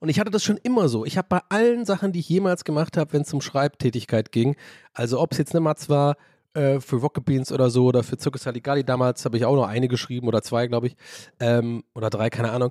Und 0.00 0.10
ich 0.10 0.20
hatte 0.20 0.30
das 0.30 0.44
schon 0.44 0.58
immer 0.58 0.88
so. 0.88 1.06
Ich 1.06 1.16
habe 1.16 1.28
bei 1.30 1.40
allen 1.48 1.86
Sachen, 1.86 2.12
die 2.12 2.20
ich 2.20 2.28
jemals 2.28 2.64
gemacht 2.64 2.98
habe, 2.98 3.14
wenn 3.14 3.22
es 3.22 3.32
um 3.32 3.40
Schreibtätigkeit 3.40 4.32
ging, 4.32 4.54
also 4.92 5.18
ob 5.18 5.32
es 5.32 5.38
jetzt 5.38 5.54
eine 5.54 5.62
Matz 5.62 5.88
war, 5.88 6.16
äh, 6.52 6.78
für 6.80 6.96
Rocket 6.96 7.24
Beans 7.24 7.50
oder 7.52 7.70
so 7.70 7.86
oder 7.86 8.02
für 8.02 8.18
Circus 8.18 8.42
Saligali 8.42 8.84
damals 8.84 9.24
habe 9.24 9.38
ich 9.38 9.46
auch 9.46 9.56
noch 9.56 9.66
eine 9.66 9.88
geschrieben 9.88 10.28
oder 10.28 10.42
zwei, 10.42 10.66
glaube 10.66 10.88
ich, 10.88 10.96
ähm, 11.40 11.84
oder 11.94 12.10
drei, 12.10 12.28
keine 12.28 12.52
Ahnung. 12.52 12.70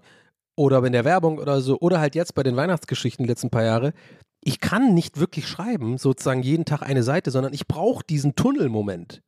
Oder 0.56 0.84
in 0.84 0.94
der 0.94 1.06
Werbung 1.06 1.40
oder 1.40 1.60
so, 1.62 1.80
oder 1.80 2.00
halt 2.00 2.14
jetzt 2.14 2.36
bei 2.36 2.44
den 2.44 2.56
Weihnachtsgeschichten 2.56 3.24
die 3.24 3.30
letzten 3.30 3.50
paar 3.50 3.64
Jahre. 3.64 3.94
Ich 4.46 4.60
kann 4.60 4.94
nicht 4.94 5.20
wirklich 5.20 5.48
schreiben, 5.48 5.98
sozusagen 5.98 6.44
jeden 6.44 6.66
Tag 6.66 6.82
eine 6.82 7.04
Seite, 7.04 7.32
sondern 7.32 7.54
ich 7.54 7.68
brauche 7.68 8.04
diesen 8.04 8.36
Tunnelmoment. 8.36 9.22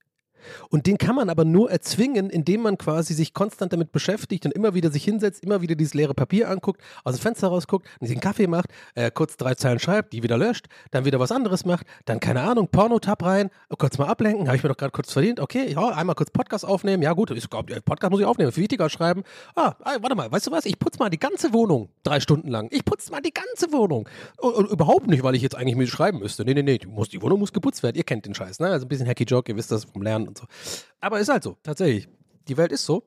Und 0.70 0.88
den 0.88 0.98
kann 0.98 1.16
man 1.16 1.30
aber 1.30 1.46
nur 1.46 1.72
erzwingen, 1.72 2.30
indem 2.30 2.62
man 2.62 2.78
quasi 2.78 3.14
sich 3.14 3.34
konstant 3.34 3.74
damit 3.74 3.92
beschäftigt 3.92 4.46
und 4.46 4.52
immer 4.52 4.74
wieder 4.74 4.92
sich 4.92 5.04
hinsetzt, 5.04 5.44
immer 5.44 5.62
wieder 5.62 5.76
dieses 5.76 5.94
leere 5.94 6.14
Papier 6.14 6.50
anguckt, 6.50 6.82
aus 7.04 7.16
dem 7.16 7.22
Fenster 7.22 7.48
rausguckt, 7.48 7.88
sich 8.02 8.12
einen 8.12 8.22
Kaffee 8.22 8.48
macht, 8.48 8.70
äh, 8.96 9.12
kurz 9.12 9.38
drei 9.38 9.56
Zeilen 9.56 9.80
schreibt, 9.80 10.14
die 10.14 10.24
wieder 10.24 10.38
löscht, 10.38 10.68
dann 10.92 11.06
wieder 11.06 11.20
was 11.20 11.32
anderes 11.32 11.66
macht, 11.66 11.86
dann 12.06 12.20
keine 12.20 12.42
Ahnung, 12.42 12.68
Porno-Tab 12.68 13.24
rein, 13.24 13.50
kurz 13.78 13.98
mal 13.98 14.08
ablenken, 14.08 14.48
habe 14.48 14.58
ich 14.58 14.64
mir 14.64 14.70
doch 14.70 14.78
gerade 14.78 14.92
kurz 14.92 15.12
verdient, 15.12 15.40
okay, 15.40 15.72
ja, 15.72 15.90
einmal 15.90 16.16
kurz 16.16 16.32
Podcast 16.32 16.66
aufnehmen, 16.66 17.02
ja 17.02 17.14
gut, 17.14 17.32
ich 17.32 17.50
glaub, 17.50 17.68
Podcast 17.86 18.12
muss 18.12 18.20
ich 18.20 18.26
aufnehmen, 18.26 18.52
viel 18.52 18.64
wichtiger 18.64 18.90
schreiben. 18.90 19.24
Ah, 19.56 19.74
warte 20.02 20.16
mal, 20.16 20.32
weißt 20.32 20.48
du 20.48 20.52
was, 20.52 20.66
ich 20.66 20.80
putze 20.80 21.00
mal 21.00 21.10
die 21.10 21.20
ganze 21.20 21.54
Wohnung 21.54 21.90
drei 22.04 22.20
Stunden 22.20 22.50
lang. 22.50 22.68
Ich 22.72 22.84
putze 22.86 23.12
mal 23.12 23.22
die 23.22 23.34
ganze 23.34 23.72
Wohnung. 23.72 24.10
Und, 24.38 24.54
und 24.54 24.72
überhaupt 24.72 25.08
nicht, 25.08 25.24
weil 25.24 25.36
ich 25.36 25.42
jetzt 25.42 25.56
eigentlich 25.56 25.76
mit 25.76 25.90
schreiben 25.90 26.20
müsste. 26.20 26.46
Nee, 26.46 26.54
nee, 26.54 26.64
nee, 26.64 26.78
die, 26.78 26.88
muss, 26.88 27.10
die 27.10 27.22
Wohnung 27.22 27.40
muss 27.40 27.54
geputzt 27.54 27.84
werden. 27.84 27.96
Ihr 27.96 28.04
kennt 28.04 28.26
den 28.26 28.34
Scheiß, 28.34 28.60
ne? 28.60 28.68
Also 28.68 28.86
ein 28.86 28.90
bisschen 28.90 29.08
Hacky 29.08 29.24
Joke, 29.24 29.52
ihr 29.52 29.58
wisst 29.58 29.72
das 29.72 29.86
vom 29.86 30.02
Lernen 30.02 30.28
und 30.42 30.50
so. 30.50 30.84
Aber 31.00 31.20
ist 31.20 31.30
halt 31.30 31.44
so, 31.44 31.58
tatsächlich. 31.64 32.08
Die 32.48 32.58
Welt 32.58 32.72
ist 32.72 32.86
so. 32.86 33.04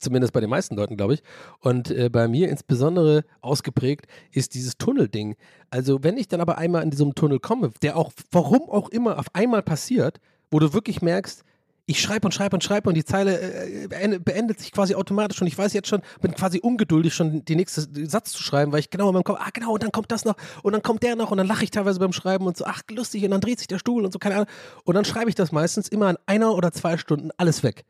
Zumindest 0.00 0.32
bei 0.32 0.40
den 0.40 0.50
meisten 0.50 0.74
Leuten, 0.74 0.96
glaube 0.96 1.14
ich. 1.14 1.22
Und 1.60 1.90
äh, 1.90 2.08
bei 2.08 2.26
mir 2.26 2.48
insbesondere 2.48 3.24
ausgeprägt 3.40 4.06
ist 4.32 4.54
dieses 4.54 4.76
Tunnelding. 4.76 5.36
Also, 5.70 6.02
wenn 6.02 6.16
ich 6.16 6.26
dann 6.26 6.40
aber 6.40 6.58
einmal 6.58 6.82
in 6.82 6.90
diesem 6.90 7.14
Tunnel 7.14 7.38
komme, 7.38 7.70
der 7.82 7.96
auch, 7.96 8.12
warum 8.32 8.68
auch 8.68 8.88
immer, 8.88 9.18
auf 9.18 9.26
einmal 9.34 9.62
passiert, 9.62 10.20
wo 10.50 10.58
du 10.58 10.72
wirklich 10.72 11.00
merkst, 11.00 11.44
ich 11.86 12.00
schreibe 12.00 12.26
und 12.26 12.32
schreibe 12.32 12.56
und 12.56 12.64
schreibe 12.64 12.88
und 12.88 12.94
die 12.94 13.04
Zeile 13.04 13.38
äh, 13.40 14.18
beendet, 14.18 14.58
sich 14.58 14.72
quasi 14.72 14.94
automatisch 14.94 15.40
und 15.40 15.46
ich 15.46 15.56
weiß 15.56 15.72
jetzt 15.74 15.88
schon, 15.88 16.00
bin 16.20 16.34
quasi 16.34 16.58
ungeduldig 16.60 17.14
schon 17.14 17.44
die 17.44 17.56
nächste 17.56 17.86
Satz 18.08 18.32
zu 18.32 18.42
schreiben, 18.42 18.72
weil 18.72 18.80
ich 18.80 18.90
genau 18.90 19.08
in 19.08 19.14
meinem 19.14 19.24
Kopf, 19.24 19.38
ah 19.40 19.50
genau, 19.52 19.74
und 19.74 19.82
dann 19.82 19.92
kommt 19.92 20.10
das 20.10 20.24
noch 20.24 20.36
und 20.62 20.72
dann 20.72 20.82
kommt 20.82 21.02
der 21.02 21.14
noch 21.14 21.30
und 21.30 21.38
dann 21.38 21.46
lache 21.46 21.64
ich 21.64 21.70
teilweise 21.70 22.00
beim 22.00 22.12
Schreiben 22.12 22.46
und 22.46 22.56
so, 22.56 22.64
ach 22.64 22.82
lustig 22.90 23.24
und 23.24 23.30
dann 23.32 23.40
dreht 23.40 23.58
sich 23.58 23.68
der 23.68 23.78
Stuhl 23.78 24.04
und 24.04 24.12
so, 24.12 24.18
keine 24.18 24.36
Ahnung. 24.36 24.48
Und 24.84 24.94
dann 24.94 25.04
schreibe 25.04 25.28
ich 25.28 25.34
das 25.34 25.52
meistens 25.52 25.88
immer 25.88 26.10
in 26.10 26.16
einer 26.26 26.54
oder 26.54 26.72
zwei 26.72 26.96
Stunden 26.96 27.30
alles 27.36 27.62
weg. 27.62 27.84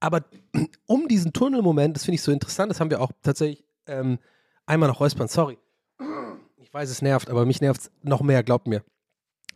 Aber 0.00 0.24
um 0.86 1.06
diesen 1.06 1.32
Tunnelmoment, 1.32 1.96
das 1.96 2.04
finde 2.04 2.16
ich 2.16 2.22
so 2.22 2.32
interessant, 2.32 2.70
das 2.70 2.80
haben 2.80 2.90
wir 2.90 3.00
auch 3.00 3.12
tatsächlich 3.22 3.64
ähm, 3.86 4.18
einmal 4.66 4.88
noch 4.88 4.98
räuspern, 4.98 5.28
sorry. 5.28 5.58
Ich 6.56 6.74
weiß, 6.74 6.90
es 6.90 7.02
nervt, 7.02 7.30
aber 7.30 7.46
mich 7.46 7.60
nervt 7.60 7.82
es 7.82 7.90
noch 8.02 8.20
mehr, 8.20 8.42
glaubt 8.42 8.66
mir. 8.66 8.82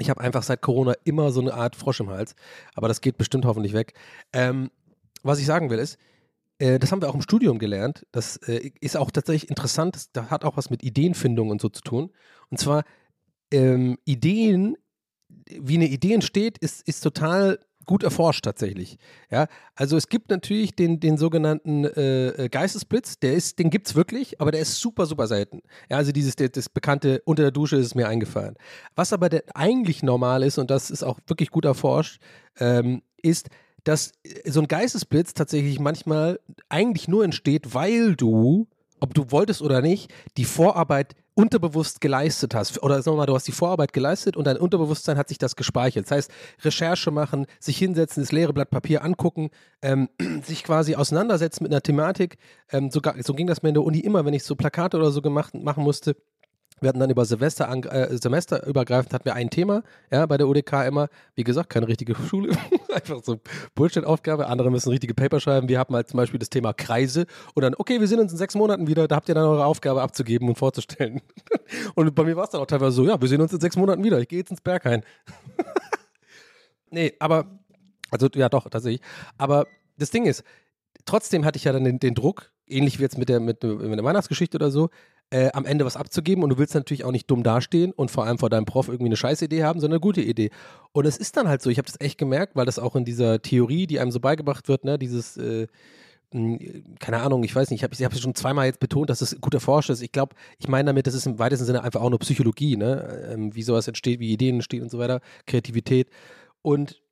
Ich 0.01 0.11
habe 0.11 0.21
einfach 0.21 0.43
seit 0.43 0.63
Corona 0.63 0.95
immer 1.05 1.31
so 1.31 1.41
eine 1.41 1.55
Art 1.55 1.77
Frosch 1.77 2.01
im 2.01 2.11
Hals, 2.11 2.35
aber 2.75 2.89
das 2.89 3.01
geht 3.01 3.19
bestimmt 3.19 3.45
hoffentlich 3.45 3.75
weg. 3.75 3.93
Ähm, 4.33 4.71
was 5.23 5.39
ich 5.39 5.47
sagen 5.47 5.71
will 5.71 5.79
ist, 5.79 5.99
äh, 6.59 6.79
das 6.79 6.91
haben 6.91 7.03
wir 7.03 7.11
auch 7.11 7.15
im 7.15 7.23
Studium 7.23 7.59
gelernt. 7.59 8.07
Das 8.11 8.37
äh, 8.39 8.71
ist 8.81 8.97
auch 8.97 9.11
tatsächlich 9.11 9.51
interessant. 9.51 9.95
Das, 9.95 10.13
das, 10.13 10.31
hat 10.31 10.45
auch 10.45 10.57
was 10.57 10.71
mit 10.71 10.83
Ideenfindung 10.83 11.51
und 11.51 11.61
so 11.61 11.69
zu 11.69 11.83
tun. 11.83 12.11
Und 12.49 12.59
zwar 12.59 12.85
ähm, 13.53 13.99
Ideen, 14.05 14.77
wie 15.47 15.77
eine 15.77 15.89
Idee 15.89 16.15
entsteht, 16.15 16.59
ist, 16.59 16.87
ist 16.89 17.01
total 17.01 17.59
gut 17.87 18.03
erforscht 18.03 18.45
tatsächlich. 18.45 18.99
Ja, 19.31 19.47
also 19.75 19.97
es 19.97 20.09
gibt 20.09 20.31
natürlich 20.31 20.75
den, 20.75 21.01
den 21.01 21.17
sogenannten 21.17 21.85
äh, 21.85 22.49
Geistesblitz, 22.51 23.19
der 23.19 23.35
ist, 23.35 23.59
den 23.59 23.71
gibt 23.71 23.89
es 23.89 23.95
wirklich, 23.95 24.41
aber 24.41 24.53
der 24.53 24.61
ist 24.61 24.77
super, 24.77 25.07
super 25.07 25.27
selten. 25.27 25.63
Ja, 25.89 25.97
also 25.97 26.13
dieses, 26.13 26.37
der, 26.37 26.51
das 26.51 26.69
bekannte 26.69 27.23
unter 27.25 27.43
der 27.43 27.53
Dusche 27.53 27.77
ist 27.77 27.95
mir 27.95 28.09
eingefallen. 28.09 28.57
Was 28.95 29.13
aber 29.13 29.29
eigentlich 29.55 30.03
normal 30.03 30.43
ist, 30.43 30.59
und 30.59 30.71
das 30.71 30.91
ist 30.91 31.03
auch 31.03 31.19
wirklich 31.27 31.51
gut 31.51 31.65
erforscht, 31.65 32.21
ähm, 32.59 33.03
ist, 33.23 33.49
dass 33.85 34.13
so 34.45 34.61
ein 34.61 34.69
Geistesblitz 34.69 35.35
tatsächlich 35.35 35.81
manchmal 35.81 36.39
eigentlich 36.69 37.09
nur 37.09 37.25
entsteht, 37.25 37.75
weil 37.75 38.15
du 38.15 38.69
ob 39.01 39.15
du 39.15 39.31
wolltest 39.31 39.63
oder 39.63 39.81
nicht, 39.81 40.13
die 40.37 40.45
Vorarbeit 40.45 41.15
unterbewusst 41.41 42.03
geleistet 42.03 42.55
hast. 42.55 42.83
Oder 42.83 43.01
sagen 43.01 43.17
wir 43.17 43.21
mal, 43.21 43.27
du 43.27 43.35
hast 43.35 43.49
die 43.49 43.53
Vorarbeit 43.53 43.95
geleistet 43.95 44.37
und 44.37 44.47
dein 44.47 44.59
Unterbewusstsein 44.59 45.17
hat 45.17 45.29
sich 45.29 45.39
das 45.39 45.57
gespeichert. 45.57 46.05
Das 46.05 46.11
heißt, 46.11 46.31
Recherche 46.63 47.11
machen, 47.11 47.47
sich 47.59 47.79
hinsetzen, 47.79 48.23
das 48.23 48.31
leere 48.31 48.53
Blatt 48.53 48.69
Papier 48.69 49.03
angucken, 49.03 49.49
ähm, 49.81 50.11
sich 50.45 50.63
quasi 50.65 50.97
auseinandersetzen 50.97 51.63
mit 51.63 51.73
einer 51.73 51.81
Thematik. 51.81 52.37
Ähm, 52.71 52.91
so, 52.91 53.01
so 53.23 53.33
ging 53.33 53.47
das 53.47 53.63
mir 53.63 53.71
in 53.71 53.75
der 53.75 53.85
Uni 53.85 54.01
immer, 54.01 54.27
wenn 54.27 54.35
ich 54.35 54.45
so 54.45 54.55
Plakate 54.55 54.99
oder 54.99 55.11
so 55.11 55.23
gemacht, 55.23 55.55
machen 55.55 55.83
musste 55.83 56.15
wir 56.81 56.89
hatten 56.89 57.01
dann 57.01 57.11
über 57.11 57.25
Silvester, 57.25 57.71
äh, 57.71 58.17
semesterübergreifend 58.17 59.13
hatten 59.13 59.25
wir 59.25 59.35
ein 59.35 59.51
Thema, 59.51 59.83
ja, 60.11 60.25
bei 60.27 60.37
der 60.37 60.49
UDK 60.49 60.87
immer, 60.87 61.09
wie 61.35 61.45
gesagt, 61.45 61.71
keine 61.71 61.89
richtige 61.89 62.15
Schule, 62.29 62.57
einfach 62.93 63.23
so 63.23 63.41
Bullshit-Aufgabe, 63.75 64.47
andere 64.47 64.71
müssen 64.71 64.91
richtige 64.91 65.15
Paper 65.15 65.41
schreiben, 65.41 65.69
wir 65.69 65.79
haben 65.79 65.95
halt 65.95 66.09
zum 66.09 66.19
Beispiel 66.19 66.39
das 66.39 66.51
Thema 66.51 66.73
Kreise 66.73 67.27
und 67.55 67.63
dann, 67.63 67.75
okay, 67.77 68.01
wir 68.01 68.09
sehen 68.09 68.21
uns 68.21 68.33
in 68.33 68.39
sechs 68.39 68.55
Monaten 68.55 68.87
wieder, 68.87 69.09
da 69.09 69.17
habt 69.17 69.29
ihr 69.29 69.35
dann 69.35 69.45
eure 69.45 69.65
Aufgabe 69.65 70.03
abzugeben 70.03 70.49
und 70.49 70.57
vorzustellen. 70.57 71.21
und 71.95 72.15
bei 72.15 72.25
mir 72.25 72.37
war 72.37 72.45
es 72.45 72.51
dann 72.51 72.61
auch 72.61 72.67
teilweise 72.67 72.93
so, 72.93 73.07
ja, 73.07 73.21
wir 73.21 73.29
sehen 73.29 73.41
uns 73.41 73.53
in 73.53 73.61
sechs 73.61 73.77
Monaten 73.77 74.03
wieder, 74.03 74.19
ich 74.21 74.29
gehe 74.29 74.39
jetzt 74.39 74.51
ins 74.51 74.61
Berghain. 74.61 75.03
nee, 76.91 77.13
aber, 77.19 77.47
also 78.11 78.29
ja 78.35 78.49
doch, 78.49 78.69
tatsächlich, 78.69 79.03
aber 79.39 79.67
das 79.99 80.11
Ding 80.11 80.27
ist, 80.27 80.45
trotzdem 81.05 81.45
hatte 81.45 81.59
ich 81.59 81.65
ja 81.65 81.73
dann 81.73 81.85
den, 81.85 82.01
den 82.01 82.15
Druck, 82.15 82.53
ähnlich 82.67 82.99
wie 82.99 83.03
jetzt 83.03 83.19
mit 83.19 83.29
der, 83.29 83.41
mit, 83.41 83.63
mit 83.63 83.99
der 83.99 84.05
Weihnachtsgeschichte 84.05 84.57
oder 84.57 84.71
so, 84.71 84.91
äh, 85.31 85.51
am 85.53 85.65
Ende 85.65 85.85
was 85.85 85.97
abzugeben 85.97 86.43
und 86.43 86.51
du 86.51 86.59
willst 86.59 86.75
natürlich 86.75 87.05
auch 87.05 87.13
nicht 87.13 87.31
dumm 87.31 87.43
dastehen 87.43 87.93
und 87.93 88.11
vor 88.11 88.27
allem 88.27 88.39
vor 88.39 88.51
deinem 88.51 88.65
Prof 88.65 88.89
irgendwie 88.89 89.07
eine 89.07 89.17
scheiß 89.17 89.43
Idee 89.43 89.65
haben, 89.65 89.81
sondern 89.81 89.97
eine 89.97 90.01
gute 90.01 90.21
Idee. 90.23 90.51
Und 90.93 91.07
es 91.07 91.17
ist 91.17 91.37
dann 91.37 91.49
halt 91.49 91.63
so, 91.63 91.71
ich 91.71 91.79
habe 91.79 91.87
das 91.87 92.01
echt 92.01 92.19
gemerkt, 92.19 92.57
weil 92.57 92.67
das 92.67 92.79
auch 92.79 92.97
in 92.97 93.05
dieser 93.05 93.41
Theorie, 93.41 93.87
die 93.87 94.01
einem 94.01 94.11
so 94.11 94.21
beigebracht 94.21 94.69
wird, 94.69 94.85
ne, 94.85 94.99
dieses 94.99 95.37
äh, 95.37 95.67
keine 97.01 97.21
Ahnung, 97.23 97.43
ich 97.43 97.55
weiß 97.55 97.71
nicht, 97.71 97.83
ich 97.83 97.85
habe 97.85 98.05
hab 98.05 98.17
schon 98.17 98.37
zweimal 98.37 98.67
jetzt 98.67 98.79
betont, 98.79 99.11
dass 99.11 99.21
es 99.21 99.41
gut 99.41 99.53
erforscht 99.53 99.91
ist. 99.91 100.01
Ich 100.01 100.13
glaube, 100.13 100.37
ich 100.59 100.69
meine 100.69 100.87
damit, 100.87 101.09
das 101.09 101.15
ist 101.15 101.27
im 101.27 101.41
weitesten 101.41 101.67
Sinne 101.67 101.83
einfach 101.83 102.01
auch 102.01 102.11
nur 102.11 102.21
Psychologie, 102.21 102.77
ne? 102.77 103.31
Ähm, 103.33 103.55
wie 103.55 103.63
sowas 103.63 103.89
entsteht, 103.89 104.21
wie 104.21 104.31
Ideen 104.31 104.57
entstehen 104.57 104.83
und 104.83 104.91
so 104.91 104.99
weiter, 105.01 105.21
Kreativität. 105.47 106.09
Und 106.63 107.03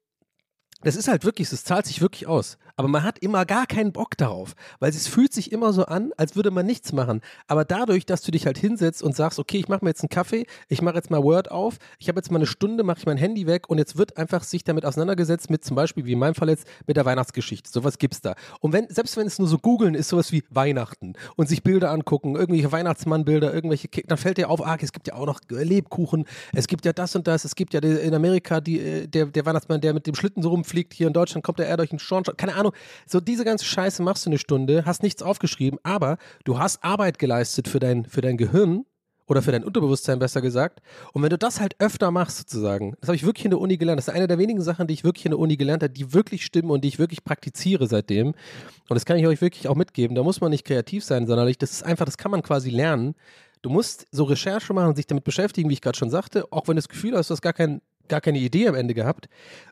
das 0.83 0.95
ist 0.95 1.09
halt 1.09 1.25
wirklich, 1.25 1.51
es 1.53 1.65
zahlt 1.65 1.87
sich 1.87 2.01
wirklich 2.01 2.29
aus. 2.29 2.59
Aber 2.79 2.89
man 2.89 3.03
hat 3.03 3.19
immer 3.19 3.45
gar 3.45 3.67
keinen 3.67 3.93
Bock 3.93 4.17
darauf, 4.17 4.55
weil 4.79 4.91
es 4.91 5.07
fühlt 5.07 5.33
sich 5.33 5.53
immer 5.53 5.73
so 5.73 5.85
an, 5.85 6.13
als 6.17 6.37
würde 6.37 6.51
man 6.51 6.65
nichts 6.65 6.93
machen. 6.93 7.21
Aber 7.47 7.67
dadurch, 7.67 8.07
dass 8.07 8.23
du 8.23 8.31
dich 8.31 8.47
halt 8.47 8.57
hinsetzt 8.57 9.03
und 9.03 9.15
sagst, 9.15 9.39
okay, 9.39 9.59
ich 9.59 9.69
mache 9.69 9.85
mir 9.85 9.91
jetzt 9.91 10.03
einen 10.03 10.09
Kaffee, 10.09 10.47
ich 10.69 10.81
mache 10.81 10.95
jetzt 10.95 11.11
mal 11.11 11.23
Word 11.23 11.51
auf, 11.51 11.79
ich 11.99 12.09
habe 12.09 12.19
jetzt 12.19 12.31
mal 12.31 12.39
eine 12.39 12.47
Stunde, 12.47 12.85
mache 12.85 13.01
ich 13.01 13.07
mein 13.07 13.19
Handy 13.19 13.47
weg 13.47 13.69
und 13.69 13.79
jetzt 13.79 13.99
wird 13.99 14.17
einfach 14.17 14.43
sich 14.45 14.65
damit 14.65 14.87
auseinandergesetzt 14.87 15.51
mit 15.51 15.65
zum 15.65 15.75
Beispiel, 15.75 16.07
wie 16.07 16.13
in 16.13 16.19
meinem 16.19 16.35
Fall 16.35 16.49
jetzt, 16.49 16.67
mit 16.87 16.97
der 16.97 17.05
Weihnachtsgeschichte. 17.05 17.69
Sowas 17.69 17.99
gibt's 17.99 18.21
da. 18.21 18.35
Und 18.61 18.73
wenn, 18.73 18.89
selbst 18.89 19.17
wenn 19.17 19.27
es 19.27 19.39
nur 19.39 19.49
so 19.49 19.59
googeln 19.59 19.95
ist, 19.95 20.09
sowas 20.09 20.33
wie 20.33 20.45
Weihnachten 20.49 21.15
und 21.37 21.49
sich 21.49 21.63
Bilder 21.63 21.91
angucken, 21.91 22.37
irgendwelche 22.37 22.71
Weihnachtsmannbilder, 22.71 23.53
irgendwelche, 23.53 23.89
dann 24.07 24.19
fällt 24.19 24.39
dir 24.39 24.49
auf, 24.49 24.65
ah, 24.65 24.79
es 24.81 24.93
gibt 24.93 25.09
ja 25.09 25.15
auch 25.15 25.27
noch 25.27 25.41
Lebkuchen, 25.49 26.27
es 26.55 26.69
gibt 26.69 26.85
ja 26.85 26.93
das 26.93 27.17
und 27.17 27.27
das, 27.27 27.45
es 27.45 27.57
gibt 27.57 27.75
ja 27.75 27.81
in 27.81 28.15
Amerika 28.15 28.61
die, 28.61 28.79
äh, 28.79 29.09
der, 29.09 29.27
der 29.27 29.45
Weihnachtsmann, 29.45 29.81
der 29.81 29.95
mit 29.95 30.07
dem 30.07 30.15
Schlitten 30.15 30.43
so 30.43 30.51
rumfliegt, 30.51 30.79
fliegt. 30.79 30.95
Hier 30.95 31.07
in 31.09 31.13
Deutschland 31.13 31.45
kommt 31.45 31.59
der 31.59 31.67
eher 31.67 31.77
durch 31.77 31.91
den 31.91 31.99
Schornstein. 31.99 32.37
Keine 32.37 32.55
Ahnung. 32.55 32.68
So 33.07 33.21
diese 33.21 33.45
ganze 33.45 33.65
Scheiße 33.65 34.03
machst 34.03 34.27
du 34.27 34.31
eine 34.31 34.39
Stunde, 34.39 34.85
hast 34.85 35.03
nichts 35.03 35.23
aufgeschrieben, 35.23 35.79
aber 35.83 36.19
du 36.45 36.59
hast 36.59 36.83
Arbeit 36.85 37.19
geleistet 37.19 37.69
für 37.69 37.79
dein, 37.79 38.05
für 38.05 38.21
dein 38.21 38.37
Gehirn 38.37 38.85
oder 39.29 39.43
für 39.43 39.53
dein 39.53 39.63
Unterbewusstsein 39.63 40.19
besser 40.19 40.41
gesagt. 40.41 40.81
Und 41.13 41.23
wenn 41.23 41.31
du 41.31 41.39
das 41.39 41.61
halt 41.61 41.77
öfter 41.79 42.11
machst, 42.11 42.39
sozusagen, 42.39 42.95
das 43.01 43.09
habe 43.09 43.17
ich 43.17 43.27
wirklich 43.27 43.45
in 43.45 43.51
der 43.51 43.61
Uni 43.61 43.77
gelernt. 43.77 43.99
Das 43.99 44.09
ist 44.09 44.15
eine 44.15 44.27
der 44.27 44.39
wenigen 44.39 44.63
Sachen, 44.63 44.87
die 44.87 44.95
ich 44.95 45.05
wirklich 45.05 45.27
in 45.27 45.33
der 45.33 45.39
Uni 45.39 45.57
gelernt 45.57 45.83
habe, 45.83 45.93
die 45.93 46.13
wirklich 46.15 46.45
stimmen 46.45 46.71
und 46.71 46.83
die 46.83 46.89
ich 46.89 46.99
wirklich 46.99 47.25
praktiziere 47.25 47.87
seitdem. 47.87 48.29
Und 48.29 48.95
das 48.95 49.05
kann 49.05 49.19
ich 49.19 49.27
euch 49.27 49.41
wirklich 49.41 49.69
auch 49.69 49.77
mitgeben. 49.77 50.15
Da 50.15 50.23
muss 50.23 50.41
man 50.41 50.51
nicht 50.51 50.65
kreativ 50.65 51.05
sein, 51.05 51.27
sondern 51.27 51.53
das 51.59 51.71
ist 51.71 51.83
einfach, 51.83 52.07
das 52.07 52.17
kann 52.17 52.31
man 52.31 52.43
quasi 52.43 52.71
lernen. 52.71 53.15
Du 53.61 53.71
musst 53.71 54.07
so 54.11 54.25
Recherche 54.25 54.73
machen 54.73 54.89
und 54.89 54.97
sich 54.97 55.07
damit 55.07 55.25
beschäftigen, 55.25 55.69
wie 55.69 55.75
ich 55.75 55.81
gerade 55.81 55.99
schon 55.99 56.11
sagte, 56.11 56.45
auch 56.51 56.69
wenn 56.69 56.77
du 56.77 56.81
das 56.81 56.89
Gefühl 56.89 57.17
hast, 57.17 57.29
du 57.29 57.33
hast 57.33 57.43
gar, 57.43 57.53
kein, 57.53 57.83
gar 58.09 58.21
keine 58.21 58.39
Idee 58.39 58.69
am 58.69 58.75
Ende 58.75 58.95
gehabt. 58.95 59.29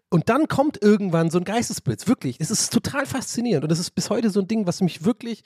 Und 0.09 0.29
dann 0.29 0.49
kommt 0.49 0.83
irgendwann 0.83 1.31
so 1.31 1.39
ein 1.39 1.45
Geistesblitz, 1.45 2.07
wirklich. 2.07 2.37
Es 2.39 2.51
ist 2.51 2.73
total 2.73 3.07
faszinierend 3.07 3.65
und 3.65 3.71
das 3.71 3.81
ist 3.81 3.91
bis 3.91 4.11
heute 4.11 4.31
so 4.31 4.41
ein 4.41 4.49
Ding, 4.49 4.67
was 4.67 4.81
mich 4.81 5.05
wirklich 5.05 5.43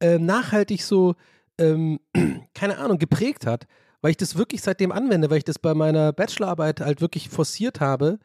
äh, 0.00 0.18
nachhaltig 0.18 0.82
so, 0.82 1.14
ähm, 1.58 2.00
keine 2.54 2.78
Ahnung, 2.78 2.98
geprägt 2.98 3.46
hat, 3.46 3.66
weil 4.02 4.12
ich 4.12 4.16
das 4.16 4.36
wirklich 4.36 4.62
seitdem 4.62 4.92
anwende, 4.92 5.30
weil 5.30 5.38
ich 5.38 5.44
das 5.44 5.58
bei 5.58 5.74
meiner 5.74 6.12
Bachelorarbeit 6.12 6.80
halt 6.80 7.00
wirklich 7.00 7.28
forciert 7.28 7.80
habe. 7.80 8.18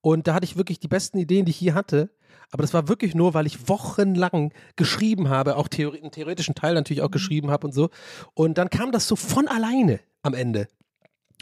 Und 0.00 0.28
da 0.28 0.34
hatte 0.34 0.44
ich 0.44 0.56
wirklich 0.56 0.80
die 0.80 0.88
besten 0.88 1.18
Ideen, 1.18 1.44
die 1.44 1.50
ich 1.50 1.60
je 1.60 1.72
hatte. 1.72 2.10
Aber 2.50 2.62
das 2.62 2.74
war 2.74 2.88
wirklich 2.88 3.14
nur, 3.14 3.34
weil 3.34 3.46
ich 3.46 3.68
wochenlang 3.68 4.52
geschrieben 4.76 5.28
habe, 5.28 5.56
auch 5.56 5.66
Theori 5.66 6.00
einen 6.00 6.12
theoretischen 6.12 6.54
Teil 6.54 6.74
natürlich 6.74 7.02
auch 7.02 7.10
geschrieben 7.10 7.50
habe 7.50 7.66
und 7.66 7.72
so. 7.72 7.90
Und 8.34 8.58
dann 8.58 8.70
kam 8.70 8.92
das 8.92 9.08
so 9.08 9.16
von 9.16 9.48
alleine 9.48 10.00
am 10.22 10.34
Ende. 10.34 10.68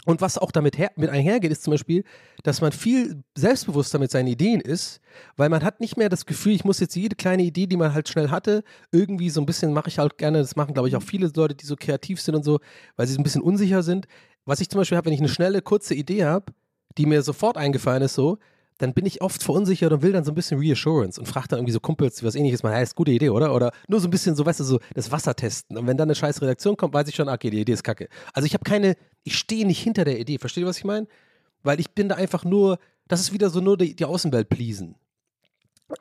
Und 0.05 0.19
was 0.19 0.37
auch 0.37 0.51
damit 0.51 0.77
her, 0.77 0.91
mit 0.97 1.09
einhergeht, 1.09 1.51
ist 1.51 1.63
zum 1.63 1.71
Beispiel, 1.71 2.03
dass 2.43 2.59
man 2.59 2.73
viel 2.73 3.23
selbstbewusster 3.35 3.99
mit 3.99 4.11
seinen 4.11 4.27
Ideen 4.27 4.59
ist, 4.59 4.99
weil 5.37 5.47
man 5.49 5.63
hat 5.63 5.79
nicht 5.79 5.95
mehr 5.95 6.09
das 6.09 6.25
Gefühl, 6.25 6.51
ich 6.51 6.65
muss 6.65 6.81
jetzt 6.81 6.95
jede 6.95 7.15
kleine 7.15 7.43
Idee, 7.43 7.67
die 7.67 7.77
man 7.77 7.93
halt 7.93 8.09
schnell 8.09 8.29
hatte, 8.29 8.63
irgendwie 8.91 9.29
so 9.29 9.39
ein 9.39 9.45
bisschen 9.45 9.71
mache 9.71 9.87
ich 9.87 9.99
halt 9.99 10.17
gerne, 10.17 10.39
das 10.39 10.57
machen 10.57 10.73
glaube 10.73 10.89
ich 10.89 10.95
auch 10.97 11.03
viele 11.03 11.31
Leute, 11.33 11.55
die 11.55 11.65
so 11.65 11.75
kreativ 11.77 12.21
sind 12.21 12.35
und 12.35 12.43
so, 12.43 12.59
weil 12.97 13.07
sie 13.07 13.13
so 13.13 13.19
ein 13.19 13.23
bisschen 13.23 13.41
unsicher 13.41 13.81
sind. 13.81 14.07
Was 14.45 14.59
ich 14.59 14.69
zum 14.69 14.79
Beispiel 14.79 14.97
habe, 14.97 15.05
wenn 15.05 15.13
ich 15.13 15.21
eine 15.21 15.29
schnelle, 15.29 15.61
kurze 15.61 15.95
Idee 15.95 16.25
habe, 16.25 16.51
die 16.97 17.05
mir 17.05 17.21
sofort 17.21 17.55
eingefallen 17.55 18.03
ist, 18.03 18.15
so, 18.15 18.39
dann 18.77 18.93
bin 18.93 19.05
ich 19.05 19.21
oft 19.21 19.43
verunsichert 19.43 19.91
und 19.91 20.01
will 20.01 20.11
dann 20.11 20.23
so 20.23 20.31
ein 20.31 20.35
bisschen 20.35 20.59
Reassurance 20.59 21.19
und 21.19 21.27
frage 21.27 21.47
dann 21.49 21.59
irgendwie 21.59 21.73
so 21.73 21.79
Kumpels, 21.79 22.23
was 22.23 22.35
ähnliches 22.35 22.63
mal, 22.63 22.73
hey, 22.73 22.83
ist 22.83 22.95
gute 22.95 23.11
Idee, 23.11 23.29
oder? 23.29 23.53
Oder 23.53 23.71
nur 23.87 23.99
so 23.99 24.07
ein 24.07 24.11
bisschen 24.11 24.35
so, 24.35 24.45
weißt 24.45 24.59
du, 24.59 24.63
so 24.63 24.79
das 24.93 25.11
Wasser 25.11 25.35
testen. 25.35 25.77
Und 25.77 25.87
wenn 25.87 25.97
dann 25.97 26.07
eine 26.07 26.15
scheiß 26.15 26.41
Redaktion 26.41 26.77
kommt, 26.77 26.93
weiß 26.93 27.07
ich 27.07 27.15
schon, 27.15 27.29
okay, 27.29 27.49
die 27.49 27.61
Idee 27.61 27.73
ist 27.73 27.83
kacke. 27.83 28.09
Also 28.33 28.45
ich 28.45 28.53
habe 28.53 28.63
keine, 28.63 28.95
ich 29.23 29.37
stehe 29.37 29.65
nicht 29.65 29.81
hinter 29.81 30.05
der 30.05 30.19
Idee. 30.19 30.37
Versteht 30.37 30.63
ihr, 30.63 30.67
was 30.67 30.77
ich 30.77 30.85
meine? 30.85 31.07
Weil 31.63 31.79
ich 31.79 31.91
bin 31.91 32.09
da 32.09 32.15
einfach 32.15 32.43
nur, 32.43 32.79
das 33.07 33.21
ist 33.21 33.33
wieder 33.33 33.49
so 33.49 33.61
nur 33.61 33.77
die, 33.77 33.95
die 33.95 34.05
Außenwelt 34.05 34.49
pleasen. 34.49 34.95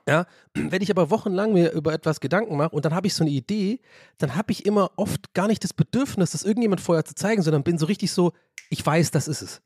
Ja, 0.09 0.27
wenn 0.55 0.81
ich 0.81 0.91
aber 0.91 1.11
wochenlang 1.11 1.53
mir 1.53 1.73
über 1.73 1.93
etwas 1.93 2.21
Gedanken 2.21 2.57
mache 2.57 2.75
und 2.75 2.85
dann 2.85 2.95
habe 2.95 3.07
ich 3.07 3.15
so 3.15 3.25
eine 3.25 3.31
Idee, 3.31 3.81
dann 4.19 4.37
habe 4.37 4.53
ich 4.53 4.65
immer 4.65 4.91
oft 4.97 5.35
gar 5.35 5.49
nicht 5.49 5.63
das 5.65 5.75
Bedürfnis, 5.75 6.31
das 6.31 6.45
irgendjemand 6.45 6.81
vorher 6.81 7.05
zu 7.05 7.15
zeigen, 7.15 7.43
sondern 7.43 7.63
bin 7.63 7.79
so 7.79 7.87
richtig 7.87 8.11
so, 8.13 8.33
ich 8.71 8.85
weiß, 8.85 9.11
das 9.11 9.29
ist 9.29 9.43
es. 9.43 9.63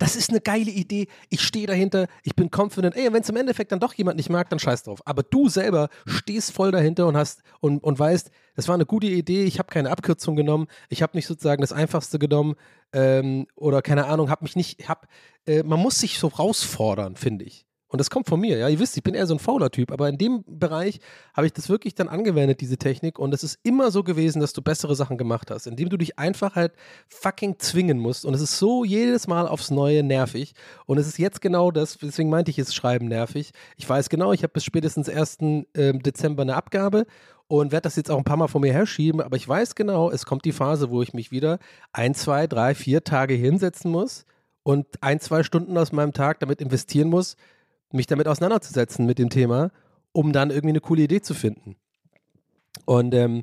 Das 0.00 0.16
ist 0.16 0.30
eine 0.30 0.40
geile 0.40 0.70
Idee. 0.70 1.08
Ich 1.28 1.42
stehe 1.42 1.66
dahinter. 1.66 2.06
Ich 2.22 2.34
bin 2.34 2.48
confident. 2.50 2.96
Ey, 2.96 3.12
wenn 3.12 3.20
es 3.20 3.28
im 3.28 3.36
Endeffekt 3.36 3.70
dann 3.70 3.80
doch 3.80 3.92
jemand 3.92 4.16
nicht 4.16 4.30
mag, 4.30 4.48
dann 4.48 4.58
scheiß 4.58 4.84
drauf. 4.84 5.02
Aber 5.04 5.22
du 5.22 5.50
selber 5.50 5.90
stehst 6.06 6.52
voll 6.52 6.70
dahinter 6.70 7.06
und 7.06 7.18
hast 7.18 7.42
und, 7.60 7.84
und 7.84 7.98
weißt, 7.98 8.30
das 8.56 8.66
war 8.66 8.76
eine 8.76 8.86
gute 8.86 9.08
Idee. 9.08 9.44
Ich 9.44 9.58
habe 9.58 9.68
keine 9.68 9.90
Abkürzung 9.90 10.36
genommen. 10.36 10.68
Ich 10.88 11.02
habe 11.02 11.18
nicht 11.18 11.26
sozusagen 11.26 11.60
das 11.60 11.72
Einfachste 11.72 12.18
genommen 12.18 12.54
ähm, 12.94 13.46
oder 13.56 13.82
keine 13.82 14.06
Ahnung. 14.06 14.30
Habe 14.30 14.44
mich 14.44 14.56
nicht. 14.56 14.88
Hab, 14.88 15.06
äh, 15.46 15.62
man 15.62 15.78
muss 15.78 15.98
sich 15.98 16.18
so 16.18 16.28
rausfordern, 16.28 17.16
finde 17.16 17.44
ich. 17.44 17.66
Und 17.90 17.98
das 17.98 18.08
kommt 18.08 18.28
von 18.28 18.40
mir, 18.40 18.56
ja. 18.56 18.68
Ihr 18.68 18.78
wisst, 18.78 18.96
ich 18.96 19.02
bin 19.02 19.14
eher 19.14 19.26
so 19.26 19.34
ein 19.34 19.40
fauler 19.40 19.70
Typ, 19.70 19.90
aber 19.90 20.08
in 20.08 20.16
dem 20.16 20.44
Bereich 20.46 21.00
habe 21.34 21.46
ich 21.46 21.52
das 21.52 21.68
wirklich 21.68 21.96
dann 21.96 22.08
angewendet, 22.08 22.60
diese 22.60 22.78
Technik. 22.78 23.18
Und 23.18 23.34
es 23.34 23.42
ist 23.42 23.58
immer 23.64 23.90
so 23.90 24.04
gewesen, 24.04 24.40
dass 24.40 24.52
du 24.52 24.62
bessere 24.62 24.94
Sachen 24.94 25.18
gemacht 25.18 25.50
hast, 25.50 25.66
indem 25.66 25.88
du 25.88 25.96
dich 25.96 26.18
einfach 26.18 26.54
halt 26.54 26.72
fucking 27.08 27.58
zwingen 27.58 27.98
musst. 27.98 28.24
Und 28.24 28.34
es 28.34 28.40
ist 28.40 28.58
so 28.58 28.84
jedes 28.84 29.26
Mal 29.26 29.48
aufs 29.48 29.70
Neue 29.70 30.04
nervig. 30.04 30.54
Und 30.86 30.98
es 30.98 31.08
ist 31.08 31.18
jetzt 31.18 31.40
genau 31.40 31.72
das, 31.72 31.98
deswegen 31.98 32.30
meinte 32.30 32.52
ich, 32.52 32.58
ist 32.58 32.74
Schreiben 32.74 33.08
nervig. 33.08 33.50
Ich 33.76 33.88
weiß 33.88 34.08
genau, 34.08 34.32
ich 34.32 34.44
habe 34.44 34.52
bis 34.52 34.64
spätestens 34.64 35.08
1. 35.08 35.38
Ähm, 35.74 36.02
Dezember 36.02 36.42
eine 36.42 36.54
Abgabe 36.54 37.06
und 37.50 37.72
werde 37.72 37.82
das 37.82 37.96
jetzt 37.96 38.12
auch 38.12 38.18
ein 38.18 38.24
paar 38.24 38.36
Mal 38.36 38.46
vor 38.46 38.60
mir 38.60 38.72
herschieben, 38.72 39.20
aber 39.20 39.36
ich 39.36 39.48
weiß 39.48 39.74
genau, 39.74 40.08
es 40.08 40.24
kommt 40.24 40.44
die 40.44 40.52
Phase, 40.52 40.90
wo 40.90 41.02
ich 41.02 41.14
mich 41.14 41.32
wieder 41.32 41.58
ein, 41.92 42.14
zwei, 42.14 42.46
drei, 42.46 42.76
vier 42.76 43.02
Tage 43.02 43.34
hinsetzen 43.34 43.90
muss 43.90 44.24
und 44.62 44.86
ein, 45.00 45.18
zwei 45.18 45.42
Stunden 45.42 45.76
aus 45.76 45.90
meinem 45.90 46.12
Tag 46.12 46.38
damit 46.38 46.60
investieren 46.60 47.08
muss, 47.08 47.36
mich 47.92 48.06
damit 48.06 48.28
auseinanderzusetzen 48.28 49.06
mit 49.06 49.18
dem 49.18 49.30
Thema, 49.30 49.70
um 50.12 50.32
dann 50.32 50.50
irgendwie 50.50 50.70
eine 50.70 50.80
coole 50.80 51.02
Idee 51.02 51.20
zu 51.20 51.34
finden. 51.34 51.76
Und 52.84 53.14
ähm, 53.14 53.42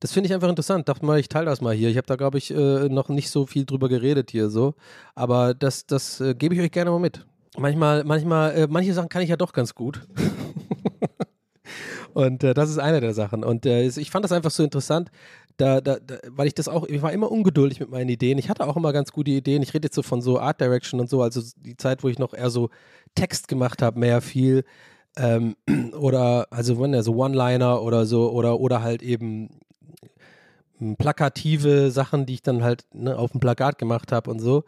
das 0.00 0.12
finde 0.12 0.26
ich 0.26 0.34
einfach 0.34 0.48
interessant. 0.48 0.88
Dachte 0.88 1.06
mal, 1.06 1.20
ich 1.20 1.28
teile 1.28 1.46
das 1.46 1.60
mal 1.60 1.74
hier. 1.74 1.88
Ich 1.88 1.96
habe 1.96 2.06
da, 2.06 2.16
glaube 2.16 2.38
ich, 2.38 2.50
äh, 2.50 2.88
noch 2.88 3.08
nicht 3.08 3.30
so 3.30 3.46
viel 3.46 3.64
drüber 3.64 3.88
geredet 3.88 4.32
hier 4.32 4.50
so. 4.50 4.74
Aber 5.14 5.54
das, 5.54 5.86
das 5.86 6.20
äh, 6.20 6.34
gebe 6.34 6.54
ich 6.54 6.60
euch 6.60 6.72
gerne 6.72 6.90
mal 6.90 6.98
mit. 6.98 7.24
Manchmal, 7.56 8.02
manchmal, 8.02 8.52
äh, 8.52 8.66
manche 8.68 8.94
Sachen 8.94 9.08
kann 9.08 9.22
ich 9.22 9.28
ja 9.28 9.36
doch 9.36 9.52
ganz 9.52 9.74
gut. 9.74 10.06
Und 12.14 12.42
äh, 12.44 12.52
das 12.52 12.68
ist 12.68 12.78
eine 12.78 13.00
der 13.00 13.14
Sachen. 13.14 13.44
Und 13.44 13.64
äh, 13.64 13.86
ich 13.86 14.10
fand 14.10 14.24
das 14.24 14.32
einfach 14.32 14.50
so 14.50 14.62
interessant, 14.64 15.10
da, 15.62 15.80
da, 15.80 15.98
da, 16.00 16.16
weil 16.28 16.48
ich 16.48 16.54
das 16.54 16.66
auch, 16.66 16.88
ich 16.88 17.02
war 17.02 17.12
immer 17.12 17.30
ungeduldig 17.30 17.78
mit 17.78 17.88
meinen 17.88 18.08
Ideen. 18.08 18.36
Ich 18.36 18.50
hatte 18.50 18.66
auch 18.66 18.76
immer 18.76 18.92
ganz 18.92 19.12
gute 19.12 19.30
Ideen. 19.30 19.62
Ich 19.62 19.72
rede 19.72 19.86
jetzt 19.86 19.94
so 19.94 20.02
von 20.02 20.20
so 20.20 20.40
Art 20.40 20.60
Direction 20.60 20.98
und 20.98 21.08
so, 21.08 21.22
also 21.22 21.40
die 21.56 21.76
Zeit, 21.76 22.02
wo 22.02 22.08
ich 22.08 22.18
noch 22.18 22.34
eher 22.34 22.50
so 22.50 22.70
Text 23.14 23.46
gemacht 23.46 23.80
habe, 23.80 24.00
mehr 24.00 24.20
viel. 24.20 24.64
Ähm, 25.16 25.54
oder, 25.96 26.48
also 26.50 26.80
wenn 26.80 26.92
ja 26.92 27.04
so 27.04 27.14
One-Liner 27.14 27.80
oder 27.80 28.06
so, 28.06 28.32
oder, 28.32 28.58
oder 28.58 28.82
halt 28.82 29.02
eben 29.04 29.50
hm, 30.78 30.96
plakative 30.96 31.92
Sachen, 31.92 32.26
die 32.26 32.34
ich 32.34 32.42
dann 32.42 32.64
halt 32.64 32.84
ne, 32.92 33.16
auf 33.16 33.30
dem 33.30 33.38
Plakat 33.38 33.78
gemacht 33.78 34.10
habe 34.10 34.32
und 34.32 34.40
so. 34.40 34.64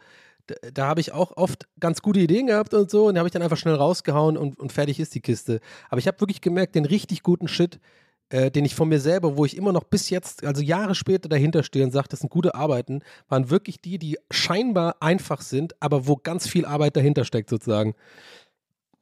Da, 0.47 0.55
da 0.73 0.87
habe 0.87 1.01
ich 1.01 1.11
auch 1.11 1.35
oft 1.35 1.67
ganz 1.81 2.01
gute 2.01 2.21
Ideen 2.21 2.47
gehabt 2.47 2.73
und 2.73 2.89
so 2.89 3.07
und 3.07 3.17
habe 3.17 3.27
ich 3.27 3.33
dann 3.33 3.41
einfach 3.41 3.57
schnell 3.57 3.75
rausgehauen 3.75 4.37
und, 4.37 4.57
und 4.57 4.71
fertig 4.71 5.01
ist 5.01 5.13
die 5.13 5.21
Kiste. 5.21 5.59
Aber 5.89 5.99
ich 5.99 6.07
habe 6.07 6.21
wirklich 6.21 6.39
gemerkt, 6.39 6.75
den 6.75 6.85
richtig 6.85 7.21
guten 7.21 7.49
Shit, 7.49 7.81
äh, 8.29 8.49
den 8.51 8.65
ich 8.65 8.75
von 8.75 8.89
mir 8.89 8.99
selber, 8.99 9.37
wo 9.37 9.45
ich 9.45 9.55
immer 9.55 9.71
noch 9.71 9.83
bis 9.83 10.09
jetzt, 10.09 10.43
also 10.43 10.61
Jahre 10.61 10.95
später 10.95 11.29
dahinter 11.29 11.63
stehe 11.63 11.85
und 11.85 11.91
sage, 11.91 12.07
das 12.09 12.21
sind 12.21 12.29
gute 12.29 12.55
Arbeiten, 12.55 13.01
waren 13.29 13.49
wirklich 13.49 13.81
die, 13.81 13.99
die 13.99 14.17
scheinbar 14.31 14.97
einfach 14.99 15.41
sind, 15.41 15.75
aber 15.79 16.07
wo 16.07 16.15
ganz 16.15 16.47
viel 16.47 16.65
Arbeit 16.65 16.95
dahinter 16.95 17.25
steckt 17.25 17.49
sozusagen. 17.49 17.93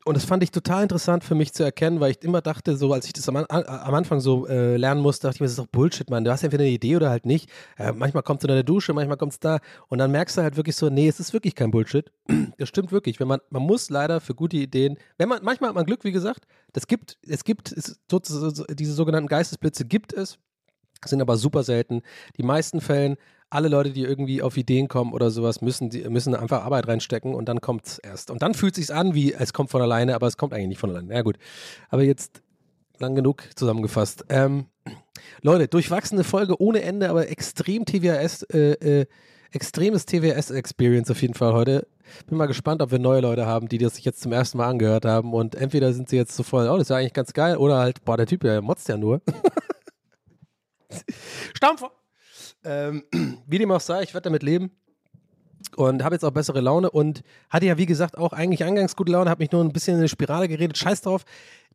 Und 0.06 0.18
das 0.18 0.26
fand 0.26 0.44
ich 0.44 0.52
total 0.52 0.84
interessant 0.84 1.24
für 1.24 1.36
mich 1.36 1.54
zu 1.54 1.64
erkennen, 1.64 2.02
weil 2.02 2.12
ich 2.12 2.24
immer 2.24 2.42
dachte, 2.42 2.76
so 2.76 2.92
als 2.92 3.06
ich 3.06 3.14
das 3.14 3.30
am, 3.30 3.38
am 3.38 3.94
Anfang 3.94 4.20
so 4.20 4.46
äh, 4.48 4.76
lernen 4.76 5.02
musste, 5.02 5.28
dachte 5.28 5.38
ich 5.38 5.40
mir, 5.42 5.46
das 5.46 5.54
ist 5.54 5.60
doch 5.60 5.68
Bullshit, 5.68 6.10
Mann. 6.10 6.26
Du 6.26 6.32
hast 6.32 6.44
entweder 6.44 6.64
eine 6.64 6.74
Idee 6.74 6.98
oder 6.98 7.10
halt 7.10 7.26
nicht. 7.26 7.50
Äh, 7.78 7.94
manchmal 7.94 8.22
kommt 8.22 8.42
es 8.42 8.50
in 8.50 8.54
der 8.54 8.64
Dusche, 8.64 8.94
manchmal 8.94 9.18
kommt 9.18 9.32
es 9.32 9.40
da. 9.40 9.60
Und 9.88 10.00
dann 10.00 10.12
merkst 10.12 10.38
du 10.38 10.42
halt 10.42 10.58
wirklich 10.58 10.76
so, 10.76 10.90
nee, 10.90 11.08
es 11.08 11.20
ist 11.22 11.32
wirklich 11.32 11.56
kein 11.56 11.72
Bullshit. 11.72 12.12
Das 12.58 12.70
stimmt 12.70 12.92
wirklich. 12.92 13.20
Wenn 13.20 13.28
man, 13.28 13.40
man 13.50 13.64
muss 13.64 13.90
leider 13.90 14.22
für 14.22 14.36
gute 14.36 14.58
Ideen, 14.58 14.98
wenn 15.18 15.28
man, 15.28 15.44
manchmal 15.44 15.70
hat 15.70 15.76
man 15.76 15.86
Glück, 15.86 16.04
wie 16.04 16.12
gesagt, 16.12 16.46
das 16.74 16.88
gibt, 16.88 17.18
es 17.28 17.44
gibt, 17.44 17.72
es, 17.72 18.00
diese 18.70 18.94
sogenannten 18.94 19.28
Geistesblitze 19.28 19.86
gibt 19.86 20.14
es, 20.14 20.38
sind 21.06 21.22
aber 21.22 21.38
super 21.38 21.64
selten. 21.64 22.02
Die 22.38 22.44
meisten 22.44 22.82
Fällen 22.82 23.18
alle 23.54 23.68
Leute, 23.68 23.92
die 23.92 24.04
irgendwie 24.04 24.42
auf 24.42 24.58
Ideen 24.58 24.88
kommen 24.88 25.14
oder 25.14 25.30
sowas, 25.30 25.62
müssen, 25.62 25.90
die, 25.90 26.08
müssen 26.10 26.36
einfach 26.36 26.64
Arbeit 26.64 26.88
reinstecken 26.88 27.36
und 27.36 27.48
dann 27.48 27.62
kommt 27.62 27.86
es 27.86 28.00
erst. 28.00 28.32
Und 28.32 28.42
dann 28.42 28.54
fühlt 28.54 28.78
es 28.78 28.88
sich 28.88 28.96
an, 28.96 29.14
wie 29.14 29.34
es 29.34 29.54
kommt 29.54 29.70
von 29.70 29.82
alleine, 29.82 30.16
aber 30.16 30.28
es 30.28 30.38
kommt 30.38 30.54
eigentlich 30.54 30.70
nicht 30.70 30.80
von 30.80 30.90
alleine. 30.90 31.14
Ja 31.14 31.22
gut. 31.22 31.38
Aber 31.90 32.04
jetzt 32.04 32.42
lang 33.00 33.16
genug 33.16 33.44
zusammengefasst. 33.56 34.26
Ähm, 34.30 34.66
Leute, 35.42 35.68
durchwachsene 35.68 36.24
Folge 36.24 36.60
ohne 36.62 36.82
Ende, 36.82 37.10
aber 37.10 37.30
extrem 37.30 37.86
TWS, 37.86 38.44
äh, 38.44 39.02
äh, 39.02 39.06
extremes 39.52 40.06
TWS-Experience 40.06 41.12
auf 41.12 41.22
jeden 41.22 41.36
Fall 41.36 41.54
heute. 41.54 41.88
Bin 42.28 42.38
mal 42.38 42.48
gespannt, 42.48 42.82
ob 42.82 42.92
wir 42.92 43.00
neue 43.00 43.22
Leute 43.22 43.46
haben, 43.46 43.70
die 43.70 43.78
das 43.78 43.96
sich 43.96 44.06
jetzt 44.06 44.22
zum 44.22 44.32
ersten 44.32 44.58
Mal 44.58 44.68
angehört 44.68 45.06
haben 45.06 45.34
und 45.34 45.56
entweder 45.56 45.94
sind 45.94 46.10
sie 46.10 46.16
jetzt 46.16 46.36
so 46.36 46.44
voll, 46.44 46.68
oh, 46.68 46.74
das 46.74 46.84
ist 46.84 46.90
ja 46.90 46.98
eigentlich 46.98 47.14
ganz 47.14 47.34
geil, 47.34 47.58
oder 47.58 47.78
halt, 47.78 48.04
boah, 48.04 48.18
der 48.18 48.26
Typ, 48.26 48.42
der 48.42 48.62
motzt 48.62 48.90
ja 48.90 48.98
nur. 48.98 49.22
Stampfer! 51.56 51.92
Ähm, 52.64 53.04
wie 53.48 53.58
dem 53.58 53.72
auch 53.72 53.82
sei, 53.82 54.04
ich 54.04 54.14
werde 54.14 54.26
damit 54.26 54.44
leben 54.44 54.72
und 55.76 56.04
habe 56.04 56.16
jetzt 56.16 56.24
auch 56.24 56.32
bessere 56.32 56.62
Laune 56.62 56.90
und 56.90 57.24
hatte 57.50 57.66
ja, 57.66 57.78
wie 57.78 57.86
gesagt, 57.86 58.18
auch 58.18 58.34
eigentlich 58.34 58.64
eingangs 58.64 58.96
gute 58.96 59.12
Laune, 59.12 59.30
habe 59.30 59.44
mich 59.44 59.52
nur 59.52 59.64
ein 59.64 59.74
bisschen 59.74 59.96
in 59.96 60.00
eine 60.00 60.10
Spirale 60.10 60.48
geredet. 60.48 60.78
Scheiß 60.78 61.02
drauf, 61.02 61.24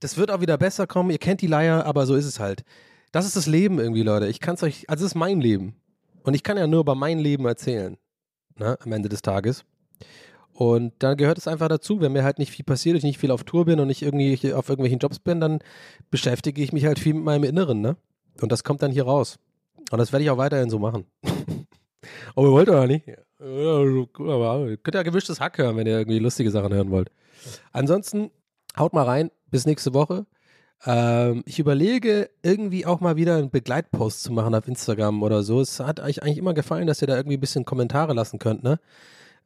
das 0.00 0.16
wird 0.16 0.30
auch 0.30 0.40
wieder 0.40 0.58
besser 0.58 0.86
kommen. 0.86 1.10
Ihr 1.10 1.18
kennt 1.18 1.40
die 1.40 1.46
Leier, 1.46 1.84
aber 1.86 2.06
so 2.06 2.14
ist 2.14 2.26
es 2.26 2.38
halt. 2.40 2.64
Das 3.12 3.26
ist 3.26 3.36
das 3.36 3.46
Leben 3.46 3.78
irgendwie, 3.78 4.02
Leute. 4.02 4.28
Ich 4.28 4.40
kann 4.40 4.54
es 4.54 4.62
euch, 4.62 4.88
also 4.88 5.04
es 5.04 5.12
ist 5.12 5.16
mein 5.16 5.40
Leben. 5.40 5.74
Und 6.22 6.34
ich 6.34 6.42
kann 6.42 6.58
ja 6.58 6.66
nur 6.66 6.80
über 6.80 6.94
mein 6.94 7.18
Leben 7.18 7.46
erzählen, 7.46 7.96
ne, 8.56 8.76
am 8.80 8.92
Ende 8.92 9.08
des 9.08 9.22
Tages. 9.22 9.64
Und 10.52 10.92
dann 10.98 11.16
gehört 11.16 11.38
es 11.38 11.46
einfach 11.46 11.68
dazu, 11.68 12.00
wenn 12.00 12.12
mir 12.12 12.24
halt 12.24 12.38
nicht 12.38 12.50
viel 12.50 12.64
passiert, 12.64 12.96
ich 12.96 13.04
nicht 13.04 13.18
viel 13.18 13.30
auf 13.30 13.44
Tour 13.44 13.64
bin 13.64 13.78
und 13.80 13.90
ich 13.90 14.02
irgendwie 14.02 14.52
auf 14.52 14.68
irgendwelchen 14.68 14.98
Jobs 14.98 15.20
bin, 15.20 15.40
dann 15.40 15.60
beschäftige 16.10 16.60
ich 16.60 16.72
mich 16.72 16.84
halt 16.84 16.98
viel 16.98 17.14
mit 17.14 17.24
meinem 17.24 17.44
Inneren, 17.44 17.80
ne? 17.80 17.96
Und 18.40 18.52
das 18.52 18.64
kommt 18.64 18.82
dann 18.82 18.90
hier 18.90 19.04
raus. 19.04 19.38
Und 19.90 19.98
das 19.98 20.12
werde 20.12 20.24
ich 20.24 20.30
auch 20.30 20.38
weiterhin 20.38 20.70
so 20.70 20.78
machen. 20.78 21.06
Aber 22.34 22.46
ihr 22.46 22.52
wollt 22.52 22.68
doch 22.68 22.86
nicht. 22.86 23.08
Aber 23.40 24.66
ihr 24.68 24.76
könnt 24.76 24.94
ja 24.94 25.02
gewischtes 25.02 25.40
Hack 25.40 25.58
hören, 25.58 25.76
wenn 25.76 25.86
ihr 25.86 25.98
irgendwie 25.98 26.18
lustige 26.18 26.50
Sachen 26.50 26.72
hören 26.72 26.90
wollt. 26.90 27.10
Ansonsten 27.72 28.30
haut 28.76 28.92
mal 28.92 29.04
rein. 29.04 29.30
Bis 29.50 29.64
nächste 29.64 29.94
Woche. 29.94 30.26
Ähm, 30.84 31.42
ich 31.46 31.58
überlege, 31.58 32.30
irgendwie 32.42 32.86
auch 32.86 33.00
mal 33.00 33.16
wieder 33.16 33.36
einen 33.36 33.50
Begleitpost 33.50 34.22
zu 34.22 34.32
machen 34.32 34.54
auf 34.54 34.68
Instagram 34.68 35.22
oder 35.22 35.42
so. 35.42 35.60
Es 35.60 35.80
hat 35.80 36.00
euch 36.00 36.22
eigentlich 36.22 36.38
immer 36.38 36.54
gefallen, 36.54 36.86
dass 36.86 37.02
ihr 37.02 37.08
da 37.08 37.16
irgendwie 37.16 37.36
ein 37.36 37.40
bisschen 37.40 37.64
Kommentare 37.64 38.12
lassen 38.12 38.38
könnt, 38.38 38.62
ne? 38.62 38.78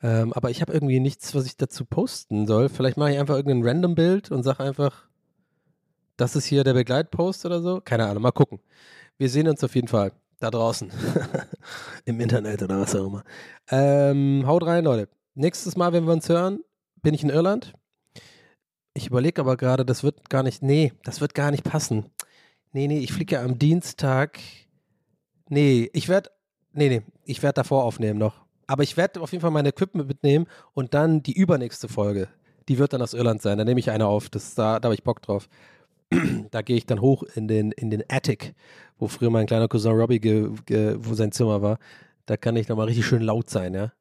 Ähm, 0.02 0.32
aber 0.32 0.50
ich 0.50 0.60
habe 0.60 0.72
irgendwie 0.72 0.98
nichts, 0.98 1.34
was 1.34 1.46
ich 1.46 1.56
dazu 1.56 1.84
posten 1.84 2.46
soll. 2.46 2.68
Vielleicht 2.68 2.96
mache 2.96 3.12
ich 3.12 3.18
einfach 3.18 3.36
irgendein 3.36 3.62
random 3.66 3.94
Bild 3.94 4.30
und 4.32 4.42
sage 4.42 4.64
einfach, 4.64 5.04
das 6.16 6.34
ist 6.36 6.44
hier 6.44 6.64
der 6.64 6.74
Begleitpost 6.74 7.46
oder 7.46 7.62
so. 7.62 7.80
Keine 7.80 8.06
Ahnung, 8.06 8.22
mal 8.22 8.32
gucken. 8.32 8.58
Wir 9.16 9.28
sehen 9.28 9.48
uns 9.48 9.62
auf 9.62 9.74
jeden 9.76 9.88
Fall 9.88 10.12
da 10.42 10.50
draußen. 10.50 10.90
Im 12.04 12.20
Internet 12.20 12.62
oder 12.62 12.80
was 12.80 12.94
auch 12.94 13.06
immer. 13.06 13.24
Ähm, 13.70 14.44
haut 14.46 14.66
rein, 14.66 14.84
Leute. 14.84 15.08
Nächstes 15.34 15.76
Mal, 15.76 15.92
wenn 15.92 16.04
wir 16.04 16.12
uns 16.12 16.28
hören, 16.28 16.60
bin 17.02 17.14
ich 17.14 17.22
in 17.22 17.30
Irland. 17.30 17.72
Ich 18.94 19.06
überlege 19.06 19.40
aber 19.40 19.56
gerade, 19.56 19.86
das 19.86 20.02
wird 20.02 20.28
gar 20.28 20.42
nicht, 20.42 20.62
nee, 20.62 20.92
das 21.04 21.20
wird 21.20 21.34
gar 21.34 21.50
nicht 21.50 21.64
passen. 21.64 22.06
Nee, 22.72 22.86
nee, 22.86 22.98
ich 22.98 23.12
fliege 23.12 23.36
ja 23.36 23.42
am 23.42 23.58
Dienstag. 23.58 24.38
Nee, 25.48 25.90
ich 25.92 26.08
werde, 26.08 26.30
nee, 26.72 26.88
nee, 26.88 27.02
ich 27.24 27.42
werde 27.42 27.54
davor 27.54 27.84
aufnehmen 27.84 28.18
noch. 28.18 28.42
Aber 28.66 28.82
ich 28.82 28.96
werde 28.96 29.20
auf 29.20 29.32
jeden 29.32 29.42
Fall 29.42 29.50
mein 29.50 29.66
Equipment 29.66 30.08
mitnehmen 30.08 30.46
und 30.74 30.94
dann 30.94 31.22
die 31.22 31.36
übernächste 31.36 31.88
Folge, 31.88 32.28
die 32.68 32.78
wird 32.78 32.92
dann 32.92 33.02
aus 33.02 33.14
Irland 33.14 33.42
sein. 33.42 33.58
Da 33.58 33.64
nehme 33.64 33.80
ich 33.80 33.90
eine 33.90 34.06
auf. 34.06 34.28
Das, 34.28 34.54
da 34.54 34.78
da 34.80 34.86
habe 34.86 34.94
ich 34.94 35.02
Bock 35.02 35.20
drauf. 35.22 35.48
Da 36.50 36.62
gehe 36.62 36.76
ich 36.76 36.86
dann 36.86 37.00
hoch 37.00 37.22
in 37.34 37.48
den, 37.48 37.72
in 37.72 37.90
den 37.90 38.02
Attic, 38.08 38.54
wo 38.98 39.08
früher 39.08 39.30
mein 39.30 39.46
kleiner 39.46 39.68
Cousin 39.68 39.92
Robbie, 39.92 40.20
ge, 40.20 40.50
ge, 40.66 40.96
wo 40.98 41.14
sein 41.14 41.32
Zimmer 41.32 41.62
war. 41.62 41.78
Da 42.26 42.36
kann 42.36 42.56
ich 42.56 42.66
dann 42.66 42.76
mal 42.76 42.86
richtig 42.86 43.06
schön 43.06 43.22
laut 43.22 43.50
sein, 43.50 43.74
ja. 43.74 43.92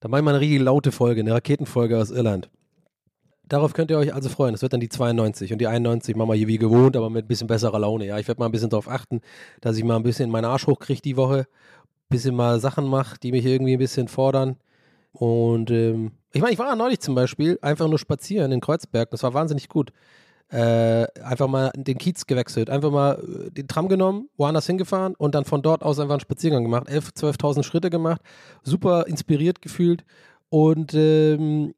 Da 0.00 0.08
mache 0.08 0.20
ich 0.20 0.24
mal 0.24 0.32
eine 0.32 0.40
richtig 0.40 0.60
laute 0.60 0.92
Folge, 0.92 1.20
eine 1.20 1.32
Raketenfolge 1.32 1.98
aus 1.98 2.10
Irland. 2.10 2.50
Darauf 3.48 3.72
könnt 3.72 3.90
ihr 3.90 3.98
euch 3.98 4.14
also 4.14 4.28
freuen. 4.28 4.52
Das 4.52 4.62
wird 4.62 4.72
dann 4.72 4.80
die 4.80 4.88
92 4.88 5.52
und 5.52 5.58
die 5.58 5.66
91 5.66 6.16
machen 6.16 6.30
wir 6.30 6.34
hier 6.34 6.48
wie 6.48 6.58
gewohnt, 6.58 6.96
aber 6.96 7.10
mit 7.10 7.24
ein 7.24 7.28
bisschen 7.28 7.46
besserer 7.46 7.78
Laune. 7.78 8.06
Ja, 8.06 8.18
ich 8.18 8.26
werde 8.26 8.40
mal 8.40 8.46
ein 8.46 8.52
bisschen 8.52 8.70
darauf 8.70 8.88
achten, 8.88 9.20
dass 9.60 9.76
ich 9.76 9.84
mal 9.84 9.96
ein 9.96 10.02
bisschen 10.02 10.30
meinen 10.30 10.46
Arsch 10.46 10.66
hochkriege 10.66 11.02
die 11.02 11.16
Woche, 11.16 11.40
ein 11.40 12.08
bisschen 12.08 12.34
mal 12.34 12.60
Sachen 12.60 12.86
mache, 12.86 13.18
die 13.22 13.30
mich 13.30 13.44
irgendwie 13.44 13.74
ein 13.74 13.78
bisschen 13.78 14.08
fordern. 14.08 14.56
Und 15.12 15.70
ähm, 15.70 16.12
ich 16.32 16.40
meine, 16.40 16.52
ich 16.52 16.58
war 16.58 16.74
neulich 16.74 17.00
zum 17.00 17.14
Beispiel 17.14 17.58
einfach 17.62 17.88
nur 17.88 17.98
spazieren 17.98 18.52
in 18.52 18.60
Kreuzberg. 18.60 19.10
Das 19.10 19.22
war 19.22 19.34
wahnsinnig 19.34 19.68
gut. 19.68 19.92
Äh, 20.52 21.06
einfach 21.24 21.48
mal 21.48 21.70
den 21.74 21.96
Kiez 21.96 22.26
gewechselt, 22.26 22.68
einfach 22.68 22.90
mal 22.90 23.14
äh, 23.14 23.50
den 23.50 23.68
Tram 23.68 23.88
genommen, 23.88 24.28
woanders 24.36 24.66
hingefahren 24.66 25.14
und 25.14 25.34
dann 25.34 25.46
von 25.46 25.62
dort 25.62 25.82
aus 25.82 25.98
einfach 25.98 26.12
einen 26.12 26.20
Spaziergang 26.20 26.62
gemacht. 26.62 26.90
11.000, 26.90 27.38
12.000 27.38 27.62
Schritte 27.62 27.88
gemacht, 27.88 28.20
super 28.62 29.06
inspiriert 29.06 29.62
gefühlt 29.62 30.04
und 30.50 30.92
ähm, 30.92 31.72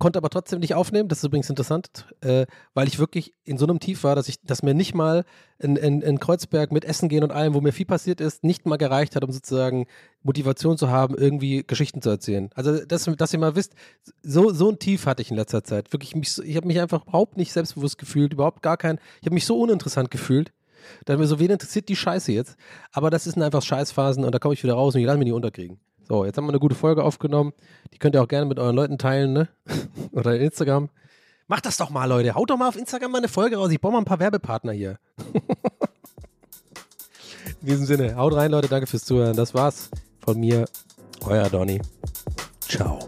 konnte 0.00 0.18
aber 0.18 0.30
trotzdem 0.30 0.58
nicht 0.58 0.74
aufnehmen. 0.74 1.08
Das 1.08 1.18
ist 1.18 1.24
übrigens 1.24 1.48
interessant, 1.48 2.06
äh, 2.22 2.46
weil 2.74 2.88
ich 2.88 2.98
wirklich 2.98 3.34
in 3.44 3.58
so 3.58 3.66
einem 3.66 3.78
Tief 3.78 4.02
war, 4.02 4.16
dass 4.16 4.28
ich, 4.28 4.40
dass 4.42 4.64
mir 4.64 4.74
nicht 4.74 4.94
mal 4.94 5.24
in, 5.58 5.76
in, 5.76 6.00
in, 6.00 6.18
Kreuzberg 6.18 6.72
mit 6.72 6.84
Essen 6.84 7.08
gehen 7.08 7.22
und 7.22 7.30
allem, 7.30 7.54
wo 7.54 7.60
mir 7.60 7.72
viel 7.72 7.86
passiert 7.86 8.20
ist, 8.20 8.42
nicht 8.42 8.66
mal 8.66 8.78
gereicht 8.78 9.14
hat, 9.14 9.22
um 9.22 9.30
sozusagen 9.30 9.86
Motivation 10.22 10.78
zu 10.78 10.88
haben, 10.88 11.14
irgendwie 11.14 11.62
Geschichten 11.64 12.02
zu 12.02 12.10
erzählen. 12.10 12.50
Also, 12.54 12.84
dass, 12.84 13.04
dass 13.04 13.32
ihr 13.32 13.38
mal 13.38 13.54
wisst, 13.54 13.74
so, 14.22 14.50
so 14.50 14.70
ein 14.70 14.78
Tief 14.78 15.06
hatte 15.06 15.22
ich 15.22 15.30
in 15.30 15.36
letzter 15.36 15.62
Zeit. 15.62 15.92
Wirklich, 15.92 16.16
mich, 16.16 16.36
ich 16.38 16.56
habe 16.56 16.66
mich 16.66 16.80
einfach 16.80 17.06
überhaupt 17.06 17.36
nicht 17.36 17.52
selbstbewusst 17.52 17.98
gefühlt, 17.98 18.32
überhaupt 18.32 18.62
gar 18.62 18.78
kein, 18.78 18.98
ich 19.20 19.26
habe 19.26 19.34
mich 19.34 19.46
so 19.46 19.60
uninteressant 19.60 20.10
gefühlt. 20.10 20.52
Dann 21.04 21.18
mir 21.18 21.26
so, 21.26 21.38
wen 21.38 21.50
interessiert 21.50 21.90
die 21.90 21.96
Scheiße 21.96 22.32
jetzt? 22.32 22.56
Aber 22.90 23.10
das 23.10 23.24
sind 23.24 23.42
einfach 23.42 23.62
Scheißphasen 23.62 24.24
und 24.24 24.34
da 24.34 24.38
komme 24.38 24.54
ich 24.54 24.62
wieder 24.64 24.74
raus 24.74 24.94
und 24.94 25.02
ich 25.02 25.06
lasse 25.06 25.18
mich 25.18 25.26
nicht 25.26 25.34
unterkriegen. 25.34 25.78
So, 26.10 26.24
jetzt 26.24 26.36
haben 26.36 26.46
wir 26.46 26.48
eine 26.48 26.58
gute 26.58 26.74
Folge 26.74 27.04
aufgenommen. 27.04 27.52
Die 27.94 27.98
könnt 27.98 28.16
ihr 28.16 28.22
auch 28.22 28.26
gerne 28.26 28.44
mit 28.44 28.58
euren 28.58 28.74
Leuten 28.74 28.98
teilen, 28.98 29.32
ne? 29.32 29.48
Oder 30.10 30.34
in 30.34 30.42
Instagram. 30.42 30.88
Macht 31.46 31.66
das 31.66 31.76
doch 31.76 31.90
mal, 31.90 32.06
Leute. 32.06 32.34
Haut 32.34 32.50
doch 32.50 32.56
mal 32.56 32.66
auf 32.66 32.74
Instagram 32.74 33.12
mal 33.12 33.18
eine 33.18 33.28
Folge 33.28 33.54
raus. 33.58 33.70
Ich 33.70 33.80
brauche 33.80 33.92
mal 33.92 34.00
ein 34.00 34.04
paar 34.04 34.18
Werbepartner 34.18 34.72
hier. 34.72 34.98
in 37.60 37.66
diesem 37.68 37.86
Sinne, 37.86 38.16
haut 38.16 38.34
rein, 38.34 38.50
Leute. 38.50 38.66
Danke 38.66 38.88
fürs 38.88 39.04
Zuhören. 39.04 39.36
Das 39.36 39.54
war's 39.54 39.88
von 40.18 40.40
mir. 40.40 40.64
Euer 41.24 41.48
Donny. 41.48 41.80
Ciao. 42.58 42.98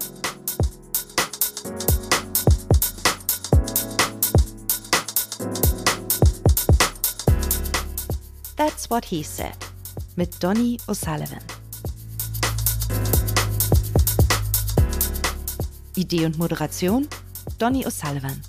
That's 8.56 8.88
what 8.88 9.04
he 9.04 9.24
said. 9.24 9.56
Mit 10.14 10.40
Donny 10.40 10.78
O'Sullivan. 10.86 11.42
Idee 15.96 16.26
und 16.26 16.38
Moderation 16.38 17.08
Donny 17.58 17.86
O'Sullivan. 17.86 18.40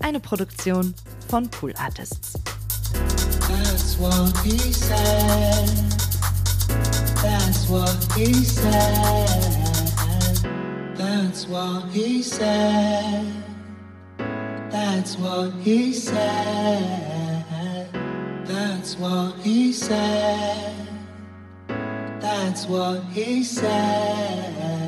Eine 0.00 0.20
Produktion 0.20 0.94
von 1.28 1.48
Pool 1.48 1.74
Artists. 1.78 2.34
That's 3.48 3.98
what 3.98 4.36
he 4.44 4.58
said. 4.72 5.68
That's 7.22 7.68
what 7.68 7.96
he 8.16 8.32
said. 8.34 9.28
That's 10.96 11.46
what 11.48 11.84
he 11.92 12.22
said. 12.22 13.24
That's 14.70 15.16
what 15.18 15.52
he 15.62 15.92
said. 15.92 16.84
That's 18.46 18.96
what 18.96 19.34
he 19.42 19.72
said. 19.72 20.74
That's 22.20 22.66
what 22.66 23.02
he 23.12 23.44
said. 23.44 24.87